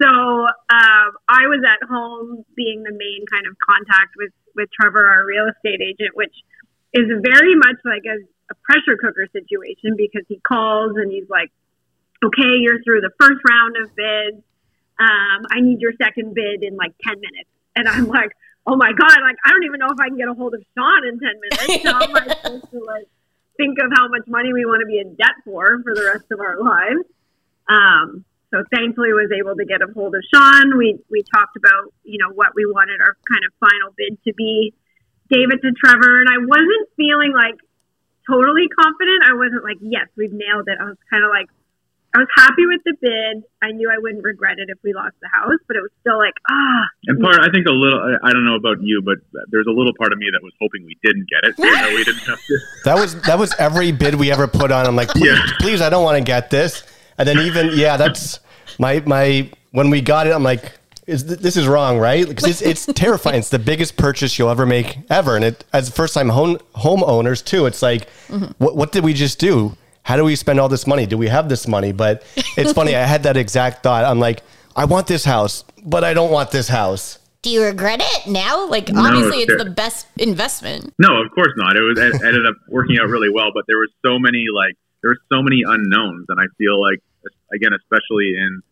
So 0.00 0.08
um, 0.08 1.08
I 1.28 1.50
was 1.50 1.62
at 1.66 1.86
home 1.88 2.44
being 2.54 2.82
the 2.82 2.92
main 2.92 3.26
kind 3.26 3.46
of 3.46 3.56
contact 3.58 4.14
with, 4.16 4.30
with 4.54 4.68
Trevor, 4.70 5.06
our 5.06 5.26
real 5.26 5.46
estate 5.50 5.82
agent, 5.82 6.14
which 6.14 6.34
is 6.94 7.06
very 7.20 7.54
much 7.56 7.76
like 7.84 8.04
a, 8.06 8.22
a 8.50 8.54
pressure 8.62 8.96
cooker 8.96 9.26
situation 9.32 9.96
because 9.96 10.22
he 10.28 10.38
calls 10.46 10.96
and 10.96 11.10
he's 11.10 11.28
like, 11.28 11.50
okay, 12.24 12.58
you're 12.58 12.82
through 12.82 13.00
the 13.00 13.10
first 13.20 13.40
round 13.50 13.76
of 13.82 13.94
bids. 13.94 14.42
Um, 14.98 15.46
I 15.50 15.60
need 15.60 15.80
your 15.80 15.92
second 16.00 16.34
bid 16.34 16.62
in 16.62 16.76
like 16.76 16.94
10 17.02 17.14
minutes. 17.20 17.50
And 17.74 17.88
I'm 17.88 18.06
like, 18.06 18.30
oh 18.66 18.76
my 18.76 18.92
God, 18.92 19.18
like, 19.22 19.36
I 19.44 19.50
don't 19.50 19.64
even 19.64 19.80
know 19.80 19.90
if 19.90 20.00
I 20.00 20.08
can 20.08 20.18
get 20.18 20.28
a 20.28 20.34
hold 20.34 20.54
of 20.54 20.62
Sean 20.76 21.06
in 21.06 21.18
10 21.18 21.30
minutes. 21.42 21.82
So 21.82 21.92
I'm 21.94 22.12
like, 22.12 22.30
supposed 22.42 22.70
to 22.70 22.78
like 22.84 23.08
think 23.56 23.78
of 23.78 23.90
how 23.96 24.08
much 24.08 24.26
money 24.26 24.52
we 24.52 24.64
want 24.64 24.80
to 24.80 24.86
be 24.86 24.98
in 24.98 25.14
debt 25.14 25.34
for 25.44 25.82
for 25.82 25.94
the 25.94 26.04
rest 26.04 26.26
of 26.30 26.40
our 26.40 26.58
lives. 26.58 27.04
Um, 27.68 28.24
so 28.50 28.64
thankfully 28.72 29.12
was 29.12 29.30
able 29.36 29.56
to 29.56 29.64
get 29.64 29.82
a 29.82 29.92
hold 29.92 30.14
of 30.14 30.22
Sean. 30.32 30.76
We 30.78 30.98
we 31.10 31.22
talked 31.34 31.56
about, 31.56 31.92
you 32.04 32.18
know, 32.18 32.32
what 32.34 32.54
we 32.54 32.64
wanted 32.66 33.00
our 33.00 33.16
kind 33.30 33.44
of 33.44 33.52
final 33.60 33.92
bid 33.96 34.18
to 34.24 34.32
be. 34.34 34.74
Gave 35.30 35.52
it 35.52 35.60
to 35.60 35.70
Trevor 35.76 36.20
and 36.24 36.28
I 36.32 36.38
wasn't 36.40 36.88
feeling 36.96 37.32
like 37.36 37.60
totally 38.28 38.68
confident. 38.68 39.20
I 39.28 39.34
wasn't 39.34 39.64
like, 39.64 39.76
yes, 39.80 40.08
we've 40.16 40.32
nailed 40.32 40.68
it. 40.68 40.78
I 40.80 40.84
was 40.84 40.96
kind 41.10 41.24
of 41.24 41.30
like 41.30 41.48
I 42.14 42.18
was 42.24 42.28
happy 42.34 42.64
with 42.64 42.80
the 42.88 42.94
bid. 43.02 43.44
I 43.60 43.72
knew 43.72 43.90
I 43.92 43.98
wouldn't 43.98 44.24
regret 44.24 44.56
it 44.58 44.70
if 44.72 44.78
we 44.82 44.94
lost 44.94 45.12
the 45.20 45.28
house, 45.28 45.60
but 45.68 45.76
it 45.76 45.82
was 45.82 45.90
still 46.00 46.16
like, 46.16 46.32
ah, 46.50 46.84
And 47.06 47.20
part, 47.20 47.36
I 47.40 47.50
think 47.52 47.66
a 47.68 47.70
little. 47.70 48.00
I- 48.00 48.28
I 48.28 48.32
don't 48.32 48.46
know 48.46 48.54
about 48.56 48.78
you, 48.80 49.02
but 49.04 49.18
there's 49.50 49.66
a 49.68 49.70
little 49.70 49.92
part 49.92 50.14
of 50.14 50.18
me 50.18 50.26
that 50.32 50.42
was 50.42 50.54
hoping 50.58 50.86
we 50.86 50.96
didn't 51.04 51.28
get 51.28 51.44
it. 51.50 51.54
You 51.58 51.70
know, 51.70 51.94
we 51.94 52.04
didn't 52.04 52.24
have 52.24 52.40
to. 52.40 52.58
That 52.84 52.94
was 52.96 53.20
that 53.28 53.38
was 53.38 53.54
every 53.58 53.92
bid 53.92 54.14
we 54.14 54.32
ever 54.32 54.48
put 54.48 54.72
on. 54.72 54.86
I'm 54.86 54.96
like, 54.96 55.10
please, 55.10 55.26
Yeah. 55.26 55.44
please, 55.60 55.82
I 55.82 55.90
don't 55.90 56.02
want 56.02 56.16
to 56.16 56.24
get 56.24 56.48
this. 56.48 56.82
And 57.18 57.28
then 57.28 57.38
even 57.40 57.70
yeah, 57.74 57.96
that's 57.96 58.40
my 58.78 59.00
my 59.00 59.50
when 59.72 59.90
we 59.90 60.00
got 60.00 60.26
it, 60.26 60.32
I'm 60.32 60.42
like, 60.42 60.72
is 61.06 61.24
th- 61.24 61.40
this 61.40 61.56
is 61.56 61.66
wrong, 61.66 61.98
right? 61.98 62.28
Because 62.28 62.44
it's, 62.44 62.62
it's 62.62 62.86
terrifying. 62.98 63.38
It's 63.38 63.48
the 63.48 63.58
biggest 63.58 63.96
purchase 63.96 64.38
you'll 64.38 64.50
ever 64.50 64.66
make 64.66 64.98
ever, 65.10 65.36
and 65.36 65.44
it 65.44 65.64
as 65.72 65.90
first 65.90 66.14
time 66.14 66.28
home 66.28 66.58
homeowners 66.76 67.44
too. 67.44 67.66
It's 67.66 67.82
like, 67.82 68.08
mm-hmm. 68.28 68.52
what 68.58 68.76
what 68.76 68.92
did 68.92 69.04
we 69.04 69.14
just 69.14 69.38
do? 69.38 69.76
How 70.02 70.16
do 70.16 70.24
we 70.24 70.36
spend 70.36 70.58
all 70.58 70.68
this 70.68 70.86
money? 70.86 71.06
Do 71.06 71.18
we 71.18 71.28
have 71.28 71.48
this 71.48 71.68
money? 71.68 71.92
But 71.92 72.22
it's 72.56 72.72
funny. 72.72 72.96
I 72.96 73.04
had 73.04 73.24
that 73.24 73.36
exact 73.36 73.82
thought. 73.82 74.04
I'm 74.04 74.20
like, 74.20 74.42
I 74.74 74.84
want 74.86 75.06
this 75.06 75.24
house, 75.24 75.64
but 75.84 76.04
I 76.04 76.14
don't 76.14 76.30
want 76.30 76.50
this 76.50 76.68
house. 76.68 77.18
Do 77.42 77.50
you 77.50 77.62
regret 77.62 78.00
it 78.02 78.26
now? 78.26 78.66
Like 78.68 78.88
No, 78.88 79.02
obviously, 79.02 79.42
it's 79.42 79.50
sure. 79.50 79.58
the 79.58 79.70
best 79.70 80.06
investment. 80.16 80.94
No, 80.98 81.22
of 81.22 81.30
course 81.32 81.52
not. 81.56 81.76
It 81.76 81.82
was 81.82 81.98
it 81.98 82.22
ended 82.22 82.46
up 82.46 82.56
working 82.68 82.98
out 82.98 83.08
really 83.08 83.30
well, 83.30 83.50
but 83.54 83.64
there 83.68 83.78
was 83.78 83.90
so 84.04 84.18
many 84.18 84.46
like 84.54 84.74
there 85.02 85.10
were 85.10 85.18
so 85.32 85.42
many 85.42 85.62
unknowns, 85.66 86.26
and 86.28 86.40
I 86.40 86.46
feel 86.58 86.80
like 86.80 87.00
again, 87.54 87.72
especially 87.72 88.34
in 88.36 88.62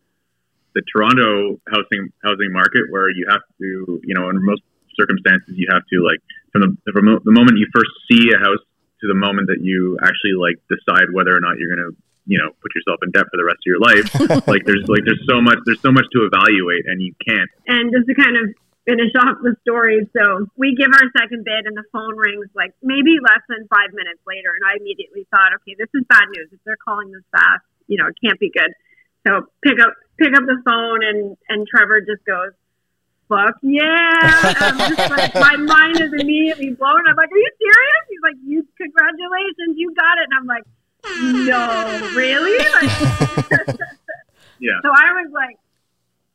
the 0.75 0.81
Toronto 0.91 1.59
housing 1.67 2.13
housing 2.23 2.51
market, 2.51 2.89
where 2.89 3.09
you 3.09 3.25
have 3.29 3.41
to, 3.59 3.99
you 4.03 4.15
know, 4.15 4.29
in 4.29 4.43
most 4.43 4.61
circumstances, 4.95 5.53
you 5.55 5.67
have 5.71 5.83
to 5.89 5.97
like 6.03 6.21
from 6.51 6.61
the 6.61 6.91
from 6.91 7.05
the 7.23 7.35
moment 7.35 7.57
you 7.57 7.67
first 7.73 7.91
see 8.09 8.31
a 8.33 8.39
house 8.39 8.61
to 9.01 9.05
the 9.07 9.17
moment 9.17 9.47
that 9.47 9.61
you 9.61 9.97
actually 10.01 10.33
like 10.33 10.57
decide 10.69 11.13
whether 11.13 11.35
or 11.35 11.39
not 11.39 11.57
you're 11.57 11.69
going 11.69 11.85
to 11.85 11.93
you 12.25 12.37
know 12.37 12.49
put 12.59 12.73
yourself 12.75 12.99
in 13.05 13.11
debt 13.13 13.23
for 13.29 13.37
the 13.37 13.45
rest 13.45 13.61
of 13.61 13.69
your 13.69 13.79
life 13.79 14.09
like 14.51 14.65
there's 14.65 14.83
like 14.89 14.99
there's 15.05 15.21
so 15.29 15.39
much 15.39 15.55
there's 15.63 15.79
so 15.79 15.93
much 15.93 16.03
to 16.11 16.27
evaluate 16.27 16.83
and 16.89 16.99
you 16.99 17.13
can't 17.23 17.47
And 17.71 17.93
just 17.93 18.03
to 18.09 18.15
kind 18.17 18.35
of 18.35 18.51
finish 18.87 19.11
off 19.21 19.43
the 19.43 19.53
story, 19.61 20.07
so 20.15 20.47
we 20.55 20.73
give 20.73 20.89
our 20.89 21.07
second 21.19 21.43
bid 21.43 21.67
and 21.67 21.75
the 21.75 21.83
phone 21.91 22.15
rings 22.15 22.47
like 22.55 22.71
maybe 22.81 23.19
less 23.19 23.43
than 23.51 23.67
five 23.67 23.91
minutes 23.91 24.23
later. 24.23 24.55
And 24.55 24.63
I 24.63 24.79
immediately 24.79 25.27
thought, 25.29 25.51
okay, 25.61 25.75
this 25.75 25.91
is 25.93 26.07
bad 26.07 26.31
news. 26.31 26.47
If 26.55 26.63
they're 26.63 26.79
calling 26.79 27.11
this 27.11 27.27
fast, 27.29 27.67
you 27.87 27.97
know, 27.97 28.07
it 28.07 28.15
can't 28.23 28.39
be 28.39 28.51
good. 28.51 28.71
So 29.25 29.47
pick 29.63 29.79
up 29.79 29.93
pick 30.17 30.33
up 30.35 30.43
the 30.45 30.61
phone 30.65 31.03
and, 31.03 31.37
and 31.49 31.67
Trevor 31.67 32.01
just 32.01 32.23
goes, 32.25 32.51
Fuck 33.29 33.57
yeah. 33.61 34.53
I'm 34.59 34.95
just 34.95 35.09
like 35.09 35.35
my 35.35 35.55
mind 35.59 35.99
is 35.99 36.13
immediately 36.17 36.73
blown. 36.73 37.01
I'm 37.09 37.15
like, 37.15 37.31
Are 37.31 37.37
you 37.37 37.51
serious? 37.59 38.03
He's 38.09 38.19
like, 38.23 38.35
You 38.45 38.67
congratulations, 38.77 39.75
you 39.75 39.93
got 39.95 40.17
it. 40.17 40.27
And 40.29 40.37
I'm 40.39 40.45
like, 40.47 40.63
No, 41.47 42.15
really? 42.15 42.57
Like 42.57 43.79
yeah 44.59 44.79
so 44.81 44.89
I 44.89 45.21
was 45.21 45.31
like 45.33 45.57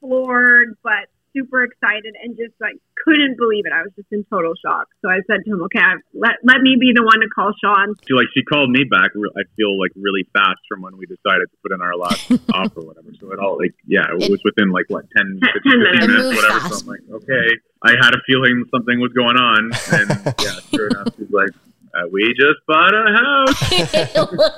floored, 0.00 0.76
but 0.82 1.09
super 1.37 1.64
excited 1.64 2.14
and 2.22 2.37
just 2.37 2.55
like 2.61 2.76
couldn't 3.05 3.37
believe 3.39 3.64
it. 3.66 3.72
I 3.72 3.83
was 3.83 3.93
just 3.97 4.09
in 4.12 4.24
total 4.30 4.53
shock. 4.64 4.87
So 5.05 5.11
I 5.11 5.20
said 5.26 5.45
to 5.45 5.51
him, 5.53 5.62
"Okay, 5.64 5.80
I, 5.80 5.95
let 6.14 6.37
let 6.45 6.61
me 6.61 6.76
be 6.78 6.93
the 6.95 7.03
one 7.03 7.20
to 7.20 7.28
call 7.35 7.53
Sean." 7.62 7.95
she 8.07 8.14
like 8.14 8.28
she 8.35 8.43
called 8.45 8.70
me 8.70 8.85
back. 8.85 9.11
re- 9.14 9.33
I 9.37 9.43
feel 9.57 9.78
like 9.80 9.91
really 9.97 10.24
fast 10.33 10.61
from 10.68 10.83
when 10.83 10.97
we 10.97 11.07
decided 11.07 11.49
to 11.51 11.57
put 11.62 11.72
in 11.72 11.80
our 11.83 11.97
last 11.97 12.30
offer, 12.55 12.80
or 12.80 12.87
whatever. 12.87 13.09
So 13.20 13.33
it 13.33 13.39
all 13.39 13.59
like 13.59 13.74
yeah, 13.87 14.07
it, 14.12 14.22
It- 14.24 14.30
was 14.30 14.41
within 14.45 14.70
like 14.70 14.87
what 14.89 15.05
10, 15.16 15.41
15, 15.41 15.72
10 15.72 15.78
minutes. 15.80 16.07
Minutes, 16.07 16.37
whatever. 16.37 16.61
fast. 16.61 16.74
So 16.74 16.80
I'm 16.80 16.87
like, 16.89 17.05
okay, 17.22 17.47
I 17.83 17.91
had 18.01 18.14
a 18.14 18.20
feeling 18.26 18.64
something 18.70 19.01
was 19.01 19.12
going 19.12 19.37
on, 19.37 19.72
and 19.93 20.09
yeah, 20.45 20.59
sure 20.74 20.89
enough, 20.89 21.09
she's 21.18 21.30
like, 21.30 21.51
uh, 21.95 22.07
we 22.12 22.33
just 22.39 22.61
bought 22.68 22.95
a 22.95 23.05
house. 23.12 23.59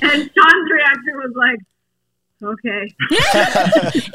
And 0.00 0.22
Sean's 0.32 0.68
reaction 0.72 1.14
was 1.16 1.32
like, 1.36 1.58
"Okay." 2.42 2.94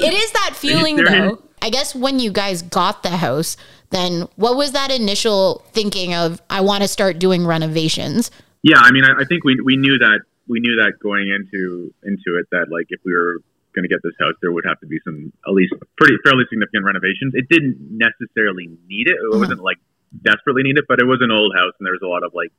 It 0.00 0.12
is 0.12 0.30
that 0.32 0.52
feeling 0.54 0.96
though. 0.96 1.42
I 1.62 1.70
guess 1.70 1.94
when 1.94 2.18
you 2.18 2.30
guys 2.30 2.60
got 2.60 3.02
the 3.02 3.16
house, 3.16 3.56
then 3.90 4.28
what 4.36 4.56
was 4.56 4.72
that 4.72 4.90
initial 4.90 5.64
thinking 5.72 6.12
of 6.14 6.42
I 6.50 6.60
want 6.60 6.82
to 6.82 6.88
start 6.88 7.18
doing 7.18 7.46
renovations? 7.46 8.30
Yeah, 8.62 8.78
I 8.78 8.92
mean, 8.92 9.04
I, 9.04 9.22
I 9.22 9.24
think 9.24 9.44
we 9.44 9.58
we 9.64 9.76
knew 9.76 9.98
that 9.98 10.20
we 10.46 10.60
knew 10.60 10.76
that 10.76 10.98
going 11.00 11.28
into 11.28 11.92
into 12.02 12.38
it 12.38 12.46
that 12.52 12.66
like 12.70 12.86
if 12.90 13.00
we 13.04 13.14
were 13.14 13.38
going 13.74 13.82
to 13.82 13.88
get 13.88 14.00
this 14.02 14.14
house, 14.20 14.34
there 14.40 14.52
would 14.52 14.64
have 14.66 14.78
to 14.80 14.86
be 14.86 14.98
some 15.04 15.32
at 15.46 15.52
least 15.52 15.74
pretty 15.96 16.16
fairly 16.24 16.44
significant 16.48 16.84
renovations. 16.84 17.32
It 17.34 17.48
didn't 17.48 17.78
necessarily 17.80 18.68
need 18.86 19.08
it; 19.08 19.16
it 19.16 19.30
uh-huh. 19.30 19.38
wasn't 19.40 19.62
like 19.62 19.78
desperately 20.22 20.62
need 20.62 20.78
it, 20.78 20.84
but 20.88 21.00
it 21.00 21.06
was 21.06 21.18
an 21.20 21.32
old 21.32 21.54
house 21.56 21.72
and 21.78 21.86
there 21.86 21.92
was 21.92 22.04
a 22.04 22.08
lot 22.08 22.22
of 22.22 22.32
like 22.34 22.52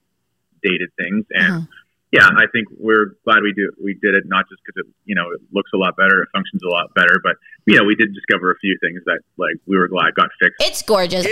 dated 0.62 0.90
things. 0.98 1.26
And 1.32 1.54
uh-huh. 1.54 1.85
Yeah, 2.16 2.28
I 2.38 2.48
think 2.52 2.68
we're 2.78 3.18
glad 3.26 3.44
we 3.44 3.52
do 3.52 3.72
we 3.84 3.94
did 4.02 4.16
it 4.16 4.24
not 4.26 4.46
just 4.48 4.62
because 4.66 4.88
it 4.88 4.94
you 5.04 5.16
know 5.16 5.28
it 5.36 5.42
looks 5.52 5.72
a 5.74 5.78
lot 5.78 5.98
better, 5.98 6.24
it 6.24 6.30
functions 6.34 6.62
a 6.64 6.70
lot 6.70 6.94
better, 6.96 7.20
but 7.22 7.36
yeah, 7.68 7.82
we 7.86 7.96
did 7.96 8.14
discover 8.14 8.52
a 8.52 8.58
few 8.60 8.78
things 8.82 9.02
that 9.06 9.20
like 9.38 9.58
we 9.68 9.78
were 9.78 9.88
glad 9.88 10.16
got 10.16 10.30
fixed. 10.40 10.62
It's 10.62 10.82
gorgeous. 10.82 11.26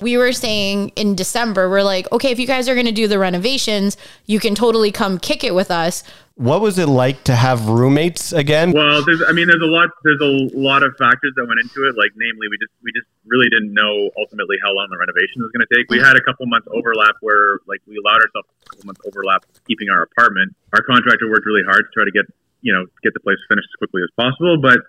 We 0.00 0.16
were 0.16 0.32
saying 0.32 0.90
in 0.96 1.14
December, 1.14 1.68
we're 1.68 1.82
like, 1.82 2.10
okay, 2.12 2.30
if 2.30 2.38
you 2.38 2.46
guys 2.46 2.68
are 2.68 2.74
going 2.74 2.86
to 2.86 2.92
do 2.92 3.08
the 3.08 3.18
renovations, 3.18 3.96
you 4.26 4.40
can 4.40 4.54
totally 4.54 4.92
come 4.92 5.18
kick 5.18 5.44
it 5.44 5.54
with 5.54 5.70
us. 5.70 6.02
What 6.36 6.60
was 6.60 6.78
it 6.78 6.88
like 6.88 7.22
to 7.24 7.34
have 7.34 7.68
roommates 7.68 8.32
again? 8.32 8.72
Well, 8.72 9.04
there's, 9.04 9.22
I 9.22 9.30
mean, 9.30 9.46
there's 9.46 9.62
a 9.62 9.70
lot, 9.70 9.90
there's 10.02 10.18
a 10.18 10.50
lot 10.58 10.82
of 10.82 10.96
factors 10.98 11.30
that 11.36 11.46
went 11.46 11.60
into 11.62 11.86
it. 11.86 11.94
Like, 11.94 12.10
namely, 12.18 12.50
we 12.50 12.58
just, 12.58 12.74
we 12.82 12.90
just 12.90 13.06
really 13.26 13.46
didn't 13.50 13.72
know 13.72 14.10
ultimately 14.18 14.58
how 14.58 14.74
long 14.74 14.90
the 14.90 14.98
renovation 14.98 15.46
was 15.46 15.54
going 15.54 15.62
to 15.62 15.70
take. 15.70 15.86
We 15.90 16.02
had 16.02 16.18
a 16.18 16.24
couple 16.26 16.46
months 16.50 16.66
overlap 16.74 17.14
where, 17.20 17.62
like, 17.70 17.78
we 17.86 18.02
allowed 18.02 18.18
ourselves 18.18 18.50
a 18.50 18.68
couple 18.74 18.86
months 18.90 19.00
overlap 19.06 19.46
keeping 19.70 19.90
our 19.94 20.02
apartment. 20.02 20.58
Our 20.74 20.82
contractor 20.82 21.30
worked 21.30 21.46
really 21.46 21.62
hard 21.62 21.86
to 21.86 21.92
try 21.94 22.02
to 22.02 22.10
get, 22.10 22.26
you 22.66 22.74
know, 22.74 22.82
get 23.06 23.14
the 23.14 23.22
place 23.22 23.38
finished 23.46 23.70
as 23.70 23.78
quickly 23.78 24.02
as 24.02 24.10
possible. 24.18 24.58
But 24.58 24.82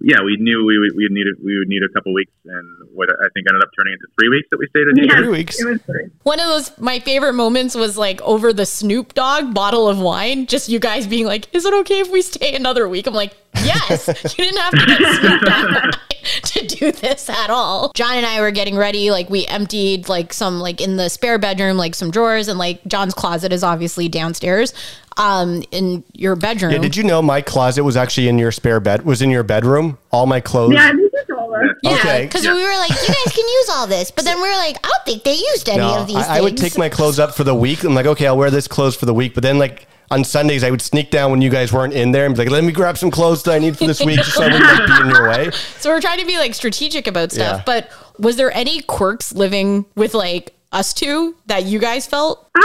yeah, 0.00 0.22
we 0.24 0.36
knew 0.38 0.64
we 0.64 0.78
would, 0.78 0.92
we 0.96 1.04
would 1.04 1.12
need 1.12 1.26
it. 1.26 1.36
We 1.44 1.58
would 1.58 1.68
need 1.68 1.82
a 1.82 1.92
couple 1.92 2.14
weeks, 2.14 2.32
and 2.44 2.66
what 2.94 3.08
I 3.10 3.28
think 3.34 3.46
ended 3.48 3.62
up 3.62 3.70
turning 3.78 3.94
into 3.94 4.06
three 4.18 4.28
weeks 4.28 4.48
that 4.50 4.58
we 4.58 4.66
stayed 4.68 4.86
in. 4.88 5.04
Yeah, 5.04 5.18
Three 5.18 5.28
weeks. 5.28 5.60
It 5.60 5.68
was 5.68 5.82
three. 5.82 6.10
One 6.22 6.40
of 6.40 6.46
those, 6.46 6.78
my 6.78 7.00
favorite 7.00 7.34
moments 7.34 7.74
was 7.74 7.98
like 7.98 8.20
over 8.22 8.52
the 8.52 8.66
Snoop 8.66 9.14
Dogg 9.14 9.52
bottle 9.54 9.88
of 9.88 9.98
wine, 9.98 10.46
just 10.46 10.68
you 10.68 10.78
guys 10.78 11.06
being 11.06 11.26
like, 11.26 11.54
is 11.54 11.64
it 11.64 11.74
okay 11.74 12.00
if 12.00 12.10
we 12.10 12.22
stay 12.22 12.54
another 12.54 12.88
week? 12.88 13.06
I'm 13.06 13.14
like, 13.14 13.34
yes, 13.62 14.08
you 14.38 14.44
didn't 14.44 14.58
have 14.58 14.72
to 14.72 14.86
get 14.86 15.20
Snoop 15.20 15.40
Dogg 15.42 15.94
to 16.44 16.66
do 16.66 16.92
this 16.92 17.28
at 17.28 17.50
all. 17.50 17.92
John 17.94 18.16
and 18.16 18.26
I 18.26 18.40
were 18.40 18.50
getting 18.50 18.76
ready. 18.76 19.10
Like 19.10 19.28
we 19.28 19.46
emptied 19.46 20.08
like 20.08 20.32
some, 20.32 20.60
like 20.60 20.80
in 20.80 20.96
the 20.96 21.08
spare 21.10 21.38
bedroom, 21.38 21.76
like 21.76 21.94
some 21.94 22.10
drawers 22.10 22.48
and 22.48 22.58
like 22.58 22.82
John's 22.86 23.14
closet 23.14 23.52
is 23.52 23.62
obviously 23.62 24.08
downstairs 24.08 24.72
um 25.16 25.62
in 25.70 26.04
your 26.12 26.36
bedroom. 26.36 26.72
Yeah, 26.72 26.78
did 26.78 26.96
you 26.96 27.02
know 27.04 27.20
my 27.22 27.40
closet 27.40 27.84
was 27.84 27.96
actually 27.96 28.28
in 28.28 28.38
your 28.38 28.52
spare 28.52 28.80
bed? 28.80 29.04
Was 29.04 29.22
in 29.22 29.30
your 29.30 29.42
bedroom? 29.42 29.98
All 30.10 30.26
my 30.26 30.40
clothes. 30.40 30.74
Yeah, 30.74 30.86
I 30.88 30.90
think 30.92 31.12
you 31.12 31.34
told 31.36 31.54
us. 31.54 31.60
Yeah, 31.82 31.90
Okay. 31.92 32.22
because 32.26 32.42
Because 32.42 32.56
we 32.56 32.62
were 32.62 32.76
like, 32.78 32.90
you 32.90 33.06
guys 33.08 33.34
can 33.34 33.48
use 33.48 33.68
all 33.70 33.86
this. 33.86 34.10
But 34.10 34.24
then 34.24 34.36
we 34.40 34.48
were 34.48 34.56
like, 34.56 34.76
I 34.84 34.88
don't 34.88 35.04
think 35.04 35.24
they 35.24 35.34
used 35.34 35.68
any 35.68 35.78
No, 35.78 35.98
of 36.00 36.06
these 36.06 36.16
I, 36.16 36.38
I 36.38 36.40
would 36.40 36.56
take 36.56 36.78
my 36.78 36.88
clothes 36.88 37.18
up 37.18 37.34
for 37.34 37.44
the 37.44 37.54
week. 37.54 37.84
I'm 37.84 37.94
like, 37.94 38.06
okay, 38.06 38.26
I'll 38.26 38.36
wear 38.38 38.50
this 38.50 38.68
clothes 38.68 38.96
for 38.96 39.06
the 39.06 39.14
week. 39.14 39.34
But 39.34 39.42
then, 39.42 39.58
like 39.58 39.86
on 40.10 40.24
Sundays, 40.24 40.64
I 40.64 40.70
would 40.70 40.82
sneak 40.82 41.10
down 41.10 41.30
when 41.30 41.40
you 41.42 41.50
guys 41.50 41.72
weren't 41.72 41.92
in 41.92 42.12
there 42.12 42.26
and 42.26 42.34
be 42.34 42.40
like, 42.42 42.50
let 42.50 42.64
me 42.64 42.72
grab 42.72 42.98
some 42.98 43.10
clothes 43.10 43.42
that 43.44 43.52
I 43.52 43.58
need 43.58 43.78
for 43.78 43.86
this 43.86 44.00
week, 44.04 44.16
just 44.16 44.34
so 44.34 44.42
I 44.42 44.46
wouldn't 44.46 44.62
like, 44.64 44.86
be 44.86 45.00
in 45.08 45.08
your 45.10 45.28
way. 45.28 45.50
So 45.78 45.90
we're 45.90 46.00
trying 46.00 46.18
to 46.20 46.26
be 46.26 46.36
like 46.38 46.54
strategic 46.54 47.06
about 47.06 47.30
stuff. 47.32 47.58
Yeah. 47.58 47.62
But 47.64 47.90
was 48.18 48.36
there 48.36 48.52
any 48.52 48.80
quirks 48.82 49.32
living 49.32 49.86
with 49.94 50.14
like 50.14 50.54
us 50.72 50.92
two 50.92 51.36
that 51.46 51.64
you 51.64 51.78
guys 51.78 52.06
felt? 52.06 52.48
Uh, 52.54 52.60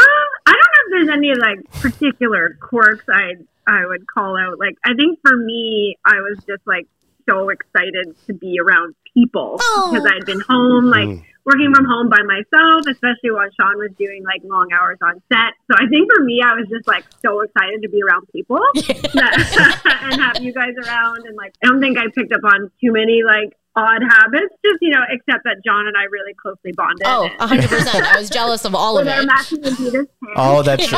I 0.48 0.52
don't 0.52 0.56
know 0.56 0.95
if 0.95 0.95
there's 1.06 1.18
any 1.18 1.34
like 1.36 1.64
particular 1.82 2.58
quirks 2.62 3.06
I 3.10 3.34
I 3.68 3.86
would 3.86 4.08
call 4.08 4.38
out. 4.38 4.60
Like 4.60 4.76
I 4.86 4.94
think 4.94 5.20
for 5.22 5.36
me, 5.36 5.98
I 6.06 6.16
was 6.16 6.38
just 6.48 6.66
like 6.66 6.88
so 7.28 7.50
excited 7.50 8.16
to 8.28 8.34
be 8.34 8.60
around 8.60 8.96
people 9.14 9.58
Oh. 9.60 9.92
because 9.92 10.06
I'd 10.12 10.26
been 10.26 10.42
home, 10.42 10.86
like 10.86 11.08
mm. 11.08 11.24
working 11.46 11.74
from 11.74 11.86
home 11.86 12.10
by 12.10 12.22
myself, 12.22 12.86
especially 12.88 13.32
while 13.32 13.50
Sean 13.60 13.78
was 13.78 13.92
doing 13.98 14.24
like 14.24 14.42
long 14.44 14.68
hours 14.74 14.98
on 15.02 15.22
set. 15.32 15.54
So 15.72 15.76
I 15.76 15.88
think 15.90 16.10
for 16.14 16.24
me, 16.24 16.42
I 16.46 16.54
was 16.54 16.68
just 16.70 16.88
like 16.88 17.06
so 17.22 17.42
excited 17.42 17.82
to 17.82 17.90
be 17.90 18.02
around 18.04 18.28
people 18.32 18.62
that, 19.14 19.82
and 20.12 20.22
have 20.22 20.44
you 20.44 20.54
guys 20.54 20.76
around. 20.86 21.26
And 21.26 21.36
like, 21.36 21.54
I 21.64 21.68
don't 21.68 21.82
think 21.82 21.98
I 21.98 22.06
picked 22.14 22.34
up 22.34 22.44
on 22.44 22.70
too 22.82 22.92
many 22.92 23.24
like 23.26 23.58
odd 23.76 24.02
habits, 24.02 24.54
just 24.64 24.82
you 24.82 24.92
know, 24.92 25.02
except 25.10 25.44
that 25.44 25.58
John 25.66 25.88
and 25.88 25.96
I 25.98 26.04
really 26.04 26.34
closely 26.34 26.72
bonded. 26.72 27.06
Oh, 27.06 27.30
100%. 27.40 28.02
I 28.02 28.20
was 28.20 28.30
jealous 28.30 28.66
of 28.66 28.74
all 28.74 28.98
of 28.98 29.06
with 29.06 29.16
it. 29.16 29.64
Adidas. 29.64 30.08
Oh, 30.36 30.64
that's 30.64 30.90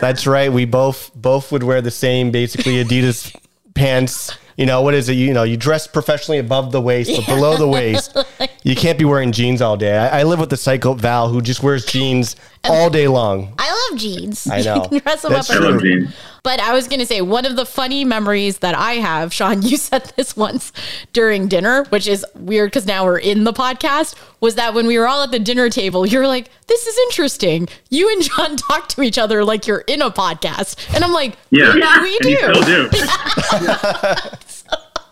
that's 0.00 0.26
right. 0.26 0.52
We 0.52 0.64
both 0.64 1.10
both 1.14 1.52
would 1.52 1.62
wear 1.62 1.80
the 1.80 1.90
same, 1.90 2.30
basically 2.30 2.82
Adidas 2.82 3.34
pants. 3.74 4.36
You 4.56 4.66
know 4.66 4.82
what 4.82 4.94
is 4.94 5.08
it? 5.08 5.14
You 5.14 5.32
know, 5.32 5.42
you 5.42 5.56
dress 5.56 5.86
professionally 5.86 6.38
above 6.38 6.70
the 6.70 6.80
waist, 6.80 7.10
but 7.16 7.26
below 7.26 7.56
the 7.56 7.68
waist, 7.68 8.16
you 8.62 8.76
can't 8.76 8.98
be 8.98 9.06
wearing 9.06 9.32
jeans 9.32 9.62
all 9.62 9.76
day. 9.76 9.96
I, 9.96 10.20
I 10.20 10.22
live 10.24 10.38
with 10.38 10.50
the 10.50 10.56
psycho 10.56 10.94
Val 10.94 11.28
who 11.28 11.40
just 11.40 11.62
wears 11.62 11.86
jeans 11.86 12.36
all 12.64 12.90
day 12.90 13.08
long. 13.08 13.54
I 13.58 13.88
love 13.90 13.98
jeans. 13.98 14.46
I 14.48 14.60
know. 14.62 14.86
Dress 14.90 15.22
them 15.22 15.32
That's 15.32 15.50
up 15.50 15.56
I 15.56 15.58
as 15.58 15.64
love 15.64 15.76
a- 15.76 15.80
true. 15.80 16.06
But 16.42 16.58
I 16.58 16.72
was 16.72 16.88
going 16.88 17.00
to 17.00 17.06
say, 17.06 17.20
one 17.20 17.44
of 17.44 17.56
the 17.56 17.66
funny 17.66 18.02
memories 18.02 18.60
that 18.60 18.74
I 18.74 18.94
have, 18.94 19.30
Sean, 19.32 19.60
you 19.66 19.76
said 19.76 20.10
this 20.16 20.34
once 20.36 20.72
during 21.12 21.48
dinner, 21.48 21.84
which 21.90 22.06
is 22.08 22.24
weird 22.34 22.70
because 22.70 22.86
now 22.86 23.04
we're 23.04 23.18
in 23.18 23.44
the 23.44 23.52
podcast, 23.52 24.14
was 24.40 24.54
that 24.54 24.72
when 24.72 24.86
we 24.86 24.98
were 24.98 25.06
all 25.06 25.22
at 25.22 25.32
the 25.32 25.38
dinner 25.38 25.68
table, 25.68 26.06
you 26.06 26.18
were 26.18 26.26
like, 26.26 26.48
this 26.66 26.86
is 26.86 26.96
interesting. 27.08 27.68
You 27.90 28.10
and 28.10 28.22
John 28.22 28.56
talk 28.56 28.88
to 28.90 29.02
each 29.02 29.18
other 29.18 29.44
like 29.44 29.66
you're 29.66 29.84
in 29.86 30.00
a 30.00 30.10
podcast. 30.10 30.94
And 30.94 31.04
I'm 31.04 31.12
like, 31.12 31.36
Yeah, 31.50 31.74
yeah, 31.76 32.02
we 32.02 32.18
do. 32.20 32.30
you 32.30 32.38
still 32.38 32.62
do. 32.62 32.88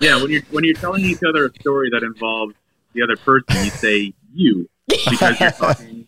yeah, 0.01 0.17
when 0.23 0.31
you're 0.31 0.43
when 0.51 0.65
you're 0.65 0.75
telling 0.75 1.05
each 1.05 1.21
other 1.29 1.47
a 1.47 1.51
story 1.61 1.91
that 1.91 2.03
involves 2.03 2.55
the 2.95 3.03
other 3.03 3.17
person, 3.17 3.65
you 3.65 3.71
say 3.71 4.13
you 4.33 4.69
because 4.89 5.39
you're 5.41 5.51
talking 5.51 6.07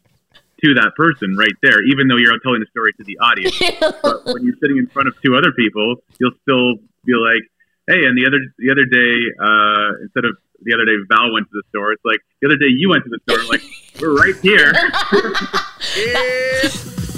to 0.64 0.74
that 0.74 0.92
person 0.96 1.36
right 1.36 1.54
there, 1.62 1.82
even 1.84 2.08
though 2.08 2.16
you're 2.16 2.36
telling 2.42 2.60
the 2.60 2.66
story 2.70 2.92
to 2.94 3.04
the 3.04 3.18
audience. 3.18 3.58
but 4.02 4.24
when 4.24 4.42
you're 4.44 4.56
sitting 4.60 4.78
in 4.78 4.86
front 4.86 5.08
of 5.08 5.14
two 5.22 5.36
other 5.36 5.52
people, 5.52 5.96
you'll 6.18 6.32
still 6.42 6.76
be 7.04 7.12
like, 7.14 7.42
hey, 7.88 8.06
and 8.06 8.16
the 8.16 8.26
other 8.26 8.38
the 8.58 8.70
other 8.70 8.84
day, 8.84 9.28
uh, 9.40 9.96
instead 10.02 10.24
of 10.24 10.36
the 10.62 10.74
other 10.74 10.84
day, 10.84 10.96
Val 11.08 11.32
went 11.32 11.48
to 11.48 11.54
the 11.54 11.62
store. 11.70 11.92
It's 11.92 12.04
like 12.04 12.20
the 12.40 12.48
other 12.48 12.56
day 12.56 12.68
you 12.68 12.90
went 12.90 13.04
to 13.04 13.10
the 13.10 13.18
store. 13.24 13.40
I'm 13.40 13.48
like, 13.48 13.62
we're 14.00 14.16
right 14.16 14.36
here. 14.40 14.72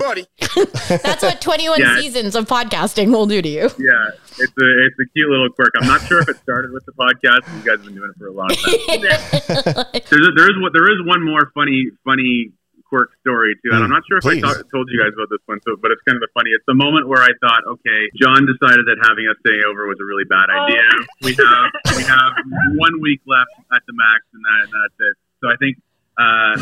Buddy. 0.00 0.26
That's 0.88 1.22
what 1.22 1.40
21 1.40 1.78
Yeah. 1.78 2.00
seasons 2.00 2.34
of 2.34 2.48
podcasting 2.48 3.12
will 3.12 3.26
do 3.26 3.42
to 3.42 3.48
you. 3.48 3.68
Yeah, 3.78 4.10
it's 4.40 4.56
a 4.56 4.68
it's 4.86 4.96
a 4.98 5.06
cute 5.14 5.28
little 5.28 5.50
quirk. 5.50 5.72
I'm 5.80 5.86
not 5.86 6.00
sure 6.08 6.20
if 6.20 6.28
it 6.28 6.36
started 6.38 6.72
with 6.72 6.84
the 6.86 6.92
podcast. 6.92 7.44
You 7.52 7.62
guys 7.62 7.78
have 7.78 7.84
been 7.84 7.94
doing 7.94 8.10
it 8.10 8.18
for 8.18 8.28
a 8.28 8.32
long 8.32 8.48
time. 8.48 9.84
There's 10.08 10.26
a, 10.26 10.32
there 10.34 10.50
is 10.50 10.56
one- 10.58 10.72
there 10.72 10.90
is 10.90 11.04
one 11.04 11.22
more 11.24 11.52
funny 11.54 11.90
funny 12.04 12.52
quirk 12.88 13.12
story 13.20 13.54
too, 13.62 13.70
and 13.70 13.84
I'm 13.84 13.90
not 13.90 14.02
sure 14.08 14.18
if 14.18 14.24
Please. 14.24 14.42
I 14.42 14.52
ta- 14.52 14.66
told 14.72 14.90
you 14.90 14.98
guys 14.98 15.14
about 15.14 15.30
this 15.30 15.44
one. 15.46 15.60
So, 15.62 15.76
but 15.76 15.92
it's 15.92 16.02
kind 16.02 16.16
of 16.16 16.24
the 16.26 16.32
funny. 16.34 16.50
It's 16.50 16.66
the 16.66 16.74
moment 16.74 17.06
where 17.06 17.22
I 17.22 17.30
thought, 17.38 17.62
okay, 17.78 18.00
John 18.18 18.48
decided 18.48 18.88
that 18.90 18.98
having 19.04 19.30
us 19.30 19.38
stay 19.46 19.62
over 19.62 19.86
was 19.86 20.00
a 20.00 20.06
really 20.08 20.26
bad 20.26 20.50
oh. 20.50 20.66
idea. 20.66 20.88
We 21.22 21.32
have 21.38 21.68
we 21.94 22.02
have 22.02 22.32
one 22.80 23.00
week 23.00 23.20
left 23.28 23.54
at 23.70 23.84
the 23.86 23.94
max, 23.94 24.26
and, 24.34 24.42
that, 24.42 24.60
and 24.64 24.72
that's 24.74 24.98
it. 24.98 25.14
So 25.40 25.48
I 25.48 25.56
think 25.62 25.78
uh, 26.20 26.56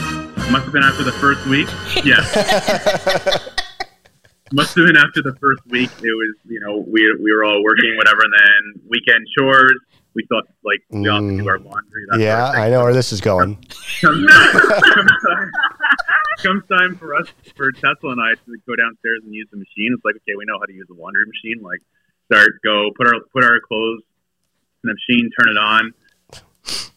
must 0.50 0.64
have 0.64 0.72
been 0.72 0.84
after 0.84 1.02
the 1.02 1.12
first 1.12 1.44
week. 1.46 1.68
Yeah. 2.04 2.20
must 4.52 4.74
have 4.76 4.86
been 4.86 4.96
after 4.96 5.22
the 5.22 5.34
first 5.40 5.60
week. 5.66 5.90
It 6.02 6.12
was, 6.14 6.34
you 6.46 6.60
know, 6.60 6.78
we 6.86 7.02
we 7.20 7.32
were 7.32 7.44
all 7.44 7.62
working, 7.62 7.96
whatever, 7.96 8.20
and 8.22 8.32
then 8.32 8.82
weekend 8.88 9.26
chores. 9.36 9.74
We 10.14 10.24
thought 10.28 10.44
like 10.64 10.80
we 10.90 11.08
all 11.08 11.20
to 11.20 11.36
do 11.36 11.48
our 11.48 11.58
laundry. 11.58 12.04
That 12.10 12.20
Yeah, 12.20 12.46
sort 12.46 12.58
of. 12.58 12.62
I 12.64 12.70
know 12.70 12.82
where 12.84 12.94
this 12.94 13.12
is 13.12 13.20
going. 13.20 13.56
Comes, 14.00 14.30
comes 14.30 15.12
time, 15.22 15.50
comes 16.42 16.62
time 16.70 16.96
for 16.96 17.14
us, 17.14 17.28
for 17.56 17.70
Tesla 17.72 18.12
and 18.12 18.20
I, 18.20 18.34
to 18.34 18.56
go 18.66 18.74
downstairs 18.76 19.20
and 19.24 19.34
use 19.34 19.48
the 19.50 19.58
machine. 19.58 19.92
It's 19.94 20.04
like, 20.04 20.16
okay, 20.16 20.34
we 20.36 20.44
know 20.46 20.58
how 20.58 20.66
to 20.66 20.72
use 20.72 20.86
the 20.88 20.94
laundry 20.94 21.24
machine. 21.26 21.62
Like, 21.62 21.80
start, 22.32 22.50
go, 22.64 22.90
put 22.96 23.06
our 23.06 23.20
put 23.32 23.44
our 23.44 23.60
clothes 23.66 24.02
in 24.84 24.90
the 24.90 24.94
machine, 24.94 25.30
turn 25.38 25.50
it 25.50 25.58
on. 25.58 25.92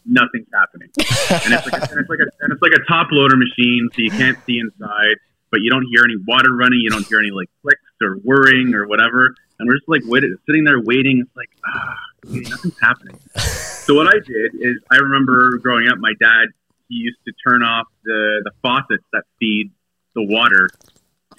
Nothing's 0.05 0.47
happening, 0.53 0.89
and 0.97 1.53
it's 1.53 1.65
like 1.65 1.81
a, 1.81 1.91
and 1.91 1.99
it's 2.01 2.09
like 2.09 2.19
a 2.19 2.29
and 2.41 2.53
it's 2.53 2.61
like 2.61 2.73
a 2.73 2.83
top 2.87 3.07
loader 3.11 3.37
machine, 3.37 3.89
so 3.93 4.01
you 4.01 4.09
can't 4.09 4.37
see 4.45 4.59
inside, 4.59 5.17
but 5.51 5.61
you 5.61 5.69
don't 5.69 5.85
hear 5.91 6.03
any 6.03 6.17
water 6.27 6.55
running, 6.55 6.79
you 6.79 6.89
don't 6.89 7.05
hear 7.05 7.19
any 7.19 7.31
like 7.31 7.49
clicks 7.61 7.81
or 8.01 8.15
whirring 8.15 8.73
or 8.73 8.87
whatever, 8.87 9.35
and 9.59 9.67
we're 9.67 9.75
just 9.75 9.87
like 9.87 10.01
waiting, 10.05 10.35
sitting 10.47 10.63
there 10.63 10.79
waiting. 10.79 11.21
It's 11.25 11.35
like 11.35 11.49
ah, 11.65 11.97
nothing's 12.25 12.79
happening. 12.79 13.19
So 13.81 13.95
what 13.95 14.07
I 14.07 14.19
did 14.19 14.53
is 14.61 14.77
I 14.91 14.97
remember 14.97 15.57
growing 15.57 15.87
up, 15.89 15.97
my 15.97 16.13
dad 16.21 16.53
he 16.87 16.95
used 16.95 17.17
to 17.25 17.33
turn 17.47 17.63
off 17.63 17.87
the 18.03 18.41
the 18.43 18.51
faucets 18.61 19.03
that 19.13 19.23
feed 19.39 19.71
the 20.13 20.21
water 20.21 20.69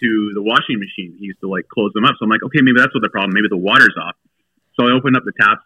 to 0.01 0.33
the 0.35 0.43
washing 0.43 0.81
machine. 0.81 1.15
He 1.21 1.27
used 1.27 1.41
to 1.41 1.49
like 1.49 1.69
close 1.69 1.93
them 1.93 2.05
up. 2.05 2.17
So 2.19 2.25
I'm 2.25 2.31
like, 2.31 2.43
okay, 2.43 2.61
maybe 2.63 2.81
that's 2.81 2.95
what 2.95 3.03
the 3.03 3.13
problem. 3.13 3.33
Maybe 3.35 3.49
the 3.49 3.61
water's 3.61 3.95
off. 4.01 4.17
So 4.81 4.89
I 4.89 4.93
opened 4.93 5.17
up 5.17 5.23
the 5.25 5.37
taps. 5.39 5.63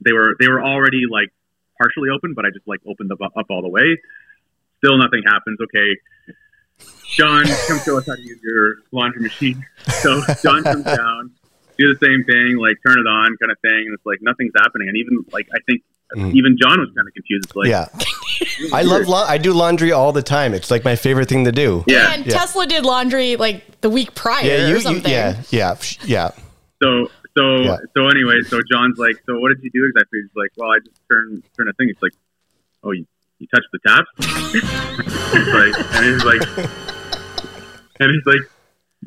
They 0.00 0.12
were 0.12 0.34
they 0.40 0.48
were 0.48 0.64
already 0.64 1.04
like 1.08 1.28
partially 1.80 2.08
open, 2.10 2.34
but 2.34 2.44
I 2.44 2.50
just 2.50 2.66
like 2.66 2.80
opened 2.86 3.10
them 3.10 3.18
up, 3.22 3.32
up 3.36 3.46
all 3.50 3.62
the 3.62 3.68
way. 3.68 3.98
Still 4.78 4.98
nothing 4.98 5.22
happens. 5.26 5.58
Okay, 5.60 5.96
John, 7.16 7.44
come 7.68 7.78
show 7.80 7.98
us 7.98 8.06
how 8.06 8.14
to 8.14 8.22
use 8.22 8.38
your 8.42 8.76
laundry 8.92 9.22
machine. 9.22 9.64
So 10.02 10.20
John 10.42 10.62
comes 10.64 10.84
down, 10.96 11.30
do 11.78 11.94
the 11.94 11.98
same 12.06 12.24
thing, 12.24 12.56
like 12.58 12.76
turn 12.86 12.98
it 12.98 13.06
on, 13.08 13.36
kind 13.38 13.50
of 13.52 13.58
thing. 13.60 13.84
And 13.86 13.94
it's 13.94 14.04
like 14.04 14.18
nothing's 14.22 14.52
happening. 14.56 14.88
And 14.88 14.96
even 14.96 15.24
like 15.32 15.48
I 15.54 15.58
think 15.66 15.82
mm. 16.14 16.34
even 16.34 16.56
John 16.60 16.78
was 16.80 16.90
kind 16.94 17.06
of 17.08 17.14
confused. 17.14 17.46
It's 17.46 17.56
like, 17.56 17.68
yeah. 17.68 17.88
I 18.72 18.82
love 18.82 19.08
la- 19.08 19.24
I 19.26 19.38
do 19.38 19.54
laundry 19.54 19.92
all 19.92 20.12
the 20.12 20.22
time. 20.22 20.52
It's 20.52 20.70
like 20.70 20.84
my 20.84 20.94
favorite 20.96 21.28
thing 21.28 21.44
to 21.44 21.52
do. 21.52 21.84
yeah. 21.86 22.12
And 22.12 22.26
Yeah. 22.26 22.34
Tesla 22.38 22.66
did 22.66 22.84
laundry 22.84 23.36
like 23.36 23.80
the 23.80 23.88
week 23.90 24.14
prior 24.14 24.44
Yeah, 24.44 24.66
you, 24.66 24.74
or 24.74 24.76
you 24.76 24.80
something. 24.80 25.10
yeah, 25.10 25.42
yeah, 25.50 25.76
yeah. 26.04 26.30
So 26.82 27.10
so 27.36 27.60
Yeah. 27.62 27.76
so 27.94 28.08
anyway, 28.08 28.40
so 28.46 28.60
John's 28.70 28.98
like, 28.98 29.16
so 29.26 29.38
what 29.38 29.48
did 29.48 29.62
you 29.62 29.70
do 29.72 29.86
exactly? 29.88 30.20
He's 30.22 30.34
like, 30.36 30.50
well, 30.56 30.70
I 30.70 30.78
just 30.84 31.00
turned 31.10 31.42
turned 31.56 31.68
a 31.68 31.72
thing. 31.74 31.88
He's 31.88 32.02
like, 32.02 32.12
oh, 32.82 32.92
you 32.92 33.06
you 33.38 33.46
touch 33.54 33.64
the 33.72 33.78
taps? 33.86 34.08
he's 34.52 35.48
like, 35.52 35.94
and 35.94 36.04
he's 36.06 36.24
like, 36.24 36.42
and 38.00 38.10
he's 38.10 38.26
like, 38.26 38.40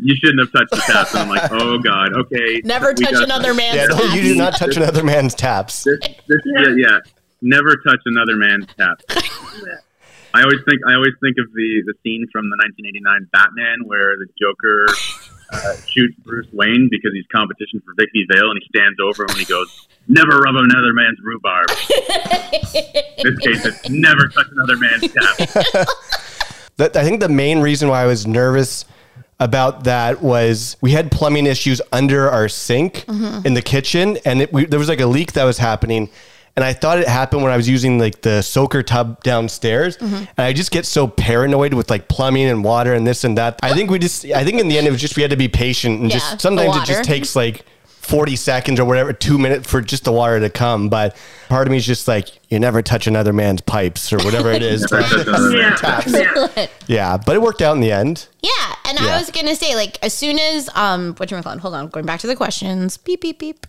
you 0.01 0.15
shouldn't 0.15 0.39
have 0.39 0.51
touched 0.51 0.71
the 0.71 0.93
taps. 0.93 1.13
And 1.15 1.23
I'm 1.23 1.29
like, 1.29 1.51
oh 1.51 1.77
god, 1.79 2.13
okay. 2.13 2.61
Never 2.63 2.93
touch 2.93 3.13
another 3.13 3.49
this. 3.53 3.57
man's 3.57 3.75
Yeah, 3.75 3.85
no, 3.87 3.97
taps. 3.99 4.15
you 4.15 4.21
do 4.21 4.35
not 4.35 4.55
touch 4.57 4.77
another 4.77 5.03
man's 5.03 5.33
taps. 5.33 5.83
This, 5.83 5.99
this, 6.27 6.41
yeah. 6.45 6.73
yeah, 6.77 6.97
never 7.41 7.75
touch 7.77 7.99
another 8.05 8.35
man's 8.37 8.67
tap. 8.77 9.01
I 10.31 10.43
always 10.43 10.59
think 10.69 10.79
I 10.87 10.93
always 10.93 11.13
think 11.21 11.37
of 11.39 11.51
the 11.53 11.83
the 11.87 11.93
scene 12.03 12.27
from 12.31 12.49
the 12.51 12.57
1989 12.61 13.29
Batman 13.33 13.77
where 13.85 14.13
the 14.15 14.27
Joker 14.37 14.85
uh, 15.51 15.75
shoots 15.87 16.15
Bruce 16.23 16.47
Wayne 16.53 16.87
because 16.91 17.11
he's 17.13 17.25
competition 17.31 17.81
for 17.85 17.93
Vicki 17.97 18.25
Vale, 18.31 18.51
and 18.51 18.59
he 18.61 18.67
stands 18.77 18.99
over 19.01 19.23
him 19.23 19.29
and 19.29 19.39
he 19.39 19.45
goes, 19.45 19.87
"Never 20.07 20.39
rub 20.39 20.55
another 20.55 20.93
man's 20.93 21.19
rhubarb." 21.23 21.69
In 23.17 23.23
this 23.23 23.37
case, 23.39 23.65
it's 23.65 23.89
never 23.89 24.27
touch 24.27 24.47
another 24.51 24.77
man's 24.77 25.11
tap. 25.11 25.87
That, 26.77 26.95
I 26.95 27.03
think 27.03 27.19
the 27.19 27.29
main 27.29 27.59
reason 27.59 27.89
why 27.89 28.03
I 28.03 28.05
was 28.05 28.25
nervous 28.25 28.85
about 29.39 29.85
that 29.85 30.21
was 30.21 30.77
we 30.81 30.91
had 30.91 31.11
plumbing 31.11 31.45
issues 31.45 31.81
under 31.91 32.29
our 32.29 32.47
sink 32.47 33.05
in 33.07 33.53
the 33.53 33.61
kitchen, 33.61 34.17
and 34.25 34.41
it, 34.41 34.53
we, 34.53 34.65
there 34.65 34.79
was 34.79 34.89
like 34.89 35.01
a 35.01 35.05
leak 35.05 35.33
that 35.33 35.43
was 35.43 35.57
happening. 35.57 36.09
And 36.59 36.65
I 36.65 36.73
thought 36.73 36.99
it 36.99 37.07
happened 37.07 37.41
when 37.41 37.53
I 37.53 37.55
was 37.55 37.69
using 37.69 37.99
like 37.99 38.21
the 38.21 38.41
soaker 38.41 38.83
tub 38.83 39.23
downstairs, 39.23 39.95
and 39.95 40.27
I 40.37 40.51
just 40.51 40.71
get 40.71 40.85
so 40.85 41.07
paranoid 41.07 41.73
with 41.73 41.89
like 41.89 42.09
plumbing 42.09 42.47
and 42.47 42.65
water 42.65 42.93
and 42.93 43.07
this 43.07 43.23
and 43.23 43.37
that. 43.37 43.57
I 43.63 43.73
think 43.73 43.89
we 43.89 43.97
just, 43.97 44.25
I 44.25 44.43
think 44.43 44.59
in 44.59 44.67
the 44.67 44.77
end 44.77 44.85
it 44.85 44.91
was 44.91 44.99
just 44.99 45.15
we 45.15 45.21
had 45.21 45.31
to 45.31 45.37
be 45.37 45.47
patient 45.47 46.01
and 46.01 46.09
Yeah, 46.09 46.19
just 46.19 46.41
sometimes 46.41 46.75
it 46.75 46.83
just 46.83 47.05
takes 47.05 47.33
like 47.33 47.63
40 47.85 48.35
seconds 48.35 48.77
or 48.77 48.83
whatever, 48.83 49.13
two 49.13 49.37
minutes 49.37 49.69
for 49.69 49.79
just 49.79 50.03
the 50.03 50.11
water 50.11 50.37
to 50.41 50.49
come. 50.49 50.89
But 50.89 51.15
part 51.47 51.65
of 51.65 51.71
me 51.71 51.77
is 51.77 51.85
just 51.85 52.09
like, 52.09 52.27
you 52.49 52.59
never 52.59 52.81
touch 52.81 53.07
another 53.07 53.31
man's 53.31 53.61
pipes 53.61 54.11
or 54.11 54.17
whatever 54.17 54.51
it 54.51 54.61
is. 54.61 54.81
Never 54.91 55.23
touch 55.23 55.27
another 55.27 55.57
Yeah. 55.57 56.01
yeah. 56.57 56.67
Yeah, 56.87 57.17
but 57.25 57.37
it 57.37 57.41
worked 57.41 57.61
out 57.61 57.73
in 57.75 57.81
the 57.81 57.93
end. 57.93 58.27
Yeah, 58.41 58.49
and 58.83 58.99
Yeah. 58.99 59.15
I 59.15 59.17
was 59.17 59.31
gonna 59.31 59.55
say, 59.55 59.75
like, 59.75 59.97
as 60.03 60.13
soon 60.13 60.39
as 60.39 60.69
um, 60.75 61.13
what 61.15 61.31
you 61.31 61.41
call 61.41 61.57
Hold 61.57 61.73
on, 61.73 61.87
going 61.87 62.05
back 62.05 62.19
to 62.19 62.27
the 62.27 62.35
questions. 62.35 62.97
Beep 62.97 63.21
beep 63.21 63.39
beep. 63.39 63.65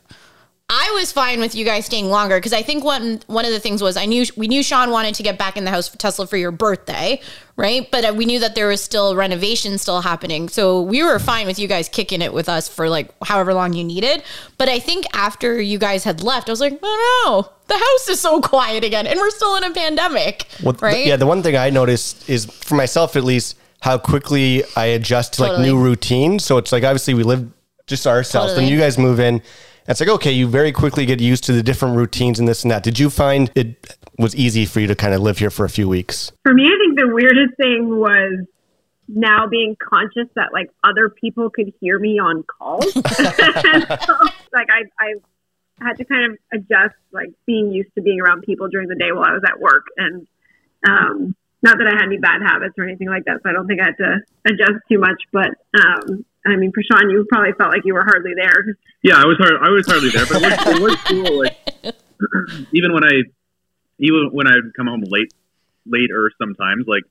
I 0.72 0.92
was 0.94 1.10
fine 1.10 1.40
with 1.40 1.56
you 1.56 1.64
guys 1.64 1.86
staying 1.86 2.10
longer 2.10 2.38
because 2.38 2.52
I 2.52 2.62
think 2.62 2.84
one 2.84 3.20
one 3.26 3.44
of 3.44 3.50
the 3.50 3.58
things 3.58 3.82
was 3.82 3.96
I 3.96 4.06
knew 4.06 4.24
we 4.36 4.46
knew 4.46 4.62
Sean 4.62 4.92
wanted 4.92 5.16
to 5.16 5.24
get 5.24 5.36
back 5.36 5.56
in 5.56 5.64
the 5.64 5.70
house 5.72 5.88
for 5.88 5.98
Tesla 5.98 6.28
for 6.28 6.36
your 6.36 6.52
birthday, 6.52 7.20
right? 7.56 7.90
But 7.90 8.04
uh, 8.04 8.14
we 8.16 8.24
knew 8.24 8.38
that 8.38 8.54
there 8.54 8.68
was 8.68 8.80
still 8.80 9.16
renovation 9.16 9.78
still 9.78 10.00
happening, 10.00 10.48
so 10.48 10.80
we 10.80 11.02
were 11.02 11.18
fine 11.18 11.48
with 11.48 11.58
you 11.58 11.66
guys 11.66 11.88
kicking 11.88 12.22
it 12.22 12.32
with 12.32 12.48
us 12.48 12.68
for 12.68 12.88
like 12.88 13.10
however 13.24 13.52
long 13.52 13.72
you 13.72 13.82
needed. 13.82 14.22
But 14.58 14.68
I 14.68 14.78
think 14.78 15.06
after 15.12 15.60
you 15.60 15.76
guys 15.76 16.04
had 16.04 16.22
left, 16.22 16.48
I 16.48 16.52
was 16.52 16.60
like, 16.60 16.78
oh 16.80 17.24
no, 17.26 17.52
the 17.66 17.74
house 17.74 18.08
is 18.08 18.20
so 18.20 18.40
quiet 18.40 18.84
again, 18.84 19.08
and 19.08 19.18
we're 19.18 19.30
still 19.30 19.56
in 19.56 19.64
a 19.64 19.72
pandemic, 19.72 20.46
Well, 20.62 20.76
right? 20.80 21.04
yeah, 21.04 21.16
the 21.16 21.26
one 21.26 21.42
thing 21.42 21.56
I 21.56 21.70
noticed 21.70 22.30
is 22.30 22.44
for 22.44 22.76
myself 22.76 23.16
at 23.16 23.24
least 23.24 23.58
how 23.80 23.98
quickly 23.98 24.62
I 24.76 24.84
adjust 24.86 25.32
to 25.34 25.42
like 25.42 25.60
new 25.60 25.76
routines. 25.76 26.44
So 26.44 26.58
it's 26.58 26.70
like 26.70 26.84
obviously 26.84 27.14
we 27.14 27.24
live 27.24 27.50
just 27.88 28.06
ourselves. 28.06 28.54
Then 28.54 28.68
you 28.68 28.78
guys 28.78 28.98
move 28.98 29.18
in. 29.18 29.42
It's 29.90 29.98
like 29.98 30.08
okay, 30.08 30.30
you 30.30 30.46
very 30.46 30.70
quickly 30.70 31.04
get 31.04 31.20
used 31.20 31.42
to 31.44 31.52
the 31.52 31.64
different 31.64 31.96
routines 31.96 32.38
and 32.38 32.46
this 32.46 32.62
and 32.62 32.70
that. 32.70 32.84
Did 32.84 33.00
you 33.00 33.10
find 33.10 33.50
it 33.56 33.96
was 34.18 34.36
easy 34.36 34.64
for 34.64 34.78
you 34.78 34.86
to 34.86 34.94
kind 34.94 35.14
of 35.14 35.20
live 35.20 35.38
here 35.38 35.50
for 35.50 35.64
a 35.64 35.68
few 35.68 35.88
weeks? 35.88 36.30
For 36.44 36.54
me, 36.54 36.66
I 36.66 36.76
think 36.78 36.96
the 36.96 37.08
weirdest 37.08 37.56
thing 37.56 37.98
was 37.98 38.46
now 39.08 39.48
being 39.48 39.76
conscious 39.82 40.28
that 40.36 40.52
like 40.52 40.70
other 40.84 41.10
people 41.10 41.50
could 41.50 41.72
hear 41.80 41.98
me 41.98 42.20
on 42.20 42.44
calls. 42.44 42.92
so, 42.92 43.00
like 44.52 44.68
I, 44.70 44.84
I 45.00 45.14
had 45.80 45.96
to 45.98 46.04
kind 46.04 46.30
of 46.30 46.38
adjust, 46.52 46.94
like 47.10 47.30
being 47.44 47.72
used 47.72 47.90
to 47.96 48.00
being 48.00 48.20
around 48.20 48.42
people 48.42 48.68
during 48.68 48.88
the 48.88 48.94
day 48.94 49.10
while 49.10 49.24
I 49.24 49.32
was 49.32 49.42
at 49.44 49.58
work, 49.58 49.86
and 49.96 50.24
um, 50.88 51.34
not 51.62 51.78
that 51.78 51.88
I 51.88 51.96
had 51.96 52.06
any 52.06 52.18
bad 52.18 52.42
habits 52.46 52.74
or 52.78 52.84
anything 52.84 53.08
like 53.08 53.24
that. 53.24 53.40
So 53.42 53.50
I 53.50 53.52
don't 53.52 53.66
think 53.66 53.80
I 53.80 53.86
had 53.86 53.96
to 53.96 54.20
adjust 54.46 54.84
too 54.88 55.00
much. 55.00 55.20
But 55.32 55.50
um, 55.74 56.24
I 56.46 56.56
mean, 56.56 56.72
for 56.72 56.82
Sean, 56.82 57.10
you 57.10 57.26
probably 57.28 57.52
felt 57.58 57.70
like 57.72 57.82
you 57.84 57.94
were 57.94 58.04
hardly 58.04 58.32
there. 58.34 58.76
Yeah, 59.02 59.16
I 59.20 59.26
was 59.26 59.36
hard, 59.38 59.54
I 59.60 59.68
was 59.70 59.86
hardly 59.86 60.08
there, 60.10 60.24
but 60.26 60.40
it 60.40 60.42
was, 60.42 60.66
it 60.66 60.82
was 60.82 60.96
cool. 61.06 61.38
Like 61.38 61.56
even 62.72 62.92
when 62.92 63.04
I 63.04 63.22
even 63.98 64.30
when 64.32 64.46
I 64.46 64.54
would 64.56 64.72
come 64.74 64.86
home 64.86 65.02
late 65.06 65.32
later 65.86 66.30
sometimes, 66.40 66.86
like 66.86 67.02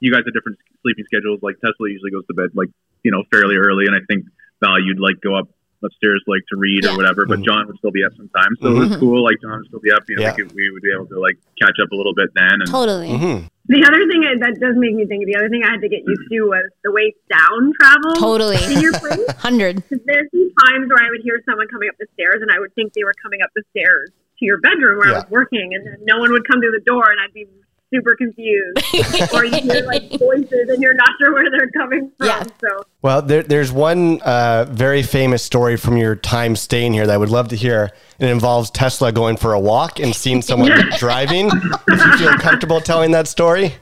you 0.00 0.12
guys 0.12 0.22
have 0.26 0.34
different 0.34 0.58
sleeping 0.82 1.04
schedules. 1.06 1.40
Like 1.42 1.56
Tesla 1.60 1.88
usually 1.88 2.10
goes 2.10 2.26
to 2.26 2.34
bed 2.34 2.50
like 2.54 2.68
you 3.02 3.10
know 3.10 3.24
fairly 3.32 3.56
early, 3.56 3.86
and 3.86 3.94
I 3.96 4.00
think 4.08 4.26
Val 4.62 4.80
you'd 4.80 5.00
like 5.00 5.20
go 5.22 5.34
up 5.36 5.48
upstairs 5.82 6.22
like 6.26 6.40
to 6.48 6.56
read 6.56 6.84
Yeah. 6.84 6.92
or 6.92 6.96
whatever. 6.96 7.26
But 7.26 7.42
John 7.42 7.66
would 7.66 7.76
still 7.78 7.90
be 7.92 8.04
up 8.04 8.12
sometimes, 8.16 8.58
so 8.60 8.68
it 8.68 8.78
was 8.88 8.96
cool. 8.96 9.22
Like 9.24 9.36
John 9.40 9.58
would 9.58 9.66
still 9.68 9.80
be 9.80 9.92
up. 9.92 10.04
You 10.08 10.16
know, 10.16 10.22
Yeah. 10.22 10.34
we, 10.36 10.42
could, 10.44 10.52
we 10.54 10.70
would 10.70 10.82
be 10.82 10.92
able 10.94 11.06
to 11.08 11.20
like 11.20 11.38
catch 11.60 11.76
up 11.82 11.90
a 11.92 11.96
little 11.96 12.14
bit 12.14 12.30
then. 12.34 12.60
And 12.60 12.68
totally. 12.68 13.08
Mm-hmm. 13.08 13.46
The 13.66 13.80
other 13.80 14.04
thing 14.12 14.22
is- 14.28 14.40
that 14.44 14.60
does 14.60 14.76
make 14.76 14.92
me 14.94 15.06
think. 15.06 15.24
The 15.24 15.36
other 15.36 15.48
thing 15.48 15.64
I 15.64 15.72
had 15.72 15.80
to 15.80 15.88
get 15.88 16.04
used 16.04 16.26
to 16.30 16.38
was 16.52 16.68
the 16.84 16.92
way 16.92 17.14
sound 17.32 17.72
travels 17.80 18.18
Totally. 18.20 18.60
in 18.72 18.80
your 18.84 18.92
place. 18.92 19.24
Hundred. 19.40 19.76
Because 19.76 20.04
there's 20.04 20.28
been 20.32 20.52
times 20.68 20.88
where 20.92 21.00
I 21.00 21.08
would 21.08 21.24
hear 21.24 21.40
someone 21.48 21.68
coming 21.68 21.88
up 21.88 21.96
the 21.98 22.06
stairs, 22.12 22.44
and 22.44 22.50
I 22.52 22.60
would 22.60 22.74
think 22.76 22.92
they 22.92 23.04
were 23.04 23.16
coming 23.22 23.40
up 23.40 23.50
the 23.56 23.64
stairs 23.72 24.10
to 24.38 24.42
your 24.44 24.58
bedroom 24.60 24.98
where 25.00 25.08
Yeah. 25.16 25.24
I 25.24 25.24
was 25.24 25.30
working, 25.30 25.72
and 25.72 25.80
then 25.86 25.96
no 26.04 26.18
one 26.20 26.32
would 26.32 26.44
come 26.46 26.60
through 26.60 26.76
the 26.76 26.84
door, 26.84 27.08
and 27.08 27.16
I'd 27.24 27.32
be 27.32 27.48
super 27.94 28.16
confused, 28.16 28.78
or 29.34 29.44
you 29.44 29.60
hear 29.60 29.84
like 29.84 30.10
voices 30.18 30.68
and 30.68 30.82
you're 30.82 30.94
not 30.94 31.10
sure 31.20 31.32
where 31.32 31.50
they're 31.50 31.70
coming 31.70 32.10
from. 32.18 32.26
Yeah. 32.26 32.42
So 32.60 32.82
Well, 33.02 33.22
there, 33.22 33.42
there's 33.42 33.70
one 33.70 34.20
uh, 34.22 34.66
very 34.68 35.02
famous 35.02 35.42
story 35.42 35.76
from 35.76 35.96
your 35.96 36.16
time 36.16 36.56
staying 36.56 36.92
here 36.92 37.06
that 37.06 37.12
I 37.14 37.16
would 37.16 37.30
love 37.30 37.48
to 37.48 37.56
hear. 37.56 37.92
It 38.18 38.28
involves 38.28 38.70
Tesla 38.70 39.12
going 39.12 39.36
for 39.36 39.52
a 39.52 39.60
walk 39.60 40.00
and 40.00 40.14
seeing 40.14 40.42
someone 40.42 40.72
driving. 40.98 41.46
If 41.46 42.04
you 42.04 42.18
feel 42.18 42.38
comfortable 42.38 42.80
telling 42.80 43.12
that 43.12 43.28
story, 43.28 43.74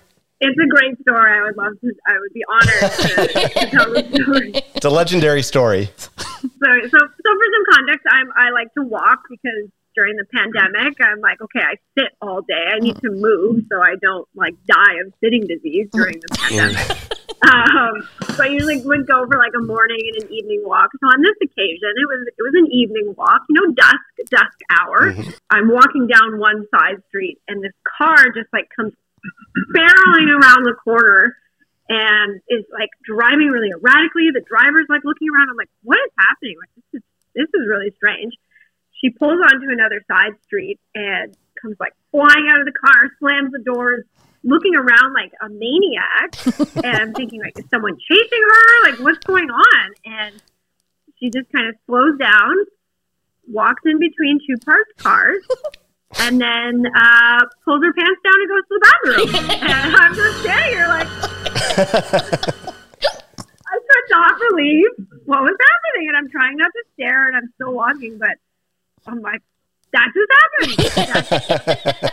it's 0.45 0.59
a 0.59 0.69
great 0.69 1.01
story. 1.01 1.39
I 1.39 1.43
would 1.45 1.57
love 1.57 1.73
to. 1.81 1.93
I 2.07 2.19
would 2.19 2.33
be 2.33 2.45
honored 2.51 2.93
to, 2.93 3.61
to 3.61 3.71
tell 3.71 3.93
the 3.93 4.23
story. 4.23 4.53
it's 4.75 4.85
a 4.85 4.91
legendary 4.91 5.43
story. 5.43 5.89
So, 5.97 6.09
so, 6.41 6.99
so 6.99 6.99
for 6.99 7.49
some 7.55 7.65
context, 7.75 8.07
I'm 8.11 8.27
I 8.37 8.51
like 8.51 8.75
to 8.75 8.83
walk 8.83 9.21
because 9.31 9.71
during 9.95 10.16
the 10.16 10.24
pandemic, 10.32 10.97
I'm 11.01 11.20
like, 11.20 11.40
okay, 11.40 11.61
I 11.61 11.76
sit 11.99 12.12
all 12.20 12.43
day. 12.43 12.64
I 12.74 12.78
need 12.78 12.97
to 12.97 13.11
move 13.11 13.64
so 13.70 13.80
I 13.80 13.95
don't 14.01 14.28
like 14.34 14.55
die 14.66 14.97
of 15.05 15.12
sitting 15.22 15.47
disease 15.47 15.88
during 15.93 16.20
the 16.20 16.28
pandemic. 16.36 16.88
um, 17.45 18.09
so 18.36 18.45
I 18.45 18.49
usually 18.49 18.80
would 18.82 19.07
go 19.07 19.26
for 19.26 19.36
like 19.36 19.53
a 19.57 19.64
morning 19.64 20.01
and 20.14 20.24
an 20.24 20.32
evening 20.32 20.62
walk. 20.64 20.90
So 21.01 21.07
on 21.07 21.20
this 21.22 21.36
occasion, 21.43 21.90
it 21.97 22.09
was 22.09 22.20
it 22.28 22.43
was 22.43 22.55
an 22.57 22.68
evening 22.72 23.14
walk. 23.16 23.43
You 23.49 23.55
know, 23.61 23.74
dusk 23.74 24.30
dusk 24.30 24.57
hour. 24.70 25.14
I'm 25.51 25.68
walking 25.68 26.07
down 26.07 26.38
one 26.38 26.66
side 26.70 27.03
street, 27.09 27.38
and 27.49 27.62
this 27.62 27.74
car 27.99 28.16
just 28.34 28.49
like 28.53 28.68
comes 28.74 28.93
barreling 29.74 30.30
around 30.30 30.64
the 30.64 30.74
corner 30.82 31.36
and 31.88 32.40
is 32.49 32.64
like 32.72 32.90
driving 33.05 33.49
really 33.49 33.70
erratically. 33.70 34.30
The 34.32 34.45
driver's 34.47 34.86
like 34.88 35.05
looking 35.05 35.28
around. 35.28 35.51
I'm 35.51 35.57
like, 35.57 35.72
what 35.82 35.99
is 36.01 36.12
happening? 36.16 36.57
Like 36.57 36.72
this 36.76 37.01
is 37.01 37.05
this 37.34 37.51
is 37.53 37.64
really 37.68 37.93
strange. 37.97 38.32
She 39.03 39.11
pulls 39.11 39.41
onto 39.53 39.71
another 39.71 40.03
side 40.09 40.33
street 40.45 40.79
and 40.95 41.37
comes 41.61 41.77
like 41.81 41.93
flying 42.11 42.49
out 42.51 42.61
of 42.61 42.67
the 42.67 42.73
car, 42.73 43.11
slams 43.19 43.51
the 43.53 43.63
doors, 43.65 44.05
looking 44.45 44.77
around 44.77 45.15
like 45.15 45.33
a 45.43 45.49
maniac. 45.49 46.37
and 46.85 46.97
I'm 46.97 47.15
thinking 47.15 47.41
like, 47.41 47.59
is 47.59 47.65
someone 47.71 47.97
chasing 47.99 48.43
her? 48.51 48.91
Like, 48.91 49.01
what's 49.01 49.25
going 49.27 49.51
on? 49.51 49.91
And 50.05 50.43
she 51.19 51.31
just 51.31 51.51
kind 51.53 51.69
of 51.69 51.75
slows 51.87 52.19
down, 52.19 52.55
walks 53.49 53.83
in 53.85 53.99
between 53.99 54.39
two 54.47 54.57
parked 54.65 54.97
cars. 54.99 55.47
And 56.21 56.39
then 56.39 56.85
uh, 56.95 57.41
pulls 57.65 57.83
her 57.83 57.93
pants 57.95 58.21
down 58.23 58.35
and 58.37 58.49
goes 58.51 58.63
to 58.69 58.75
the 58.77 58.81
bathroom. 58.85 59.35
and 59.63 59.97
I'm 59.97 60.15
just 60.15 60.41
standing 60.43 60.77
here 60.77 60.87
like, 60.87 61.09
I 63.73 63.79
could 63.89 64.07
not 64.11 64.35
believe 64.51 64.91
what 65.25 65.43
was 65.43 65.57
happening, 65.59 66.09
and 66.09 66.17
I'm 66.19 66.29
trying 66.29 66.59
not 66.59 66.71
to 66.71 66.85
stare, 66.93 67.29
and 67.29 67.37
I'm 67.39 67.51
still 67.55 67.73
walking, 67.73 68.19
but 68.19 68.37
I'm 69.07 69.21
like, 69.21 69.43
that 69.93 70.09
just 70.15 70.31
happened. 70.39 72.13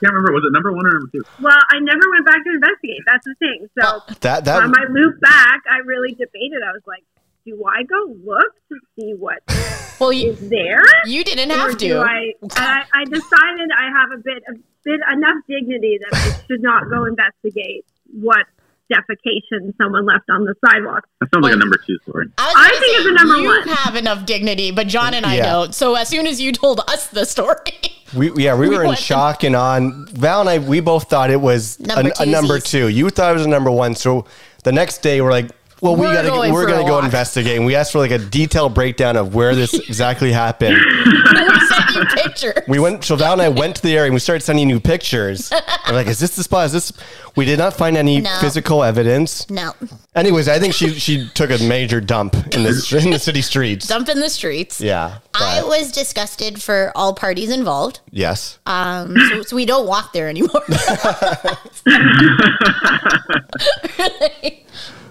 Can't 0.00 0.12
remember. 0.12 0.32
Was 0.32 0.44
it 0.46 0.52
number 0.52 0.72
one 0.72 0.86
or 0.86 0.90
number 0.90 1.08
two? 1.12 1.22
well, 1.40 1.56
I 1.70 1.80
never 1.80 2.02
went 2.10 2.26
back 2.26 2.44
to 2.44 2.50
investigate. 2.52 3.00
That's 3.06 3.24
the 3.24 3.34
thing. 3.38 3.68
So 3.80 4.00
That 4.20 4.44
that 4.44 4.62
on 4.62 4.70
my 4.70 4.84
loop 4.90 5.20
back, 5.20 5.62
I 5.70 5.78
really 5.78 6.12
debated. 6.12 6.60
I 6.66 6.72
was 6.72 6.82
like, 6.86 7.02
do 7.46 7.62
I 7.64 7.82
go 7.84 8.14
look 8.24 8.52
to 8.68 8.78
see 8.98 9.14
what 9.14 9.38
Well, 10.00 10.12
you, 10.12 10.32
is 10.32 10.48
there? 10.50 10.82
you 11.06 11.24
didn't 11.24 11.50
or 11.50 11.56
have 11.56 11.78
to. 11.78 11.98
I, 12.00 12.32
I, 12.56 12.82
I 12.92 13.04
decided 13.04 13.70
I 13.72 13.88
have 13.88 14.10
a 14.12 14.18
bit, 14.18 14.42
a 14.48 14.52
bit 14.84 15.00
enough 15.10 15.36
dignity 15.48 15.98
that 16.02 16.12
I 16.12 16.44
should 16.46 16.60
not 16.60 16.90
go 16.90 17.06
investigate 17.06 17.86
what 18.12 18.44
defecation 18.92 19.72
someone 19.80 20.06
left 20.06 20.24
on 20.30 20.44
the 20.44 20.54
sidewalk. 20.64 21.06
That 21.20 21.28
sounds 21.34 21.42
like 21.44 21.52
a 21.54 21.56
number 21.56 21.76
two 21.86 21.98
story. 22.08 22.26
I, 22.38 22.52
I 22.56 22.70
think 22.80 22.84
say, 22.84 22.90
it's 23.02 23.06
a 23.06 23.12
number 23.24 23.36
you 23.40 23.48
one. 23.48 23.68
have 23.68 23.96
enough 23.96 24.26
dignity, 24.26 24.70
but 24.70 24.86
John 24.86 25.14
and 25.14 25.26
I 25.26 25.36
Yeah. 25.36 25.52
don't. 25.52 25.74
So 25.74 25.94
as 25.94 26.08
soon 26.08 26.26
as 26.26 26.40
you 26.40 26.52
told 26.52 26.80
us 26.88 27.08
the 27.08 27.24
story, 27.24 27.56
we 28.16 28.32
yeah 28.36 28.54
we, 28.56 28.68
were 28.74 28.84
in 28.84 28.94
shock 28.94 29.42
and 29.44 29.56
on. 29.56 30.06
Val 30.08 30.40
and 30.40 30.48
I 30.50 30.58
we 30.58 30.80
both 30.80 31.08
thought 31.10 31.30
it 31.30 31.40
was 31.40 31.78
Number 31.80 32.12
a, 32.18 32.22
a 32.22 32.26
number 32.26 32.58
two. 32.60 32.88
You 32.88 33.10
thought 33.10 33.30
it 33.32 33.34
was 33.34 33.46
a 33.46 33.48
number 33.50 33.70
one. 33.70 33.94
So 33.94 34.26
the 34.64 34.72
next 34.72 34.98
day 34.98 35.20
we're 35.20 35.30
like. 35.30 35.50
Well, 35.82 35.94
we 35.94 36.06
We're 36.06 36.14
gotta 36.14 36.28
going 36.28 36.52
we're 36.54 36.66
gonna 36.66 36.84
go 36.84 36.92
walk. 36.94 37.04
investigate. 37.04 37.56
And 37.58 37.66
we 37.66 37.74
asked 37.74 37.92
for 37.92 37.98
like 37.98 38.10
a 38.10 38.16
detailed 38.18 38.72
breakdown 38.72 39.14
of 39.16 39.34
where 39.34 39.54
this 39.54 39.74
exactly 39.88 40.32
happened. 40.32 40.74
we 40.74 41.60
sent 41.66 41.94
you 41.94 42.04
pictures. 42.22 42.54
We 42.66 42.78
went, 42.78 43.04
so 43.04 43.14
Val 43.14 43.34
and 43.34 43.42
I 43.42 43.50
went 43.50 43.76
to 43.76 43.82
the 43.82 43.92
area 43.94 44.06
and 44.06 44.14
we 44.14 44.20
started 44.20 44.42
sending 44.42 44.70
you 44.70 44.80
pictures. 44.80 45.52
We're 45.86 45.92
like, 45.94 46.06
is 46.06 46.18
this 46.18 46.34
the 46.34 46.42
spot? 46.42 46.66
Is 46.66 46.72
this? 46.72 46.92
We 47.36 47.44
did 47.44 47.58
not 47.58 47.74
find 47.74 47.98
any 47.98 48.22
No. 48.22 48.30
physical 48.40 48.82
evidence. 48.82 49.50
No. 49.50 49.74
Anyways, 50.14 50.48
I 50.48 50.58
think 50.58 50.72
she 50.72 50.94
she 50.98 51.28
took 51.34 51.50
a 51.50 51.58
major 51.62 52.00
dump 52.00 52.34
in 52.54 52.62
the 52.62 53.00
in 53.04 53.10
the 53.10 53.18
city 53.18 53.42
streets. 53.42 53.86
Dump 53.86 54.08
in 54.08 54.20
the 54.20 54.30
streets. 54.30 54.80
Yeah. 54.80 55.18
I 55.34 55.62
was 55.62 55.92
disgusted 55.92 56.62
for 56.62 56.90
all 56.94 57.12
parties 57.12 57.50
involved. 57.50 58.00
yes. 58.10 58.58
Um, 58.64 59.14
so, 59.28 59.42
so 59.42 59.56
we 59.56 59.66
don't 59.66 59.86
walk 59.86 60.14
there 60.14 60.30
anymore. 60.30 60.62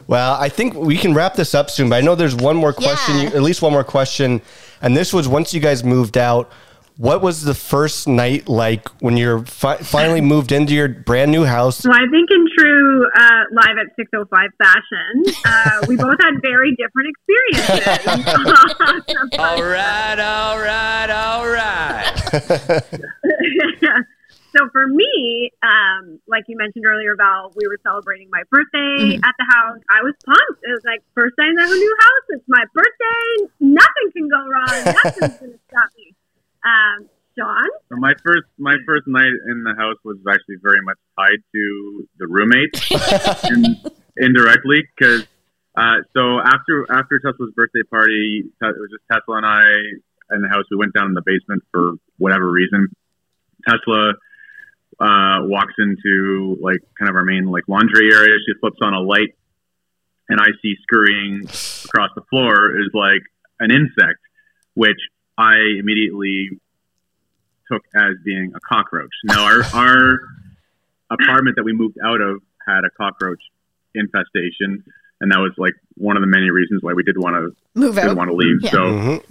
Well, 0.07 0.35
I 0.35 0.49
think 0.49 0.75
we 0.75 0.97
can 0.97 1.13
wrap 1.13 1.35
this 1.35 1.55
up 1.55 1.69
soon, 1.69 1.89
but 1.89 1.95
I 1.95 2.01
know 2.01 2.15
there's 2.15 2.35
one 2.35 2.55
more 2.55 2.73
question, 2.73 3.17
yeah. 3.17 3.27
at 3.27 3.41
least 3.41 3.61
one 3.61 3.71
more 3.71 3.83
question. 3.83 4.41
And 4.81 4.95
this 4.95 5.11
was 5.13 5.27
once 5.27 5.53
you 5.53 5.59
guys 5.59 5.83
moved 5.83 6.17
out, 6.17 6.51
what 6.97 7.21
was 7.21 7.43
the 7.43 7.53
first 7.53 8.07
night 8.07 8.47
like 8.47 8.87
when 9.01 9.17
you're 9.17 9.45
fi- 9.45 9.77
finally 9.77 10.21
moved 10.33 10.51
into 10.51 10.73
your 10.73 10.87
brand 10.87 11.31
new 11.31 11.43
house? 11.43 11.79
So 11.79 11.91
I 11.91 12.05
think 12.09 12.29
in 12.31 12.47
true 12.57 13.07
uh, 13.15 13.43
live 13.51 13.77
at 13.77 13.87
605 13.95 14.49
fashion, 14.57 15.23
uh, 15.45 15.85
we 15.87 15.97
both 15.97 16.17
had 16.21 16.41
very 16.41 16.75
different 16.75 17.09
experiences. 17.09 17.85
All 19.39 19.63
right, 19.63 20.19
all 20.19 20.59
right, 20.59 21.09
all 21.09 21.47
right. 21.47 22.11
So 24.55 24.69
for 24.71 24.87
me, 24.87 25.51
um, 25.63 26.19
like 26.27 26.45
you 26.47 26.57
mentioned 26.57 26.85
earlier, 26.85 27.15
Val, 27.15 27.51
we 27.55 27.67
were 27.67 27.79
celebrating 27.83 28.29
my 28.31 28.43
birthday 28.49 29.15
at 29.17 29.35
the 29.37 29.47
house. 29.51 29.79
I 29.89 30.03
was 30.03 30.13
pumped. 30.25 30.63
It 30.63 30.71
was 30.71 30.83
like 30.85 31.03
first 31.13 31.35
day 31.37 31.45
in 31.45 31.57
a 31.59 31.65
new 31.65 31.95
house. 31.99 32.25
It's 32.29 32.47
my 32.47 32.63
birthday. 32.73 33.51
Nothing 33.59 34.07
can 34.13 34.29
go 34.29 34.41
wrong. 34.47 34.77
Nothing's 35.03 35.39
gonna 35.39 35.59
stop 35.67 35.89
me. 35.97 36.15
Um, 36.63 37.09
John, 37.37 37.67
So 37.89 37.97
my 37.97 38.13
first 38.23 38.47
my 38.57 38.75
first 38.85 39.07
night 39.07 39.35
in 39.51 39.63
the 39.63 39.75
house 39.77 39.97
was 40.05 40.17
actually 40.29 40.55
very 40.63 40.81
much 40.81 40.97
tied 41.19 41.43
to 41.53 42.07
the 42.17 42.27
roommates, 42.27 42.79
and 43.51 43.75
indirectly 44.15 44.83
because 44.95 45.27
uh, 45.75 45.99
so 46.15 46.39
after 46.39 46.87
after 46.89 47.19
Tesla's 47.19 47.51
birthday 47.53 47.83
party, 47.89 48.43
it 48.45 48.79
was 48.79 48.89
just 48.89 49.03
Tesla 49.11 49.37
and 49.37 49.45
I 49.45 49.63
in 50.33 50.41
the 50.41 50.47
house. 50.47 50.63
We 50.71 50.77
went 50.77 50.93
down 50.93 51.07
in 51.07 51.13
the 51.13 51.23
basement 51.25 51.63
for 51.71 51.93
whatever 52.17 52.49
reason. 52.49 52.87
Tesla 53.67 54.13
uh, 54.99 55.43
walks 55.47 55.73
into 55.77 56.57
like 56.61 56.79
kind 56.97 57.09
of 57.09 57.15
our 57.15 57.23
main 57.23 57.45
like 57.45 57.63
laundry 57.67 58.11
area. 58.13 58.35
She 58.45 58.53
flips 58.59 58.77
on 58.81 58.93
a 58.93 59.01
light, 59.01 59.35
and 60.29 60.39
I 60.39 60.47
see 60.61 60.75
scurrying 60.83 61.41
across 61.85 62.09
the 62.15 62.21
floor 62.29 62.79
is 62.79 62.89
like 62.93 63.21
an 63.59 63.71
insect, 63.71 64.19
which 64.73 64.97
I 65.37 65.55
immediately 65.79 66.49
took 67.71 67.81
as 67.95 68.13
being 68.23 68.53
a 68.55 68.59
cockroach. 68.59 69.11
Now 69.23 69.43
our 69.45 69.63
our 69.73 70.19
apartment 71.09 71.55
that 71.57 71.63
we 71.63 71.73
moved 71.73 71.97
out 72.03 72.21
of 72.21 72.41
had 72.65 72.81
a 72.85 72.89
cockroach 72.97 73.41
infestation, 73.93 74.83
and 75.21 75.31
that 75.31 75.39
was 75.39 75.51
like 75.57 75.73
one 75.95 76.15
of 76.17 76.21
the 76.21 76.27
many 76.27 76.49
reasons 76.51 76.81
why 76.83 76.93
we 76.93 77.03
did 77.03 77.17
want 77.17 77.35
to 77.35 77.79
Move 77.79 77.95
didn't 77.95 78.11
out. 78.11 78.17
want 78.17 78.29
to 78.29 78.35
leave. 78.35 78.57
Yeah. 78.61 78.71
So 78.71 78.77
Mhm. 78.79 79.23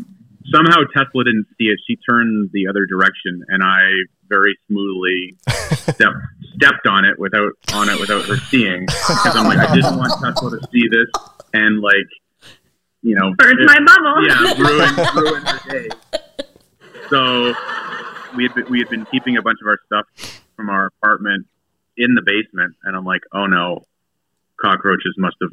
Somehow 0.52 0.82
Tesla 0.94 1.24
didn't 1.24 1.46
see 1.58 1.64
it. 1.64 1.78
She 1.86 1.96
turned 2.08 2.50
the 2.52 2.68
other 2.68 2.86
direction, 2.86 3.44
and 3.48 3.62
I 3.62 3.92
very 4.28 4.56
smoothly 4.66 5.36
stepped 5.48 6.16
stepped 6.54 6.86
on 6.86 7.04
it 7.04 7.18
without 7.18 7.52
on 7.72 7.88
it 7.88 8.00
without 8.00 8.24
her 8.26 8.36
seeing 8.36 8.86
because 8.86 9.36
I'm 9.36 9.46
like 9.46 9.58
I 9.58 9.74
didn't 9.74 9.96
want 9.96 10.12
Tesla 10.22 10.58
to 10.58 10.66
see 10.72 10.88
this 10.88 11.08
and 11.52 11.80
like 11.80 12.08
you 13.02 13.14
know 13.14 13.34
burst 13.36 13.56
it- 13.58 13.66
my 13.66 13.78
bubble. 13.84 14.26
yeah, 14.26 14.40
ruin 14.58 15.14
ruin 15.16 15.42
her 15.46 15.70
day. 15.70 15.88
So 17.10 17.54
we 18.36 18.44
had 18.44 18.54
been, 18.54 18.66
we 18.70 18.78
had 18.78 18.88
been 18.88 19.06
keeping 19.06 19.36
a 19.36 19.42
bunch 19.42 19.58
of 19.62 19.68
our 19.68 19.78
stuff 19.86 20.40
from 20.56 20.70
our 20.70 20.86
apartment 20.86 21.46
in 21.96 22.14
the 22.14 22.22
basement, 22.24 22.74
and 22.82 22.96
I'm 22.96 23.04
like, 23.04 23.22
oh 23.32 23.46
no, 23.46 23.84
cockroaches 24.60 25.14
must 25.18 25.36
have 25.42 25.50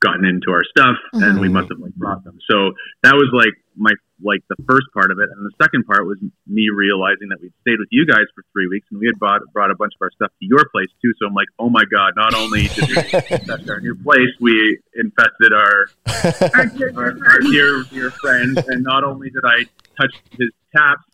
gotten 0.00 0.24
into 0.24 0.50
our 0.50 0.62
stuff, 0.64 0.96
and 1.12 1.40
we 1.40 1.46
mm-hmm. 1.46 1.54
must 1.54 1.68
have 1.70 1.78
like 1.78 1.94
brought 1.94 2.24
them. 2.24 2.38
So 2.50 2.72
that 3.02 3.14
was 3.14 3.30
like 3.32 3.54
my 3.76 3.92
like 4.24 4.40
the 4.48 4.56
first 4.66 4.86
part 4.94 5.10
of 5.10 5.18
it, 5.18 5.28
and 5.36 5.44
the 5.44 5.52
second 5.62 5.84
part 5.84 6.06
was 6.06 6.18
me 6.46 6.68
realizing 6.74 7.28
that 7.28 7.40
we'd 7.40 7.52
stayed 7.60 7.78
with 7.78 7.88
you 7.90 8.06
guys 8.06 8.24
for 8.34 8.42
three 8.52 8.66
weeks, 8.66 8.86
and 8.90 8.98
we 8.98 9.06
had 9.06 9.18
brought 9.18 9.42
brought 9.52 9.70
a 9.70 9.76
bunch 9.76 9.92
of 9.94 10.02
our 10.02 10.10
stuff 10.10 10.32
to 10.40 10.46
your 10.46 10.64
place 10.72 10.88
too. 11.02 11.12
So 11.20 11.26
I'm 11.26 11.34
like, 11.34 11.48
oh 11.58 11.68
my 11.68 11.84
god, 11.84 12.12
not 12.16 12.34
only 12.34 12.68
did 12.68 12.88
we 12.88 12.96
infest 13.30 13.68
our 13.70 13.80
new 13.80 13.94
place, 14.02 14.32
we 14.40 14.78
infested 14.94 15.52
our 15.52 15.88
Our 16.54 16.66
dear- 16.66 16.92
our, 16.96 17.16
our 17.26 17.38
dear 17.40 17.82
dear 17.90 18.10
friend, 18.10 18.56
and 18.68 18.82
not 18.82 19.04
only 19.04 19.30
did 19.30 19.44
I 19.44 19.64
touch 20.00 20.14
his 20.38 20.50
taps, 20.74 21.04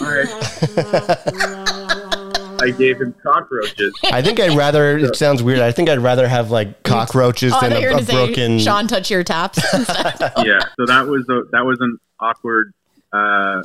I, 0.00 1.76
I 2.62 2.70
gave 2.70 3.00
him 3.00 3.14
cockroaches. 3.22 3.92
I 4.04 4.22
think 4.22 4.38
I'd 4.40 4.56
rather, 4.56 4.98
it 4.98 5.16
sounds 5.16 5.42
weird. 5.42 5.60
I 5.60 5.72
think 5.72 5.88
I'd 5.88 5.98
rather 6.00 6.28
have 6.28 6.50
like 6.50 6.82
cockroaches 6.82 7.52
Oh, 7.54 7.60
than 7.60 7.72
a, 7.72 7.76
a 7.78 7.80
going 7.82 7.98
to 7.98 8.04
say, 8.04 8.12
broken. 8.26 8.58
Sean, 8.58 8.86
touch 8.88 9.10
your 9.10 9.24
taps. 9.24 9.58
Yeah, 10.44 10.60
so 10.76 10.86
that 10.86 11.06
was 11.06 11.24
a 11.28 11.42
that 11.52 11.64
was 11.64 11.78
an 11.80 11.98
awkward, 12.18 12.72
uh, 13.12 13.62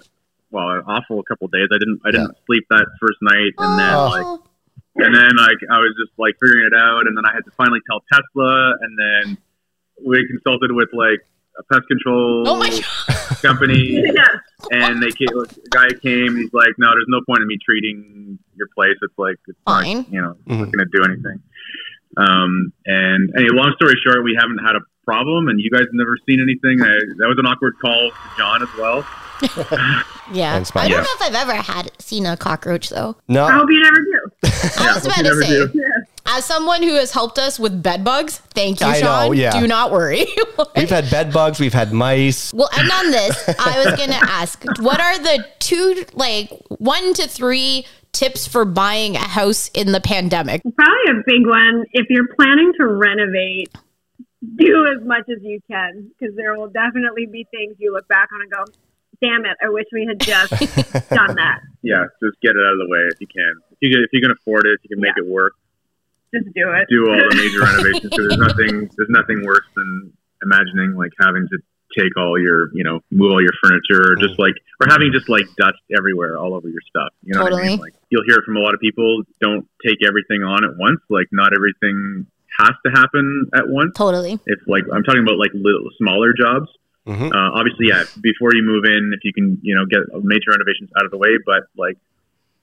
well, 0.52 0.70
an 0.70 0.84
awful 0.88 1.22
couple 1.24 1.48
days. 1.50 1.68
I 1.74 1.78
didn't 1.80 2.02
I 2.06 2.12
didn't 2.12 2.36
sleep 2.46 2.66
that 2.70 2.86
first 3.00 3.18
night, 3.22 3.54
and 3.58 3.80
then 3.80 3.94
Oh. 3.94 4.10
like 4.10 5.06
And 5.06 5.16
then 5.16 5.36
like 5.38 5.58
I 5.72 5.80
was 5.80 5.94
just 6.02 6.18
like 6.18 6.36
figuring 6.42 6.66
it 6.72 6.74
out, 6.78 7.08
and 7.08 7.16
then 7.18 7.26
I 7.26 7.34
had 7.34 7.44
to 7.46 7.52
finally 7.58 7.80
tell 7.90 8.02
Tesla, 8.12 8.74
and 8.82 8.98
then 8.98 9.38
we 10.06 10.26
consulted 10.28 10.72
with 10.72 10.90
like 10.94 11.26
a 11.58 11.64
pest 11.74 11.88
control 11.88 12.44
Oh 12.48 12.56
my 12.58 12.70
God. 13.08 13.16
Company, 13.46 14.02
Yeah. 14.16 14.28
and 14.72 15.02
they 15.04 15.12
came, 15.12 15.28
a 15.38 15.46
guy 15.70 15.90
came. 16.02 16.36
He's 16.38 16.54
like, 16.54 16.74
"No, 16.78 16.88
there's 16.92 17.06
no 17.08 17.22
point 17.28 17.42
in 17.42 17.48
me 17.48 17.58
treating 17.64 18.40
your 18.56 18.68
place. 18.76 18.98
It's 19.02 19.18
like 19.18 19.36
it's 19.48 19.58
Fine. 19.66 19.98
not, 19.98 20.10
you 20.14 20.22
know, 20.22 20.32
it's 20.32 20.48
Mhm. 20.48 20.60
not 20.60 20.72
going 20.72 20.86
to 20.88 20.98
do 20.98 21.04
anything." 21.04 21.42
Um, 22.18 22.72
and 22.86 23.30
anyway, 23.36 23.50
long 23.54 23.74
story 23.76 23.96
short, 24.06 24.24
we 24.24 24.38
haven't 24.40 24.60
had 24.60 24.76
a 24.76 24.82
problem, 25.06 25.48
and 25.50 25.60
you 25.60 25.70
guys 25.70 25.82
have 25.82 25.94
never 25.94 26.18
seen 26.28 26.40
anything. 26.42 26.82
I, 26.82 26.88
that 27.20 27.28
was 27.28 27.38
an 27.38 27.46
awkward 27.46 27.74
call 27.82 28.10
to 28.12 28.38
John 28.38 28.62
as 28.64 28.70
well. 28.78 29.06
Yeah. 30.34 30.56
I 30.56 30.60
don't 30.60 30.90
Yeah. 30.90 30.98
know 31.02 31.04
if 31.04 31.22
I've 31.22 31.36
ever 31.36 31.54
had 31.54 31.92
seen 32.02 32.26
a 32.26 32.36
cockroach 32.36 32.90
though. 32.90 33.16
No, 33.28 33.46
I 33.46 33.52
hope 33.52 33.70
you 33.70 33.80
never 33.80 33.96
do. 33.98 34.20
I 34.80 34.94
was 34.96 35.06
about 35.06 35.18
to 35.24 35.36
say, 35.36 35.48
do. 35.48 35.70
Yeah. 35.76 35.84
As 36.26 36.46
someone 36.46 36.82
who 36.84 36.96
has 36.96 37.12
helped 37.12 37.38
us 37.38 37.60
with 37.60 37.82
bed 37.84 38.04
bugs, 38.04 38.38
thank 38.38 38.80
you, 38.82 38.88
I 38.88 38.94
know, 38.94 39.28
Sean. 39.28 39.38
yeah. 39.38 39.60
Do 39.60 39.68
not 39.68 39.92
worry. 39.92 40.26
we've 40.76 40.90
had 40.90 41.10
bed 41.10 41.32
bugs, 41.32 41.60
we've 41.60 41.74
had 41.74 41.94
mice. 41.94 42.54
Well, 42.54 42.70
and 42.78 42.92
on 42.92 43.12
this, 43.12 43.50
I 43.60 43.84
was 43.84 43.96
going 43.98 44.10
to 44.10 44.20
ask, 44.24 44.64
what 44.80 45.00
are 45.00 45.18
the 45.20 45.46
two, 45.60 46.06
like, 46.14 46.50
one 46.70 47.14
to 47.14 47.28
three 47.28 47.86
tips 48.12 48.48
for 48.48 48.66
buying 48.66 49.16
a 49.16 49.20
house 49.20 49.70
in 49.74 49.92
the 49.92 50.02
pandemic? 50.02 50.62
Probably 50.76 51.12
a 51.12 51.24
big 51.26 51.46
one. 51.46 51.86
If 51.92 52.08
you're 52.10 52.34
planning 52.36 52.72
to 52.80 52.88
renovate, 52.88 53.76
do 54.58 54.86
as 54.86 55.06
much 55.06 55.26
as 55.30 55.42
you 55.42 55.60
can 55.70 56.12
because 56.18 56.36
there 56.36 56.58
will 56.58 56.70
definitely 56.70 57.26
be 57.26 57.46
things 57.52 57.76
you 57.80 57.94
look 57.94 58.08
back 58.08 58.30
on 58.34 58.42
and 58.42 58.52
go, 58.52 58.64
"Damn 59.22 59.46
it! 59.46 59.58
I 59.64 59.70
wish 59.70 59.86
we 59.92 60.06
had 60.06 60.20
just 60.20 60.52
done 61.10 61.36
that." 61.36 61.60
Yeah, 61.82 62.06
just 62.22 62.40
get 62.42 62.52
it 62.52 62.62
out 62.62 62.74
of 62.74 62.80
the 62.80 62.88
way 62.88 63.10
if 63.12 63.20
you 63.20 63.28
can. 63.28 63.54
If 63.72 63.78
you 63.82 63.90
can, 63.92 64.04
if 64.04 64.10
you 64.14 64.22
can 64.22 64.32
afford 64.32 64.66
it, 64.66 64.78
if 64.78 64.90
you 64.90 64.96
can 64.96 65.02
make 65.02 65.18
it 65.18 65.26
work. 65.26 65.54
Just 66.34 66.46
do 66.54 66.72
it. 66.74 66.88
do 66.90 67.10
all 67.10 67.16
the 67.30 67.36
major 67.36 67.62
renovations. 67.62 68.12
So 68.14 68.22
there's 68.22 68.38
nothing 68.38 68.90
there's 68.98 69.10
nothing 69.10 69.46
worse 69.46 69.66
than 69.76 70.14
imagining 70.44 70.96
like 70.96 71.12
having 71.20 71.48
to 71.50 71.58
take 71.98 72.18
all 72.18 72.40
your 72.40 72.70
you 72.74 72.84
know 72.84 73.00
move 73.12 73.32
all 73.32 73.42
your 73.42 73.54
furniture 73.64 74.12
or 74.12 74.16
just 74.18 74.38
like 74.38 74.54
or 74.82 74.88
having 74.90 75.12
just 75.14 75.30
like 75.30 75.46
dust 75.58 75.80
everywhere 75.96 76.38
all 76.38 76.54
over 76.54 76.68
your 76.68 76.82
stuff. 76.90 77.10
You 77.24 77.36
know 77.36 77.44
what 77.44 77.54
I 77.54 77.62
mean? 77.68 77.80
Like 77.80 77.94
you'll 78.10 78.26
hear 78.26 78.36
it 78.36 78.44
from 78.46 78.58
a 78.58 78.60
lot 78.60 78.74
of 78.74 78.80
people. 78.80 79.24
Don't 79.40 79.68
take 79.86 80.00
everything 80.06 80.44
on 80.44 80.66
at 80.66 80.76
once. 80.78 81.00
Like 81.10 81.28
not 81.32 81.52
everything 81.56 82.26
has 82.60 82.72
to 82.86 82.92
happen 82.92 83.48
at 83.54 83.68
once. 83.68 83.94
Totally. 83.96 84.40
If 84.46 84.60
like 84.68 84.84
I'm 84.94 85.04
talking 85.04 85.22
about 85.24 85.38
like 85.38 85.52
little 85.54 85.90
smaller 85.98 86.34
jobs. 86.34 86.68
Mhm. 87.08 87.32
Uh, 87.32 87.52
obviously, 87.54 87.88
yeah. 87.90 88.04
Before 88.20 88.50
you 88.56 88.64
move 88.64 88.84
in, 88.86 89.12
if 89.14 89.24
you 89.24 89.32
can, 89.32 89.60
you 89.62 89.76
know, 89.76 89.86
get 89.86 90.00
major 90.24 90.50
renovations 90.52 90.90
out 90.98 91.06
of 91.06 91.12
the 91.12 91.18
way, 91.18 91.38
but 91.46 91.64
like 91.78 91.98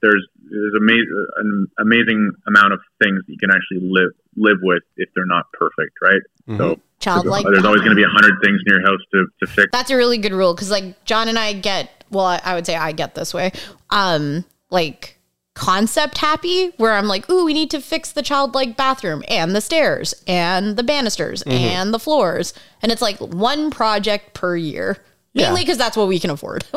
there's 0.03 0.27
there's 0.51 0.75
ama- 0.77 1.31
an 1.37 1.67
amazing 1.79 2.33
amount 2.47 2.73
of 2.75 2.81
things 3.03 3.21
that 3.27 3.33
you 3.33 3.39
can 3.39 3.51
actually 3.51 3.89
live 3.89 4.11
live 4.37 4.59
with 4.63 4.83
if 4.97 5.09
they're 5.15 5.27
not 5.27 5.47
perfect, 5.53 5.97
right? 6.03 6.21
So 6.59 6.81
Childlike. 6.99 7.45
there's 7.47 7.65
always 7.65 7.81
going 7.81 7.91
to 7.91 7.97
be 7.97 8.05
a 8.05 8.09
hundred 8.09 8.41
things 8.45 8.61
in 8.65 8.75
your 8.75 8.83
house 8.83 9.01
to, 9.13 9.27
to 9.41 9.53
fix. 9.53 9.69
That's 9.73 9.91
a 9.91 9.97
really 9.97 10.19
good 10.19 10.33
rule 10.33 10.55
because, 10.55 10.71
like, 10.71 11.05
John 11.05 11.29
and 11.29 11.37
I 11.39 11.53
get, 11.53 12.05
well, 12.11 12.27
I, 12.27 12.41
I 12.45 12.55
would 12.55 12.65
say 12.65 12.77
I 12.77 12.93
get 12.93 13.17
this 13.17 13.35
way, 13.35 13.51
um, 13.91 14.45
like, 14.71 15.19
concept 15.55 16.19
happy, 16.19 16.69
where 16.77 16.93
I'm 16.93 17.09
like, 17.09 17.29
ooh, 17.29 17.45
we 17.45 17.55
need 17.55 17.73
to 17.73 17.81
fix 17.81 18.13
the 18.13 18.23
childlike 18.23 18.77
bathroom 18.77 19.25
and 19.29 19.55
the 19.55 19.61
stairs 19.61 20.15
and 20.29 20.77
the 20.77 20.85
banisters 20.85 21.43
and 21.43 21.93
the 21.93 21.99
floors. 21.99 22.55
And 22.83 22.93
it's 22.93 23.03
like 23.03 23.19
one 23.19 23.71
project 23.71 24.35
per 24.35 24.57
year. 24.57 24.99
Yeah. 25.35 25.47
Mainly 25.47 25.63
because 25.63 25.79
that's 25.79 25.97
what 25.97 26.09
we 26.09 26.19
can 26.19 26.31
afford. 26.31 26.65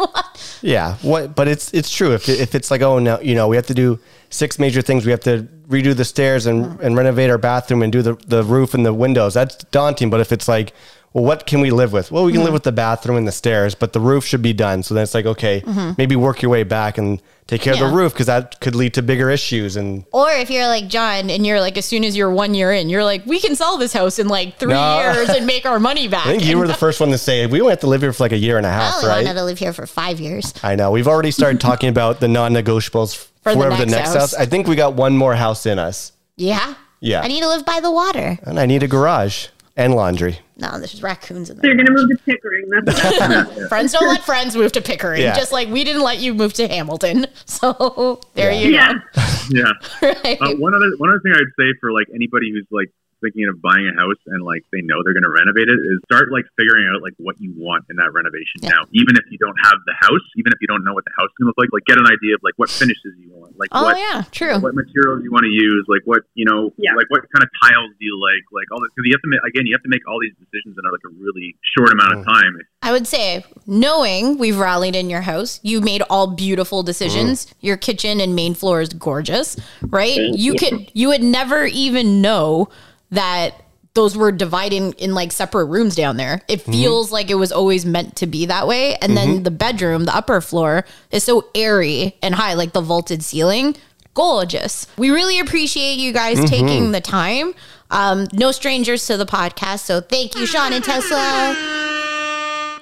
Yeah, 0.62 0.96
what? 1.02 1.36
But 1.36 1.48
it's 1.48 1.72
it's 1.74 1.92
true. 1.92 2.14
If 2.14 2.28
if 2.28 2.56
it's 2.56 2.72
like 2.72 2.82
oh 2.82 2.98
no, 2.98 3.20
you 3.20 3.36
know, 3.36 3.48
we 3.48 3.56
have 3.56 3.68
to 3.68 3.74
do 3.74 4.00
six 4.30 4.58
major 4.58 4.82
things. 4.82 5.06
We 5.06 5.12
have 5.12 5.20
to 5.22 5.48
redo 5.68 5.96
the 5.96 6.06
stairs 6.06 6.46
and 6.48 6.80
and 6.82 6.98
renovate 6.98 7.30
our 7.30 7.38
bathroom 7.38 7.84
and 7.84 7.92
do 7.92 8.02
the 8.02 8.16
the 8.28 8.44
roof 8.44 8.74
and 8.74 8.86
the 8.86 8.94
windows. 8.94 9.34
That's 9.36 9.56
daunting. 9.66 10.10
But 10.10 10.22
if 10.22 10.32
it's 10.32 10.48
like, 10.48 10.74
well, 11.16 11.24
what 11.24 11.46
can 11.48 11.62
we 11.62 11.72
live 11.72 11.94
with? 11.94 12.12
Well, 12.12 12.26
we 12.26 12.34
can 12.34 12.42
live 12.42 12.48
mm-hmm. 12.48 12.56
with 12.56 12.64
the 12.64 12.74
bathroom 12.74 13.16
and 13.16 13.26
the 13.26 13.32
stairs, 13.32 13.74
but 13.74 13.94
the 13.94 14.02
roof 14.02 14.26
should 14.26 14.42
be 14.42 14.52
done. 14.52 14.84
So 14.84 14.94
then 14.94 15.04
it's 15.04 15.14
like, 15.14 15.26
okay, 15.26 15.62
mm-hmm. 15.62 15.94
maybe 15.98 16.18
work 16.18 16.42
your 16.42 16.52
way 16.52 16.64
back 16.64 16.98
and 16.98 17.22
take 17.48 17.62
care 17.62 17.72
of 17.72 17.80
the 17.80 17.88
roof 17.88 18.12
because 18.12 18.26
that 18.26 18.60
could 18.60 18.76
lead 18.76 18.96
to 18.96 19.02
bigger 19.02 19.30
issues. 19.30 19.78
And 19.78 20.04
or 20.12 20.30
if 20.32 20.50
you're 20.50 20.68
like 20.68 20.90
John 20.90 21.30
and 21.30 21.48
you're 21.48 21.62
like, 21.62 21.78
as 21.78 21.86
soon 21.86 22.04
as 22.04 22.18
you're 22.18 22.30
one 22.30 22.54
year 22.54 22.74
in, 22.74 22.90
you're 22.90 23.06
like, 23.06 23.26
we 23.26 23.40
can 23.40 23.56
sell 23.56 23.78
this 23.78 23.94
house 23.94 24.20
in 24.20 24.28
like 24.28 24.58
three 24.58 24.74
No. 24.74 25.00
years 25.00 25.30
and 25.30 25.46
make 25.46 25.66
our 25.66 25.80
money 25.80 26.08
back. 26.10 26.26
I 26.26 26.32
think 26.32 26.44
you 26.44 26.58
were 26.58 26.68
the 26.68 26.74
first 26.74 27.00
one 27.00 27.12
to 27.12 27.18
say 27.18 27.48
we 27.48 27.62
only 27.62 27.72
have 27.72 27.80
to 27.80 27.88
live 27.88 28.02
here 28.02 28.12
for 28.12 28.22
like 28.22 28.34
a 28.34 28.38
year 28.38 28.58
and 28.58 28.66
a 28.66 28.72
half, 28.72 28.96
only 28.96 29.08
right? 29.08 29.24
wanted 29.24 29.36
to 29.36 29.46
live 29.46 29.58
here 29.58 29.72
for 29.72 29.88
five 29.88 30.20
years. 30.20 30.54
I 30.64 30.76
know. 30.76 30.92
We've 30.92 31.08
already 31.08 31.32
started 31.32 31.62
talking 31.70 31.88
about 31.88 32.20
the 32.20 32.28
non-negotiables 32.28 33.16
for, 33.42 33.54
the 33.54 33.58
whatever 33.58 33.78
the 33.78 33.86
next 33.86 33.92
next 33.92 34.08
house. 34.10 34.16
house. 34.16 34.34
I 34.34 34.48
think 34.48 34.68
we 34.68 34.76
got 34.76 34.96
one 34.96 35.16
more 35.16 35.34
house 35.34 35.66
in 35.66 35.80
us, 35.80 36.12
Yeah. 36.36 36.74
Yeah. 37.00 37.22
I 37.22 37.30
need 37.30 37.42
to 37.42 37.48
live 37.48 37.64
by 37.66 37.80
the 37.80 37.92
water. 37.92 38.38
and 38.44 38.60
I 38.60 38.66
need 38.66 38.84
a 38.84 38.88
garage 38.90 39.48
and 39.78 39.94
laundry. 39.96 40.40
No, 40.58 40.78
there's 40.80 41.02
raccoons 41.04 41.50
in 41.50 41.58
So 41.58 41.62
there. 41.62 41.72
you're 41.76 41.78
gonna 41.86 41.92
move 41.92 42.10
to 42.10 42.18
Pickering. 42.26 42.70
That's 42.70 43.68
Friends 43.70 43.92
don't 43.92 44.08
let 44.08 44.22
friends 44.24 44.56
move 44.56 44.72
to 44.74 44.82
Pickering, 44.82 45.22
Yeah. 45.22 45.36
just 45.36 45.52
like 45.52 45.68
we 45.70 45.84
didn't 45.84 46.02
let 46.04 46.20
you 46.20 46.34
move 46.34 46.54
to 46.54 46.68
Hamilton. 46.68 47.28
So 47.46 48.22
there 48.36 48.52
Yeah. 48.52 48.60
you 48.62 48.74
yeah. 48.74 48.94
Yeah. 49.50 49.72
Right. 50.02 50.38
Uh, 50.42 50.56
one 50.56 50.74
other 50.74 50.92
one 50.98 51.10
other 51.10 51.20
thing 51.24 51.34
I'd 51.34 51.54
say 51.60 51.74
for 51.82 51.92
like 51.92 52.08
anybody 52.14 52.52
who's 52.52 52.66
like 52.72 52.90
thinking 53.22 53.48
of 53.48 53.62
buying 53.62 53.88
a 53.88 53.96
house 53.96 54.20
and 54.28 54.44
like 54.44 54.64
they 54.72 54.82
know 54.82 55.02
they're 55.04 55.16
going 55.16 55.28
to 55.28 55.34
renovate 55.34 55.68
it 55.68 55.80
is 55.80 55.98
start 56.06 56.32
like 56.32 56.46
figuring 56.58 56.88
out 56.92 57.02
like 57.02 57.14
what 57.18 57.40
you 57.40 57.54
want 57.56 57.86
in 57.90 57.96
that 57.98 58.12
renovation 58.14 58.62
Yeah. 58.62 58.78
now. 58.78 58.82
Even 58.92 59.18
if 59.18 59.26
you 59.32 59.38
don't 59.38 59.58
have 59.64 59.78
the 59.86 59.96
house, 60.00 60.26
even 60.36 60.52
if 60.52 60.60
you 60.62 60.68
don't 60.68 60.84
know 60.84 60.94
what 60.94 61.06
the 61.06 61.16
house 61.18 61.30
is 61.30 61.36
going 61.40 61.48
to 61.48 61.52
look 61.54 61.62
like, 61.62 61.72
like 61.74 61.86
get 61.86 61.98
an 61.98 62.08
idea 62.08 62.36
of 62.36 62.42
like 62.44 62.56
what 62.58 62.70
finishes 62.70 63.16
you 63.18 63.32
want, 63.32 63.58
like 63.58 63.70
oh 63.72 63.84
what 63.84 63.98
yeah, 63.98 64.24
true. 64.32 64.60
what 64.60 64.76
materials 64.76 65.24
you 65.24 65.32
want 65.32 65.44
to 65.44 65.54
use, 65.54 65.86
like 65.88 66.04
what 66.06 66.24
you 66.36 66.46
know, 66.46 66.72
Yeah. 66.78 66.96
like 66.96 67.10
what 67.10 67.24
kind 67.32 67.44
of 67.44 67.50
tiles 67.62 67.92
do 68.00 68.04
you 68.06 68.16
like, 68.20 68.44
like 68.52 68.68
all 68.72 68.80
this. 68.82 68.92
Because 68.96 69.08
you 69.08 69.14
have 69.16 69.24
to 69.24 69.32
make 69.32 69.44
again, 69.44 69.66
you 69.66 69.74
have 69.74 69.84
to 69.84 69.92
make 69.92 70.06
all 70.08 70.20
these 70.20 70.36
decisions 70.38 70.76
in 70.78 70.84
like 70.86 71.06
a 71.06 71.14
really 71.20 71.56
short 71.76 71.92
amount 71.92 72.14
of 72.14 72.20
mm. 72.26 72.32
time. 72.32 72.54
I 72.82 72.92
would 72.92 73.08
say, 73.08 73.44
knowing 73.66 74.38
we've 74.38 74.58
rallied 74.58 74.96
in 74.96 75.10
your 75.10 75.22
house, 75.22 75.60
you 75.64 75.82
made 75.82 76.04
all 76.10 76.28
beautiful 76.28 76.84
decisions. 76.84 77.46
Mm. 77.48 77.54
Your 77.62 77.78
kitchen 77.78 78.22
and 78.22 78.36
main 78.36 78.54
floor 78.54 78.82
is 78.82 78.90
gorgeous, 78.90 79.58
right? 79.82 80.20
you 80.36 80.54
could 80.56 80.92
you 80.94 81.08
would 81.08 81.24
never 81.24 81.66
even 81.66 82.22
know 82.22 82.70
that 83.12 83.62
those 83.96 84.16
were 84.16 84.32
dividing 84.32 84.92
in 84.94 85.14
like 85.14 85.32
separate 85.32 85.66
rooms 85.66 85.96
down 85.96 86.18
there. 86.18 86.42
It 86.48 86.60
mm-hmm. 86.62 86.72
feels 86.72 87.12
like 87.12 87.30
it 87.30 87.36
was 87.36 87.52
always 87.52 87.86
meant 87.86 88.18
to 88.18 88.28
be 88.28 88.46
that 88.46 88.68
way. 88.68 88.96
And 88.96 89.16
then 89.16 89.30
mm-hmm. 89.30 89.44
the 89.44 89.52
bedroom, 89.52 90.04
the 90.04 90.16
upper 90.16 90.42
floor, 90.42 90.86
is 91.12 91.24
so 91.24 91.50
airy 91.56 92.18
and 92.22 92.36
high, 92.36 92.54
like 92.54 92.74
the 92.74 92.82
vaulted 92.82 93.24
ceiling. 93.24 93.76
Gorgeous. 94.14 94.88
We 94.98 95.10
really 95.10 95.40
appreciate 95.40 95.98
you 95.98 96.14
guys 96.14 96.38
mm-hmm. 96.38 96.46
taking 96.46 96.92
the 96.92 97.02
time. 97.02 97.54
Um, 97.90 98.28
no 98.34 98.52
strangers 98.52 99.06
to 99.08 99.18
the 99.18 99.26
podcast. 99.26 99.80
So 99.80 100.02
thank 100.02 100.36
you, 100.36 100.46
Sean 100.46 100.74
and 100.74 100.84
Tesla. 100.84 101.56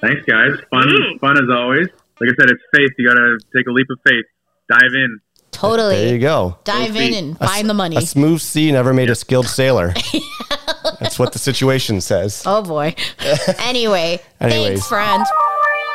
Thanks, 0.02 0.26
guys. 0.26 0.58
Fun, 0.70 0.88
mm. 0.88 1.20
fun 1.20 1.38
as 1.38 1.50
always. 1.50 1.88
Like 2.20 2.30
I 2.30 2.36
said, 2.40 2.50
it's 2.50 2.64
faith. 2.76 2.92
You 2.98 3.08
got 3.08 3.16
to 3.16 3.38
take 3.56 3.68
a 3.68 3.72
leap 3.72 3.88
of 3.90 4.00
faith. 4.06 4.26
Dive 4.70 4.94
in. 4.94 5.20
Totally. 5.54 5.96
There 5.96 6.14
you 6.14 6.20
go. 6.20 6.58
dive 6.66 6.96
in 6.96 7.14
and 7.14 7.38
A 7.40 7.44
s- 7.44 7.50
find 7.50 7.70
the 7.70 7.74
money. 7.74 7.96
A 7.98 8.02
smooth 8.02 8.42
sea 8.42 8.72
never 8.72 8.94
made 8.94 9.10
a 9.10 9.16
skilled 9.16 9.48
sailor. 9.60 9.94
That's 11.00 11.18
what 11.20 11.34
the 11.34 11.40
situation 11.40 12.02
says. 12.02 12.44
oh 12.46 12.62
boy. 12.62 12.96
anyway, 13.60 14.20
Anyways. 14.40 14.68
thanks, 14.68 14.88
friend. 14.88 15.24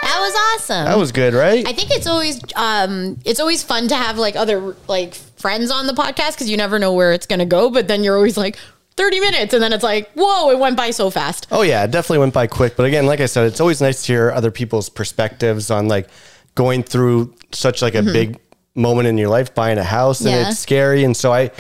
That 0.02 0.18
was 0.20 0.60
awesome. 0.62 0.84
That 0.86 0.96
was 0.98 1.12
good, 1.12 1.34
right? 1.34 1.66
I 1.66 1.72
think 1.72 1.90
it's 1.90 2.06
always 2.06 2.40
um 2.56 3.18
it's 3.24 3.40
always 3.40 3.62
fun 3.62 3.88
to 3.88 3.96
have 3.96 4.16
like 4.18 4.36
other 4.36 4.76
like 4.86 5.14
friends 5.14 5.70
on 5.70 5.86
the 5.86 5.92
podcast 5.92 6.32
because 6.32 6.48
you 6.48 6.56
never 6.56 6.78
know 6.78 6.92
where 6.94 7.12
it's 7.12 7.26
gonna 7.26 7.44
go, 7.46 7.68
but 7.70 7.88
then 7.88 8.04
you're 8.04 8.16
always 8.16 8.36
like 8.36 8.58
30 8.96 9.20
minutes 9.20 9.52
and 9.54 9.62
then 9.62 9.72
it's 9.72 9.84
like, 9.84 10.10
whoa, 10.12 10.50
it 10.50 10.58
went 10.58 10.76
by 10.76 10.90
so 10.90 11.10
fast. 11.10 11.46
Oh 11.50 11.62
yeah, 11.62 11.84
it 11.84 11.90
definitely 11.90 12.18
went 12.18 12.34
by 12.34 12.46
quick. 12.46 12.76
But 12.76 12.86
again, 12.86 13.06
like 13.06 13.20
I 13.20 13.26
said, 13.26 13.46
it's 13.46 13.60
always 13.60 13.80
nice 13.80 14.02
to 14.06 14.12
hear 14.12 14.30
other 14.30 14.50
people's 14.50 14.88
perspectives 14.88 15.70
on 15.70 15.88
like 15.88 16.08
going 16.54 16.82
through 16.82 17.34
such 17.52 17.82
like 17.82 17.94
a 17.94 18.02
big 18.02 18.38
moment 18.78 19.08
in 19.08 19.18
your 19.18 19.28
life, 19.28 19.54
buying 19.54 19.76
a 19.78 19.84
house, 19.84 20.20
and. 20.20 20.30
Yeah. 20.30 20.48
it's 20.48 20.58
scary. 20.58 21.04
And 21.04 21.16
so 21.16 21.32
I, 21.32 21.50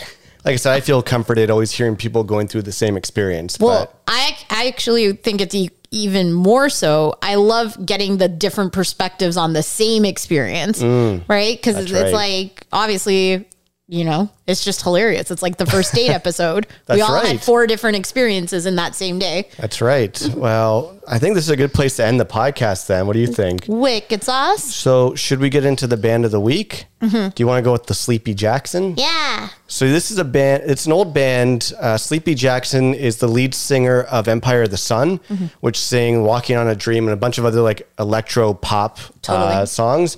like 0.44 0.54
I 0.54 0.56
said, 0.56 0.72
I 0.72 0.80
feel 0.80 1.02
comforted 1.02 1.50
always 1.50 1.72
hearing 1.72 1.96
people 1.96 2.24
going 2.24 2.48
through 2.48 2.62
the 2.62 2.72
same 2.72 2.96
experience. 2.96 3.58
Well, 3.58 3.86
but 3.86 4.00
I 4.06 4.36
I 4.50 4.68
actually 4.68 5.12
think 5.12 5.40
it's 5.40 5.54
e- 5.54 5.70
even 5.90 6.32
more 6.32 6.68
so. 6.70 7.14
I 7.22 7.34
love 7.34 7.84
getting 7.84 8.18
the 8.18 8.28
different 8.28 8.72
perspectives 8.72 9.36
on 9.36 9.52
the 9.52 9.62
same 9.62 10.04
experience, 10.04 10.80
right? 10.82 11.56
Because 11.58 11.76
it's, 11.76 11.90
Mm. 11.90 12.02
right. 12.04 12.12
like 12.14 12.66
obviously, 12.72 13.46
you 13.90 14.04
know, 14.04 14.28
it's 14.46 14.62
just 14.64 14.82
hilarious. 14.82 15.30
It's 15.30 15.42
like 15.42 15.56
the 15.56 15.64
first 15.64 15.94
date 15.94 16.10
episode. 16.20 16.66
we 16.90 17.00
all 17.00 17.14
right. 17.14 17.26
had 17.26 17.42
four 17.42 17.66
different 17.66 17.96
experiences 17.96 18.66
in 18.66 18.76
that 18.76 18.94
same 18.94 19.18
day. 19.18 19.48
that's 19.56 19.80
right. 19.80 20.30
Well, 20.36 20.98
I 21.08 21.18
think 21.18 21.34
this 21.34 21.44
is 21.44 21.50
a 21.50 21.56
good 21.56 21.72
place 21.72 21.96
to 21.96 22.04
end 22.04 22.20
the 22.20 22.26
podcast. 22.26 22.86
Then, 22.86 23.06
what 23.06 23.14
do 23.14 23.18
you 23.20 23.26
think? 23.26 23.64
Wicked 23.66 24.22
sauce. 24.22 24.62
So, 24.62 25.14
should 25.14 25.40
we 25.40 25.48
get 25.48 25.64
into 25.64 25.86
the 25.86 25.96
band 25.96 26.26
of 26.26 26.30
the 26.30 26.40
week? 26.40 26.84
Do 27.00 27.32
you 27.36 27.46
want 27.46 27.58
to 27.58 27.62
go 27.62 27.70
with 27.72 27.86
the 27.86 27.94
Sleepy 27.94 28.34
Jackson? 28.34 28.94
Yeah. 28.96 29.48
So 29.68 29.88
this 29.88 30.10
is 30.10 30.18
a 30.18 30.24
band. 30.24 30.64
It's 30.66 30.84
an 30.84 30.92
old 30.92 31.14
band. 31.14 31.72
Uh, 31.78 31.96
Sleepy 31.96 32.34
Jackson 32.34 32.92
is 32.92 33.18
the 33.18 33.28
lead 33.28 33.54
singer 33.54 34.02
of 34.02 34.26
Empire 34.26 34.64
of 34.64 34.70
the 34.70 34.76
Sun, 34.76 35.20
which 35.60 35.78
sing 35.78 36.24
"Walking 36.24 36.56
on 36.56 36.66
a 36.68 36.74
Dream" 36.74 37.04
and 37.06 37.12
a 37.14 37.16
bunch 37.16 37.38
of 37.38 37.44
other 37.44 37.60
like 37.62 37.88
electro 38.00 38.52
pop 38.52 38.98
Totally. 39.22 39.52
uh, 39.54 39.64
songs. 39.66 40.16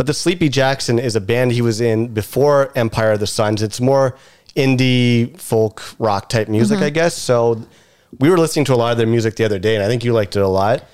But 0.00 0.06
the 0.06 0.14
Sleepy 0.14 0.48
Jackson 0.48 0.98
is 0.98 1.14
a 1.14 1.20
band 1.20 1.52
he 1.52 1.60
was 1.60 1.78
in 1.82 2.08
before 2.14 2.72
Empire 2.74 3.12
of 3.12 3.20
the 3.20 3.26
Suns. 3.26 3.60
It's 3.60 3.82
more 3.82 4.16
indie 4.56 5.38
folk 5.38 5.82
rock 5.98 6.30
type 6.30 6.48
music, 6.48 6.76
Mm-hmm. 6.78 6.84
I 6.86 6.88
guess. 6.88 7.14
So 7.14 7.62
we 8.18 8.30
were 8.30 8.38
listening 8.38 8.64
to 8.64 8.74
a 8.74 8.76
lot 8.76 8.92
of 8.92 8.96
their 8.96 9.06
music 9.06 9.36
the 9.36 9.44
other 9.44 9.58
day, 9.58 9.74
and 9.74 9.84
I 9.84 9.88
think 9.88 10.02
you 10.02 10.14
liked 10.14 10.36
it 10.36 10.40
a 10.40 10.48
lot. 10.48 10.84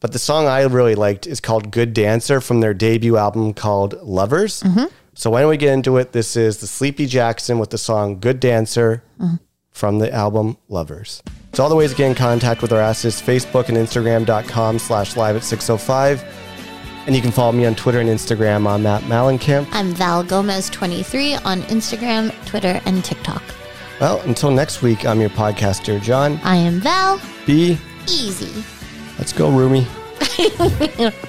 But 0.00 0.12
the 0.12 0.18
song 0.18 0.46
I 0.46 0.62
really 0.62 0.94
liked 0.94 1.26
is 1.26 1.40
called 1.40 1.72
Good 1.72 1.92
Dancer 1.92 2.40
from 2.40 2.60
their 2.62 2.72
debut 2.72 3.18
album 3.18 3.52
called 3.52 4.00
Lovers. 4.02 4.62
Mm-hmm. 4.62 4.86
So 5.12 5.28
why 5.28 5.42
don't 5.42 5.50
we 5.50 5.58
get 5.58 5.74
into 5.74 5.98
it? 5.98 6.12
This 6.12 6.34
is 6.34 6.56
the 6.56 6.66
Sleepy 6.66 7.04
Jackson 7.04 7.58
with 7.58 7.68
the 7.68 7.76
song 7.76 8.18
Good 8.18 8.40
Dancer 8.40 9.02
Mm-hmm. 9.20 9.34
from 9.72 9.98
the 9.98 10.10
album 10.10 10.56
Lovers. 10.70 11.22
So 11.52 11.62
all 11.64 11.68
the 11.68 11.76
ways 11.76 11.90
to 11.90 11.96
get 11.98 12.06
in 12.08 12.14
contact 12.14 12.62
with 12.62 12.72
our 12.72 12.80
asses, 12.80 13.20
Facebook 13.20 13.68
and 13.68 13.76
Instagram.com 13.76 14.78
slash 14.78 15.16
live 15.18 15.36
at 15.36 15.44
605. 15.44 16.24
And 17.06 17.14
you 17.14 17.20
can 17.20 17.30
follow 17.30 17.52
me 17.52 17.66
on 17.66 17.74
Twitter 17.74 18.00
and 18.00 18.08
Instagram 18.08 18.66
on 18.66 18.82
Matt 18.82 19.02
Malenkimp. 19.02 19.68
I'm 19.72 19.92
Val 19.92 20.22
Gomez 20.22 20.70
23 20.70 21.34
on 21.36 21.60
Instagram, 21.62 22.32
Twitter, 22.46 22.80
and 22.86 23.04
TikTok. 23.04 23.42
Well, 24.00 24.20
until 24.22 24.50
next 24.50 24.80
week, 24.80 25.04
I'm 25.04 25.20
your 25.20 25.30
podcaster, 25.30 26.00
John. 26.00 26.40
I 26.42 26.56
am 26.56 26.80
Val. 26.80 27.20
B. 27.46 27.78
Easy. 28.08 28.64
Let's 29.18 29.32
go, 29.32 29.50
Roomy. 29.50 29.82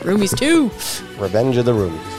Roomies 0.01 0.37
too. 0.37 0.71
Revenge 1.21 1.57
of 1.57 1.65
the 1.65 1.73
Roomies. 1.73 2.14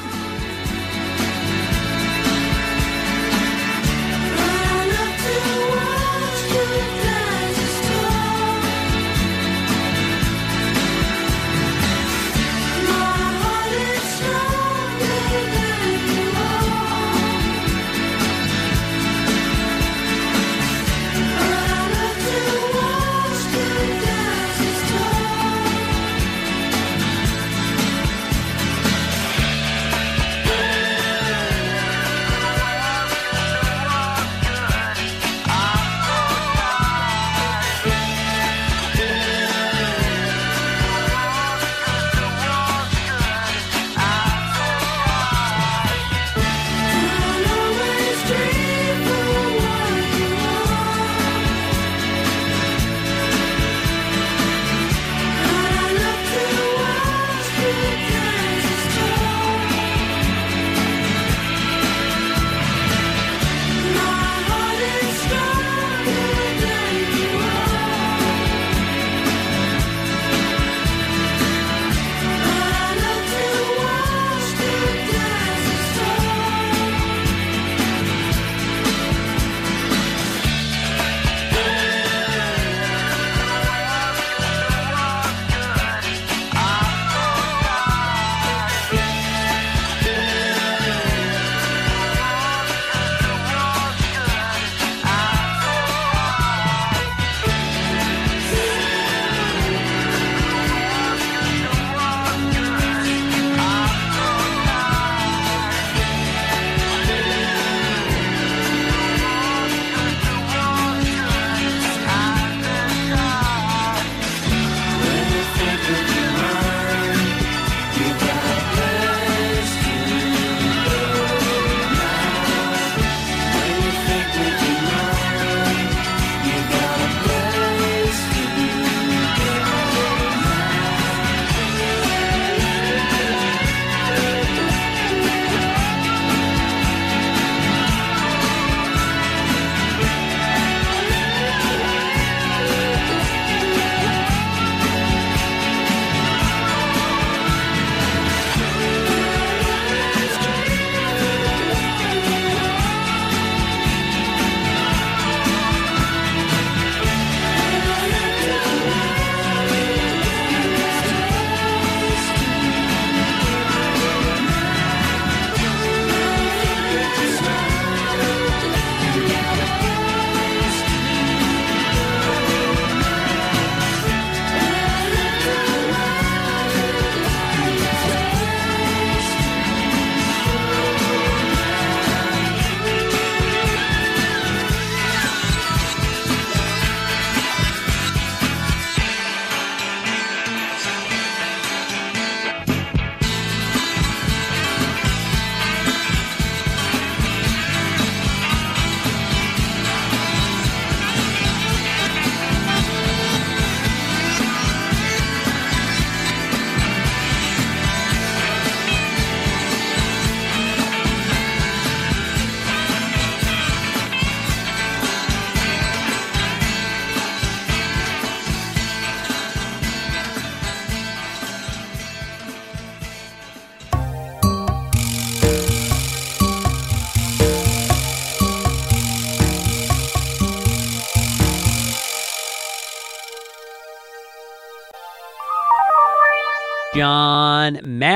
Val 237.66 237.82
Gomez 237.82 238.15